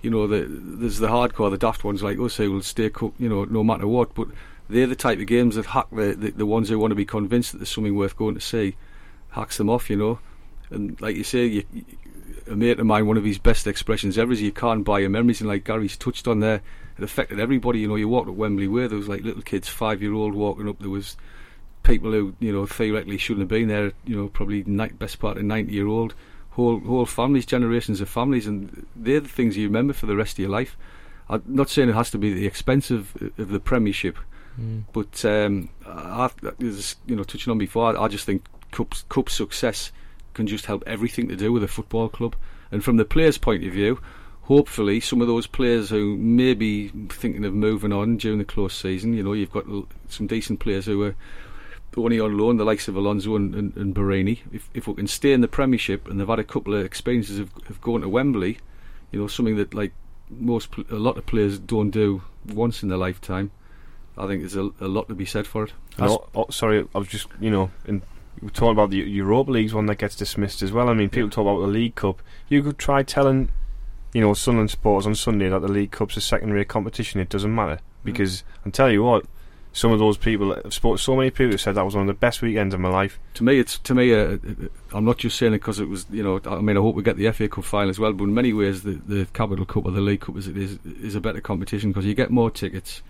You 0.04 0.10
know, 0.10 0.26
the, 0.28 0.46
there's 0.50 0.98
the 0.98 1.08
hardcore, 1.10 1.52
the 1.52 1.58
daft 1.58 1.84
ones 1.84 2.02
like 2.02 2.20
us 2.20 2.38
who 2.38 2.52
will 2.52 2.62
stay, 2.64 2.90
you 3.20 3.30
know, 3.30 3.46
no 3.46 3.64
matter 3.64 3.88
what. 3.88 4.14
But 4.16 4.28
they're 4.72 4.88
the 4.88 4.96
type 4.96 5.20
of 5.20 5.28
games 5.28 5.56
that 5.56 5.66
hack 5.68 5.88
the, 5.92 6.14
the 6.14 6.32
the 6.32 6.46
ones 6.46 6.70
who 6.70 6.80
want 6.80 6.92
to 6.92 6.96
be 6.96 7.06
convinced 7.06 7.52
that 7.52 7.60
there's 7.60 7.70
something 7.70 7.96
worth 7.96 8.16
going 8.16 8.36
to 8.36 8.42
see, 8.42 8.76
hacks 9.30 9.58
them 9.58 9.70
off. 9.70 9.90
You 9.90 9.98
know, 9.98 10.20
and 10.70 11.00
like 11.02 11.16
you 11.16 11.24
say, 11.24 11.46
you, 11.46 11.64
a 12.48 12.56
mate 12.56 12.80
of 12.80 12.86
mine, 12.86 13.08
one 13.08 13.18
of 13.18 13.24
his 13.24 13.38
best 13.38 13.68
expressions 13.68 14.18
ever 14.18 14.32
is 14.32 14.42
you 14.42 14.52
can't 14.52 14.84
buy 14.84 15.00
your 15.00 15.10
memories. 15.10 15.42
And 15.42 15.50
like 15.50 15.64
Gary's 15.64 15.98
touched 15.98 16.28
on 16.28 16.40
there, 16.40 16.62
it 16.98 17.04
affected 17.04 17.40
everybody. 17.40 17.80
You 17.80 17.88
know, 17.88 17.96
you 17.96 18.08
walked 18.08 18.30
at 18.30 18.36
Wembley 18.36 18.68
Way, 18.68 18.88
there 18.88 18.98
was 18.98 19.08
like 19.08 19.24
little 19.24 19.42
kids, 19.42 19.68
five 19.68 20.02
year 20.02 20.14
old 20.14 20.34
walking 20.34 20.68
up. 20.68 20.80
There 20.80 20.90
was 20.90 21.18
people 21.84 22.12
who, 22.12 22.36
you 22.40 22.52
know, 22.52 22.66
theoretically 22.66 23.18
shouldn't 23.18 23.42
have 23.42 23.50
been 23.50 23.68
there. 23.68 23.94
You 24.06 24.16
know, 24.16 24.28
probably 24.28 24.64
ni- 24.66 24.90
best 24.90 25.20
part 25.20 25.38
of 25.38 25.44
ninety 25.44 25.74
year 25.74 25.88
old. 25.88 26.14
Whole 26.52 26.80
whole 26.80 27.06
families, 27.06 27.46
generations 27.46 28.02
of 28.02 28.10
families, 28.10 28.46
and 28.46 28.86
they're 28.94 29.22
the 29.22 29.30
things 29.30 29.56
you 29.56 29.68
remember 29.68 29.94
for 29.94 30.06
the 30.06 30.18
rest 30.18 30.34
of 30.34 30.40
your 30.40 30.50
life. 30.50 30.76
I'm 31.30 31.42
not 31.46 31.70
saying 31.70 31.88
it 31.88 31.96
has 31.96 32.12
to 32.12 32.18
be 32.18 32.34
the 32.34 32.46
expense 32.46 32.92
of, 32.92 33.16
of 33.38 33.50
the 33.50 33.60
Premiership, 33.62 34.18
But 34.94 35.26
um, 35.26 35.70
I, 35.86 36.30
you 36.60 37.16
know, 37.16 37.24
touching 37.24 37.52
on 37.52 37.58
before, 37.58 37.98
I, 37.98 38.04
I 38.04 38.08
just 38.08 38.26
think 38.26 38.46
cup 38.72 38.96
cup 39.10 39.30
success 39.30 39.92
can 40.34 40.48
just 40.48 40.66
help 40.66 40.84
everything 40.88 41.28
to 41.28 41.36
do 41.36 41.52
with 41.52 41.64
a 41.64 41.68
football 41.68 42.10
club. 42.10 42.36
And 42.72 42.84
from 42.84 42.98
the 42.98 43.06
players' 43.06 43.38
point 43.38 43.66
of 43.66 43.74
view, 43.74 44.00
hopefully 44.44 45.00
some 45.00 45.22
of 45.22 45.28
those 45.28 45.48
players 45.48 45.90
who 45.90 46.18
may 46.18 46.54
be 46.54 46.90
thinking 47.10 47.46
of 47.46 47.54
moving 47.54 47.92
on 47.92 48.18
during 48.18 48.38
the 48.38 48.46
close 48.46 48.74
season, 48.74 49.14
you 49.14 49.24
know, 49.24 49.34
you've 49.34 49.52
got 49.52 49.66
some 50.08 50.28
decent 50.28 50.60
players 50.60 50.86
who 50.86 51.04
are 51.04 51.16
only 51.98 52.20
on 52.20 52.38
loan, 52.38 52.58
the 52.58 52.64
likes 52.64 52.88
of 52.88 52.96
Alonso 52.96 53.36
and, 53.36 53.54
and, 53.54 53.76
and 53.76 53.94
Borini. 53.94 54.40
If, 54.54 54.70
if 54.74 54.88
we 54.88 54.94
can 54.94 55.08
stay 55.08 55.34
in 55.34 55.42
the 55.42 55.48
Premiership 55.48 56.08
and 56.08 56.20
they've 56.20 56.28
had 56.28 56.40
a 56.40 56.44
couple 56.44 56.74
of 56.74 56.86
experiences 56.86 57.40
of, 57.40 57.52
of 57.70 57.82
going 57.82 58.02
to 58.02 58.10
Wembley, 58.10 58.60
you 59.12 59.20
know, 59.20 59.28
something 59.28 59.58
that 59.58 59.74
like 59.74 59.92
most 60.30 60.70
a 60.90 60.96
lot 60.96 61.18
of 61.18 61.26
players 61.26 61.60
don't 61.60 61.92
do 61.92 62.22
once 62.48 62.82
in 62.82 62.90
their 62.90 62.98
lifetime. 62.98 63.52
I 64.22 64.28
think 64.28 64.42
there's 64.42 64.56
a, 64.56 64.70
a 64.80 64.88
lot 64.88 65.08
to 65.10 65.16
be 65.16 65.26
said 65.26 65.48
for 65.48 65.64
it. 65.64 65.74
Oh, 66.36 66.48
sorry, 66.50 66.88
I 66.94 66.98
was 66.98 67.08
just 67.08 67.28
you 67.40 67.50
know, 67.50 67.72
in, 67.86 68.02
we're 68.42 68.50
talking 68.50 68.72
about 68.72 68.92
the 68.92 68.98
Europa 68.98 69.52
League's 69.52 69.74
one 69.74 69.88
that 69.88 69.98
gets 69.98 70.16
dismissed 70.16 70.62
as 70.62 70.72
well. 70.72 70.90
I 70.90 70.94
mean, 70.94 71.10
people 71.10 71.30
talk 71.30 71.42
about 71.42 71.60
the 71.60 71.68
League 71.68 71.96
Cup. 71.96 72.22
You 72.48 72.64
could 72.64 72.78
try 72.78 73.04
telling, 73.04 73.52
you 74.14 74.22
know, 74.22 74.34
Sunderland 74.34 74.72
supporters 74.72 75.08
on 75.08 75.16
Sunday 75.16 75.50
that 75.50 75.60
the 75.60 75.68
League 75.68 75.92
Cup's 75.92 76.18
a 76.18 76.22
second-rate 76.22 76.68
competition. 76.68 77.20
It 77.20 77.30
doesn't 77.30 77.54
matter 77.54 77.80
because 78.04 78.44
I'm 78.66 78.72
telling 78.72 78.94
you 78.94 79.04
what, 79.04 79.26
some 79.74 79.92
of 79.92 80.00
those 80.00 80.18
people, 80.18 80.54
I've 80.54 80.74
spoken 80.74 80.98
so 80.98 81.16
many 81.16 81.30
people 81.30 81.52
who 81.52 81.58
said 81.58 81.76
that 81.76 81.86
was 81.86 81.96
one 81.96 82.04
of 82.04 82.08
the 82.08 82.20
best 82.20 82.42
weekends 82.42 82.74
of 82.74 82.80
my 82.80 82.90
life. 82.90 83.20
to 83.36 83.44
me, 83.44 83.60
it's 83.60 83.78
to 83.80 83.96
me. 83.96 84.14
Uh, 84.14 84.18
uh, 84.18 84.38
I'm 84.92 85.06
not 85.06 85.18
just 85.18 85.38
saying 85.38 85.54
it 85.54 85.60
because 85.60 85.80
it 85.80 85.88
was, 85.88 86.06
you 86.10 86.24
know. 86.24 86.42
I 86.46 86.60
mean, 86.60 86.78
I 86.78 86.82
hope 86.82 86.96
we 86.96 87.04
get 87.04 87.18
the 87.18 87.32
FA 87.32 87.48
Cup 87.48 87.64
final 87.64 87.90
as 87.90 87.98
well. 87.98 88.12
But 88.12 88.26
in 88.26 88.34
many 88.34 88.52
ways, 88.54 88.84
the, 88.84 88.94
the 89.06 89.28
Capital 89.34 89.66
Cup 89.66 89.86
or 89.86 89.92
the 89.92 90.02
League 90.02 90.22
Cup 90.22 90.36
is 90.36 90.48
is, 90.48 90.78
is 90.86 91.16
a 91.16 91.22
better 91.22 91.40
competition 91.40 91.92
because 91.92 92.06
you 92.06 92.14
get 92.14 92.32
more 92.32 92.52
tickets. 92.52 93.02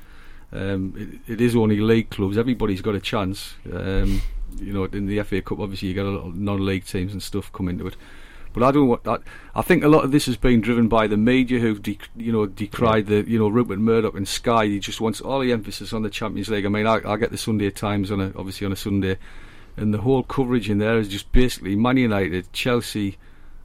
Um, 0.54 1.22
it, 1.28 1.34
it 1.34 1.42
is 1.42 1.56
only 1.56 1.80
league 1.80 2.10
clubs. 2.10 2.38
Everybody's 2.38 2.82
got 2.82 2.96
a 2.96 3.00
chance. 3.00 3.56
Um, 3.72 4.22
you 4.60 4.74
know, 4.74 4.84
in 4.86 5.06
the 5.08 5.22
FA 5.24 5.42
Cup, 5.42 5.60
obviously 5.60 5.88
you 5.88 5.94
get 5.94 6.06
a 6.06 6.10
lot 6.10 6.28
of 6.28 6.36
non-league 6.36 6.86
teams 6.86 7.14
and 7.14 7.24
stuff 7.24 7.52
come 7.54 7.70
into 7.70 7.88
it. 7.88 7.96
But 8.54 8.64
I 8.64 8.72
don't 8.72 8.90
want 8.90 9.06
that. 9.06 9.22
I 9.56 9.62
think 9.62 9.84
a 9.84 9.88
lot 9.88 10.04
of 10.04 10.12
this 10.12 10.26
has 10.26 10.36
been 10.36 10.60
driven 10.60 10.90
by 10.90 11.08
the 11.08 11.16
media 11.16 11.60
who, 11.60 11.80
de- 11.80 11.98
you 12.18 12.34
know, 12.34 12.46
decried 12.46 13.08
the, 13.08 13.24
you 13.26 13.40
know, 13.40 13.48
Rupert 13.48 13.80
Murdoch 13.80 14.14
and 14.16 14.28
Sky. 14.28 14.66
He 14.66 14.80
just 14.80 15.00
wants 15.00 15.22
all 15.22 15.40
the 15.40 15.54
emphasis 15.54 15.94
on 15.94 16.02
the 16.02 16.10
Champions 16.10 16.50
League. 16.50 16.66
I 16.66 16.70
mean, 16.70 16.86
I, 16.86 17.00
I 17.06 17.16
get 17.16 17.32
the 17.32 17.38
Sunday 17.38 17.70
Times 17.72 18.12
on 18.12 18.20
a, 18.20 18.34
obviously 18.36 18.66
on 18.66 18.74
a 18.74 18.76
Sunday, 18.76 19.18
and 19.78 19.94
the 19.94 20.00
whole 20.00 20.24
coverage 20.24 20.70
in 20.70 20.80
there 20.80 20.98
is 21.00 21.08
just 21.08 21.32
basically 21.32 21.78
Man 21.78 21.96
United, 21.96 22.52
Chelsea, 22.52 23.18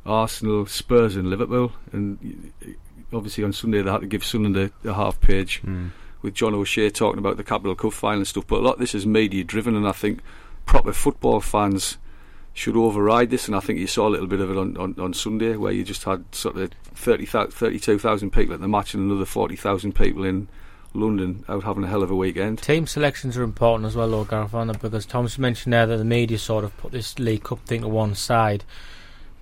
Arsenal, 0.05 0.67
Spurs, 0.67 1.17
and 1.17 1.29
Liverpool. 1.31 1.73
And 1.91 2.53
obviously 3.13 3.43
on 3.43 3.53
Sunday 3.53 3.83
they 3.83 3.91
had 3.91 4.03
to 4.03 4.07
give 4.07 4.25
Sunderland 4.25 4.73
a, 4.85 4.91
a 4.91 4.95
half 4.95 5.21
page 5.21 5.63
Mm. 5.63 5.91
With 6.27 6.35
John 6.35 6.55
O'Shea 6.55 6.91
talking 6.91 7.19
about 7.19 7.37
the 7.37 7.45
Capital 7.45 7.77
Cup 7.77 7.93
final 7.93 8.19
and 8.19 8.27
stuff. 8.27 8.47
But 8.49 8.59
a 8.59 8.63
lot 8.63 8.75
of 8.75 8.81
this 8.81 8.95
is 8.97 9.07
media 9.07 9.45
driven, 9.45 9.77
and 9.77 9.89
I 9.89 9.93
think 9.93 10.21
proper 10.67 10.93
football 10.93 11.41
fans 11.41 11.99
should 12.53 12.77
override 12.77 13.31
this. 13.31 13.47
And 13.47 13.57
I 13.57 13.61
think 13.61 13.79
you 13.79 13.87
saw 13.87 14.09
a 14.09 14.11
little 14.11 14.27
bit 14.27 14.41
of 14.41 14.51
it 14.51 14.57
on, 14.57 14.77
on, 14.77 14.97
on 14.99 15.15
Sunday, 15.15 15.57
where 15.57 15.73
you 15.73 15.85
just 15.85 16.03
had 16.03 16.25
sort 16.35 16.57
of 16.57 16.73
30, 16.95 17.27
32,000 17.27 18.31
people 18.31 18.55
at 18.55 18.61
the 18.61 18.67
match 18.67 18.93
and 18.93 19.09
another 19.09 19.25
40,000 19.25 19.95
people 19.95 20.25
in 20.25 20.49
London 20.95 21.45
out 21.49 21.63
having 21.63 21.85
a 21.85 21.89
hell 21.89 22.03
of 22.03 22.11
a 22.11 22.17
weekend. 22.17 22.61
Team 22.61 22.89
selections 22.89 23.37
are 23.37 23.45
important 23.45 23.87
as 23.87 23.95
well, 23.95 24.11
though, 24.11 24.25
Gareth? 24.25 24.81
Because 24.83 25.07
Thomas 25.07 25.39
mentioned 25.39 25.73
there 25.73 25.87
that 25.87 25.97
the 25.97 26.05
media 26.05 26.39
sort 26.39 26.65
of 26.65 26.77
put 26.77 26.91
this 26.91 27.21
League 27.21 27.45
Cup 27.45 27.65
thing 27.67 27.83
to 27.83 27.89
one 27.89 28.17
side. 28.17 28.65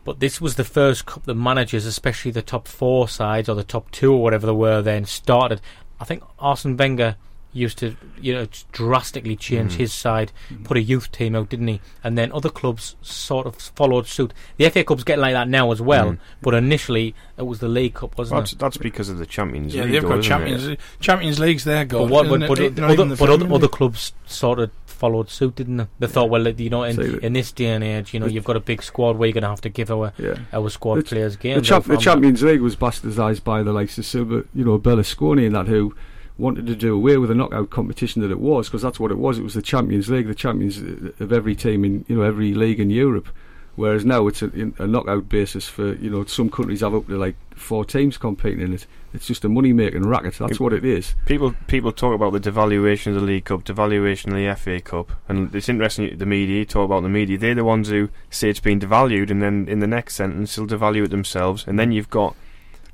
But 0.05 0.21
this 0.21 0.39
was 0.39 0.57
the 0.57 0.65
first 0.65 1.07
cup 1.07 1.25
the 1.25 1.35
managers, 1.35 1.87
especially 1.87 2.31
the 2.31 2.43
top 2.43 2.69
four 2.69 3.09
sides 3.09 3.49
or 3.49 3.55
the 3.55 3.65
top 3.65 3.91
two 3.91 4.13
or 4.13 4.23
whatever 4.23 4.47
they 4.47 4.53
were, 4.53 4.83
then 4.83 5.07
started. 5.07 5.63
I 6.05 6.07
think 6.07 6.23
Arsene 6.39 6.77
Wenger 6.77 7.17
used 7.55 7.79
to, 7.79 7.97
you 8.21 8.35
know, 8.35 8.47
drastically 8.73 9.37
change 9.37 9.73
Mhm. 9.73 9.77
his 9.77 9.95
side, 9.95 10.33
Mm. 10.53 10.65
put 10.65 10.77
a 10.77 10.83
youth 10.83 11.11
team 11.13 11.35
out, 11.35 11.49
didn't 11.49 11.69
he? 11.69 11.81
And 12.03 12.19
then 12.19 12.31
other 12.33 12.51
clubs 12.51 12.95
sort 13.01 13.47
of 13.47 13.55
followed 13.55 14.07
suit. 14.07 14.35
The 14.59 14.67
FA 14.67 14.85
Cup's 14.85 15.03
getting 15.05 15.23
like 15.23 15.33
that 15.33 15.49
now 15.49 15.73
as 15.73 15.81
well, 15.81 16.11
Mm. 16.13 16.19
but 16.43 16.53
initially 16.53 17.15
it 17.39 17.47
was 17.47 17.61
the 17.61 17.69
League 17.69 17.95
Cup, 17.95 18.19
wasn't 18.19 18.41
That's 18.41 18.53
it? 18.53 18.59
that's 18.59 18.77
because 18.77 19.09
of 19.09 19.17
the 19.17 19.25
Champions 19.25 19.75
Yeah, 19.75 19.85
League. 19.85 19.93
they've 19.93 20.03
though, 20.03 20.09
got 20.17 20.23
Champions 20.23 20.67
it? 20.67 20.81
Champions 21.01 21.39
League's 21.39 21.65
their 21.65 21.87
goal. 21.87 22.07
But, 22.07 22.13
what, 22.13 22.27
isn't 22.27 22.41
but, 22.41 22.45
it? 22.45 22.75
but, 22.75 22.91
It- 22.91 23.01
other, 23.01 23.05
the 23.07 23.17
but 23.17 23.31
other, 23.31 23.51
other 23.55 23.69
clubs 23.69 24.13
sort 24.27 24.59
of 24.59 24.71
followed 25.05 25.29
suit, 25.29 25.55
didn't 25.57 25.77
they? 25.77 25.87
They 25.99 26.07
thought, 26.07 26.31
well, 26.31 26.49
you 26.49 26.71
know, 26.71 26.83
in, 26.85 27.23
in 27.23 27.33
this 27.35 27.53
day 27.53 27.67
and 27.67 27.85
age, 27.85 28.15
you 28.15 28.21
know, 28.21 28.27
you've 28.27 28.45
got 28.45 28.57
a 28.57 28.61
big 28.61 28.83
squad 28.83 29.19
where 29.19 29.27
you're 29.29 29.35
going 29.35 29.43
to 29.43 29.49
have 29.51 29.61
to 29.61 29.69
give 29.69 29.91
our 29.91 30.13
Yeah. 30.19 30.39
our 30.53 30.71
squad 30.71 30.97
The- 30.97 31.03
players 31.03 31.37
The, 31.37 31.43
games. 31.43 31.69
the 31.69 31.81
from. 31.83 31.99
Champions 31.99 32.43
League 32.43 32.63
was 32.63 32.75
bastardised 32.75 33.45
by 33.45 33.63
the 33.63 33.73
likes 33.73 33.99
of 33.99 34.07
Silvio, 34.07 34.45
you 34.55 34.65
know, 34.65 34.79
Berlusconi 34.79 35.45
and 35.47 35.55
that 35.55 35.67
who 35.69 35.95
wanted 36.39 36.67
to 36.67 36.75
do 36.75 36.95
away 36.95 37.19
with 37.19 37.29
the 37.29 37.35
knockout 37.35 37.69
competition 37.69 38.23
that 38.23 38.31
it 38.31 38.41
was 38.41 38.69
because 38.69 38.81
that's 38.83 38.99
what 38.99 39.11
it 39.11 39.19
was. 39.19 39.39
It 39.39 39.43
was 39.45 39.55
the 39.55 39.63
Champions 39.63 40.09
League, 40.09 40.27
the 40.27 40.35
champions 40.35 40.79
of 41.21 41.33
every 41.33 41.55
team 41.55 41.85
in 41.85 42.05
you 42.09 42.17
know 42.17 42.23
every 42.23 42.55
league 42.55 42.81
in 42.81 42.89
Europe. 42.89 43.29
Whereas 43.77 44.05
now 44.05 44.29
it's 44.29 44.43
a, 44.43 44.51
a 44.79 44.87
knockout 44.87 45.29
basis 45.29 45.69
for 45.69 45.95
you 45.95 46.09
know 46.09 46.25
some 46.25 46.49
countries 46.49 46.81
have 46.81 46.95
up 46.95 47.07
to 47.09 47.19
like 47.19 47.35
four 47.57 47.85
teams 47.85 48.17
competing 48.17 48.61
in 48.61 48.73
it. 48.75 48.87
It's 49.13 49.27
just 49.27 49.45
a 49.45 49.49
money 49.49 49.73
making 49.73 50.07
racket. 50.07 50.35
That's 50.39 50.61
what 50.61 50.73
it 50.73 50.85
is. 50.85 51.15
People 51.27 51.55
people 51.67 51.91
talk 51.93 52.15
about 52.15 52.33
the 52.33 52.41
devaluation 52.41 53.09
of 53.09 53.15
the 53.15 53.21
League 53.21 53.47
Cup, 53.47 53.65
devaluation 53.65 54.27
of 54.29 54.35
the 54.35 54.55
FA 54.55 54.81
Cup, 54.81 55.13
and 55.29 55.55
it's 55.55 55.69
interesting. 55.69 56.17
The 56.17 56.27
media 56.27 56.65
talk 56.65 56.85
about 56.85 57.03
the 57.03 57.09
media; 57.09 57.37
they're 57.37 57.55
the 57.55 57.65
ones 57.65 57.89
who 57.89 58.11
say 58.31 58.49
it's 58.49 58.61
been 58.61 58.81
devalued, 58.81 59.31
and 59.31 59.43
then 59.43 59.67
in 59.69 59.81
the 59.81 59.87
next 59.87 60.15
sentence 60.15 60.55
they'll 60.55 60.67
devalue 60.67 61.05
it 61.05 61.11
themselves. 61.11 61.65
And 61.67 61.79
then 61.79 61.91
you've 61.91 62.11
got, 62.11 62.37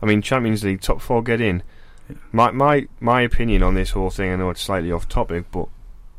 I 0.03 0.07
mean, 0.07 0.23
Champions 0.23 0.65
League 0.65 0.81
top 0.81 1.01
four 1.03 1.23
get 1.23 1.43
in. 1.43 1.63
Yeah. 2.09 2.17
My 2.33 2.51
my 2.53 2.89
my 3.01 3.21
opinion 3.21 3.63
on 3.63 3.75
this 3.75 3.91
whole 3.91 4.11
thing. 4.11 4.33
I 4.33 4.37
know 4.37 4.51
it's 4.51 4.63
slightly 4.63 4.93
off 4.93 5.09
topic, 5.09 5.47
but 5.53 5.69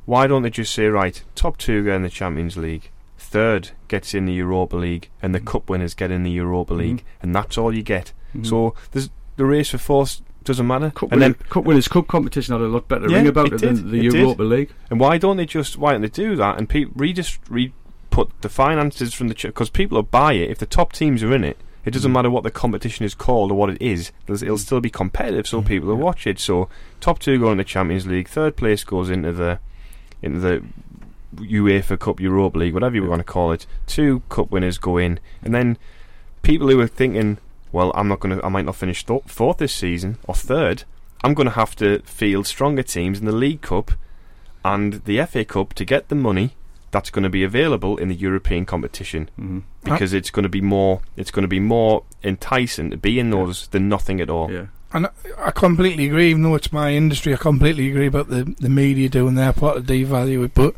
why 0.06 0.28
don't 0.28 0.44
they 0.44 0.52
just 0.52 0.74
say 0.74 0.86
right? 0.86 1.24
Top 1.34 1.58
two 1.58 1.84
get 1.84 1.96
in 1.96 2.04
the 2.04 2.10
Champions 2.10 2.58
League. 2.58 2.92
Third 3.32 3.72
gets 3.88 4.14
in 4.14 4.26
the 4.26 4.34
Europa 4.34 4.76
League, 4.76 5.10
and 5.22 5.34
the 5.34 5.40
Mhm. 5.40 5.46
cup 5.46 5.70
winners 5.70 5.94
get 5.94 6.12
in 6.12 6.24
the 6.24 6.32
Europa 6.32 6.74
Mhm. 6.74 6.78
League, 6.78 7.04
and 7.22 7.34
that's 7.34 7.58
all 7.58 7.74
you 7.74 7.82
get. 7.82 8.12
Mhm. 8.36 8.46
So 8.46 8.74
there's 8.92 9.10
the 9.38 9.46
race 9.46 9.70
for 9.70 9.78
fourth 9.78 10.22
doesn't 10.44 10.68
matter. 10.68 10.90
Cup, 10.90 11.12
and 11.12 11.22
winner, 11.22 11.34
then 11.36 11.48
Cup 11.50 11.64
Winners' 11.66 11.88
Cup 11.88 12.08
competition 12.08 12.52
had 12.54 12.62
a 12.62 12.68
lot 12.68 12.88
better 12.88 13.08
Yeah, 13.10 13.18
ring 13.18 13.28
about 13.28 13.48
it 13.48 13.54
it, 13.54 13.58
did, 13.62 13.76
than 13.78 13.92
the 13.92 14.00
it 14.00 14.12
did. 14.12 14.14
Europa 14.22 14.44
League. 14.44 14.70
And 14.90 15.00
why 15.00 15.18
don't 15.18 15.38
they 15.38 15.46
just 15.46 15.78
why 15.78 15.92
don't 15.94 16.02
they 16.02 16.08
do 16.10 16.36
that 16.36 16.58
and 16.58 16.68
pe- 16.68 16.86
redist- 16.86 17.38
re 17.50 17.72
put 18.10 18.30
the 18.42 18.50
finances 18.50 19.14
from 19.14 19.30
the 19.30 19.36
because 19.36 19.70
people 19.70 19.96
will 19.98 20.04
buy 20.04 20.34
it 20.34 20.50
if 20.50 20.58
the 20.58 20.66
top 20.66 20.92
teams 20.92 21.24
are 21.24 21.34
in 21.34 21.44
it. 21.46 21.58
It 21.86 21.92
doesn't 21.92 22.12
Mm. 22.12 22.16
matter 22.16 22.30
what 22.30 22.44
the 22.44 22.52
competition 22.52 23.06
is 23.06 23.16
called 23.16 23.52
or 23.52 23.56
what 23.56 23.70
it 23.70 23.82
is. 23.82 24.12
It'll 24.28 24.58
still 24.58 24.82
be 24.82 24.90
competitive, 24.90 25.48
so 25.48 25.62
Mm, 25.62 25.66
people 25.66 25.88
will 25.90 25.96
watch 25.96 26.28
it. 26.28 26.38
So 26.40 26.68
top 27.00 27.20
two 27.20 27.40
go 27.40 27.52
into 27.52 27.64
the 27.64 27.68
Champions 27.70 28.06
League, 28.06 28.28
third 28.28 28.56
place 28.58 28.84
goes 28.84 29.10
into 29.10 29.32
the 29.32 29.60
into 30.22 30.40
the 30.40 30.62
UEFA 31.36 31.98
Cup, 32.00 32.20
Europa 32.20 32.58
League, 32.60 32.74
whatever 32.74 32.96
you 32.96 33.04
Yeah. 33.04 33.10
want 33.10 33.20
to 33.20 33.24
call 33.32 33.52
it. 33.52 33.66
Two 33.88 34.22
cup 34.30 34.52
winners 34.52 34.78
go 34.78 34.98
in, 34.98 35.20
and 35.44 35.54
then 35.54 35.78
people 36.42 36.68
who 36.70 36.80
are 36.80 36.88
thinking, 36.88 37.38
well, 37.72 37.92
I'm 37.96 38.08
not 38.08 38.20
going 38.20 38.38
to, 38.38 38.46
I 38.46 38.50
might 38.50 38.66
not 38.66 38.76
finish 38.76 39.06
th- 39.06 39.22
fourth 39.28 39.58
this 39.58 39.74
season 39.74 40.18
or 40.28 40.36
third. 40.36 40.84
I'm 41.24 41.34
going 41.34 41.46
to 41.48 41.52
have 41.56 41.76
to 41.78 42.00
field 42.00 42.48
stronger 42.48 42.84
teams 42.84 43.20
in 43.20 43.26
the 43.26 43.32
League 43.32 43.62
Cup 43.62 43.92
and 44.66 45.02
the 45.06 45.24
FA 45.26 45.46
Cup 45.46 45.74
to 45.76 45.86
get 45.86 46.10
the 46.10 46.16
money 46.16 46.56
that's 46.92 47.10
going 47.10 47.24
to 47.24 47.30
be 47.30 47.44
available 47.44 47.96
in 47.98 48.10
the 48.10 48.16
European 48.16 48.66
competition 48.66 49.30
Mm-hmm. 49.40 49.60
because 49.84 50.14
it's 50.14 50.30
going 50.30 50.44
to 50.44 50.50
be 50.50 50.62
more 50.62 51.02
it's 51.16 51.32
going 51.32 51.44
to 51.44 51.48
be 51.48 51.60
more 51.60 52.04
enticing 52.24 52.90
to 52.92 52.98
be 52.98 53.18
in 53.20 53.30
those 53.30 53.68
than 53.68 53.88
nothing 53.88 54.20
at 54.20 54.30
all. 54.30 54.52
Yeah. 54.52 54.66
And 54.94 55.06
I- 55.08 55.12
I 55.48 55.52
completely 55.52 56.08
agree, 56.08 56.32
even 56.32 56.42
though 56.44 56.56
it's 56.56 56.74
my 56.74 56.92
industry, 56.92 57.34
I 57.34 57.38
completely 57.38 57.90
agree 57.90 58.08
about 58.08 58.28
the, 58.30 58.54
the 58.60 58.68
media 58.70 59.08
doing 59.08 59.36
their 59.36 59.54
part 59.54 59.78
to 59.78 59.82
devalue 59.94 60.44
it. 60.44 60.54
But 60.54 60.76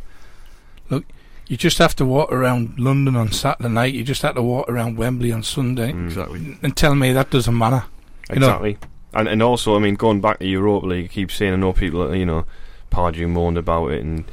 look, 0.93 1.05
you 1.47 1.57
just 1.57 1.77
have 1.77 1.95
to 1.97 2.05
walk 2.05 2.31
around 2.31 2.79
London 2.79 3.15
on 3.15 3.31
Saturday 3.31 3.69
night, 3.69 3.93
you 3.93 4.03
just 4.03 4.21
have 4.21 4.35
to 4.35 4.41
walk 4.41 4.69
around 4.69 4.97
Wembley 4.97 5.31
on 5.31 5.43
Sunday, 5.43 5.91
Mm. 5.91 6.05
Exactly. 6.05 6.57
and 6.63 6.75
tell 6.77 6.95
me 6.95 7.11
that 7.13 7.29
doesn't 7.29 7.57
matter. 7.57 7.83
You 8.31 8.39
know- 8.39 8.47
Exactly. 8.47 8.77
And 9.15 9.27
and 9.27 9.43
also, 9.43 9.75
I 9.75 9.79
mean, 9.79 9.93
going 9.95 10.21
back 10.21 10.39
to 10.39 10.47
Europa 10.47 10.87
League, 10.87 11.05
I 11.05 11.07
keep 11.13 11.31
saying 11.31 11.53
I 11.53 11.57
know 11.57 11.73
people, 11.73 12.15
you 12.15 12.25
know, 12.25 12.45
Pardew 12.91 13.27
moaned 13.29 13.57
about 13.59 13.91
it, 13.91 14.01
and 14.03 14.23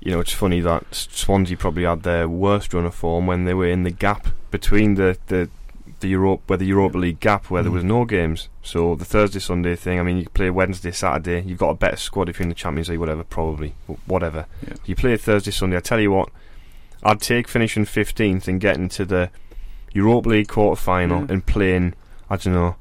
you 0.00 0.12
know, 0.12 0.20
it's 0.20 0.32
funny 0.32 0.60
that 0.60 0.84
Swansea 0.92 1.56
probably 1.56 1.82
had 1.82 2.02
their 2.04 2.28
worst 2.28 2.72
run 2.72 2.84
of 2.86 2.94
form 2.94 3.26
when 3.26 3.44
they 3.46 3.54
were 3.54 3.66
in 3.66 3.82
the 3.82 3.90
gap 3.90 4.28
between 4.52 4.94
the 4.94 5.18
the 5.26 5.48
the 6.00 6.08
Europe 6.08 6.42
where 6.46 6.56
the 6.58 6.66
Europa 6.66 6.98
League 6.98 7.20
gap 7.20 7.50
where 7.50 7.62
there 7.62 7.70
Mm. 7.72 7.76
was 7.76 7.84
no 7.84 8.04
games. 8.04 8.48
So 8.62 8.94
the 8.94 9.04
Thursday 9.04 9.38
Sunday 9.38 9.76
thing. 9.76 9.98
I 9.98 10.02
mean, 10.02 10.18
you 10.18 10.26
play 10.28 10.50
Wednesday 10.50 10.90
Saturday. 10.92 11.42
You've 11.46 11.58
got 11.58 11.70
a 11.70 11.74
better 11.74 11.96
squad 11.96 12.28
if 12.28 12.38
you're 12.38 12.44
in 12.44 12.48
the 12.50 12.54
Champions 12.54 12.88
League, 12.90 12.98
whatever. 13.00 13.24
Probably, 13.24 13.74
whatever. 14.06 14.46
Yeah. 14.66 14.74
You 14.84 14.94
play 14.94 15.16
Thursday 15.16 15.50
Sunday. 15.50 15.76
I 15.76 15.80
tell 15.80 16.00
you 16.00 16.10
what, 16.12 16.28
I'd 17.02 17.20
take 17.20 17.48
finishing 17.48 17.84
fifteenth 17.86 18.46
and 18.48 18.60
getting 18.60 18.88
to 18.90 19.04
the 19.04 19.30
Europa 19.92 20.28
League 20.28 20.48
quarter 20.48 20.80
final 20.80 21.20
Yeah. 21.20 21.26
and 21.32 21.46
playing. 21.46 21.94
I 22.28 22.36
don't 22.36 22.52
know 22.54 22.76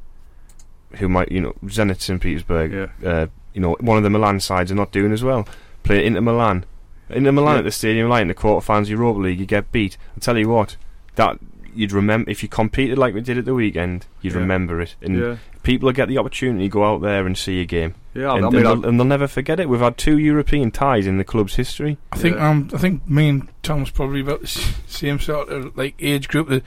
who 0.95 1.07
might 1.09 1.31
you 1.31 1.41
know 1.41 1.53
Zenit 1.65 2.01
St 2.01 2.21
Petersburg. 2.21 2.73
Yeah. 2.73 3.09
Uh, 3.09 3.27
you 3.53 3.61
know, 3.61 3.75
one 3.79 3.97
of 3.97 4.03
the 4.03 4.09
Milan 4.09 4.39
sides 4.41 4.71
are 4.71 4.75
not 4.75 4.91
doing 4.91 5.13
as 5.13 5.23
well. 5.23 5.47
Play 5.83 6.05
Inter 6.05 6.19
Milan. 6.21 6.65
Inter 7.09 7.31
Milan 7.31 7.53
Yeah. 7.53 7.59
at 7.59 7.63
the 7.65 7.71
Stadium 7.71 8.09
Light 8.09 8.23
in 8.23 8.27
the 8.27 8.33
quarterfinals 8.33 8.89
Europa 8.89 9.19
League, 9.21 9.39
you 9.39 9.45
get 9.45 9.71
beat. 9.71 9.95
I 10.17 10.19
tell 10.19 10.37
you 10.37 10.49
what, 10.49 10.75
that 11.15 11.37
you'd 11.75 11.91
remember 11.91 12.29
if 12.29 12.41
you 12.43 12.49
competed 12.49 12.97
like 12.97 13.13
we 13.13 13.21
did 13.21 13.37
at 13.37 13.45
the 13.45 13.53
weekend, 13.53 14.05
you'd 14.21 14.33
Yeah. 14.33 14.39
remember 14.39 14.81
it, 14.81 14.95
and 15.01 15.17
Yeah. 15.17 15.35
people 15.63 15.87
will 15.87 15.93
get 15.93 16.07
the 16.07 16.17
opportunity 16.17 16.65
to 16.65 16.69
go 16.69 16.83
out 16.85 17.01
there 17.01 17.25
and 17.25 17.37
see 17.37 17.61
a 17.61 17.65
game, 17.65 17.93
Yeah. 18.13 18.33
and, 18.35 18.45
I 18.45 18.47
and 18.47 18.57
they'll, 18.57 18.85
and 18.85 18.99
they'll 18.99 19.05
never 19.05 19.27
forget 19.27 19.59
it. 19.59 19.67
We've 19.69 19.79
had 19.79 19.97
two 19.97 20.17
European 20.17 20.71
ties 20.71 21.07
in 21.07 21.17
the 21.17 21.23
club's 21.23 21.55
history. 21.55 21.97
I 22.11 22.17
think 22.17 22.35
Yeah. 22.37 22.49
um, 22.49 22.69
I 22.73 22.77
think 22.77 23.07
me 23.09 23.29
and 23.29 23.47
Tom's 23.63 23.89
probably 23.91 24.21
about 24.21 24.41
the 24.41 24.47
same 24.87 25.19
sort 25.19 25.49
of 25.49 25.75
like 25.77 25.95
age 25.99 26.27
group. 26.27 26.49
That 26.49 26.63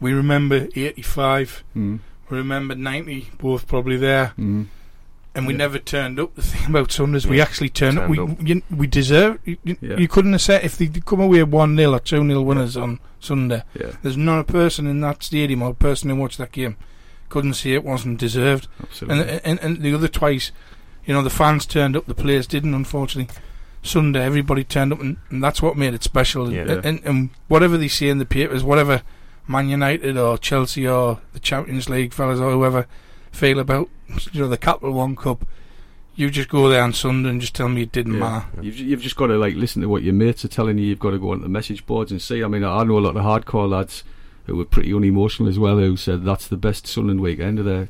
we 0.00 0.12
remember 0.12 0.68
'85, 0.74 1.62
mm, 1.76 1.98
we 2.30 2.36
remember 2.38 2.74
'90, 2.74 3.28
both 3.38 3.66
probably 3.66 3.96
there, 3.96 4.32
mm, 4.38 4.66
and 5.34 5.46
we 5.46 5.52
Yeah. 5.52 5.58
never 5.58 5.78
turned 5.78 6.18
up. 6.18 6.34
The 6.34 6.42
thing 6.42 6.68
about 6.70 6.90
Sundays, 6.92 7.26
we 7.26 7.40
actually 7.40 7.68
turned, 7.68 7.98
up. 7.98 8.12
turned 8.12 8.38
We 8.38 8.44
you, 8.54 8.62
we 8.74 8.86
deserve. 8.86 9.38
You, 9.44 9.56
Yeah. 9.64 9.96
you 9.96 10.08
couldn't 10.08 10.32
have 10.32 10.42
said 10.42 10.64
if 10.64 10.76
they 10.76 10.86
come 10.88 11.20
away 11.20 11.42
one 11.44 11.76
0 11.76 11.92
or 11.92 12.00
two 12.00 12.26
0 12.26 12.42
winners 12.42 12.76
on 12.76 12.98
Sunday. 13.20 13.62
yeah. 13.78 13.92
There's 14.02 14.16
not 14.16 14.40
a 14.40 14.44
person 14.44 14.86
in 14.86 15.00
that 15.02 15.22
stadium 15.22 15.62
or 15.62 15.70
a 15.70 15.74
person 15.74 16.10
who 16.10 16.16
watched 16.16 16.38
that 16.38 16.52
game 16.52 16.76
couldn't 17.28 17.54
see 17.54 17.74
it 17.74 17.84
wasn't 17.84 18.18
deserved. 18.18 18.66
Absolutely. 18.82 19.20
And, 19.20 19.40
and 19.44 19.60
and 19.60 19.82
the 19.82 19.94
other 19.94 20.08
twice, 20.08 20.50
you 21.06 21.14
know, 21.14 21.22
the 21.22 21.30
fans 21.30 21.64
turned 21.64 21.96
up, 21.96 22.06
the 22.06 22.14
players 22.14 22.46
didn't. 22.48 22.74
Unfortunately, 22.74 23.32
Sunday 23.82 24.24
everybody 24.24 24.64
turned 24.64 24.92
up, 24.92 25.00
and, 25.00 25.16
and 25.30 25.42
that's 25.42 25.62
what 25.62 25.76
made 25.76 25.94
it 25.94 26.02
special. 26.02 26.52
Yeah. 26.52 26.62
And, 26.62 26.84
and, 26.84 27.00
and 27.04 27.30
whatever 27.48 27.78
they 27.78 27.86
say 27.88 28.08
in 28.08 28.18
the 28.18 28.26
papers, 28.26 28.64
whatever 28.64 29.02
Man 29.46 29.68
United 29.68 30.16
or 30.16 30.38
Chelsea 30.38 30.86
or 30.88 31.20
the 31.32 31.38
Champions 31.40 31.88
League 31.88 32.12
fellas 32.12 32.40
or 32.40 32.50
whoever 32.50 32.86
feel 33.32 33.58
about, 33.58 33.88
you 34.32 34.40
know, 34.42 34.48
the 34.48 34.58
Capital 34.58 34.92
One 34.92 35.16
Cup, 35.16 35.46
you 36.16 36.30
just 36.30 36.48
go 36.48 36.68
there 36.68 36.82
on 36.82 36.92
Sunday 36.92 37.30
and 37.30 37.40
just 37.40 37.54
tell 37.54 37.68
me 37.68 37.82
it 37.82 37.92
didn't 37.92 38.14
Yeah. 38.14 38.18
matter. 38.20 38.62
You've, 38.62 38.78
you've 38.78 39.00
just 39.02 39.16
got 39.16 39.28
to 39.28 39.38
like 39.38 39.54
listen 39.54 39.80
to 39.82 39.88
what 39.88 40.02
your 40.02 40.14
mates 40.14 40.44
are 40.44 40.48
telling 40.48 40.76
you. 40.78 40.86
You've 40.86 40.98
got 40.98 41.10
to 41.12 41.18
go 41.18 41.30
onto 41.32 41.42
the 41.44 41.48
message 41.48 41.86
boards 41.86 42.10
and 42.10 42.20
see. 42.20 42.42
I 42.44 42.48
mean, 42.48 42.64
I 42.64 42.82
know 42.84 42.98
a 42.98 43.00
lot 43.00 43.16
of 43.16 43.22
hardcore 43.22 43.68
lads 43.70 44.04
who 44.46 44.56
were 44.56 44.64
pretty 44.64 44.92
unemotional 44.92 45.48
as 45.48 45.58
well, 45.58 45.78
who 45.78 45.96
said 45.96 46.24
that's 46.24 46.48
the 46.48 46.56
best 46.56 46.86
Sunderland 46.86 47.20
weekend 47.20 47.58
of 47.58 47.64
their 47.64 47.88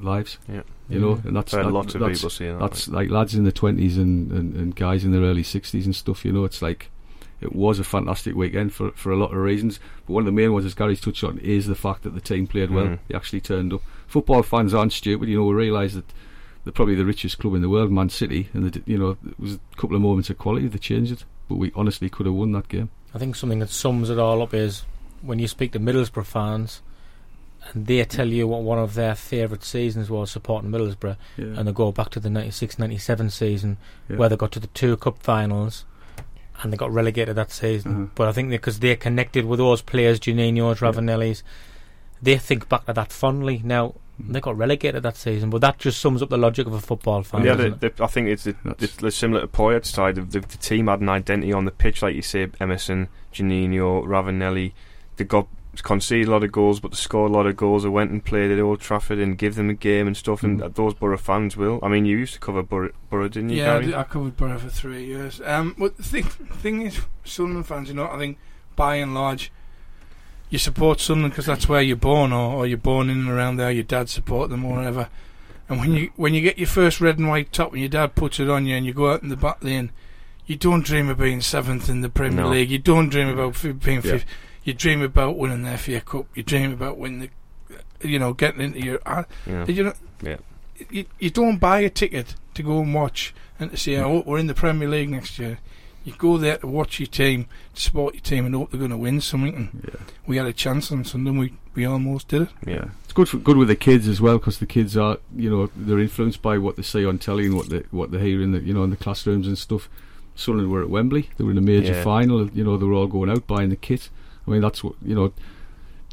lives. 0.00 0.38
Yeah. 0.48 0.62
You 0.88 1.00
know, 1.00 1.20
and 1.24 1.34
that's 1.36 1.54
I've 1.54 1.60
heard 1.64 1.66
that- 1.68 1.72
lots 1.74 1.94
of 1.94 2.00
that's, 2.00 2.18
people 2.18 2.30
saying 2.30 2.58
that. 2.58 2.60
That's 2.60 2.88
like 2.88 3.08
lads 3.10 3.34
in 3.34 3.44
the 3.44 3.52
twenties 3.52 3.96
and, 3.96 4.30
and, 4.32 4.54
and 4.56 4.76
guys 4.76 5.04
in 5.04 5.12
their 5.12 5.22
early 5.22 5.42
sixties 5.42 5.86
and 5.86 5.94
stuff. 5.96 6.24
You 6.24 6.32
know, 6.32 6.44
it's 6.44 6.60
like 6.60 6.90
it 7.40 7.54
was 7.54 7.78
a 7.78 7.84
fantastic 7.84 8.34
weekend 8.34 8.72
for 8.74 8.90
for 8.92 9.10
a 9.12 9.16
lot 9.16 9.30
of 9.32 9.38
reasons. 9.38 9.78
But 10.06 10.14
one 10.14 10.22
of 10.22 10.26
the 10.26 10.32
main 10.32 10.52
ones, 10.52 10.66
as 10.66 10.74
Gary's 10.74 11.00
touched 11.00 11.24
on, 11.24 11.38
is 11.38 11.66
the 11.66 11.74
fact 11.74 12.02
that 12.02 12.14
the 12.14 12.20
team 12.20 12.46
played 12.46 12.70
well. 12.70 12.86
Mm. 12.86 12.98
They 13.08 13.14
actually 13.14 13.40
turned 13.40 13.72
up. 13.72 13.82
Football 14.12 14.42
fans 14.42 14.74
aren't 14.74 14.92
stupid. 14.92 15.28
You 15.30 15.38
know, 15.38 15.44
we 15.46 15.54
realise 15.54 15.94
that 15.94 16.04
they're 16.64 16.72
probably 16.72 16.94
the 16.94 17.06
richest 17.06 17.38
club 17.38 17.54
in 17.54 17.62
the 17.62 17.70
world, 17.70 17.90
Man 17.90 18.10
City, 18.10 18.50
and 18.52 18.70
they, 18.70 18.82
you 18.84 18.98
know 18.98 19.16
it 19.26 19.40
was 19.40 19.54
a 19.54 19.76
couple 19.76 19.96
of 19.96 20.02
moments 20.02 20.28
of 20.28 20.36
quality. 20.36 20.68
They 20.68 20.76
changed 20.78 21.12
it, 21.12 21.24
but 21.48 21.56
we 21.56 21.72
honestly 21.74 22.10
could 22.10 22.26
have 22.26 22.34
won 22.34 22.52
that 22.52 22.68
game. 22.68 22.90
I 23.14 23.18
think 23.18 23.36
something 23.36 23.58
that 23.60 23.70
sums 23.70 24.10
it 24.10 24.18
all 24.18 24.42
up 24.42 24.52
is 24.52 24.84
when 25.22 25.38
you 25.38 25.48
speak 25.48 25.72
to 25.72 25.80
Middlesbrough 25.80 26.26
fans 26.26 26.82
and 27.72 27.86
they 27.86 28.04
tell 28.04 28.28
you 28.28 28.46
what 28.48 28.62
one 28.62 28.78
of 28.78 28.92
their 28.94 29.14
favourite 29.14 29.64
seasons 29.64 30.10
was 30.10 30.30
supporting 30.30 30.70
Middlesbrough 30.70 31.16
Yeah. 31.38 31.44
and 31.56 31.66
they 31.66 31.72
go 31.72 31.90
back 31.90 32.10
to 32.10 32.20
the 32.20 32.28
96-97 32.28 33.30
season 33.30 33.78
Yeah. 34.10 34.16
where 34.16 34.28
they 34.28 34.36
got 34.36 34.52
to 34.52 34.60
the 34.60 34.66
two 34.68 34.96
cup 34.98 35.18
finals 35.22 35.84
and 36.62 36.70
they 36.72 36.76
got 36.76 36.92
relegated 36.92 37.36
that 37.36 37.50
season. 37.50 37.92
Uh-huh. 37.92 38.06
But 38.14 38.28
I 38.28 38.32
think 38.32 38.50
because 38.50 38.80
they, 38.80 38.90
are 38.92 38.96
connected 38.96 39.46
with 39.46 39.58
those 39.58 39.80
players, 39.80 40.20
Juninho's, 40.20 40.80
Ravanelli's, 40.80 41.42
they 42.20 42.36
think 42.36 42.68
back 42.68 42.86
to 42.86 42.92
that 42.92 43.10
fondly. 43.12 43.60
Now. 43.64 43.94
They 44.18 44.40
got 44.40 44.56
relegated 44.56 45.02
that 45.02 45.16
season, 45.16 45.50
but 45.50 45.60
that 45.62 45.78
just 45.78 46.00
sums 46.00 46.22
up 46.22 46.28
the 46.28 46.36
logic 46.36 46.66
of 46.66 46.74
a 46.74 46.80
football 46.80 47.22
fan. 47.22 47.44
Yeah, 47.44 47.54
the 47.54 47.56
doesn't 47.56 47.72
other, 47.74 47.86
it? 47.88 47.96
the, 47.96 48.04
I 48.04 48.06
think 48.06 48.28
it's, 48.28 48.44
the, 48.44 48.54
That's- 48.64 49.02
it's 49.02 49.16
similar 49.16 49.40
to 49.40 49.48
Poyet's 49.48 49.90
side. 49.90 50.14
The, 50.16 50.22
the, 50.22 50.40
the 50.40 50.58
team 50.58 50.86
had 50.86 51.00
an 51.00 51.08
identity 51.08 51.52
on 51.52 51.64
the 51.64 51.70
pitch, 51.70 52.02
like 52.02 52.14
you 52.14 52.22
say, 52.22 52.46
Emerson, 52.60 53.08
Juninho, 53.32 54.04
Ravanelli. 54.04 54.72
They 55.16 55.24
got 55.24 55.48
conceded 55.82 56.28
a 56.28 56.30
lot 56.30 56.44
of 56.44 56.52
goals, 56.52 56.78
but 56.80 56.90
they 56.90 56.96
scored 56.96 57.30
a 57.30 57.34
lot 57.34 57.46
of 57.46 57.56
goals. 57.56 57.82
They 57.82 57.88
went 57.88 58.10
and 58.10 58.22
played 58.22 58.50
at 58.50 58.60
Old 58.60 58.80
Trafford 58.80 59.18
and 59.18 59.38
give 59.38 59.54
them 59.54 59.70
a 59.70 59.74
game 59.74 60.06
and 60.06 60.16
stuff. 60.16 60.42
And 60.42 60.60
Mm. 60.60 60.74
those 60.74 60.92
Borough 60.94 61.16
fans 61.16 61.56
will. 61.56 61.80
I 61.82 61.88
mean, 61.88 62.04
you 62.04 62.18
used 62.18 62.34
to 62.34 62.40
cover 62.40 62.62
Borough, 62.62 62.92
Borough 63.08 63.28
didn't 63.28 63.48
you, 63.50 63.62
Yeah, 63.62 63.76
I, 63.76 63.80
did- 63.80 63.94
I 63.94 64.02
covered 64.04 64.36
Borough 64.36 64.58
for 64.58 64.68
three 64.68 65.04
years. 65.06 65.40
Um, 65.44 65.74
but 65.78 65.96
the 65.96 66.02
thing, 66.02 66.24
thing 66.24 66.82
is, 66.82 67.00
Sunderland 67.24 67.66
fans, 67.66 67.88
you 67.88 67.94
know, 67.94 68.06
I 68.08 68.18
think 68.18 68.38
by 68.76 68.96
and 68.96 69.14
large, 69.14 69.50
you 70.52 70.58
support 70.58 71.00
Sunderland 71.00 71.32
because 71.32 71.46
that's 71.46 71.66
where 71.66 71.80
you're 71.80 71.96
born, 71.96 72.30
or, 72.30 72.52
or 72.58 72.66
you're 72.66 72.76
born 72.76 73.08
in 73.08 73.20
and 73.20 73.28
around 73.30 73.56
there. 73.56 73.70
Your 73.70 73.84
dad 73.84 74.10
support 74.10 74.50
them, 74.50 74.64
or 74.66 74.76
whatever. 74.76 75.08
And 75.68 75.80
when 75.80 75.94
you 75.94 76.10
when 76.16 76.34
you 76.34 76.42
get 76.42 76.58
your 76.58 76.66
first 76.68 77.00
red 77.00 77.18
and 77.18 77.28
white 77.28 77.50
top, 77.52 77.72
and 77.72 77.80
your 77.80 77.88
dad 77.88 78.14
puts 78.14 78.38
it 78.38 78.50
on 78.50 78.66
you, 78.66 78.76
and 78.76 78.84
you 78.84 78.92
go 78.92 79.10
out 79.10 79.22
in 79.22 79.30
the 79.30 79.36
back 79.36 79.64
lane, 79.64 79.90
you 80.46 80.56
don't 80.56 80.84
dream 80.84 81.08
of 81.08 81.16
being 81.18 81.40
seventh 81.40 81.88
in 81.88 82.02
the 82.02 82.10
Premier 82.10 82.44
No. 82.44 82.50
League. 82.50 82.70
You 82.70 82.78
don't 82.78 83.08
dream 83.08 83.28
about 83.28 83.60
being 83.62 83.96
Yeah. 83.96 84.00
fifth. 84.02 84.26
You 84.64 84.74
dream 84.74 85.00
about 85.00 85.38
winning 85.38 85.62
the 85.62 85.70
FA 85.78 86.00
Cup. 86.02 86.26
You 86.34 86.42
dream 86.42 86.70
about 86.72 86.98
winning 86.98 87.30
the, 87.70 88.08
you 88.08 88.18
know, 88.18 88.34
getting 88.34 88.60
into 88.60 88.80
your. 88.80 89.00
Uh, 89.06 89.24
Yeah. 89.46 89.64
you 89.66 89.84
know? 89.84 89.94
Yeah. 90.22 90.36
You, 90.90 91.06
you 91.18 91.30
don't 91.30 91.58
buy 91.58 91.80
a 91.80 91.88
ticket 91.90 92.34
to 92.54 92.62
go 92.62 92.80
and 92.80 92.92
watch 92.92 93.32
and 93.58 93.70
to 93.70 93.76
say, 93.76 93.96
oh, 93.96 94.22
we're 94.26 94.38
in 94.38 94.48
the 94.48 94.54
Premier 94.54 94.88
League 94.88 95.08
next 95.10 95.38
year. 95.38 95.58
You 96.04 96.12
go 96.18 96.36
there 96.36 96.58
to 96.58 96.66
watch 96.66 96.98
your 96.98 97.06
team, 97.06 97.46
to 97.74 97.80
support 97.80 98.14
your 98.14 98.22
team, 98.22 98.44
and 98.44 98.54
hope 98.54 98.70
they're 98.70 98.78
going 98.78 98.90
to 98.90 98.96
win 98.96 99.20
something. 99.20 99.54
And 99.54 99.84
Yeah. 99.88 100.00
we 100.26 100.36
had 100.36 100.46
a 100.46 100.52
chance 100.52 100.90
on 100.90 101.04
Sunday. 101.04 101.30
We 101.30 101.52
we 101.74 101.84
almost 101.86 102.28
did 102.28 102.42
it. 102.42 102.48
yeah. 102.66 102.84
It's 103.04 103.12
good 103.14 103.28
for, 103.28 103.38
good 103.38 103.56
with 103.56 103.68
the 103.68 103.76
kids 103.76 104.06
as 104.08 104.20
well 104.20 104.38
because 104.38 104.58
the 104.58 104.66
kids 104.66 104.96
are 104.96 105.18
you 105.36 105.48
know 105.48 105.70
they're 105.76 105.98
influenced 106.00 106.42
by 106.42 106.58
what 106.58 106.76
they 106.76 106.82
see 106.82 107.06
on 107.06 107.18
telly 107.18 107.46
and 107.46 107.56
what 107.56 107.68
they 107.70 107.84
what 107.90 108.10
they 108.10 108.18
hear 108.18 108.42
in 108.42 108.52
the 108.52 108.60
you 108.60 108.74
know 108.74 108.82
in 108.84 108.90
the 108.90 108.96
classrooms 108.96 109.46
and 109.46 109.56
stuff. 109.56 109.88
Sunderland 110.34 110.72
were 110.72 110.82
at 110.82 110.88
Wembley. 110.90 111.30
They 111.36 111.44
were 111.44 111.50
in 111.50 111.58
a 111.58 111.62
major 111.62 111.92
Yeah. 111.92 112.02
final. 112.02 112.48
You 112.50 112.64
know 112.64 112.76
they 112.76 112.86
were 112.86 112.94
all 112.94 113.06
going 113.06 113.30
out 113.30 113.46
buying 113.46 113.68
the 113.70 113.76
kit. 113.76 114.08
I 114.46 114.50
mean 114.50 114.60
that's 114.62 114.82
what 114.82 114.94
you 115.04 115.14
know. 115.14 115.32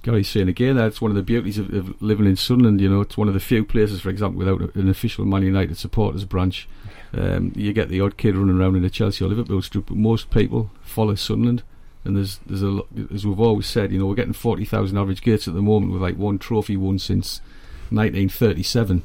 Gary's 0.01 0.29
saying 0.29 0.47
again 0.47 0.77
that's 0.77 1.01
one 1.01 1.11
of 1.11 1.15
the 1.15 1.21
beauties 1.23 1.57
of, 1.57 1.73
of 1.73 2.01
living 2.01 2.25
in 2.25 2.37
Sunderland. 2.37 2.79
You 2.79 2.89
know 2.89 3.01
it's 3.01 3.17
one 3.17 3.27
of 3.27 3.33
the 3.33 3.39
few 3.41 3.65
places, 3.65 3.99
for 4.01 4.09
example, 4.09 4.39
without 4.39 4.73
an 4.75 4.87
official 4.89 5.25
Man 5.25 5.43
United 5.43 5.77
supporters 5.77 6.23
branch. 6.23 6.69
Um, 7.13 7.51
you 7.55 7.73
get 7.73 7.89
the 7.89 8.01
odd 8.01 8.17
kid 8.17 8.35
running 8.35 8.59
around 8.59 8.75
in 8.75 8.85
a 8.85 8.89
Chelsea 8.89 9.25
or 9.25 9.27
Liverpool 9.27 9.61
street, 9.61 9.85
but 9.87 9.97
most 9.97 10.29
people 10.29 10.69
follow 10.81 11.15
Sunderland. 11.15 11.63
And 12.03 12.15
there's 12.15 12.39
there's 12.45 12.63
a 12.63 12.81
as 13.13 13.25
we've 13.25 13.39
always 13.39 13.67
said, 13.67 13.91
you 13.91 13.99
know, 13.99 14.05
we're 14.05 14.15
getting 14.15 14.33
forty 14.33 14.65
thousand 14.65 14.97
average 14.97 15.21
gates 15.21 15.47
at 15.47 15.53
the 15.53 15.61
moment 15.61 15.91
with 15.91 16.01
like 16.01 16.17
one 16.17 16.39
trophy 16.39 16.77
won 16.77 16.99
since 16.99 17.41
1937. 17.89 19.03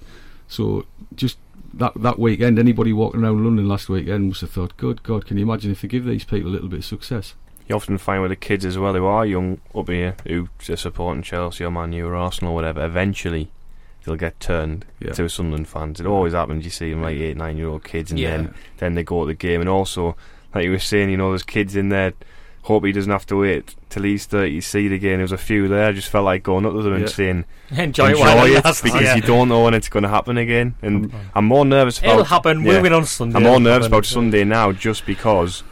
So 0.49 0.87
just 1.15 1.39
that 1.73 1.93
that 1.97 2.19
weekend, 2.19 2.59
anybody 2.59 2.93
walking 2.93 3.25
around 3.25 3.45
London 3.45 3.69
last 3.69 3.89
weekend 3.89 4.29
must 4.29 4.43
have 4.43 4.51
thought, 4.51 4.77
"Good 4.77 5.03
God, 5.03 5.27
can 5.27 5.37
you 5.37 5.45
imagine 5.45 5.73
if 5.73 5.83
they 5.83 5.89
give 5.89 6.05
these 6.05 6.25
people 6.25 6.51
a 6.51 6.53
little 6.53 6.69
bit 6.69 6.81
of 6.81 6.85
success?" 6.85 7.35
You 7.67 7.77
often 7.77 7.97
find 7.97 8.21
with 8.21 8.31
the 8.31 8.37
kids 8.37 8.65
as 8.67 8.77
well 8.77 8.93
who 8.93 9.07
are 9.07 9.25
young 9.25 9.59
up 9.75 9.89
here 9.89 10.17
who 10.29 10.49
are 10.69 10.77
supporting 10.77 11.23
Chelsea 11.23 11.65
or 11.65 11.71
Man 11.71 11.93
U 11.95 12.07
or 12.07 12.15
Arsenal 12.15 12.53
or 12.53 12.55
whatever. 12.55 12.85
Eventually, 12.85 13.51
they'll 14.05 14.17
get 14.17 14.39
turned 14.41 14.85
Yeah. 15.01 15.13
to 15.13 15.29
Sunderland 15.29 15.69
fans. 15.69 16.01
It 16.01 16.07
always 16.07 16.33
happens. 16.33 16.65
You 16.65 16.71
see 16.71 16.91
them 16.91 17.03
like 17.03 17.17
eight, 17.17 17.37
nine 17.37 17.57
year 17.57 17.69
old 17.69 17.85
kids, 17.85 18.11
and 18.11 18.21
Yeah. 18.21 18.37
then 18.37 18.55
then 18.79 18.95
they 18.95 19.03
go 19.03 19.23
to 19.23 19.27
the 19.27 19.35
game. 19.35 19.61
And 19.61 19.69
also, 19.69 20.17
like 20.55 20.65
you 20.65 20.71
were 20.71 20.79
saying, 20.79 21.11
you 21.11 21.17
know, 21.17 21.31
there's 21.31 21.43
kids 21.43 21.75
in 21.77 21.89
there. 21.89 22.13
Hope 22.63 22.87
he 22.87 22.93
doesn't 22.93 23.13
have 23.13 23.27
to 23.27 23.37
wait 23.37 23.75
till 23.91 24.05
he's 24.05 24.25
thirty 24.25 24.55
to 24.61 24.63
see 24.67 24.87
it 24.87 24.93
again. 24.93 25.19
There 25.19 25.25
was 25.25 25.33
a 25.33 25.37
few 25.37 25.69
there. 25.69 25.87
I 25.89 25.93
just 25.93 26.09
felt 26.09 26.25
like 26.25 26.43
going 26.43 26.65
up 26.65 26.73
to 26.73 26.81
them 26.83 26.95
Yeah. 26.95 27.01
and 27.01 27.11
saying, 27.11 27.45
Enjoy, 27.71 28.07
it 28.07 28.11
"Enjoy 28.13 28.47
it," 28.47 28.65
it 28.65 28.81
because 28.83 29.03
yeah. 29.03 29.17
you 29.17 29.21
don't 29.21 29.49
know 29.51 29.65
when 29.65 29.75
it's 29.75 29.91
going 29.91 30.05
to 30.05 30.09
happen 30.09 30.39
again. 30.39 30.75
And 30.81 31.13
I'm 31.35 31.45
more 31.45 31.67
nervous 31.67 31.99
about. 31.99 32.13
It'll 32.13 32.25
happen. 32.25 32.61
yeah. 32.63 32.69
We'll 32.69 32.83
win 32.83 32.93
on 32.95 33.05
Sunday. 33.05 33.37
I'm 33.37 33.43
more 33.43 33.53
It'll 33.57 33.61
nervous 33.61 33.85
happen. 33.87 33.93
about 33.99 34.07
Sunday 34.07 34.45
now, 34.45 34.73
just 34.73 35.05
because 35.05 35.63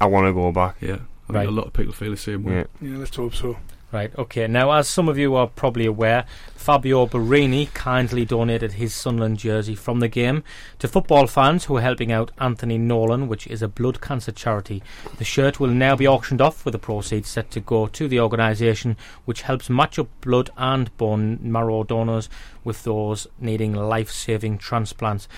I 0.00 0.06
want 0.06 0.26
to 0.26 0.32
go 0.32 0.50
back. 0.50 0.76
Yeah, 0.80 0.92
I 1.28 1.32
Right. 1.32 1.40
think 1.40 1.48
a 1.48 1.54
lot 1.54 1.66
of 1.66 1.72
people 1.74 1.92
feel 1.92 2.10
the 2.10 2.16
same 2.16 2.42
way. 2.44 2.54
Yeah. 2.54 2.64
Yeah, 2.80 2.96
let's 2.98 3.14
hope 3.14 3.34
so. 3.34 3.58
Right, 3.94 4.10
okay. 4.18 4.48
Now, 4.48 4.72
as 4.72 4.88
some 4.88 5.08
of 5.08 5.18
you 5.18 5.36
are 5.36 5.46
probably 5.46 5.86
aware, 5.86 6.24
Fabio 6.56 7.06
Borini 7.06 7.72
kindly 7.74 8.24
donated 8.24 8.72
his 8.72 8.92
Sunderland 8.92 9.38
jersey 9.38 9.76
from 9.76 10.00
the 10.00 10.08
game 10.08 10.42
to 10.80 10.88
football 10.88 11.28
fans 11.28 11.66
who 11.66 11.76
are 11.76 11.80
helping 11.80 12.10
out 12.10 12.32
Anthony 12.40 12.76
Nolan, 12.76 13.28
which 13.28 13.46
is 13.46 13.62
a 13.62 13.68
blood 13.68 14.00
cancer 14.00 14.32
charity. 14.32 14.82
The 15.18 15.24
shirt 15.24 15.60
will 15.60 15.68
now 15.68 15.94
be 15.94 16.08
auctioned 16.08 16.40
off 16.40 16.64
with 16.64 16.72
the 16.72 16.78
proceeds 16.80 17.28
set 17.28 17.52
to 17.52 17.60
go 17.60 17.86
to 17.86 18.08
the 18.08 18.18
organisation, 18.18 18.96
which 19.26 19.42
helps 19.42 19.70
match 19.70 19.96
up 19.96 20.08
blood 20.20 20.50
and 20.56 20.94
bone 20.96 21.38
marrow 21.40 21.84
donors 21.84 22.28
with 22.64 22.82
those 22.82 23.28
needing 23.38 23.74
life 23.74 24.10
saving 24.10 24.58
transplants. 24.58 25.28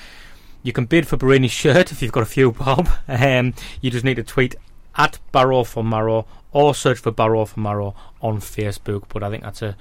You 0.63 0.73
can 0.73 0.87
bid 0.87 1.07
for 1.07 1.19
Borini's 1.19 1.53
shirt 1.53 1.93
if 1.93 2.01
you've 2.01 2.11
got 2.11 2.23
a 2.23 2.27
few, 2.27 2.53
Bob. 2.53 2.89
Um, 3.07 3.53
you 3.83 3.91
just 3.91 4.05
need 4.05 4.17
to 4.17 4.23
tweet 4.23 4.57
at 4.97 5.19
Barrow 5.33 5.65
for 5.65 5.85
Marrow 5.85 6.27
or 6.53 6.75
search 6.75 6.99
for 6.99 7.11
Barrow 7.11 7.45
for 7.45 7.61
Marrow 7.61 7.95
on 8.23 8.39
Facebook. 8.39 9.05
But 9.09 9.23
I 9.23 9.31
think 9.31 9.43
that's 9.43 9.63
a 9.63 9.77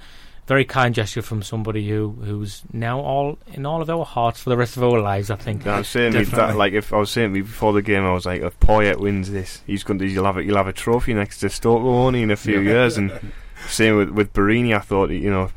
very 0.46 0.64
kind 0.64 0.94
gesture 0.94 1.22
from 1.22 1.42
somebody 1.42 1.88
who 1.88 2.10
who's 2.22 2.62
now 2.72 3.00
all 3.00 3.38
in 3.52 3.66
all 3.66 3.82
of 3.82 3.90
our 3.90 4.04
hearts 4.04 4.40
for 4.40 4.50
the 4.50 4.56
rest 4.56 4.76
of 4.76 4.84
our 4.84 5.00
lives. 5.00 5.30
I 5.30 5.36
think. 5.36 5.64
Yeah, 5.64 5.76
I'm 5.76 5.84
saying 5.84 6.12
that, 6.12 6.56
like 6.56 6.72
if 6.72 6.92
I 6.92 6.98
was 6.98 7.10
saying 7.10 7.32
to 7.32 7.38
you 7.38 7.44
before 7.44 7.72
the 7.72 7.82
game, 7.82 8.04
I 8.04 8.12
was 8.12 8.26
like, 8.26 8.42
if 8.42 8.58
Poyet 8.60 8.98
wins 9.00 9.30
this, 9.30 9.62
he's 9.66 9.82
going 9.82 9.98
to 9.98 10.06
you'll 10.06 10.24
have 10.24 10.36
a, 10.36 10.44
you'll 10.44 10.56
have 10.56 10.68
a 10.68 10.72
trophy 10.72 11.14
next 11.14 11.38
to 11.40 11.46
Stokoe 11.46 11.82
won't 11.82 12.16
he, 12.16 12.22
in 12.22 12.30
a 12.30 12.36
few 12.36 12.60
Yeah. 12.60 12.70
years. 12.72 12.96
And 12.96 13.32
same 13.68 13.96
with 13.96 14.10
with 14.10 14.32
Borini, 14.32 14.74
I 14.76 14.80
thought 14.80 15.10
you 15.10 15.30
know, 15.30 15.44
it's 15.44 15.52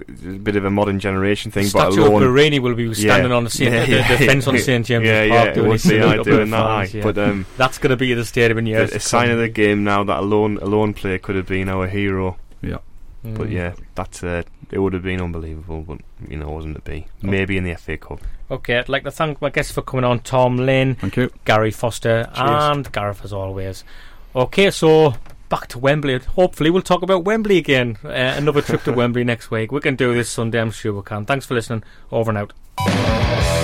a 0.00 0.12
bit 0.38 0.56
of 0.56 0.64
a 0.64 0.70
modern 0.70 0.98
generation 0.98 1.50
thing, 1.50 1.64
but 1.72 1.92
Statue 1.92 2.02
of 2.02 2.08
alone. 2.08 2.22
Borini 2.22 2.58
will 2.60 2.74
be 2.74 2.92
standing 2.94 3.30
on 3.32 3.44
the, 3.44 3.50
St. 3.50 3.72
Yeah, 3.72 3.86
the, 3.86 3.92
yeah. 3.92 4.16
the 4.16 4.26
fence 4.26 4.46
on 4.46 4.58
St 4.58 4.84
James's 4.84 5.06
yeah, 5.08 5.28
Park 5.28 5.44
yeah, 5.44 5.50
it 5.50 5.54
doing 5.54 5.66
would 5.68 5.72
his 5.74 5.82
be 5.84 5.88
salute 5.90 6.04
I 6.04 6.18
up 6.18 6.24
to 6.24 6.30
doing 6.30 6.50
that. 6.50 6.66
fans, 6.66 6.94
yeah. 6.94 7.02
But 7.04 7.18
um, 7.18 7.46
That's 7.56 7.78
going 7.78 7.90
to 7.90 7.96
be 7.96 8.12
the 8.14 8.24
stadium 8.24 8.58
in 8.58 8.66
years. 8.66 8.92
a, 8.92 8.96
a 8.96 9.00
sign 9.00 9.30
of 9.30 9.38
the 9.38 9.48
game 9.48 9.84
now 9.84 10.02
that 10.04 10.18
a 10.18 10.22
lone 10.22 10.58
a 10.58 10.64
lone 10.66 10.94
player 10.94 11.18
could 11.18 11.36
have 11.36 11.46
been 11.46 11.68
our 11.68 11.86
hero. 11.86 12.36
Yeah. 12.60 12.78
But 13.22 13.48
Mm. 13.48 13.52
yeah, 13.52 13.72
that's 13.94 14.22
uh, 14.22 14.42
it 14.70 14.78
would 14.78 14.92
have 14.92 15.02
been 15.02 15.18
unbelievable, 15.22 15.80
but 15.80 15.98
you 16.28 16.36
know, 16.36 16.50
wasn't 16.50 16.74
to 16.74 16.82
be. 16.82 17.06
Maybe 17.22 17.56
in 17.56 17.64
the 17.64 17.74
FA 17.74 17.96
Cup. 17.96 18.20
Okay, 18.50 18.76
I'd 18.76 18.90
like 18.90 19.04
to 19.04 19.10
thank 19.10 19.40
my 19.40 19.48
guests 19.48 19.72
for 19.72 19.80
coming 19.80 20.04
on, 20.04 20.18
Tom 20.20 20.58
Lynn, 20.58 20.96
Thank 20.96 21.16
you. 21.16 21.30
Gary 21.46 21.70
Foster, 21.70 22.28
and 22.34 22.92
Gareth 22.92 23.24
as 23.24 23.32
always. 23.32 23.82
Okay, 24.36 24.70
so 24.70 25.14
back 25.54 25.68
to 25.68 25.78
Wembley. 25.78 26.18
Hopefully, 26.18 26.68
we'll 26.68 26.82
talk 26.82 27.02
about 27.02 27.22
Wembley 27.22 27.58
again. 27.58 27.96
Uh, 28.02 28.08
another 28.08 28.60
trip 28.60 28.82
to 28.82 28.92
Wembley 29.00 29.22
next 29.22 29.52
week. 29.52 29.70
We 29.70 29.80
can 29.80 29.94
do 29.94 30.12
this 30.12 30.28
Sunday, 30.28 30.60
I'm 30.60 30.72
sure 30.72 30.92
we 30.94 31.02
can. 31.02 31.24
Thanks 31.26 31.46
for 31.46 31.54
listening. 31.54 31.84
Over 32.10 32.32
and 32.32 32.38
out. 32.38 33.63